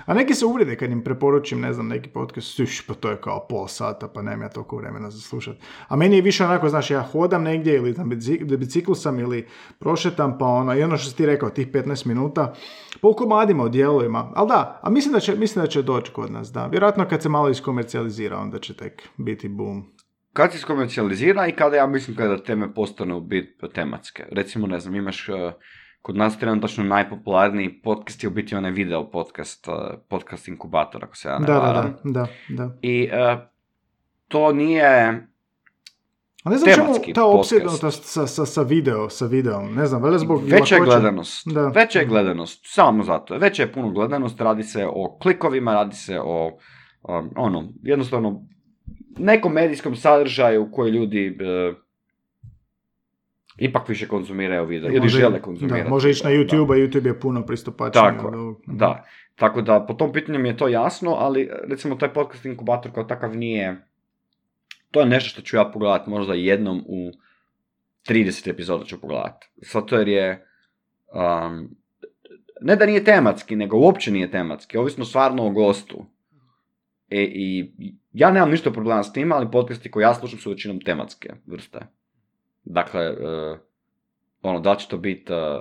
A 0.05 0.13
neki 0.13 0.33
se 0.33 0.45
uvrede 0.45 0.75
kad 0.75 0.91
im 0.91 1.03
preporučim, 1.03 1.61
ne 1.61 1.73
znam, 1.73 1.87
neki 1.87 2.09
podcast, 2.09 2.55
"Siš, 2.55 2.87
pa 2.87 2.93
to 2.93 3.09
je 3.09 3.17
kao 3.21 3.45
pola 3.49 3.67
sata, 3.67 4.07
pa 4.07 4.21
nemam 4.21 4.41
ja 4.41 4.49
toliko 4.49 4.77
vremena 4.77 5.09
za 5.09 5.19
slušat. 5.19 5.55
A 5.87 5.95
meni 5.95 6.15
je 6.15 6.21
više 6.21 6.45
onako, 6.45 6.69
znaš, 6.69 6.91
ja 6.91 7.01
hodam 7.01 7.43
negdje 7.43 7.75
ili 7.75 7.93
na 7.93 8.03
bici- 8.03 8.57
biciklu 8.57 8.95
sam 8.95 9.18
ili 9.19 9.47
prošetam, 9.79 10.37
pa 10.37 10.45
ono, 10.45 10.75
i 10.75 10.83
ono 10.83 10.97
što 10.97 11.09
si 11.09 11.17
ti 11.17 11.25
rekao, 11.25 11.49
tih 11.49 11.67
15 11.67 12.07
minuta, 12.07 12.53
po 13.01 13.13
komadima, 13.13 13.63
o 13.63 13.69
dijelovima. 13.69 14.31
Ali 14.35 14.47
da, 14.47 14.79
a 14.83 14.89
mislim 14.89 15.13
da 15.13 15.19
će, 15.19 15.35
mislim 15.35 15.65
da 15.65 15.69
će 15.69 15.81
doći 15.81 16.11
kod 16.11 16.31
nas, 16.31 16.51
da. 16.51 16.67
Vjerojatno 16.67 17.05
kad 17.07 17.21
se 17.21 17.29
malo 17.29 17.49
iskomercijalizira, 17.49 18.37
onda 18.37 18.59
će 18.59 18.73
tek 18.73 19.09
biti 19.17 19.49
boom. 19.49 19.83
Kad 20.33 20.51
se 20.51 20.57
skomercijalizira 20.57 21.47
i 21.47 21.51
kada, 21.51 21.75
ja 21.75 21.87
mislim, 21.87 22.17
kada 22.17 22.43
teme 22.43 22.73
postanu 22.73 23.21
bit 23.21 23.63
tematske. 23.73 24.25
Recimo, 24.31 24.67
ne 24.67 24.79
znam, 24.79 24.95
imaš 24.95 25.29
uh, 25.29 25.35
kod 26.01 26.15
nas 26.15 26.39
trenutačno 26.39 26.83
najpopularniji 26.83 27.81
podcast 27.81 28.23
je 28.23 28.27
u 28.27 28.31
biti 28.31 28.55
onaj 28.55 28.71
video 28.71 29.09
podcast, 29.11 29.67
uh, 29.67 29.73
podcast 30.09 30.47
inkubator, 30.47 31.03
ako 31.03 31.15
se 31.15 31.29
ja 31.29 31.39
ne 31.39 31.47
Da, 31.47 31.53
da, 31.53 31.73
da, 31.73 31.99
da, 32.03 32.27
da. 32.49 32.77
I 32.81 33.09
uh, 33.11 33.39
to 34.27 34.53
nije, 34.53 35.27
A 36.43 36.49
ne 36.49 36.57
znam 36.57 36.75
čemu 36.75 37.13
ta 37.13 37.25
opsjednutost 37.25 38.03
sa, 38.05 38.27
sa, 38.27 38.45
sa, 38.45 38.61
video, 38.61 39.09
sa 39.09 39.25
videom, 39.25 39.75
ne 39.75 39.85
znam, 39.85 40.01
valjda 40.01 40.17
zbog 40.17 40.43
veća 40.43 40.75
je 40.75 40.81
gledanost. 40.81 41.47
Da. 41.47 41.67
Veća 41.67 41.99
je 41.99 42.05
gledanost, 42.05 42.61
samo 42.63 43.03
zato. 43.03 43.37
Veća 43.37 43.63
je 43.63 43.71
puno 43.71 43.91
gledanost, 43.91 44.41
radi 44.41 44.63
se 44.63 44.87
o 44.87 45.17
klikovima, 45.21 45.73
radi 45.73 45.95
se 45.95 46.19
o, 46.23 46.57
um, 47.03 47.29
ono, 47.35 47.73
jednostavno, 47.83 48.41
nekom 49.17 49.53
medijskom 49.53 49.95
sadržaju 49.95 50.71
koji 50.71 50.91
ljudi 50.91 51.37
e, 51.41 51.73
ipak 53.57 53.89
više 53.89 54.07
konzumiraju 54.07 54.65
video, 54.65 54.91
ili 54.91 55.09
žele 55.09 55.41
konzumirati. 55.41 55.83
Da, 55.83 55.89
može 55.89 56.09
ići 56.09 56.23
na 56.23 56.31
YouTube, 56.31 56.67
da. 56.67 56.73
a 56.73 56.77
YouTube 56.77 57.05
je 57.05 57.19
puno 57.19 57.45
pristupačniji. 57.45 58.03
Tako 58.03 58.27
ovog. 58.27 58.61
da. 58.67 59.03
Tako 59.35 59.61
da, 59.61 59.85
po 59.87 59.93
tom 59.93 60.11
pitanju 60.11 60.39
mi 60.39 60.49
je 60.49 60.57
to 60.57 60.67
jasno, 60.67 61.11
ali 61.11 61.49
recimo 61.69 61.95
taj 61.95 62.13
podcast 62.13 62.45
inkubator 62.45 62.91
kao 62.91 63.03
takav 63.03 63.35
nije, 63.35 63.88
to 64.91 64.99
je 64.99 65.05
nešto 65.05 65.29
što 65.29 65.41
ću 65.41 65.55
ja 65.57 65.65
pogledati 65.73 66.09
možda 66.09 66.33
jednom 66.33 66.83
u 66.87 67.11
30 68.07 68.49
epizoda 68.49 68.85
ću 68.85 69.01
pogledati. 69.01 69.47
Zato 69.55 69.97
jer 69.97 70.07
je, 70.07 70.47
um, 71.13 71.75
ne 72.61 72.75
da 72.75 72.85
nije 72.85 73.03
tematski, 73.03 73.55
nego 73.55 73.77
uopće 73.77 74.11
nije 74.11 74.31
tematski, 74.31 74.77
ovisno 74.77 75.05
stvarno 75.05 75.45
o 75.45 75.49
gostu. 75.49 76.05
E, 77.09 77.21
I 77.21 77.71
ja 78.13 78.31
nemam 78.31 78.49
ništa 78.49 78.71
problema 78.71 79.03
s 79.03 79.13
tim, 79.13 79.31
ali 79.31 79.51
podcasti 79.51 79.91
koje 79.91 80.03
ja 80.03 80.13
slušam 80.13 80.39
su 80.39 80.49
većinom 80.49 80.81
tematske 80.81 81.29
vrste. 81.45 81.79
Dakle, 82.63 83.01
e, 83.01 83.15
ono, 84.41 84.59
da 84.59 84.75
će 84.75 84.87
to 84.87 84.97
biti 84.97 85.33
e, 85.33 85.35
e, 85.35 85.59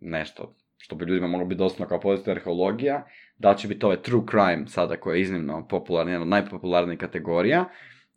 nešto 0.00 0.54
što 0.76 0.96
bi 0.96 1.04
ljudima 1.04 1.26
moglo 1.26 1.46
biti 1.46 1.58
dostupno 1.58 1.86
kao 1.86 2.00
povijesna 2.00 2.32
arheologija, 2.32 3.06
da 3.38 3.54
će 3.54 3.68
biti 3.68 3.86
ove 3.86 4.02
true 4.02 4.22
crime 4.30 4.68
sada 4.68 4.96
koja 4.96 5.14
je 5.14 5.20
iznimno 5.20 5.66
popularna, 5.68 6.12
jedna 6.12 6.22
od 6.22 6.28
najpopularnijih 6.28 6.98
kategorija, 6.98 7.64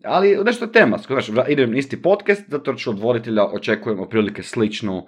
ali 0.04 0.38
nešto 0.46 0.66
je 0.66 0.72
tema, 0.72 0.98
znaš, 0.98 1.28
idem 1.50 1.76
isti 1.76 2.02
podcast, 2.02 2.50
zato 2.50 2.78
što 2.78 2.92
od 2.92 3.00
voditelja 3.00 3.46
očekujem 3.46 4.00
otprilike 4.00 4.44
sličnu, 4.44 4.98
uh, 4.98 5.06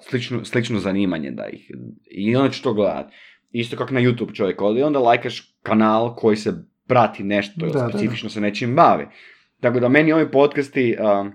sličnu, 0.00 0.44
slično 0.44 0.78
zanimanje 0.78 1.30
da 1.30 1.46
ih, 1.46 1.70
i 2.10 2.36
onda 2.36 2.50
ću 2.50 2.62
to 2.62 2.72
gledat. 2.74 3.06
Isto 3.50 3.76
kako 3.76 3.94
na 3.94 4.00
YouTube 4.00 4.34
čovjek 4.34 4.62
odi, 4.62 4.82
onda 4.82 4.98
lajkaš 4.98 5.56
kanal 5.62 6.14
koji 6.14 6.36
se 6.36 6.52
prati 6.86 7.22
nešto, 7.22 7.52
ili 7.60 7.72
Da, 7.72 7.78
da, 7.78 7.88
specifično 7.88 8.28
se 8.28 8.40
nečim 8.40 8.76
bavi. 8.76 9.06
Tako 9.60 9.80
da 9.80 9.88
meni 9.88 10.12
ovi 10.12 10.30
podcasti, 10.30 10.96
uh, 11.00 11.32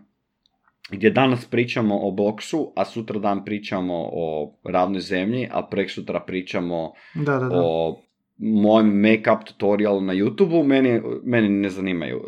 gdje 0.91 1.09
danas 1.09 1.45
pričamo 1.45 2.07
o 2.07 2.11
boksu, 2.11 2.73
a 2.75 2.85
sutra 2.85 3.19
dan 3.19 3.45
pričamo 3.45 4.09
o 4.11 4.55
ravnoj 4.63 5.01
zemlji, 5.01 5.47
a 5.51 5.67
prek 5.71 5.91
sutra 5.91 6.19
pričamo 6.19 6.93
Da, 7.15 7.37
da, 7.37 7.47
da. 7.47 7.61
o 7.63 8.01
mojem 8.37 9.01
make-up 9.01 9.43
tutorialu 9.45 10.01
na 10.01 10.13
YouTube-u, 10.13 10.63
meni, 10.63 11.01
meni 11.23 11.49
ne 11.49 11.69
zanimaju. 11.69 12.21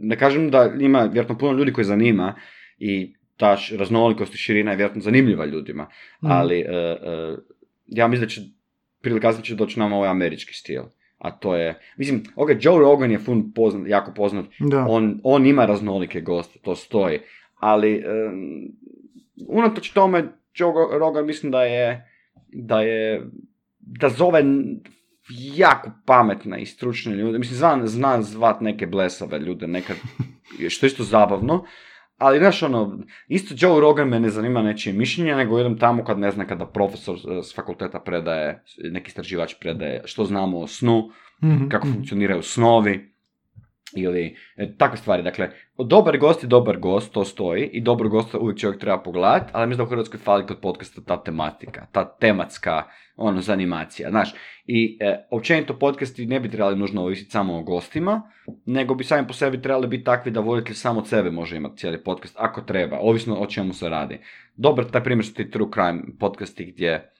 Ne 0.00 0.18
kažem 0.18 0.50
da 0.50 0.72
ima 0.80 1.00
vjerojatno 1.02 1.38
puno 1.38 1.52
ljudi 1.52 1.72
koji 1.72 1.84
zanima 1.84 2.34
i 2.78 3.14
ta 3.36 3.56
raznolikost 3.78 4.34
i 4.34 4.38
širina 4.38 4.70
je 4.70 4.76
vjerojatno 4.76 5.02
zanimljiva 5.02 5.44
ljudima, 5.46 5.82
Mhm. 6.22 6.32
ali 6.32 6.60
e, 6.60 6.64
e, 6.66 6.96
ja 7.86 8.08
mislim 8.08 8.24
da 8.26 8.30
će 8.30 8.40
prije 9.00 9.20
kasnije 9.20 9.44
će 9.44 9.54
doći 9.54 9.78
nama 9.78 9.96
ovaj 9.96 10.08
američki 10.08 10.54
stil. 10.54 10.82
A 11.18 11.30
to 11.30 11.56
je, 11.56 11.78
mislim, 11.96 12.22
ok, 12.36 12.48
Joe 12.60 12.78
Rogan 12.78 13.10
je 13.10 13.18
fun 13.18 13.52
poznat, 13.54 13.88
jako 13.88 14.12
poznat, 14.14 14.44
Da. 14.60 14.86
on, 14.88 15.20
on 15.24 15.46
ima 15.46 15.66
raznolike 15.66 16.20
goste, 16.20 16.58
to 16.62 16.76
stoji, 16.76 17.18
ali 17.54 17.94
em, 17.94 18.68
unatoč 19.48 19.90
tome 19.90 20.24
Joe 20.54 20.72
Rogan 20.98 21.26
mislim 21.26 21.52
da 21.52 21.62
je 21.64 22.06
da 22.52 22.80
je 22.82 23.22
da 23.80 24.08
zove 24.08 24.42
jako 25.28 25.90
pametne 26.06 26.62
i 26.62 26.66
stručne 26.66 27.14
ljude, 27.14 27.38
mislim 27.38 27.56
zna, 27.58 27.86
zna 27.86 28.22
zvat 28.22 28.60
neke 28.60 28.86
blesave 28.86 29.38
ljude 29.38 29.66
nekad, 29.66 29.96
što 30.68 30.86
je 30.86 30.88
isto 30.88 31.02
zabavno, 31.02 31.64
ali 32.18 32.38
znaš 32.38 32.62
ono, 32.62 32.98
isto 33.28 33.54
Joe 33.58 33.80
Rogan 33.80 34.08
me 34.08 34.20
ne 34.20 34.30
zanima 34.30 34.62
nečije 34.62 34.92
mišljenje, 34.92 35.34
nego 35.36 35.60
idem 35.60 35.78
tamo 35.78 36.04
kad 36.04 36.18
ne 36.18 36.30
znam 36.30 36.46
kada 36.46 36.66
profesor 36.66 37.16
e, 37.16 37.42
s 37.42 37.54
fakulteta 37.54 38.00
predaje, 38.00 38.64
neki 38.92 39.08
istraživač 39.08 39.54
predaje 39.60 40.02
što 40.04 40.24
znamo 40.24 40.58
o 40.58 40.66
snu, 40.66 41.10
Mhm, 41.42 41.68
kako 41.68 41.86
mhm. 41.86 41.96
funkcioniraju 41.96 42.42
snovi 42.42 43.09
ili 43.96 44.36
e, 44.56 44.76
takve 44.78 44.96
stvari. 44.96 45.22
Dakle, 45.22 45.50
dobar 45.78 46.18
gost 46.18 46.42
je 46.42 46.46
dobar 46.46 46.78
gost, 46.78 47.12
to 47.12 47.24
stoji 47.24 47.70
i 47.72 47.80
dobar 47.80 48.08
gosta 48.08 48.38
uvijek 48.38 48.58
čovjek 48.58 48.80
treba 48.80 49.02
pogledati, 49.02 49.50
ali 49.52 49.66
mislim 49.66 49.78
da 49.78 49.88
u 49.88 49.90
Hrvatskoj 49.90 50.20
fali 50.20 50.46
kod 50.46 50.60
podcasta 50.60 51.00
ta 51.06 51.22
tematika, 51.22 51.86
ta 51.92 52.16
tematska 52.18 52.82
ono, 53.16 53.40
zanimacija, 53.40 54.10
znaš. 54.10 54.34
I 54.66 54.98
e, 55.00 55.26
općenito 55.30 55.78
podcasti 55.78 56.26
ne 56.26 56.40
bi 56.40 56.50
trebali 56.50 56.76
nužno 56.76 57.02
ovisiti 57.02 57.30
samo 57.30 57.58
o 57.58 57.62
gostima, 57.62 58.22
nego 58.66 58.94
bi 58.94 59.04
sami 59.04 59.26
po 59.26 59.32
sebi 59.32 59.62
trebali 59.62 59.86
biti 59.86 60.04
takvi 60.04 60.30
da 60.30 60.40
voditelj 60.40 60.74
sam 60.74 60.98
od 60.98 61.08
sebe 61.08 61.30
može 61.30 61.56
imati 61.56 61.76
cijeli 61.76 62.04
podcast, 62.04 62.36
ako 62.38 62.60
treba, 62.60 62.98
ovisno 63.00 63.34
o 63.34 63.46
čemu 63.46 63.72
se 63.72 63.88
radi. 63.88 64.18
Dobar 64.56 64.84
taj 64.84 65.04
primjer 65.04 65.26
su 65.26 65.34
ti 65.34 65.50
true 65.50 65.68
crime 65.74 66.02
podcasti 66.18 66.64
gdje 66.64 67.12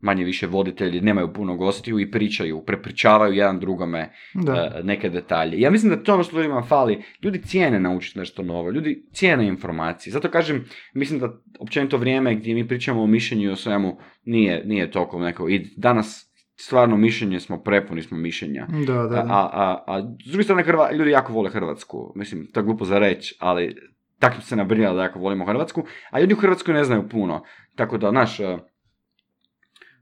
manje 0.00 0.24
više 0.24 0.46
voditelji 0.46 1.00
nemaju 1.00 1.32
puno 1.32 1.56
gostiju 1.56 2.00
i 2.00 2.10
pričaju, 2.10 2.62
prepričavaju 2.66 3.32
jedan 3.32 3.60
drugome 3.60 4.12
Da. 4.34 4.72
e, 4.76 4.82
neke 4.82 5.10
detalje. 5.10 5.60
Ja 5.60 5.70
mislim 5.70 5.90
da 5.90 6.02
to 6.02 6.14
ono 6.14 6.22
što 6.22 6.36
ljudima 6.36 6.62
fali. 6.62 7.02
Ljudi 7.22 7.42
cijene 7.42 7.80
naučiti 7.80 8.18
nešto 8.18 8.42
novo, 8.42 8.70
ljudi 8.70 9.04
cijene 9.12 9.46
informacije. 9.48 10.12
Zato 10.12 10.30
kažem, 10.30 10.64
mislim 10.94 11.20
da 11.20 11.40
općenito 11.60 11.96
vrijeme 11.96 12.34
gdje 12.34 12.54
mi 12.54 12.68
pričamo 12.68 13.02
o 13.02 13.06
mišljenju 13.06 13.48
i 13.48 13.52
o 13.52 13.56
svemu 13.56 13.98
nije, 14.24 14.64
nije 14.64 14.90
toliko 14.90 15.20
neko. 15.20 15.48
I 15.48 15.66
danas 15.76 16.32
stvarno 16.58 16.96
mišljenje 16.96 17.40
smo, 17.40 17.62
prepuni 17.62 18.02
smo 18.02 18.16
mišljenja. 18.16 18.66
Da, 18.86 18.94
da, 18.94 19.08
da. 19.08 19.24
A, 19.28 19.50
a, 19.52 19.84
a 19.86 20.14
s 20.26 20.30
druge 20.30 20.44
strane, 20.44 20.62
Hrva, 20.62 20.92
ljudi 20.92 21.10
jako 21.10 21.32
vole 21.32 21.50
Hrvatsku. 21.50 22.12
Mislim, 22.16 22.46
to 22.52 22.60
je 22.60 22.64
glupo 22.64 22.84
za 22.84 22.98
reći, 22.98 23.36
ali 23.40 23.76
tako 24.18 24.40
se 24.40 24.56
nabrinjala 24.56 24.96
da 24.96 25.02
jako 25.02 25.18
volimo 25.18 25.44
Hrvatsku. 25.46 25.84
A 26.10 26.20
ljudi 26.20 26.34
u 26.34 26.36
Hrvatskoj 26.36 26.74
ne 26.74 26.84
znaju 26.84 27.08
puno. 27.08 27.42
Tako 27.74 27.98
da, 27.98 28.10
naš, 28.10 28.38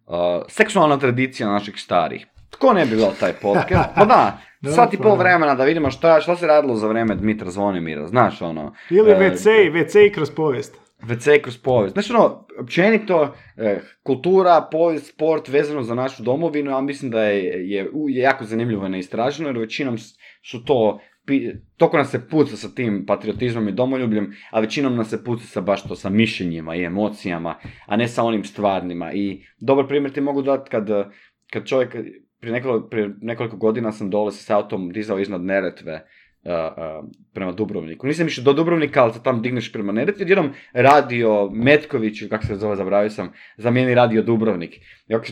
uh, 0.07 0.17
seksualna 0.49 0.99
tradicija 0.99 1.49
naših 1.49 1.75
starih. 1.77 2.27
Tko 2.51 2.73
ne 2.73 2.85
bi 2.87 2.97
gledao 2.97 3.15
taj 3.21 3.33
podcast? 3.33 3.89
Pa 3.97 4.05
da, 4.05 4.39
sat 4.75 4.95
i 4.95 4.97
pol 4.97 5.17
vremena 5.17 5.55
da 5.55 5.65
vidimo 5.65 5.91
šta, 5.91 6.21
šta 6.21 6.37
se 6.37 6.47
radilo 6.47 6.77
za 6.77 6.89
vrijeme 6.89 7.15
Dmitra 7.15 7.51
Zvonimira, 7.51 8.07
znaš 8.07 8.43
ono. 8.43 8.75
Ili 8.91 9.11
e, 9.11 9.15
WC, 9.15 9.73
WC 9.73 10.15
kroz 10.15 10.31
povijest. 10.31 10.77
WC 11.03 11.41
kroz 11.43 11.59
povijest. 11.59 11.93
Znači 11.93 12.13
ono, 12.13 12.47
općenito, 12.61 13.35
eh, 13.57 13.81
kultura, 14.03 14.69
povijest, 14.73 15.07
sport 15.15 15.49
vezano 15.49 15.83
za 15.83 15.95
našu 15.95 16.23
domovinu, 16.23 16.71
ja 16.71 16.81
mislim 16.81 17.11
da 17.11 17.23
je, 17.23 17.71
je, 17.71 17.91
je 18.09 18.23
jako 18.23 18.45
zanimljivo 18.45 18.87
i 18.87 18.89
neistraženo, 18.89 19.49
jer 19.49 19.59
većinom 19.59 19.99
su 20.51 20.65
to, 20.65 21.01
toko 21.77 21.97
nas 21.97 22.11
se 22.11 22.29
puca 22.29 22.57
sa 22.57 22.69
tim 22.75 23.05
patriotizmom 23.07 23.69
i 23.69 23.73
domoljubljem, 23.73 24.33
a 24.51 24.61
većinom 24.61 24.97
nas 24.97 25.11
se 25.11 25.25
puca 25.25 25.45
sa 25.45 25.61
baš 25.61 25.83
to 25.83 25.97
sa 25.97 26.11
mišljenjima 26.11 26.77
i 26.77 26.85
emocijama, 26.85 27.59
a 27.87 27.97
ne 27.97 28.09
sa 28.09 28.25
onim 28.25 28.45
stvarnima. 28.45 29.13
I 29.13 29.45
dobar 29.61 29.87
primjer 29.89 30.13
ti 30.13 30.21
mogu 30.21 30.43
dati 30.43 30.71
kad, 30.71 30.89
kad 31.53 31.67
čovjek, 31.67 31.97
prije 32.41 32.53
nekoliko, 32.53 32.89
prije 32.89 33.15
nekoliko 33.21 33.57
godina 33.57 33.93
sam 33.93 34.11
dole 34.11 34.33
s 34.33 34.51
autom 34.51 34.93
dizao 34.93 35.19
iznad 35.19 35.45
Neretve, 35.45 36.07
prema 37.33 37.53
Dubrovniku. 37.53 38.07
Nisam 38.07 38.27
išao 38.27 38.45
do 38.45 38.53
Dubrovnika, 38.53 39.03
ali 39.03 39.13
se 39.13 39.23
tam 39.23 39.43
digneš 39.43 39.73
prema 39.73 39.93
Neretvi, 39.93 40.23
odjednom 40.23 40.51
radio 40.73 41.51
Metković, 41.53 42.21
ili 42.21 42.31
kako 42.31 42.47
se 42.47 42.57
zove, 42.57 42.77
zaboravio 42.77 43.11
sam, 43.11 43.33
zamijeni 43.57 43.95
radio 43.95 44.23
Dubrovnik. 44.23 44.75
I 45.09 45.15
ovako 45.15 45.27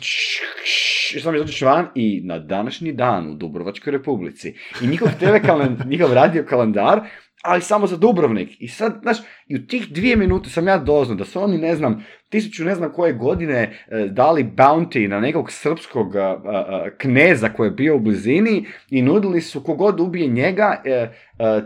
sam 1.23 1.35
izađeš 1.37 1.63
van 1.63 1.87
i 1.95 2.21
na 2.25 2.39
današnji 2.39 2.93
dan 2.93 3.31
u 3.31 3.35
Dubrovačkoj 3.35 3.91
republici. 3.91 4.55
I 4.83 4.87
njihov 4.87 5.09
TV 5.19 5.53
njihov 5.91 6.13
radio 6.13 6.45
kalendar, 6.49 7.01
ali 7.43 7.63
samo 7.63 7.87
za 7.87 7.97
Dubrovnik. 7.97 8.57
I 8.59 8.69
sad, 8.69 8.99
znaš, 9.03 9.17
i 9.47 9.57
u 9.57 9.67
tih 9.67 9.89
dvije 9.93 10.17
minute 10.17 10.51
sam 10.51 10.69
ja 10.69 10.79
doznao 10.79 11.17
da 11.17 11.25
su 11.25 11.43
oni, 11.43 11.59
ne 11.59 11.77
znam, 11.77 12.05
tisuću 12.29 12.65
ne 12.65 12.75
znam 12.75 12.93
koje 12.93 13.13
godine 13.13 13.85
e, 13.89 14.09
dali 14.11 14.45
bounty 14.45 15.09
na 15.09 15.21
nekog 15.21 15.53
srpskog 15.53 16.17
a, 16.17 16.21
a, 16.21 16.39
a, 16.45 16.91
kneza 16.99 17.49
koji 17.49 17.67
je 17.67 17.71
bio 17.71 17.97
u 17.97 18.01
blizini 18.01 18.67
i 18.91 19.03
nudili 19.03 19.41
su 19.41 19.63
kogod 19.63 20.01
ubije 20.01 20.29
njega 20.29 20.83
e, 20.85 20.91
e, 20.91 21.11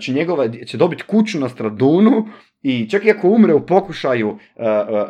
će, 0.00 0.12
njegova, 0.12 0.48
će 0.48 0.76
dobiti 0.76 1.02
kuću 1.02 1.40
na 1.40 1.48
Stradunu 1.48 2.26
i 2.68 2.88
čak 2.90 3.04
i 3.04 3.10
ako 3.10 3.28
umre 3.28 3.54
u 3.54 3.66
pokušaju 3.66 4.38
e, 4.56 4.64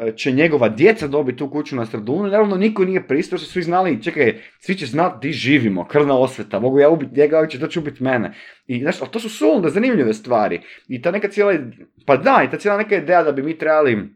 e, 0.08 0.12
će 0.16 0.32
njegova 0.32 0.68
djeca 0.68 1.06
dobiti 1.06 1.38
tu 1.38 1.50
kuću 1.50 1.76
na 1.76 1.86
Stradunu. 1.86 2.28
Naravno 2.28 2.56
niko 2.56 2.84
nije 2.84 3.06
pristao, 3.06 3.38
što 3.38 3.46
svi 3.46 3.62
znali, 3.62 4.02
čekaj, 4.02 4.40
svi 4.58 4.74
će 4.74 4.86
znati 4.86 5.28
di 5.28 5.32
živimo, 5.32 5.86
krvna 5.88 6.18
osveta, 6.18 6.60
mogu 6.60 6.78
ja 6.78 6.90
ubiti 6.90 7.20
njega, 7.20 7.36
ovaj 7.36 7.48
će 7.48 7.58
doći 7.58 7.78
ubiti 7.78 8.02
mene. 8.02 8.32
I 8.66 8.80
znaš, 8.80 9.00
ali 9.00 9.10
to 9.10 9.20
su 9.20 9.28
sulude, 9.28 9.68
zanimljive 9.68 10.14
stvari. 10.14 10.60
I 10.88 11.02
ta 11.02 11.10
neka 11.10 11.28
cijela, 11.28 11.54
pa 12.06 12.16
da, 12.16 12.42
i 12.44 12.50
ta 12.50 12.58
cijela 12.58 12.78
neka 12.78 12.96
ideja 12.96 13.22
da 13.22 13.32
bi 13.32 13.42
mi 13.42 13.58
trebali 13.58 14.08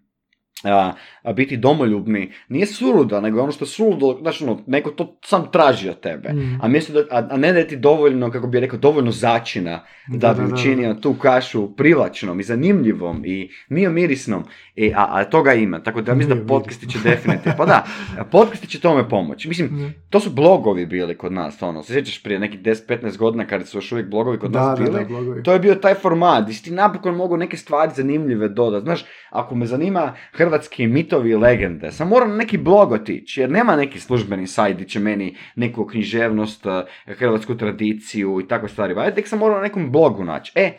a, 0.64 0.93
a 1.22 1.32
biti 1.32 1.56
domoljubni 1.56 2.32
nije 2.48 2.66
suluda, 2.66 3.20
nego 3.20 3.43
ono 3.43 3.52
što 3.52 3.64
je 3.64 3.68
suludo, 3.68 4.18
znači 4.20 4.44
ono, 4.44 4.62
neko 4.66 4.90
to 4.90 5.18
sam 5.24 5.51
traži 5.52 5.89
od 5.89 6.01
tebe. 6.01 6.32
Mm. 6.32 6.59
A, 6.62 6.68
mjesto 6.68 6.93
da, 6.93 7.01
a, 7.10 7.28
a 7.31 7.36
ne 7.36 7.52
da 7.52 7.59
je 7.59 7.68
ti 7.68 7.77
dovoljno, 7.77 8.31
kako 8.31 8.47
bi 8.47 8.60
rekao, 8.60 8.78
dovoljno 8.78 9.10
začina 9.10 9.85
da, 10.09 10.32
Da, 10.32 10.35
bi 10.36 10.52
učinio 10.52 10.94
tu 10.94 11.14
kašu 11.14 11.77
privlačnom 11.77 12.40
i 12.40 12.44
zanimljivom 12.44 13.22
i 13.24 13.51
mio 13.68 13.90
mirisnom. 13.90 14.44
I, 14.77 14.93
a, 14.93 15.06
a 15.10 15.24
toga 15.24 15.55
ima, 15.55 15.81
tako 15.81 16.01
da 16.02 16.14
mislim 16.14 16.39
da 16.39 16.47
podcasti 16.47 16.89
će 16.89 16.98
definitivno, 17.01 17.55
pa 17.56 17.66
da, 17.66 17.85
podcasti 18.24 18.66
će 18.66 18.81
tome 18.81 19.09
pomoći. 19.09 19.48
Mislim, 19.48 19.68
Mhm. 19.68 19.86
to 20.10 20.20
su 20.20 20.31
blogovi 20.31 20.86
bili 20.86 21.16
kod 21.16 21.32
nas, 21.32 21.62
ono, 21.62 21.82
se 21.82 21.93
sjećaš 21.93 22.22
prije 22.22 22.39
nekih 22.39 22.60
10-15 22.60 23.16
godina 23.16 23.47
kada 23.47 23.64
su 23.64 23.78
još 23.78 23.93
uvijek 23.93 24.09
blogovi 24.09 24.39
kod 24.39 24.51
Da, 24.51 24.60
nas 24.60 24.78
da, 24.78 24.85
bili? 24.85 24.98
da, 24.98 25.05
blogovi. 25.05 25.43
To 25.43 25.52
je 25.52 25.59
bio 25.59 25.74
taj 25.74 25.94
format, 25.94 26.43
gdje 26.43 26.55
si 26.55 26.64
ti 26.64 26.70
napokon 26.70 27.14
mogu 27.16 27.36
neke 27.36 27.56
stvari 27.56 27.90
zanimljive 27.94 28.48
dodati. 28.48 28.85
Znaš, 28.85 29.01
ako 29.31 29.55
me 29.55 29.66
zanima 29.66 30.14
hrvatski 30.41 30.87
mitovi 30.87 31.31
i 31.31 31.37
legende, 31.37 31.93
sam 31.93 32.09
moram 32.09 32.37
neki 32.37 32.59
blog 32.59 32.93
otići, 32.93 33.41
jer 33.41 33.51
nema 33.51 33.77
neki 33.77 34.01
službeni 34.01 34.47
sajt 34.47 34.75
gdje 34.75 34.89
će 34.89 35.01
meni 35.01 35.37
neku 35.57 35.87
književnost, 35.87 36.67
eh, 36.67 36.85
hrvatsku 37.07 37.57
tradiciju 37.57 38.41
i 38.41 38.49
takve 38.49 38.69
stvari. 38.69 38.95
Va, 38.95 39.05
ja 39.05 39.15
tek 39.15 39.29
sam 39.29 39.39
morao 39.39 39.57
na 39.57 39.62
nekom 39.62 39.93
blogu 39.93 40.25
naći. 40.25 40.53
E, 40.55 40.73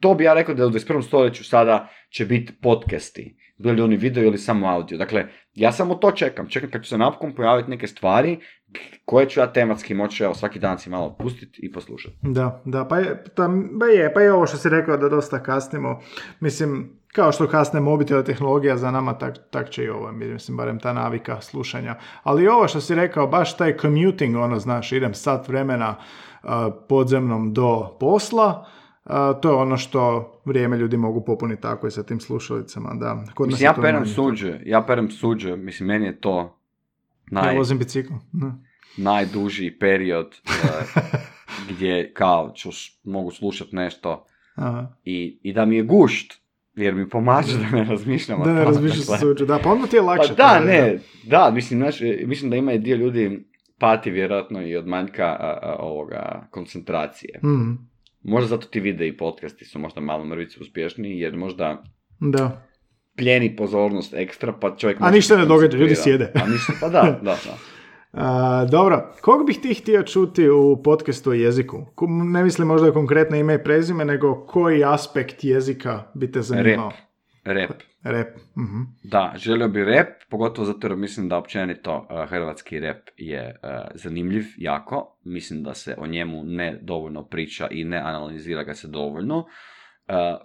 to 0.00 0.14
bi 0.14 0.24
ja 0.24 0.34
rekao 0.34 0.54
da 0.54 0.66
u 0.66 0.70
21. 0.70 1.02
stoljeću 1.02 1.44
sada 1.44 1.88
će 2.10 2.26
biti 2.26 2.52
podcasti. 2.62 3.36
Bili 3.58 3.82
oni 3.82 3.96
video 3.96 4.24
ili 4.24 4.38
samo 4.38 4.66
audio. 4.68 4.98
Dakle, 4.98 5.26
ja 5.54 5.72
samo 5.72 5.94
to 5.94 6.10
čekam. 6.10 6.48
Čekam 6.48 6.70
kad 6.70 6.82
će 6.82 6.88
se 6.88 6.98
napokon 6.98 7.34
pojaviti 7.34 7.70
neke 7.70 7.86
stvari 7.86 8.38
koje 9.04 9.28
ću 9.28 9.40
ja 9.40 9.52
tematski 9.52 9.94
moći 9.94 10.24
evo, 10.24 10.34
svaki 10.34 10.58
dan 10.58 10.78
si 10.78 10.90
malo 10.90 11.16
pustiti 11.18 11.60
i 11.62 11.72
poslušati. 11.72 12.16
Da, 12.22 12.62
da, 12.64 12.84
pa 12.84 12.98
je, 12.98 13.24
ta, 13.34 13.50
pa 13.80 13.86
je, 13.86 14.14
pa 14.14 14.20
je 14.20 14.32
ovo 14.32 14.46
što 14.46 14.56
si 14.56 14.68
rekao 14.68 14.96
da 14.96 15.08
dosta 15.08 15.42
kasnimo. 15.42 16.00
Mislim, 16.40 16.97
kao 17.12 17.32
što 17.32 17.48
kasne 17.48 17.80
mobitela 17.80 18.22
tehnologija 18.22 18.76
za 18.76 18.90
nama, 18.90 19.18
tak, 19.18 19.34
tak 19.50 19.70
će 19.70 19.84
i 19.84 19.88
ovo, 19.88 20.12
mislim, 20.12 20.56
barem 20.56 20.78
ta 20.78 20.92
navika 20.92 21.40
slušanja. 21.40 21.94
Ali 22.22 22.48
ovo 22.48 22.68
što 22.68 22.80
si 22.80 22.94
rekao, 22.94 23.26
baš 23.26 23.56
taj 23.56 23.76
commuting, 23.76 24.36
ono, 24.36 24.58
znaš, 24.58 24.92
idem 24.92 25.14
sat 25.14 25.48
vremena 25.48 25.96
uh, 26.42 26.50
podzemnom 26.88 27.54
do 27.54 27.96
posla, 28.00 28.66
uh, 29.04 29.12
to 29.42 29.48
je 29.48 29.54
ono 29.54 29.76
što 29.76 30.32
vrijeme 30.44 30.76
ljudi 30.76 30.96
mogu 30.96 31.24
popuniti 31.24 31.62
tako 31.62 31.86
i 31.86 31.90
sa 31.90 32.02
tim 32.02 32.20
slušalicama, 32.20 32.94
da. 32.94 33.24
Kod 33.34 33.48
Mislim, 33.48 33.64
ja 33.64 33.72
to 33.72 33.82
perem 33.82 34.06
suđe, 34.06 34.60
ja 34.64 34.82
perem 34.82 35.10
suđe, 35.10 35.56
mislim, 35.56 35.86
meni 35.86 36.06
je 36.06 36.20
to 36.20 36.58
naj... 37.30 37.52
Ja 37.52 37.58
vozim 37.58 37.78
bicikl. 37.78 38.12
Najduži 38.96 39.76
period 39.80 40.26
uh, 40.26 41.02
gdje 41.70 42.12
kao 42.14 42.52
ću, 42.54 42.70
mogu 43.04 43.30
slušati 43.30 43.76
nešto 43.76 44.26
Aha. 44.54 44.86
i, 45.04 45.40
i 45.42 45.52
da 45.52 45.64
mi 45.64 45.76
je 45.76 45.82
gušt, 45.82 46.47
jer 46.78 46.94
mi 46.94 47.08
pomaže 47.08 47.58
da 47.58 47.76
ne 47.76 47.84
razmišljam 47.84 48.42
Da 48.44 48.52
ne 48.52 48.64
razmišljaš 48.64 48.98
dakle. 48.98 49.16
se 49.16 49.20
suđu. 49.20 49.46
Da, 49.46 49.58
pa 49.58 49.70
onda 49.70 49.86
ti 49.86 49.96
je 49.96 50.02
lakše. 50.02 50.28
Pa 50.28 50.34
da, 50.34 50.60
ne, 50.60 50.98
da, 51.24 51.50
mislim, 51.50 51.80
znaš, 51.80 52.00
e, 52.00 52.22
mislim 52.24 52.50
da 52.50 52.56
ima 52.56 52.72
i 52.72 52.78
dio 52.78 52.96
ljudi 52.96 53.44
pati 53.78 54.10
vjerojatno 54.10 54.62
i 54.62 54.76
od 54.76 54.86
manjka 54.86 55.24
a, 55.26 55.58
a, 55.62 55.76
ovoga 55.78 56.48
koncentracije. 56.50 57.40
Mhm. 57.44 57.72
Možda 58.22 58.48
zato 58.48 58.66
ti 58.66 58.80
videi 58.80 59.08
i 59.08 59.16
podcasti 59.16 59.64
su 59.64 59.78
možda 59.78 60.00
malo 60.00 60.24
mrvice 60.24 60.60
uspješniji, 60.60 61.18
jer 61.18 61.36
možda 61.36 61.82
Da. 62.20 62.66
pljeni 63.16 63.56
pozornost 63.56 64.14
ekstra, 64.14 64.52
pa 64.52 64.76
čovjek... 64.76 64.96
A 65.00 65.10
ništa 65.10 65.36
ne 65.36 65.44
događa, 65.46 65.78
ljudi 65.78 65.94
sjede. 65.94 66.32
A 66.34 66.48
ništa, 66.48 66.72
pa 66.80 66.88
da, 66.88 67.02
da, 67.02 67.36
da. 67.44 67.58
A, 68.12 68.64
dobro, 68.70 69.14
kog 69.20 69.46
bih 69.46 69.58
ti 69.62 69.74
htio 69.74 70.02
čuti 70.02 70.48
u 70.48 70.82
podcastu 70.82 71.30
o 71.30 71.32
jeziku? 71.32 71.86
Ne 72.08 72.42
mislim 72.42 72.68
možda 72.68 72.92
konkretno 72.92 73.36
ime 73.36 73.54
i 73.54 73.64
prezime, 73.64 74.04
nego 74.04 74.46
koji 74.46 74.84
aspekt 74.84 75.44
jezika 75.44 76.02
bi 76.14 76.32
te 76.32 76.42
zanimao? 76.42 76.92
Rep. 77.44 77.70
Rep. 78.02 78.36
mhm. 78.56 78.82
Da, 79.02 79.34
želio 79.36 79.68
bi 79.68 79.84
rep, 79.84 80.08
pogotovo 80.30 80.66
zato 80.66 80.86
jer 80.86 80.96
mislim 80.96 81.28
da 81.28 81.36
općenito 81.36 81.96
uh, 81.96 82.30
hrvatski 82.30 82.80
rep 82.80 83.08
je 83.16 83.60
uh, 83.62 83.70
zanimljiv 83.94 84.44
jako. 84.56 85.18
Mislim 85.24 85.62
da 85.62 85.74
se 85.74 85.94
o 85.98 86.06
njemu 86.06 86.44
ne 86.44 86.78
dovoljno 86.82 87.24
priča 87.24 87.68
i 87.70 87.84
ne 87.84 87.98
analizira 87.98 88.62
ga 88.62 88.74
se 88.74 88.88
dovoljno. 88.88 89.38
Uh, 89.38 89.44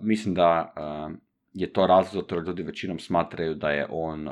mislim 0.02 0.34
da 0.34 0.74
uh, 0.78 1.16
je 1.54 1.74
to 1.74 1.88
razlog 1.88 2.24
zato 2.24 2.36
jer 2.36 2.44
ljudi 2.44 2.64
većinom 2.64 3.00
smatraju 3.00 3.54
da 3.56 3.70
je 3.70 3.88
on 3.90 4.28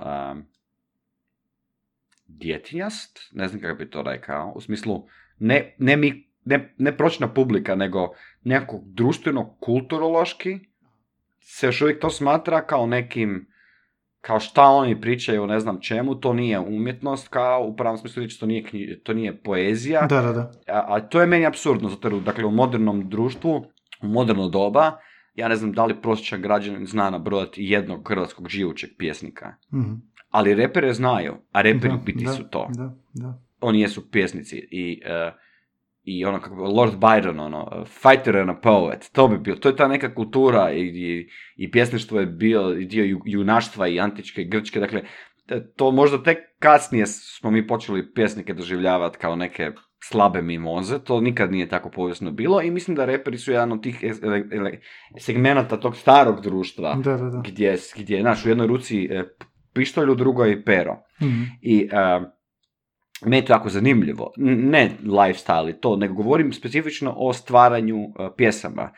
djetinjast, 2.37 3.19
ne 3.31 3.47
znam 3.47 3.61
kako 3.61 3.77
bi 3.77 3.89
to 3.89 4.01
rekao, 4.01 4.53
u 4.55 4.61
smislu 4.61 5.03
ne, 5.39 5.75
ne, 5.77 5.97
mi, 5.97 6.31
ne, 6.45 6.73
ne 6.77 6.97
pročna 6.97 7.27
publika, 7.27 7.75
nego 7.75 8.09
nekako 8.43 8.81
društveno-kulturološki 8.85 10.59
se 11.39 11.65
još 11.67 11.81
uvijek 11.81 11.99
to 12.01 12.09
smatra 12.09 12.61
kao 12.61 12.85
nekim 12.85 13.51
kao 14.21 14.39
šta 14.39 14.63
oni 14.63 15.01
pričaju 15.01 15.43
o 15.43 15.47
ne 15.47 15.59
znam 15.59 15.79
čemu, 15.81 16.15
to 16.15 16.33
nije 16.33 16.59
umjetnost, 16.59 17.27
kao 17.27 17.63
u 17.63 17.75
pravom 17.75 17.97
smislu 17.97 18.19
riječi, 18.19 18.39
to 18.39 18.45
nije, 18.45 18.63
knji- 18.63 19.03
to 19.03 19.13
nije 19.13 19.41
poezija, 19.43 20.05
Da, 20.07 20.21
da, 20.21 20.31
da. 20.31 20.51
a, 20.67 20.85
a 20.87 20.99
to 20.99 21.21
je 21.21 21.27
meni 21.27 21.45
apsurdno, 21.45 21.89
zato 21.89 22.07
jer 22.07 22.19
dakle, 22.21 22.45
u 22.45 22.51
modernom 22.51 23.09
društvu, 23.09 23.65
u 24.03 24.07
moderno 24.07 24.49
doba, 24.49 24.91
ja 25.35 25.47
ne 25.47 25.55
znam 25.55 25.71
da 25.71 25.85
li 25.85 26.01
prosječan 26.01 26.41
građanin 26.41 26.85
zna 26.85 27.09
nabrojati 27.09 27.63
jednog 27.63 28.07
hrvatskog 28.09 28.49
živućeg 28.49 28.89
pjesnika. 28.97 29.53
Mhm. 29.73 29.93
Ali 30.31 30.55
repere 30.55 30.93
znaju, 30.93 31.33
a 31.51 31.61
reperi 31.61 31.93
Da, 31.93 31.97
biti 31.97 32.25
da, 32.25 32.31
su 32.31 32.43
to. 32.43 32.67
Da, 32.77 32.95
da. 33.13 33.39
Oni 33.61 33.81
jesu 33.81 34.11
pjesnici 34.11 34.67
i, 34.71 35.01
e, 35.05 35.31
i 36.03 36.25
ono 36.25 36.39
kako 36.41 36.55
Lord 36.63 36.93
Byron, 36.93 37.39
ono, 37.41 37.63
uh, 37.81 37.87
fighter 37.87 38.37
and 38.37 38.49
a 38.49 38.53
poet, 38.53 39.09
to 39.13 39.27
bi 39.27 39.37
bilo, 39.37 39.57
to 39.57 39.69
je 39.69 39.75
ta 39.75 39.87
neka 39.87 40.15
kultura 40.15 40.71
i, 40.71 40.81
i, 40.81 41.29
i 41.55 41.71
pjesništvo 41.71 42.19
je 42.19 42.25
bio 42.25 42.73
i 42.79 42.85
dio 42.85 43.03
ju- 43.03 43.21
junaštva 43.25 43.87
i 43.87 43.99
antičke 43.99 44.43
grčke, 44.43 44.79
dakle, 44.79 45.01
to 45.75 45.91
možda 45.91 46.23
tek 46.23 46.37
kasnije 46.59 47.05
smo 47.07 47.51
mi 47.51 47.67
počeli 47.67 48.13
pjesnike 48.13 48.53
doživljavati 48.53 49.17
kao 49.17 49.35
neke 49.35 49.71
slabe 50.03 50.41
mimoze, 50.41 50.99
to 50.99 51.21
nikad 51.21 51.51
nije 51.51 51.69
tako 51.69 51.89
povijesno 51.89 52.31
bilo 52.31 52.61
i 52.61 52.71
mislim 52.71 52.95
da 52.95 53.05
reperi 53.05 53.37
su 53.37 53.51
jedan 53.51 53.71
od 53.71 53.83
tih 53.83 54.03
segmenata 55.19 55.79
tog 55.79 55.95
starog 55.95 56.41
društva, 56.41 56.95
Da, 56.95 57.17
da, 57.17 57.29
da. 57.29 57.41
gdje, 57.45 57.77
gdje 57.97 58.15
je, 58.15 58.21
znaš, 58.21 58.45
u 58.45 58.49
jednoj 58.49 58.67
ruci 58.67 59.09
e, 59.72 59.73
pištolj, 59.73 60.10
u 60.10 60.15
drugoj 60.15 60.65
pero. 60.65 60.98
Mhm. 61.22 61.43
I 61.61 61.89
uh, 61.93 62.27
meni 63.22 63.38
je 63.38 63.45
to 63.45 63.53
jako 63.53 63.69
zanimljivo. 63.69 64.31
Ne 64.38 64.91
lifestyle 65.03 65.69
i 65.69 65.81
to, 65.81 65.95
nego 65.95 66.14
govorim 66.14 66.53
specifično 66.53 67.14
o 67.18 67.34
stvaranju 67.34 67.98
uh, 67.98 68.11
pjesama. 68.38 68.91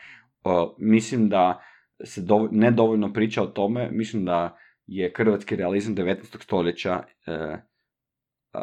Uh, 0.44 0.52
mislim 0.78 1.28
da 1.28 1.62
se 2.04 2.20
dovo- 2.20 2.48
ne 2.52 2.70
dovoljno 2.70 3.12
priča 3.12 3.42
o 3.42 3.46
tome, 3.46 3.90
mislim 3.90 4.24
da 4.24 4.56
je 4.86 5.12
hrvatski 5.16 5.56
realizam 5.56 5.96
19. 5.96 6.42
stoljeća 6.42 6.94
uh, 6.96 7.58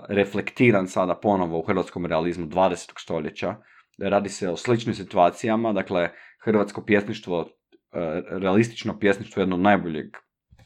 reflektiran 0.09 0.87
sada 0.87 1.15
ponovo 1.15 1.59
u 1.59 1.65
hrvatskom 1.65 2.05
realizmu 2.05 2.45
20. 2.47 2.91
stoljeća. 2.97 3.55
Radi 3.97 4.29
se 4.29 4.49
o 4.49 4.57
sličnim 4.57 4.95
situacijama, 4.95 5.73
dakle, 5.73 6.09
hrvatsko 6.43 6.85
pjesništvo, 6.85 7.49
realistično 8.29 8.99
pjesništvo 8.99 9.39
je 9.39 9.43
jedno 9.43 9.55
od 9.55 9.61
najboljeg 9.61 10.05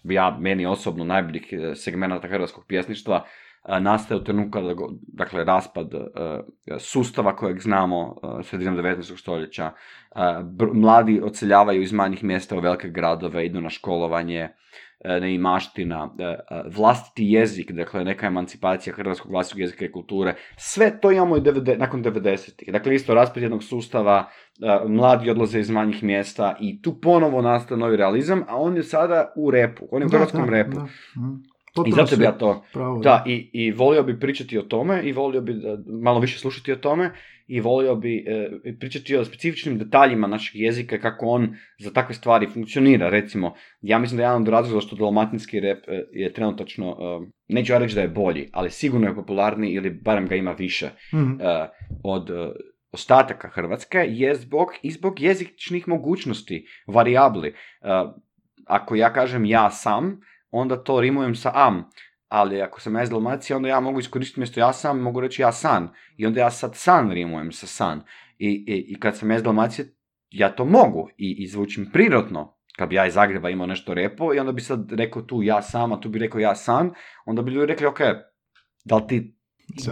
ja, 0.10 0.38
meni 0.40 0.65
osobno 0.65 1.03
najboljih 1.03 1.48
e, 1.52 1.76
segmenata 1.76 2.27
hrvatskog 2.27 2.65
pjesništva 2.68 3.26
e, 3.65 3.80
nastaje 3.80 4.22
u 4.22 4.23
trenutku 4.23 4.60
dakle, 5.07 5.44
raspad 5.44 5.94
e, 5.94 6.80
sustava 6.80 7.36
kojeg 7.36 7.60
znamo 7.60 8.15
sredinom 8.44 8.77
19. 8.77 9.19
stoljeća. 9.19 9.72
Mladi 10.73 11.22
odseljavaju 11.23 11.82
iz 11.82 11.94
manjih 11.94 12.23
mjesta 12.23 12.57
u 12.57 12.60
velike 12.60 12.90
gradove, 12.90 13.45
idu 13.45 13.61
na 13.61 13.69
školovanje, 13.69 14.49
neimaština, 15.20 16.10
e, 16.20 16.24
e, 16.24 16.36
vlastiti 16.68 17.24
jezik, 17.26 17.72
dakle 17.72 18.04
neka 18.04 18.28
emancipacija 18.28 18.94
hrvatskog 18.94 19.32
vlastitog 19.32 19.60
jezika 19.60 19.86
i 19.86 19.92
kulture, 19.92 20.36
sve 20.58 21.00
to 21.00 21.12
imamo 21.12 21.38
i 21.38 21.42
devede- 21.42 21.78
nakon 21.78 22.04
90-ih. 22.04 22.72
Dakle, 22.72 22.96
isto 22.96 23.14
raspad 23.14 23.44
jednog 23.44 23.64
sustava, 23.64 24.30
e, 24.62 24.88
mladi 24.88 25.30
odlaze 25.30 25.60
iz 25.60 25.70
manjih 25.70 26.04
mjesta 26.04 26.56
i 26.60 26.82
tu 26.82 27.02
ponovo 27.02 27.42
nastaje 27.42 27.80
novi 27.80 27.98
realizam, 27.98 28.44
a 28.48 28.56
on 28.58 28.76
je 28.76 28.84
sada 28.84 29.34
u 29.38 29.52
repu, 29.52 29.88
on 29.92 30.02
je 30.02 30.06
u 30.06 30.10
Da, 30.10 30.18
hrvatskom 30.18 30.42
da, 30.42 30.52
repu. 30.52 30.72
da. 30.72 30.86
I 31.78 31.92
zato 31.94 32.16
bi 32.18 32.24
ja 32.24 32.32
to, 32.32 32.64
pravo, 32.74 33.00
da, 33.00 33.24
i, 33.28 33.50
i 33.54 33.72
volio 33.72 34.04
bi 34.04 34.20
pričati 34.20 34.58
o 34.58 34.64
tome 34.64 35.02
i 35.04 35.12
volio 35.12 35.42
bi 35.42 35.54
da- 35.54 35.78
malo 35.94 36.20
više 36.20 36.40
slušati 36.40 36.72
o 36.72 36.76
tome 36.78 37.12
i 37.48 37.60
volio 37.60 37.96
bi 37.96 38.26
e, 38.28 38.50
pričati 38.80 39.16
o 39.16 39.26
specifičnim 39.26 39.78
detaljima 39.78 40.28
našeg 40.28 40.62
jezika, 40.62 41.00
kako 41.00 41.26
on 41.26 41.56
za 41.80 41.92
takve 41.92 42.16
stvari 42.16 42.48
funkcionira. 42.48 43.10
Recimo, 43.10 43.54
ja 43.82 44.00
mislim 44.00 44.18
da 44.18 44.24
je 44.24 44.28
jedan 44.28 44.42
od 44.42 44.48
razloga 44.48 44.82
što 44.82 44.96
dalmatinski 44.96 45.60
rep 45.60 45.84
e, 45.88 46.04
je 46.12 46.34
trenutačno, 46.34 46.90
e, 46.90 47.32
neću 47.48 47.74
ja 47.74 47.80
reći 47.80 47.96
da 47.96 48.02
je 48.02 48.08
bolji, 48.08 48.50
ali 48.52 48.72
sigurno 48.72 49.08
je 49.08 49.16
popularniji 49.16 49.74
ili 49.74 49.90
barem 49.90 50.28
ga 50.28 50.36
ima 50.36 50.52
više 50.52 50.90
Mhm. 51.14 51.42
e, 51.42 51.70
od 52.04 52.30
e, 52.30 52.52
ostataka 52.92 53.50
Hrvatske 53.50 53.98
je 53.98 54.36
zbog, 54.36 54.68
i 54.82 54.92
zbog 54.92 55.22
jezičnih 55.22 55.88
mogućnosti, 55.88 56.66
varijabli. 56.88 57.50
E, 57.50 57.54
ako 58.66 58.96
ja 58.96 59.14
kažem 59.14 59.46
ja 59.46 59.72
sam, 59.72 60.22
onda 60.52 60.84
to 60.84 61.02
rimujem 61.02 61.36
sa 61.36 61.52
am, 61.54 61.90
ali 62.36 62.62
ako 62.62 62.82
sam 62.82 62.95
ja 62.95 63.03
iz 63.03 63.10
Dalmacije, 63.10 63.57
onda 63.57 63.70
ja 63.70 63.80
mogu 63.80 63.99
iskoristiti 63.99 64.40
mjesto 64.40 64.60
ja 64.60 64.74
sam, 64.74 64.99
mogu 64.99 65.20
reći 65.22 65.41
ja 65.41 65.52
san, 65.52 65.90
i 66.18 66.26
onda 66.26 66.40
ja 66.40 66.52
sad 66.52 66.72
san 66.76 67.12
rimujem 67.12 67.52
sa 67.52 67.68
san. 67.68 68.02
I, 68.38 68.49
i, 68.49 68.86
i 68.88 68.99
kad 68.99 69.18
sam 69.18 69.32
ja 69.32 69.38
iz 69.38 69.44
Dalmacije, 69.44 69.95
ja 70.30 70.56
to 70.56 70.66
mogu. 70.66 71.10
I, 71.18 71.36
i 71.44 71.48
zvučim 71.48 71.90
prirodno, 71.94 72.57
kad 72.78 72.90
bi 72.90 72.95
ja 72.95 73.06
iz 73.06 73.14
Zagreba 73.14 73.49
imao 73.49 73.68
nešto 73.68 73.94
repo 73.94 74.34
i 74.34 74.40
onda 74.40 74.52
bi 74.52 74.62
sad 74.62 74.91
rekao 74.91 75.22
tu 75.22 75.44
ja 75.44 75.62
sam, 75.62 75.91
a 75.91 75.99
tu 75.99 76.10
bi 76.10 76.20
rekao 76.20 76.40
ja 76.40 76.56
san, 76.56 76.91
onda 77.26 77.41
bi 77.41 77.52
ljudi 77.52 77.66
rekli, 77.66 77.86
ok, 77.88 77.99
da 78.86 78.95
li 78.95 79.07
ti 79.07 79.38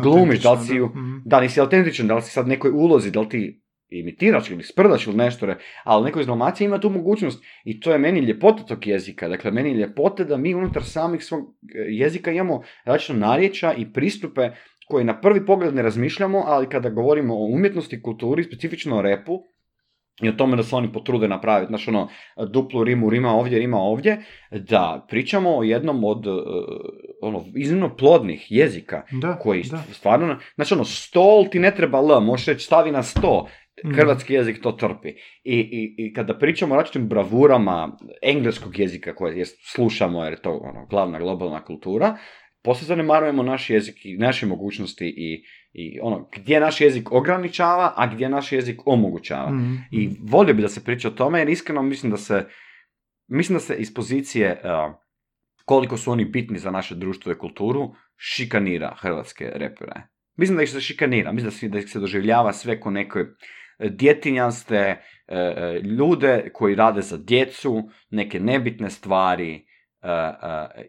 glumiš, 0.02 0.42
da 0.42 0.52
li 0.54 0.66
si 0.66 0.80
da. 1.26 1.40
Nisi 1.40 1.60
autentičan, 1.60 2.08
da 2.08 2.16
li 2.16 2.22
si 2.22 2.32
sad 2.32 2.48
nekoj 2.48 2.72
ulozi, 2.72 3.12
da 3.12 3.20
li 3.20 3.30
ti 3.30 3.63
imitiraš 4.00 4.50
ili 4.50 4.64
sprdaš 4.64 5.08
ili 5.08 5.16
nešto, 5.16 5.46
re- 5.46 5.58
ali 5.84 6.06
neko 6.06 6.20
iz 6.20 6.28
Dalmacije 6.28 6.66
ima 6.66 6.80
tu 6.80 6.90
mogućnost 6.90 7.44
i 7.64 7.80
to 7.80 7.92
je 7.92 7.98
meni 7.98 8.20
ljepota 8.20 8.64
tog 8.64 8.88
jezika, 8.88 9.28
dakle 9.28 9.52
meni 9.52 9.70
je 9.70 9.76
ljepota 9.76 10.24
da 10.24 10.38
mi 10.38 10.56
unutar 10.56 10.84
samih 10.84 11.24
svog 11.24 11.42
e, 11.42 11.86
jezika 11.88 12.32
imamo 12.32 12.62
različita 12.86 13.14
narječja 13.14 13.74
i 13.74 13.94
pristupe 13.94 14.50
koje 14.88 15.04
na 15.04 15.22
prvi 15.22 15.46
pogled 15.46 15.76
ne 15.76 15.82
razmišljamo, 15.82 16.44
ali 16.46 16.70
kada 16.70 16.90
govorimo 16.90 17.36
o 17.36 17.46
umjetnosti, 17.46 18.02
kulturi, 18.02 18.44
specifično 18.44 18.98
o 18.98 19.02
repu, 19.02 19.40
i 20.22 20.30
o 20.30 20.32
tome 20.32 20.56
da 20.58 20.64
se 20.64 20.76
oni 20.76 20.92
potrude 20.92 21.28
napraviti, 21.28 21.70
znaš 21.70 21.88
ono, 21.88 22.10
duplu 22.50 22.84
rimu, 22.84 23.10
rima 23.10 23.32
ovdje, 23.32 23.60
rima 23.60 23.78
ovdje, 23.78 24.24
da 24.52 25.06
pričamo 25.10 25.58
o 25.58 25.64
jednom 25.64 26.04
od 26.04 26.28
e, 26.28 26.30
ono, 27.22 27.46
iznimno 27.56 27.96
plodnih 27.96 28.48
jezika, 28.50 29.02
Da, 29.12 29.36
koji 29.40 29.64
da. 29.64 29.78
stvarno, 29.78 30.38
znači 30.56 30.74
ono, 30.74 30.84
stol 30.84 31.50
ti 31.52 31.60
ne 31.60 31.76
treba 31.76 31.98
L, 31.98 32.20
možeš 32.20 32.46
reći 32.46 32.66
stavi 32.66 32.92
na 32.92 33.04
sto. 33.04 33.48
Hrvatski 33.96 34.34
jezik 34.34 34.62
to 34.62 34.72
trpi. 34.72 35.10
I, 35.44 35.58
i, 35.60 35.96
i 35.98 36.14
kada 36.14 36.38
pričamo 36.38 36.74
o 36.74 36.78
različitim 36.78 37.08
bravurama 37.08 37.98
engleskog 38.22 38.80
jezika 38.80 39.16
koje 39.16 39.38
je, 39.38 39.46
slušamo, 39.46 40.24
jer 40.24 40.34
je 40.34 40.42
to 40.42 40.52
ono, 40.52 40.86
glavna 40.86 41.20
globalna 41.20 41.64
kultura, 41.64 42.18
poslije 42.64 42.88
zanemarujemo 42.88 43.44
naš 43.44 43.70
jezik 43.70 43.96
i 44.06 44.18
naše 44.18 44.46
mogućnosti 44.46 45.06
i, 45.18 45.44
i 45.74 46.00
ono, 46.02 46.30
gdje 46.36 46.60
naš 46.60 46.82
jezik 46.82 47.12
ograničava, 47.12 47.94
a 47.96 48.08
gdje 48.14 48.30
naš 48.30 48.52
jezik 48.52 48.80
omogućava. 48.86 49.52
Mhm. 49.52 49.74
I 49.92 50.10
volio 50.22 50.54
bi 50.54 50.62
da 50.62 50.70
se 50.70 50.84
priča 50.84 51.08
o 51.08 51.12
tome, 51.12 51.40
jer 51.40 51.50
iskreno 51.50 51.82
mislim 51.82 52.12
da 52.12 52.18
se, 52.18 52.46
mislim 53.28 53.56
da 53.56 53.60
se 53.60 53.76
iz 53.76 53.94
pozicije 53.94 54.62
uh, 54.64 54.96
koliko 55.66 55.98
su 55.98 56.12
oni 56.12 56.26
bitni 56.26 56.60
za 56.60 56.72
naše 56.72 56.96
društvo 56.96 57.32
i 57.32 57.38
kulturu, 57.38 57.94
šikanira 58.18 58.96
hrvatske 59.00 59.52
repere. 59.56 60.08
Mislim 60.38 60.58
da 60.58 60.64
ih 60.64 60.70
se 60.70 60.82
šikanira, 60.82 61.32
mislim 61.32 61.50
da, 61.50 61.52
se, 61.52 61.70
da 61.70 61.80
ih 61.80 61.90
se 61.90 62.00
doživljava 62.00 62.54
sve 62.54 62.80
ko 62.80 62.92
neke 62.92 63.20
e, 63.20 63.26
djetinjaste 63.90 64.76
e, 64.78 65.02
e, 65.28 65.80
ljude 65.80 66.50
koji 66.54 66.76
rade 66.76 67.02
za 67.02 67.18
djecu, 67.18 67.90
neke 68.10 68.40
nebitne 68.40 68.90
stvari 68.90 69.54
e, 69.54 69.64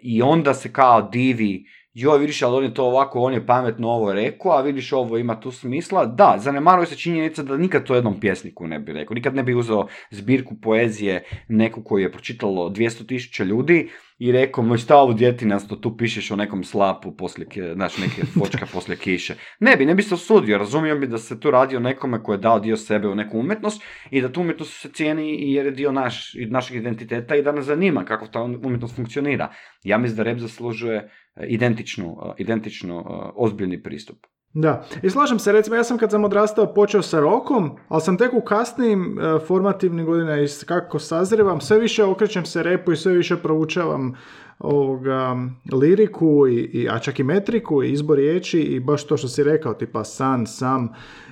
i 0.02 0.22
onda 0.22 0.54
se 0.54 0.72
kao 0.72 1.02
divi 1.02 1.64
joj 1.94 2.18
vidiš, 2.18 2.42
ali 2.42 2.56
on 2.56 2.64
je 2.64 2.74
to 2.74 2.84
ovako, 2.84 3.20
on 3.20 3.32
je 3.34 3.46
pametno 3.46 3.88
ovo 3.88 4.12
rekao, 4.12 4.52
a 4.52 4.62
vidiš 4.62 4.92
ovo 4.92 5.18
ima 5.18 5.40
tu 5.40 5.50
smisla. 5.50 6.06
Da, 6.06 6.34
zanemaruje 6.38 6.86
se 6.86 6.96
činjenica 6.96 7.42
da 7.42 7.56
nikad 7.56 7.84
to 7.84 7.94
jednom 7.94 8.20
pjesniku 8.20 8.66
ne 8.66 8.78
bi 8.78 8.92
rekao. 8.92 9.14
Nikad 9.14 9.34
ne 9.34 9.42
bi 9.42 9.54
uzeo 9.54 9.86
zbirku 10.10 10.54
poezije 10.62 11.24
neku 11.48 11.84
koju 11.84 12.02
je 12.02 12.12
pročitalo 12.12 12.68
200.000 12.68 13.44
ljudi 13.44 13.90
i 14.18 14.32
rekao, 14.32 14.64
moj 14.64 14.78
šta 14.78 14.96
ovo 14.96 15.12
djetinasto, 15.12 15.76
tu 15.76 15.96
pišeš 15.96 16.30
o 16.30 16.36
nekom 16.36 16.64
slapu 16.64 17.16
poslije, 17.16 17.74
znaš, 17.74 17.98
neke 17.98 18.22
fočka 18.38 18.66
poslije 18.72 18.96
kiše. 18.96 19.34
Ne 19.60 19.76
bi, 19.76 19.86
ne 19.86 19.94
bi 19.94 20.02
se 20.02 20.14
osudio, 20.14 20.58
razumio 20.58 20.98
bi 20.98 21.06
da 21.06 21.18
se 21.18 21.40
tu 21.40 21.50
radi 21.50 21.76
o 21.76 21.80
nekome 21.80 22.22
koji 22.22 22.36
je 22.36 22.40
dao 22.40 22.60
dio 22.60 22.76
sebe 22.76 23.08
u 23.08 23.14
neku 23.14 23.38
umjetnost 23.38 23.82
i 24.10 24.20
da 24.20 24.32
tu 24.32 24.40
umjetnost 24.40 24.80
se 24.80 24.88
cijeni 24.92 25.52
jer 25.52 25.66
je 25.66 25.72
dio 25.72 25.92
naš, 25.92 26.32
našeg 26.48 26.76
identiteta 26.76 27.36
i 27.36 27.42
da 27.42 27.52
nas 27.52 27.64
zanima 27.64 28.04
kako 28.04 28.26
ta 28.26 28.42
umjetnost 28.42 28.96
funkcionira. 28.96 29.52
Ja 29.82 29.98
mislim 29.98 30.16
da 30.16 30.22
rep 30.22 30.38
zaslužuje 30.38 31.10
identičnu, 31.48 32.16
identičnu 32.38 33.04
ozbiljni 33.34 33.82
pristup. 33.82 34.16
Da, 34.56 34.84
i 35.02 35.10
slažem 35.10 35.38
se, 35.38 35.52
recimo 35.52 35.76
ja 35.76 35.84
sam 35.84 35.98
kad 35.98 36.10
sam 36.10 36.24
odrastao 36.24 36.74
počeo 36.74 37.02
sa 37.02 37.20
rokom, 37.20 37.70
ali 37.88 38.02
sam 38.02 38.18
tek 38.18 38.32
u 38.34 38.40
kasnijim 38.40 39.18
e, 39.18 39.38
formativnim 39.46 40.06
godinama 40.06 40.40
i 40.40 40.46
kako 40.66 40.98
sazrivam, 40.98 41.60
sve 41.60 41.78
više 41.78 42.04
okrećem 42.04 42.44
se 42.44 42.62
repu 42.62 42.92
i 42.92 42.96
sve 42.96 43.12
više 43.12 43.36
proučavam 43.36 44.14
ovoga, 44.58 45.36
liriku, 45.72 46.46
i, 46.48 46.54
i, 46.54 46.88
a 46.90 46.98
čak 46.98 47.18
i 47.18 47.22
metriku, 47.22 47.82
i 47.82 47.92
izbor 47.92 48.16
riječi 48.16 48.60
i 48.60 48.80
baš 48.80 49.06
to 49.06 49.16
što 49.16 49.28
si 49.28 49.44
rekao, 49.44 49.74
tipa 49.74 50.04
san, 50.04 50.46
sam 50.46 50.88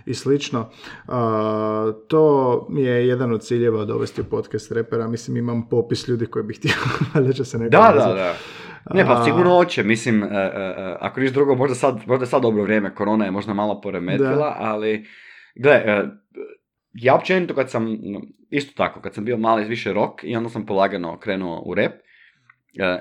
i 0.07 0.15
slično. 0.15 0.71
to 2.09 2.67
mi 2.71 2.83
je 2.83 3.09
jedan 3.09 3.33
od 3.33 3.43
ciljeva 3.43 3.85
dovesti 3.85 4.21
u 4.21 4.25
podcast 4.25 4.73
repera. 4.73 5.09
Mislim, 5.09 5.37
imam 5.37 5.69
popis 5.69 6.09
ljudi 6.09 6.27
koji 6.27 6.45
bih 6.45 6.59
htio, 6.59 6.73
da 7.27 7.33
će 7.33 7.45
se 7.45 7.59
neko 7.59 7.71
Da, 7.71 7.93
da, 7.99 8.15
da. 8.15 8.35
Ne, 8.95 9.07
pa 9.07 9.25
sigurno 9.25 9.51
hoće, 9.51 9.83
mislim, 9.83 10.23
uh, 10.23 10.29
ako 11.01 11.21
niš 11.21 11.31
drugo, 11.33 11.55
možda 11.55 11.75
sad, 11.75 12.01
možda 12.07 12.27
sad 12.27 12.43
dobro 12.43 12.63
vrijeme, 12.63 12.95
korona 12.95 13.25
je 13.25 13.31
možda 13.31 13.55
malo 13.55 13.81
poremetila, 13.81 14.57
ali, 14.59 15.07
gle, 15.55 15.83
ja 16.93 17.15
općenito 17.15 17.55
kad 17.55 17.71
sam, 17.71 17.99
isto 18.51 18.73
tako, 18.77 19.01
kad 19.01 19.15
sam 19.15 19.25
bio 19.25 19.37
mali 19.37 19.65
više 19.65 19.93
rock 19.93 20.25
i 20.25 20.37
onda 20.37 20.49
sam 20.49 20.67
polagano 20.67 21.19
krenuo 21.19 21.63
u 21.67 21.75
rap, 21.75 21.93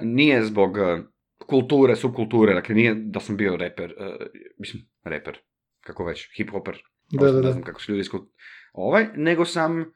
nije 0.01 0.43
zbog 0.43 0.77
kulture, 1.47 1.95
subkulture, 1.95 2.53
dakle 2.53 2.75
nije 2.75 2.95
da 2.95 3.19
sam 3.19 3.37
bio 3.37 3.55
reper, 3.55 3.93
mislim, 4.59 4.83
reper, 5.03 5.37
kako 5.81 6.05
već, 6.05 6.29
hip-hoper, 6.37 6.75
da, 7.11 7.31
da, 7.31 7.41
ne 7.41 7.51
znam 7.51 7.63
kako 7.63 7.81
su 7.81 7.91
ljudi 7.91 8.03
skut... 8.03 8.21
ovaj, 8.73 9.07
nego 9.15 9.45
sam 9.45 9.93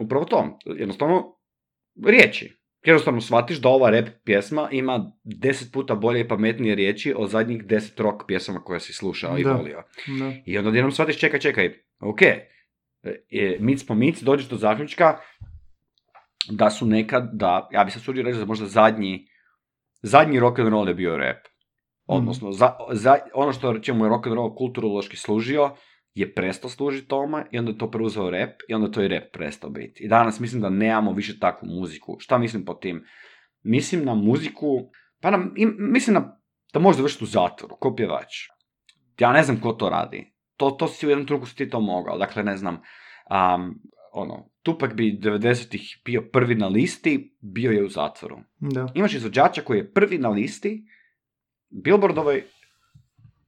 upravo 0.00 0.24
to, 0.24 0.58
jednostavno 0.64 1.36
riječi, 2.06 2.59
jednostavno 2.84 3.20
shvatiš 3.20 3.58
da 3.58 3.68
ova 3.68 3.90
rap 3.90 4.08
pjesma 4.24 4.68
ima 4.72 5.12
deset 5.24 5.72
puta 5.72 5.94
bolje 5.94 6.20
i 6.20 6.28
pametnije 6.28 6.74
riječi 6.74 7.14
od 7.16 7.30
zadnjih 7.30 7.64
deset 7.64 8.00
rock 8.00 8.22
pjesama 8.26 8.60
koje 8.60 8.80
si 8.80 8.92
slušao 8.92 9.38
i 9.38 9.44
volio. 9.44 9.82
I 10.46 10.58
onda 10.58 10.70
jednom 10.70 10.92
shvatiš, 10.92 11.18
čekaj, 11.18 11.40
čekaj, 11.40 11.74
ok, 12.00 12.22
e, 12.22 12.46
mic 13.60 13.86
po 13.86 13.94
mic, 13.94 14.22
dođeš 14.22 14.48
do 14.48 14.56
zaključka 14.56 15.18
da 16.50 16.70
su 16.70 16.86
nekad, 16.86 17.30
da, 17.32 17.68
ja 17.72 17.84
bi 17.84 17.90
se 17.90 18.00
sudio 18.00 18.22
reći 18.22 18.38
da 18.38 18.44
možda 18.44 18.66
zadnji, 18.66 19.26
zadnji 20.02 20.40
rock 20.40 20.58
and 20.58 20.68
roll 20.68 20.88
je 20.88 20.94
bio 20.94 21.16
rap. 21.16 21.36
Odnosno, 22.06 22.52
za, 22.52 22.72
za, 22.92 23.16
ono 23.34 23.52
što 23.52 23.78
čemu 23.78 24.04
je 24.04 24.08
rock 24.08 24.26
and 24.26 24.34
roll 24.34 24.54
kulturološki 24.54 25.16
služio, 25.16 25.70
je 26.14 26.34
prestao 26.34 26.70
služiti 26.70 27.08
tome 27.08 27.46
i 27.50 27.58
onda 27.58 27.70
je 27.70 27.78
to 27.78 27.90
preuzeo 27.90 28.30
rap 28.30 28.50
i 28.68 28.74
onda 28.74 28.90
to 28.90 29.00
je 29.00 29.08
rap 29.08 29.24
prestao 29.32 29.70
biti. 29.70 30.04
I 30.04 30.08
danas 30.08 30.40
mislim 30.40 30.62
da 30.62 30.68
nemamo 30.68 31.12
više 31.12 31.38
takvu 31.38 31.66
muziku. 31.66 32.16
Šta 32.18 32.38
mislim 32.38 32.64
po 32.64 32.74
tim? 32.74 33.04
Mislim 33.62 34.04
na 34.04 34.14
muziku, 34.14 34.66
pa 35.20 35.30
na, 35.30 35.50
mislim 35.78 36.14
na, 36.14 36.40
da 36.72 36.80
može 36.80 36.96
završiti 36.96 37.24
u 37.24 37.26
zatvoru, 37.26 37.76
ko 37.76 37.94
pjevač. 37.94 38.34
Ja 39.18 39.32
ne 39.32 39.42
znam 39.42 39.60
ko 39.60 39.72
to 39.72 39.88
radi. 39.88 40.34
To, 40.56 40.70
to 40.70 40.88
si 40.88 41.06
u 41.06 41.10
jednom 41.10 41.26
trenutku 41.26 41.48
si 41.48 41.56
ti 41.56 41.70
to 41.70 41.80
mogao. 41.80 42.18
Dakle, 42.18 42.42
ne 42.42 42.56
znam, 42.56 42.74
um, 42.74 43.80
ono, 44.12 44.50
Tupak 44.62 44.94
bi 44.94 45.18
90-ih 45.22 46.02
bio 46.04 46.22
prvi 46.32 46.54
na 46.54 46.68
listi, 46.68 47.36
bio 47.40 47.70
je 47.70 47.84
u 47.84 47.88
zatvoru. 47.88 48.38
Da. 48.58 48.86
Imaš 48.94 49.14
izvođača 49.14 49.62
koji 49.62 49.78
je 49.78 49.92
prvi 49.92 50.18
na 50.18 50.28
listi, 50.28 50.84
Billboardovoj 51.70 52.44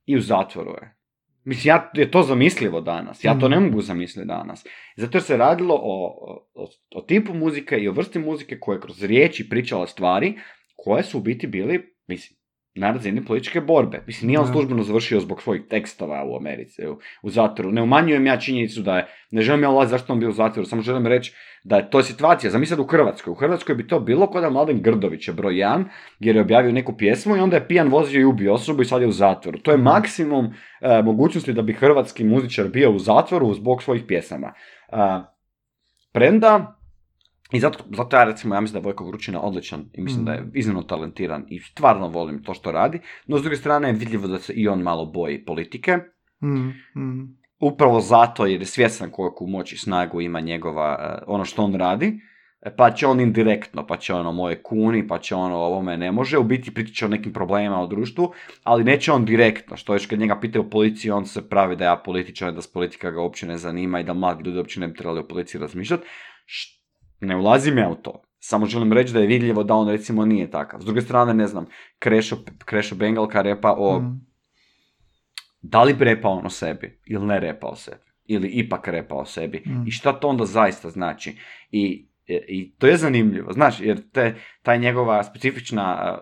i 0.07 0.17
u 0.17 0.21
zatvoru 0.21 0.71
je. 0.71 0.97
Mislim, 1.45 1.69
ja, 1.69 1.91
je 1.95 2.11
to 2.11 2.23
zamislivo 2.23 2.81
danas. 2.81 3.25
Ja 3.25 3.39
to 3.39 3.49
ne 3.49 3.57
mhm. 3.57 3.67
mogu 3.67 3.83
zamisliti 3.83 4.29
danas. 4.29 4.67
Zato 4.97 5.19
jer 5.19 5.23
se 5.23 5.37
radilo 5.37 5.75
o, 5.75 6.07
o, 6.55 6.69
o 6.95 7.01
tipu 7.01 7.35
muzike 7.35 7.77
i 7.79 7.89
o 7.89 7.93
vrsti 7.93 8.19
muzike 8.19 8.61
koje 8.61 8.81
kroz 8.81 9.03
riječi 9.03 9.49
pričala 9.49 9.87
stvari 9.87 10.35
koje 10.77 11.03
su 11.03 11.19
u 11.19 11.21
biti 11.21 11.47
bili, 11.47 11.95
mislim, 12.07 12.39
na 12.75 12.93
razini 12.93 13.25
političke 13.25 13.61
borbe. 13.61 14.03
Mislim, 14.07 14.27
nije 14.27 14.41
on 14.41 14.47
službeno 14.47 14.83
završio 14.83 15.21
zbog 15.21 15.43
svojih 15.43 15.63
tekstova 15.71 16.25
u 16.25 16.37
Americi, 16.37 16.87
u, 16.87 16.99
u 17.23 17.31
zatvoru. 17.31 17.73
Ne 17.73 17.83
umanjujem 17.83 18.27
ja 18.27 18.37
činjenicu 18.37 18.83
da 18.83 18.97
je, 18.97 19.07
ne 19.31 19.43
želim 19.43 19.63
ja 19.63 19.71
ulaziti 19.71 19.91
zašto 19.91 20.13
on 20.13 20.21
bio 20.21 20.29
u 20.29 20.33
zatvoru, 20.33 20.67
samo 20.67 20.83
želim 20.83 21.07
reći 21.07 21.35
da 21.65 21.77
je 21.77 21.91
to 21.91 22.03
situacija. 22.03 22.51
Zamislite 22.51 22.83
u 22.83 22.87
Hrvatskoj. 22.87 23.31
U 23.31 23.35
Hrvatskoj 23.35 23.75
bi 23.75 23.87
to 23.87 24.01
bilo 24.01 24.27
kod 24.27 24.43
da 24.43 24.51
Mladen 24.51 24.83
Grdović 24.83 25.29
je 25.29 25.35
broj 25.35 25.55
1, 25.55 25.85
jer 26.21 26.37
je 26.37 26.43
objavio 26.43 26.73
neku 26.73 26.97
pjesmu 26.97 27.37
i 27.37 27.41
onda 27.41 27.57
je 27.57 27.69
pijan 27.69 27.89
vozio 27.89 28.21
i 28.21 28.25
ubio 28.25 28.55
osobu 28.55 28.83
i 28.83 28.85
sad 28.85 29.03
je 29.03 29.09
u 29.09 29.13
zatvoru. 29.13 29.59
To 29.59 29.71
je 29.71 29.77
mhm. 29.77 29.85
maksimum 29.85 30.55
e, 30.81 31.03
mogućnosti 31.03 31.53
da 31.53 31.63
bi 31.63 31.73
hrvatski 31.73 32.25
muzičar 32.25 32.69
bio 32.69 32.91
u 32.91 32.99
zatvoru 32.99 33.55
zbog 33.55 33.83
svojih 33.83 34.03
pjesama. 34.09 34.53
E, 34.93 34.97
premda, 36.13 36.82
i 37.53 37.61
zato, 37.61 37.85
zato 37.97 38.17
ja 38.17 38.25
recimo, 38.25 38.55
ja 38.55 38.61
mislim 38.61 38.73
da 38.73 38.79
je 38.79 38.85
Vojko 38.91 39.05
Vrućina 39.05 39.41
odličan 39.41 39.85
i 39.93 40.01
mislim 40.01 40.25
da 40.25 40.33
je 40.33 40.41
mm. 40.41 40.51
iznimno 40.55 40.83
talentiran 40.83 41.45
i 41.49 41.61
stvarno 41.61 42.09
volim 42.09 42.43
to 42.43 42.55
što 42.55 42.73
radi, 42.73 43.01
no 43.27 43.39
s 43.39 43.43
druge 43.43 43.57
strane 43.57 43.89
je 43.89 43.93
vidljivo 43.93 44.29
da 44.29 44.39
se 44.39 44.53
i 44.53 44.69
on 44.69 44.81
malo 44.81 45.07
boji 45.07 45.45
politike. 45.45 45.99
Mm, 46.43 46.69
mm. 47.01 47.39
Upravo 47.61 48.01
zato 48.01 48.47
jer 48.47 48.61
je 48.61 48.67
svjestan 48.67 49.11
koliko 49.11 49.47
moć 49.47 49.73
i 49.73 49.77
snagu 49.77 50.21
ima 50.21 50.41
njegova, 50.41 50.99
eh, 51.01 51.25
ono 51.27 51.45
što 51.45 51.63
on 51.63 51.75
radi, 51.75 52.21
e, 52.63 52.77
pa 52.77 52.91
će 52.91 53.07
on 53.07 53.21
indirektno, 53.21 53.87
pa 53.87 53.97
će 53.97 54.15
ono 54.15 54.33
moje 54.33 54.63
kuni, 54.63 55.07
pa 55.09 55.19
će 55.19 55.35
ono 55.35 55.57
ovome 55.57 55.97
ne 55.97 56.13
može, 56.13 56.39
u 56.39 56.45
biti 56.45 56.75
pričat 56.75 57.07
o 57.07 57.11
nekim 57.11 57.33
problemima 57.33 57.83
u 57.83 57.87
društvu, 57.87 58.33
ali 58.63 58.85
neće 58.85 59.13
on 59.13 59.25
direktno, 59.25 59.77
što 59.77 59.95
još 59.95 60.07
kad 60.07 60.19
njega 60.19 60.41
pitaju 60.41 60.65
u 60.65 60.71
policiji, 60.71 61.11
on 61.11 61.27
se 61.27 61.49
pravi 61.49 61.77
da 61.77 61.85
ja 61.85 62.03
političar, 62.05 62.53
da 62.53 62.63
s 62.63 62.73
politika 62.73 63.11
ga 63.11 63.21
uopće 63.21 63.47
ne 63.47 63.57
zanima 63.57 64.01
i 64.01 64.05
da 64.05 64.15
mladi 64.15 64.45
ljudi 64.45 64.59
uopće 64.59 64.81
ne 64.81 64.89
bi 64.89 64.95
trebali 64.95 65.21
o 65.21 65.29
policiji 65.29 65.61
razmišljati, 65.61 66.07
ne 67.23 67.37
ulazim 67.37 67.79
ja 67.79 67.89
u 67.89 67.95
to. 67.95 68.23
Samo 68.39 68.67
želim 68.67 68.93
reći 68.93 69.13
da 69.13 69.21
je 69.21 69.27
vidljivo 69.27 69.63
da 69.63 69.75
on 69.75 69.89
recimo 69.89 70.25
nije 70.25 70.51
takav. 70.51 70.81
S 70.81 70.85
druge 70.85 71.01
strane, 71.01 71.35
ne 71.35 71.47
znam, 71.47 71.67
Krešo, 71.99 72.37
Krešo 72.65 72.95
Bengalka 72.95 73.43
repa 73.43 73.75
o... 73.79 74.01
Mm. 74.01 74.27
Da 75.63 75.83
li 75.83 75.97
repa 75.99 76.29
on 76.29 76.47
o 76.47 76.51
sebi 76.51 77.01
ili 77.07 77.27
ne 77.27 77.41
repa 77.41 77.67
o 77.67 77.77
sebi? 77.77 78.03
Ili 78.25 78.49
ipak 78.49 78.89
repa 78.89 79.15
o 79.15 79.25
sebi? 79.25 79.63
Mm. 79.67 79.87
I 79.87 79.91
šta 79.91 80.13
to 80.13 80.29
onda 80.29 80.45
zaista 80.45 80.91
znači? 80.91 81.37
I, 81.71 82.09
i 82.27 82.75
to 82.79 82.87
je 82.87 82.97
zanimljivo, 82.97 83.53
znaš, 83.53 83.81
jer 83.81 84.11
te, 84.11 84.35
taj 84.63 84.79
njegova 84.79 85.25
specifična 85.25 86.19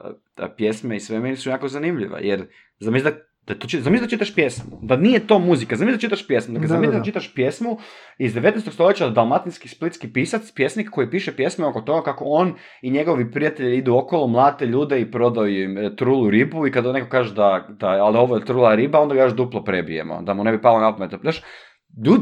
pjesme 0.57 0.97
i 0.97 1.01
sve 1.01 1.21
meni 1.21 1.37
su 1.37 1.49
jako 1.49 1.69
zanimljiva, 1.69 2.19
jer 2.19 2.47
zamisli 2.79 3.11
da 3.11 3.17
da 3.51 3.59
to 3.59 3.67
zamisli 3.81 4.07
da 4.07 4.11
čitaš 4.11 4.35
pjesmu, 4.35 4.79
da 4.83 4.97
nije 4.97 5.27
to 5.27 5.39
muzika, 5.39 5.77
zamisli 5.77 5.97
da 5.97 6.01
čitaš 6.01 6.27
pjesmu, 6.27 6.55
dakle, 6.55 6.69
zamisli 6.69 6.99
da, 6.99 7.05
čitaš 7.05 7.35
pjesmu 7.35 7.79
iz 8.19 8.35
19. 8.35 8.71
stoljeća 8.73 9.09
dalmatinski 9.09 9.69
splitski 9.69 10.13
pisac, 10.13 10.53
pjesnik 10.55 10.91
koji 10.91 11.11
piše 11.11 11.37
pjesme 11.37 11.67
oko 11.67 11.81
toga 11.81 12.03
kako 12.05 12.25
on 12.25 12.55
i 12.83 12.91
njegovi 12.91 13.31
prijatelji 13.31 13.79
idu 13.79 13.97
okolo, 13.97 14.27
mlate 14.27 14.67
ljude 14.67 15.01
i 15.01 15.11
prodaju 15.11 15.63
im 15.63 15.79
e, 15.79 15.97
trulu 15.97 16.31
ribu 16.31 16.67
i 16.67 16.73
kada 16.73 16.93
neko 16.93 17.09
kaže 17.09 17.35
da, 17.35 17.67
da 17.69 17.89
ali 17.89 18.19
ovo 18.19 18.37
je 18.37 18.45
trula 18.45 18.75
riba, 18.75 19.01
onda 19.01 19.15
ga 19.15 19.23
još 19.23 19.33
duplo 19.33 19.65
prebijemo, 19.65 20.23
da 20.23 20.35
mu 20.35 20.45
ne 20.45 20.53
bi 20.53 20.63
palo 20.63 20.81
na 20.81 20.97
pamet. 20.97 21.21
Znaš, 21.21 21.43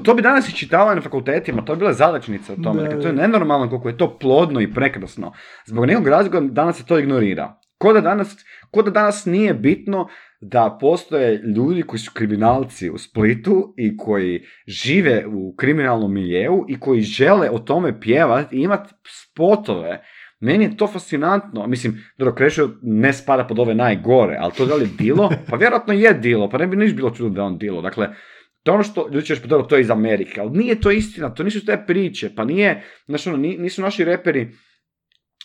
to 0.04 0.14
bi 0.14 0.22
danas 0.22 0.48
i 0.48 0.56
čitavali 0.56 0.96
na 0.96 1.02
fakultetima, 1.02 1.64
to 1.64 1.74
bi 1.74 1.78
bile 1.78 1.92
zadačnice 1.92 2.52
o 2.52 2.56
tome. 2.62 2.82
Dakle, 2.82 3.00
to 3.00 3.06
je 3.06 3.12
nenormalno 3.12 3.68
koliko 3.68 3.88
je 3.88 3.96
to 3.96 4.18
plodno 4.18 4.60
i 4.60 4.72
prekrasno. 4.74 5.32
Zbog 5.66 5.86
nekog 5.86 6.08
razloga 6.08 6.40
danas 6.40 6.76
se 6.76 6.86
to 6.86 6.98
ignorira. 6.98 7.58
Ko 7.78 7.92
da 7.92 8.00
danas, 8.00 8.36
ko 8.70 8.82
da 8.82 8.90
danas 8.90 9.26
nije 9.26 9.54
bitno 9.54 10.08
da 10.40 10.78
postoje 10.80 11.42
ljudi 11.56 11.82
koji 11.82 12.00
su 12.00 12.10
kriminalci 12.14 12.90
u 12.90 12.98
Splitu 12.98 13.74
i 13.76 13.96
koji 13.96 14.42
žive 14.66 15.26
u 15.26 15.54
kriminalnom 15.56 16.14
miljeu 16.14 16.64
i 16.68 16.80
koji 16.80 17.00
žele 17.00 17.50
o 17.50 17.58
tome 17.58 18.00
pjevati 18.00 18.56
i 18.56 18.60
imati 18.60 18.94
spotove. 19.08 20.02
Meni 20.40 20.64
je 20.64 20.76
to 20.76 20.86
fascinantno. 20.86 21.66
Mislim, 21.66 22.04
dobro, 22.18 22.34
Krešo 22.34 22.70
ne 22.82 23.12
spada 23.12 23.46
pod 23.46 23.58
ove 23.58 23.74
najgore, 23.74 24.36
ali 24.40 24.52
to 24.56 24.66
da 24.66 24.74
li 24.74 24.84
je 24.84 24.90
dilo? 24.98 25.30
Pa 25.50 25.56
vjerojatno 25.56 25.94
je 25.94 26.14
dilo, 26.14 26.50
pa 26.50 26.58
ne 26.58 26.66
bi 26.66 26.76
niš 26.76 26.94
bilo 26.94 27.10
čudno 27.10 27.30
da 27.30 27.40
je 27.40 27.46
on 27.46 27.58
dilo. 27.58 27.82
Dakle, 27.82 28.08
to 28.62 28.72
ono 28.72 28.82
što 28.82 29.08
ljudi 29.12 29.26
ćeš 29.26 29.42
pa 29.42 29.62
to 29.62 29.76
je 29.76 29.80
iz 29.80 29.90
Amerike, 29.90 30.40
ali 30.40 30.58
nije 30.58 30.80
to 30.80 30.90
istina, 30.90 31.34
to 31.34 31.42
nisu 31.42 31.66
te 31.66 31.84
priče, 31.86 32.30
pa 32.36 32.44
nije, 32.44 32.82
znači 33.06 33.28
ono, 33.28 33.38
nisu 33.38 33.82
naši 33.82 34.04
reperi 34.04 34.52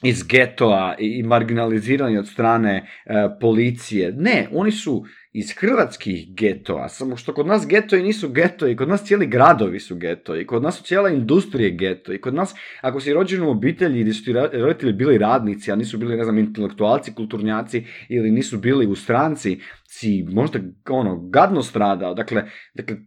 iz 0.04 0.24
getoa 0.24 0.96
i 1.00 1.24
marginalizirani 1.24 2.18
od 2.18 2.28
strane 2.28 2.88
e, 3.06 3.14
policije. 3.42 4.14
Ne, 4.18 4.48
oni 4.52 4.72
su 4.72 5.04
iz 5.34 5.52
hrvatskih 5.58 6.36
getoa, 6.36 6.90
samo 6.90 7.18
što 7.18 7.34
kod 7.34 7.48
nas 7.48 7.68
getoji 7.68 8.04
nisu 8.04 8.30
getoji, 8.30 8.76
kod 8.76 8.90
nas 8.90 9.04
cijeli 9.04 9.28
gradovi 9.28 9.80
su 9.80 9.96
getoji, 9.96 10.46
kod 10.48 10.64
nas 10.64 10.78
su 10.78 10.84
cijela 10.84 11.10
industrije 11.10 11.70
geto 11.70 12.14
i 12.14 12.22
kod 12.22 12.34
nas, 12.34 12.56
ako 12.82 13.00
si 13.00 13.14
rođen 13.14 13.44
u 13.44 13.52
obitelji 13.52 14.02
gdje 14.02 14.14
su 14.14 14.24
ti 14.24 14.34
roditelji 14.34 14.94
bili 14.94 15.18
radnici, 15.18 15.72
a 15.72 15.76
nisu 15.76 15.98
bili, 15.98 16.18
ne 16.18 16.24
znam, 16.24 16.38
intelektualci, 16.38 17.14
kulturnjaci 17.14 17.84
ili 18.10 18.32
nisu 18.32 18.58
bili 18.58 18.88
u 18.88 18.96
stranci, 18.96 19.60
si 19.88 20.26
možda 20.30 20.60
ono, 20.90 21.30
gadno 21.30 21.64
stradao. 21.64 22.14
Dakle, 22.14 22.44
dakle 22.74 22.98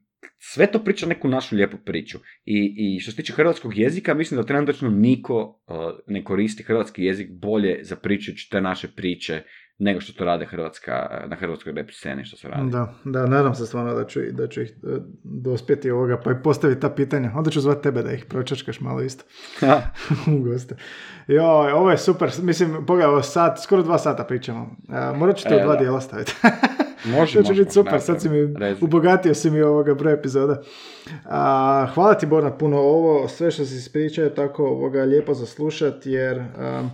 sve 0.52 0.66
to 0.66 0.78
priča 0.85 1.06
neku 1.06 1.28
našu 1.28 1.56
lijepu 1.56 1.77
priču. 1.85 2.18
I, 2.44 2.74
I 2.77 3.01
što 3.01 3.10
se 3.10 3.16
tiče 3.16 3.32
hrvatskog 3.32 3.78
jezika, 3.78 4.14
mislim 4.14 4.40
da 4.40 4.47
trenutno 4.47 4.90
niko 4.90 5.62
uh, 5.66 5.77
ne 6.06 6.24
koristi 6.24 6.62
hrvatski 6.62 7.05
jezik 7.05 7.31
bolje 7.31 7.78
za 7.82 7.97
pričajući 7.97 8.51
te 8.51 8.60
naše 8.60 8.89
priče 8.89 9.43
nego 9.78 10.01
što 10.01 10.12
to 10.12 10.24
rade 10.24 10.47
Hrvatska, 10.47 11.24
na 11.27 11.36
hrvatskoj 11.36 11.73
rap 11.73 11.90
sceni 11.90 12.24
što 12.24 12.36
se 12.36 12.48
radi. 12.48 12.70
Da, 12.70 12.94
da, 13.05 13.27
nadam 13.27 13.55
se 13.55 13.66
stvarno 13.66 13.94
da 13.94 14.06
ću, 14.06 14.20
da 14.32 14.48
ću 14.48 14.62
ih 14.62 14.70
e, 14.70 14.97
dospjeti 15.24 15.90
ovoga, 15.90 16.20
pa 16.24 16.32
i 16.32 16.43
postaviti 16.44 16.81
ta 16.81 16.90
pitanja. 16.90 17.32
Onda 17.35 17.51
ću 17.51 17.60
zvati 17.60 17.82
tebe 17.82 18.02
da 18.02 18.12
ih 18.12 18.24
pročačkaš 18.24 18.81
malo 18.81 19.02
isto. 19.02 19.24
u 20.36 20.43
goste. 20.43 20.77
Jo, 21.27 21.44
ovo 21.74 21.90
je 21.90 21.98
super, 21.98 22.31
mislim, 22.43 22.86
pogledaj, 22.86 23.23
sat, 23.23 23.59
skoro 23.62 23.82
dva 23.82 23.98
sata 23.98 24.24
pričamo. 24.24 24.62
Uh, 24.62 25.18
morat 25.18 25.36
ću 25.36 25.48
to 25.48 25.55
e, 25.55 25.62
dva 25.62 25.77
dijela 25.77 26.01
staviti. 26.01 26.32
Može, 27.06 27.38
to 27.38 27.42
će 27.42 27.52
biti 27.54 27.70
super, 27.70 28.00
sad 28.00 28.22
si 28.22 28.28
mi, 28.28 28.54
ubogatio 28.80 29.34
si 29.34 29.50
mi 29.50 29.62
ovoga 29.62 29.94
broj 29.94 30.12
epizoda. 30.12 30.62
A, 31.24 31.86
hvala 31.94 32.14
ti 32.14 32.26
Borna 32.26 32.58
puno. 32.58 32.78
Ovo, 32.78 33.28
sve 33.28 33.50
što 33.50 33.64
si 33.64 33.76
ispričao 33.76 34.24
je 34.24 34.34
tako 34.34 34.64
ovoga 34.64 35.02
lijepo 35.02 35.34
za 35.34 35.46
slušat, 35.46 36.06
jer 36.06 36.44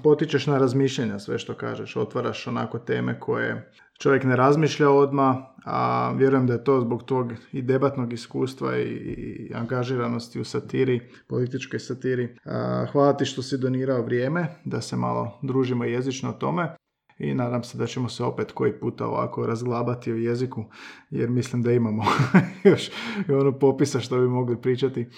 potičeš 0.02 0.46
na 0.46 0.58
razmišljanja 0.58 1.18
sve 1.18 1.38
što 1.38 1.54
kažeš, 1.54 1.96
otvaraš 1.96 2.46
onako 2.46 2.78
teme 2.78 3.20
koje 3.20 3.72
čovjek 3.98 4.24
ne 4.24 4.36
razmišlja 4.36 4.90
odmah, 4.90 5.36
a 5.64 6.12
vjerujem 6.16 6.46
da 6.46 6.52
je 6.52 6.64
to 6.64 6.80
zbog 6.80 7.02
tog 7.02 7.32
i 7.52 7.62
debatnog 7.62 8.12
iskustva 8.12 8.76
i, 8.76 8.82
i 8.82 9.52
angažiranosti 9.54 10.40
u 10.40 10.44
satiri, 10.44 11.00
političkoj 11.28 11.78
satiri. 11.78 12.36
A, 12.44 12.86
hvala 12.92 13.16
ti 13.16 13.24
što 13.24 13.42
si 13.42 13.58
donirao 13.58 14.02
vrijeme, 14.02 14.46
da 14.64 14.80
se 14.80 14.96
malo 14.96 15.38
družimo 15.42 15.84
jezično 15.84 16.30
o 16.30 16.32
tome 16.32 16.76
i 17.22 17.34
nadam 17.34 17.62
se 17.62 17.78
da 17.78 17.86
ćemo 17.86 18.08
se 18.08 18.24
opet 18.24 18.52
koji 18.52 18.72
puta 18.72 19.06
ovako 19.06 19.46
razglabati 19.46 20.12
o 20.12 20.16
jeziku, 20.16 20.64
jer 21.10 21.30
mislim 21.30 21.62
da 21.62 21.72
imamo 21.72 22.02
još 22.70 22.90
ono 23.28 23.58
popisa 23.58 24.00
što 24.00 24.20
bi 24.20 24.28
mogli 24.28 24.60
pričati. 24.60 25.08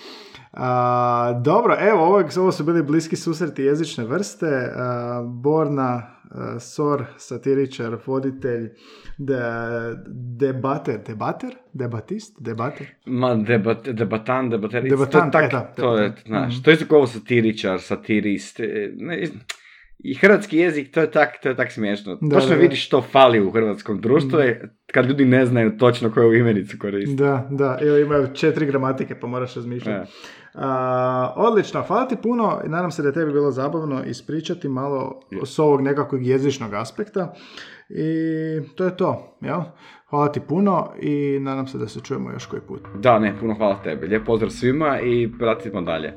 A, 0.52 1.40
dobro, 1.44 1.76
evo, 1.80 2.04
ovo, 2.04 2.22
ovo 2.38 2.52
su 2.52 2.64
bili 2.64 2.82
bliski 2.82 3.16
susreti 3.16 3.62
jezične 3.62 4.04
vrste. 4.04 4.72
Borna, 5.24 6.14
Sor, 6.60 7.04
satiričar, 7.16 7.96
voditelj, 8.06 8.68
de, 9.18 9.40
debater, 10.38 11.00
debater, 11.06 11.56
debatist, 11.72 12.36
debater? 12.40 12.86
Ma, 13.06 13.34
debat, 13.34 13.88
debatan, 13.88 14.50
debater, 14.50 14.82
debatant, 14.82 15.32
to, 15.32 15.38
tak, 15.38 15.52
e, 15.52 15.74
to 15.76 15.96
je, 15.98 16.12
znaš, 16.26 16.58
mm 16.58 16.62
to 16.62 16.70
je 16.70 16.78
ovo 16.90 17.06
satiričar, 17.06 17.80
satirist, 17.80 18.60
e, 18.60 18.92
ne, 18.96 19.28
i 19.98 20.14
hrvatski 20.14 20.58
jezik, 20.58 20.94
to 20.94 21.00
je 21.00 21.10
tak, 21.10 21.30
to 21.42 21.48
je 21.48 21.56
tak 21.56 21.72
smiješno. 21.72 22.18
Da, 22.20 22.36
točno 22.36 22.56
da, 22.56 22.62
vidiš 22.62 22.86
što 22.86 23.02
fali 23.02 23.40
u 23.40 23.50
hrvatskom 23.50 24.00
društvu, 24.00 24.38
je 24.38 24.76
kad 24.92 25.06
ljudi 25.06 25.24
ne 25.24 25.46
znaju 25.46 25.78
točno 25.78 26.12
koju 26.12 26.34
imenicu 26.34 26.76
koristiti. 26.80 27.22
Da, 27.22 27.48
da, 27.50 27.78
ili 27.82 28.02
imaju 28.02 28.28
četiri 28.34 28.66
gramatike, 28.66 29.14
pa 29.20 29.26
moraš 29.26 29.54
razmišljati. 29.54 30.12
odlično, 31.36 31.82
hvala 31.82 32.08
ti 32.08 32.16
puno 32.22 32.60
i 32.66 32.68
nadam 32.68 32.90
se 32.90 33.02
da 33.02 33.08
je 33.08 33.14
tebi 33.14 33.32
bilo 33.32 33.50
zabavno 33.50 34.04
ispričati 34.04 34.68
malo 34.68 35.20
s 35.44 35.58
ovog 35.58 35.80
nekakvog 35.80 36.26
jezičnog 36.26 36.74
aspekta. 36.74 37.34
I 37.88 38.06
to 38.76 38.84
je 38.84 38.96
to, 38.96 39.36
jel? 39.40 39.60
Hvala 40.10 40.32
ti 40.32 40.40
puno 40.48 40.92
i 41.00 41.38
nadam 41.40 41.66
se 41.66 41.78
da 41.78 41.88
se 41.88 42.00
čujemo 42.00 42.30
još 42.30 42.46
koji 42.46 42.62
put. 42.62 42.80
Da, 42.98 43.18
ne, 43.18 43.34
puno 43.40 43.54
hvala 43.54 43.82
tebi. 43.82 44.06
Lijep 44.06 44.26
pozdrav 44.26 44.50
svima 44.50 45.00
i 45.00 45.32
pratimo 45.38 45.80
dalje. 45.80 46.14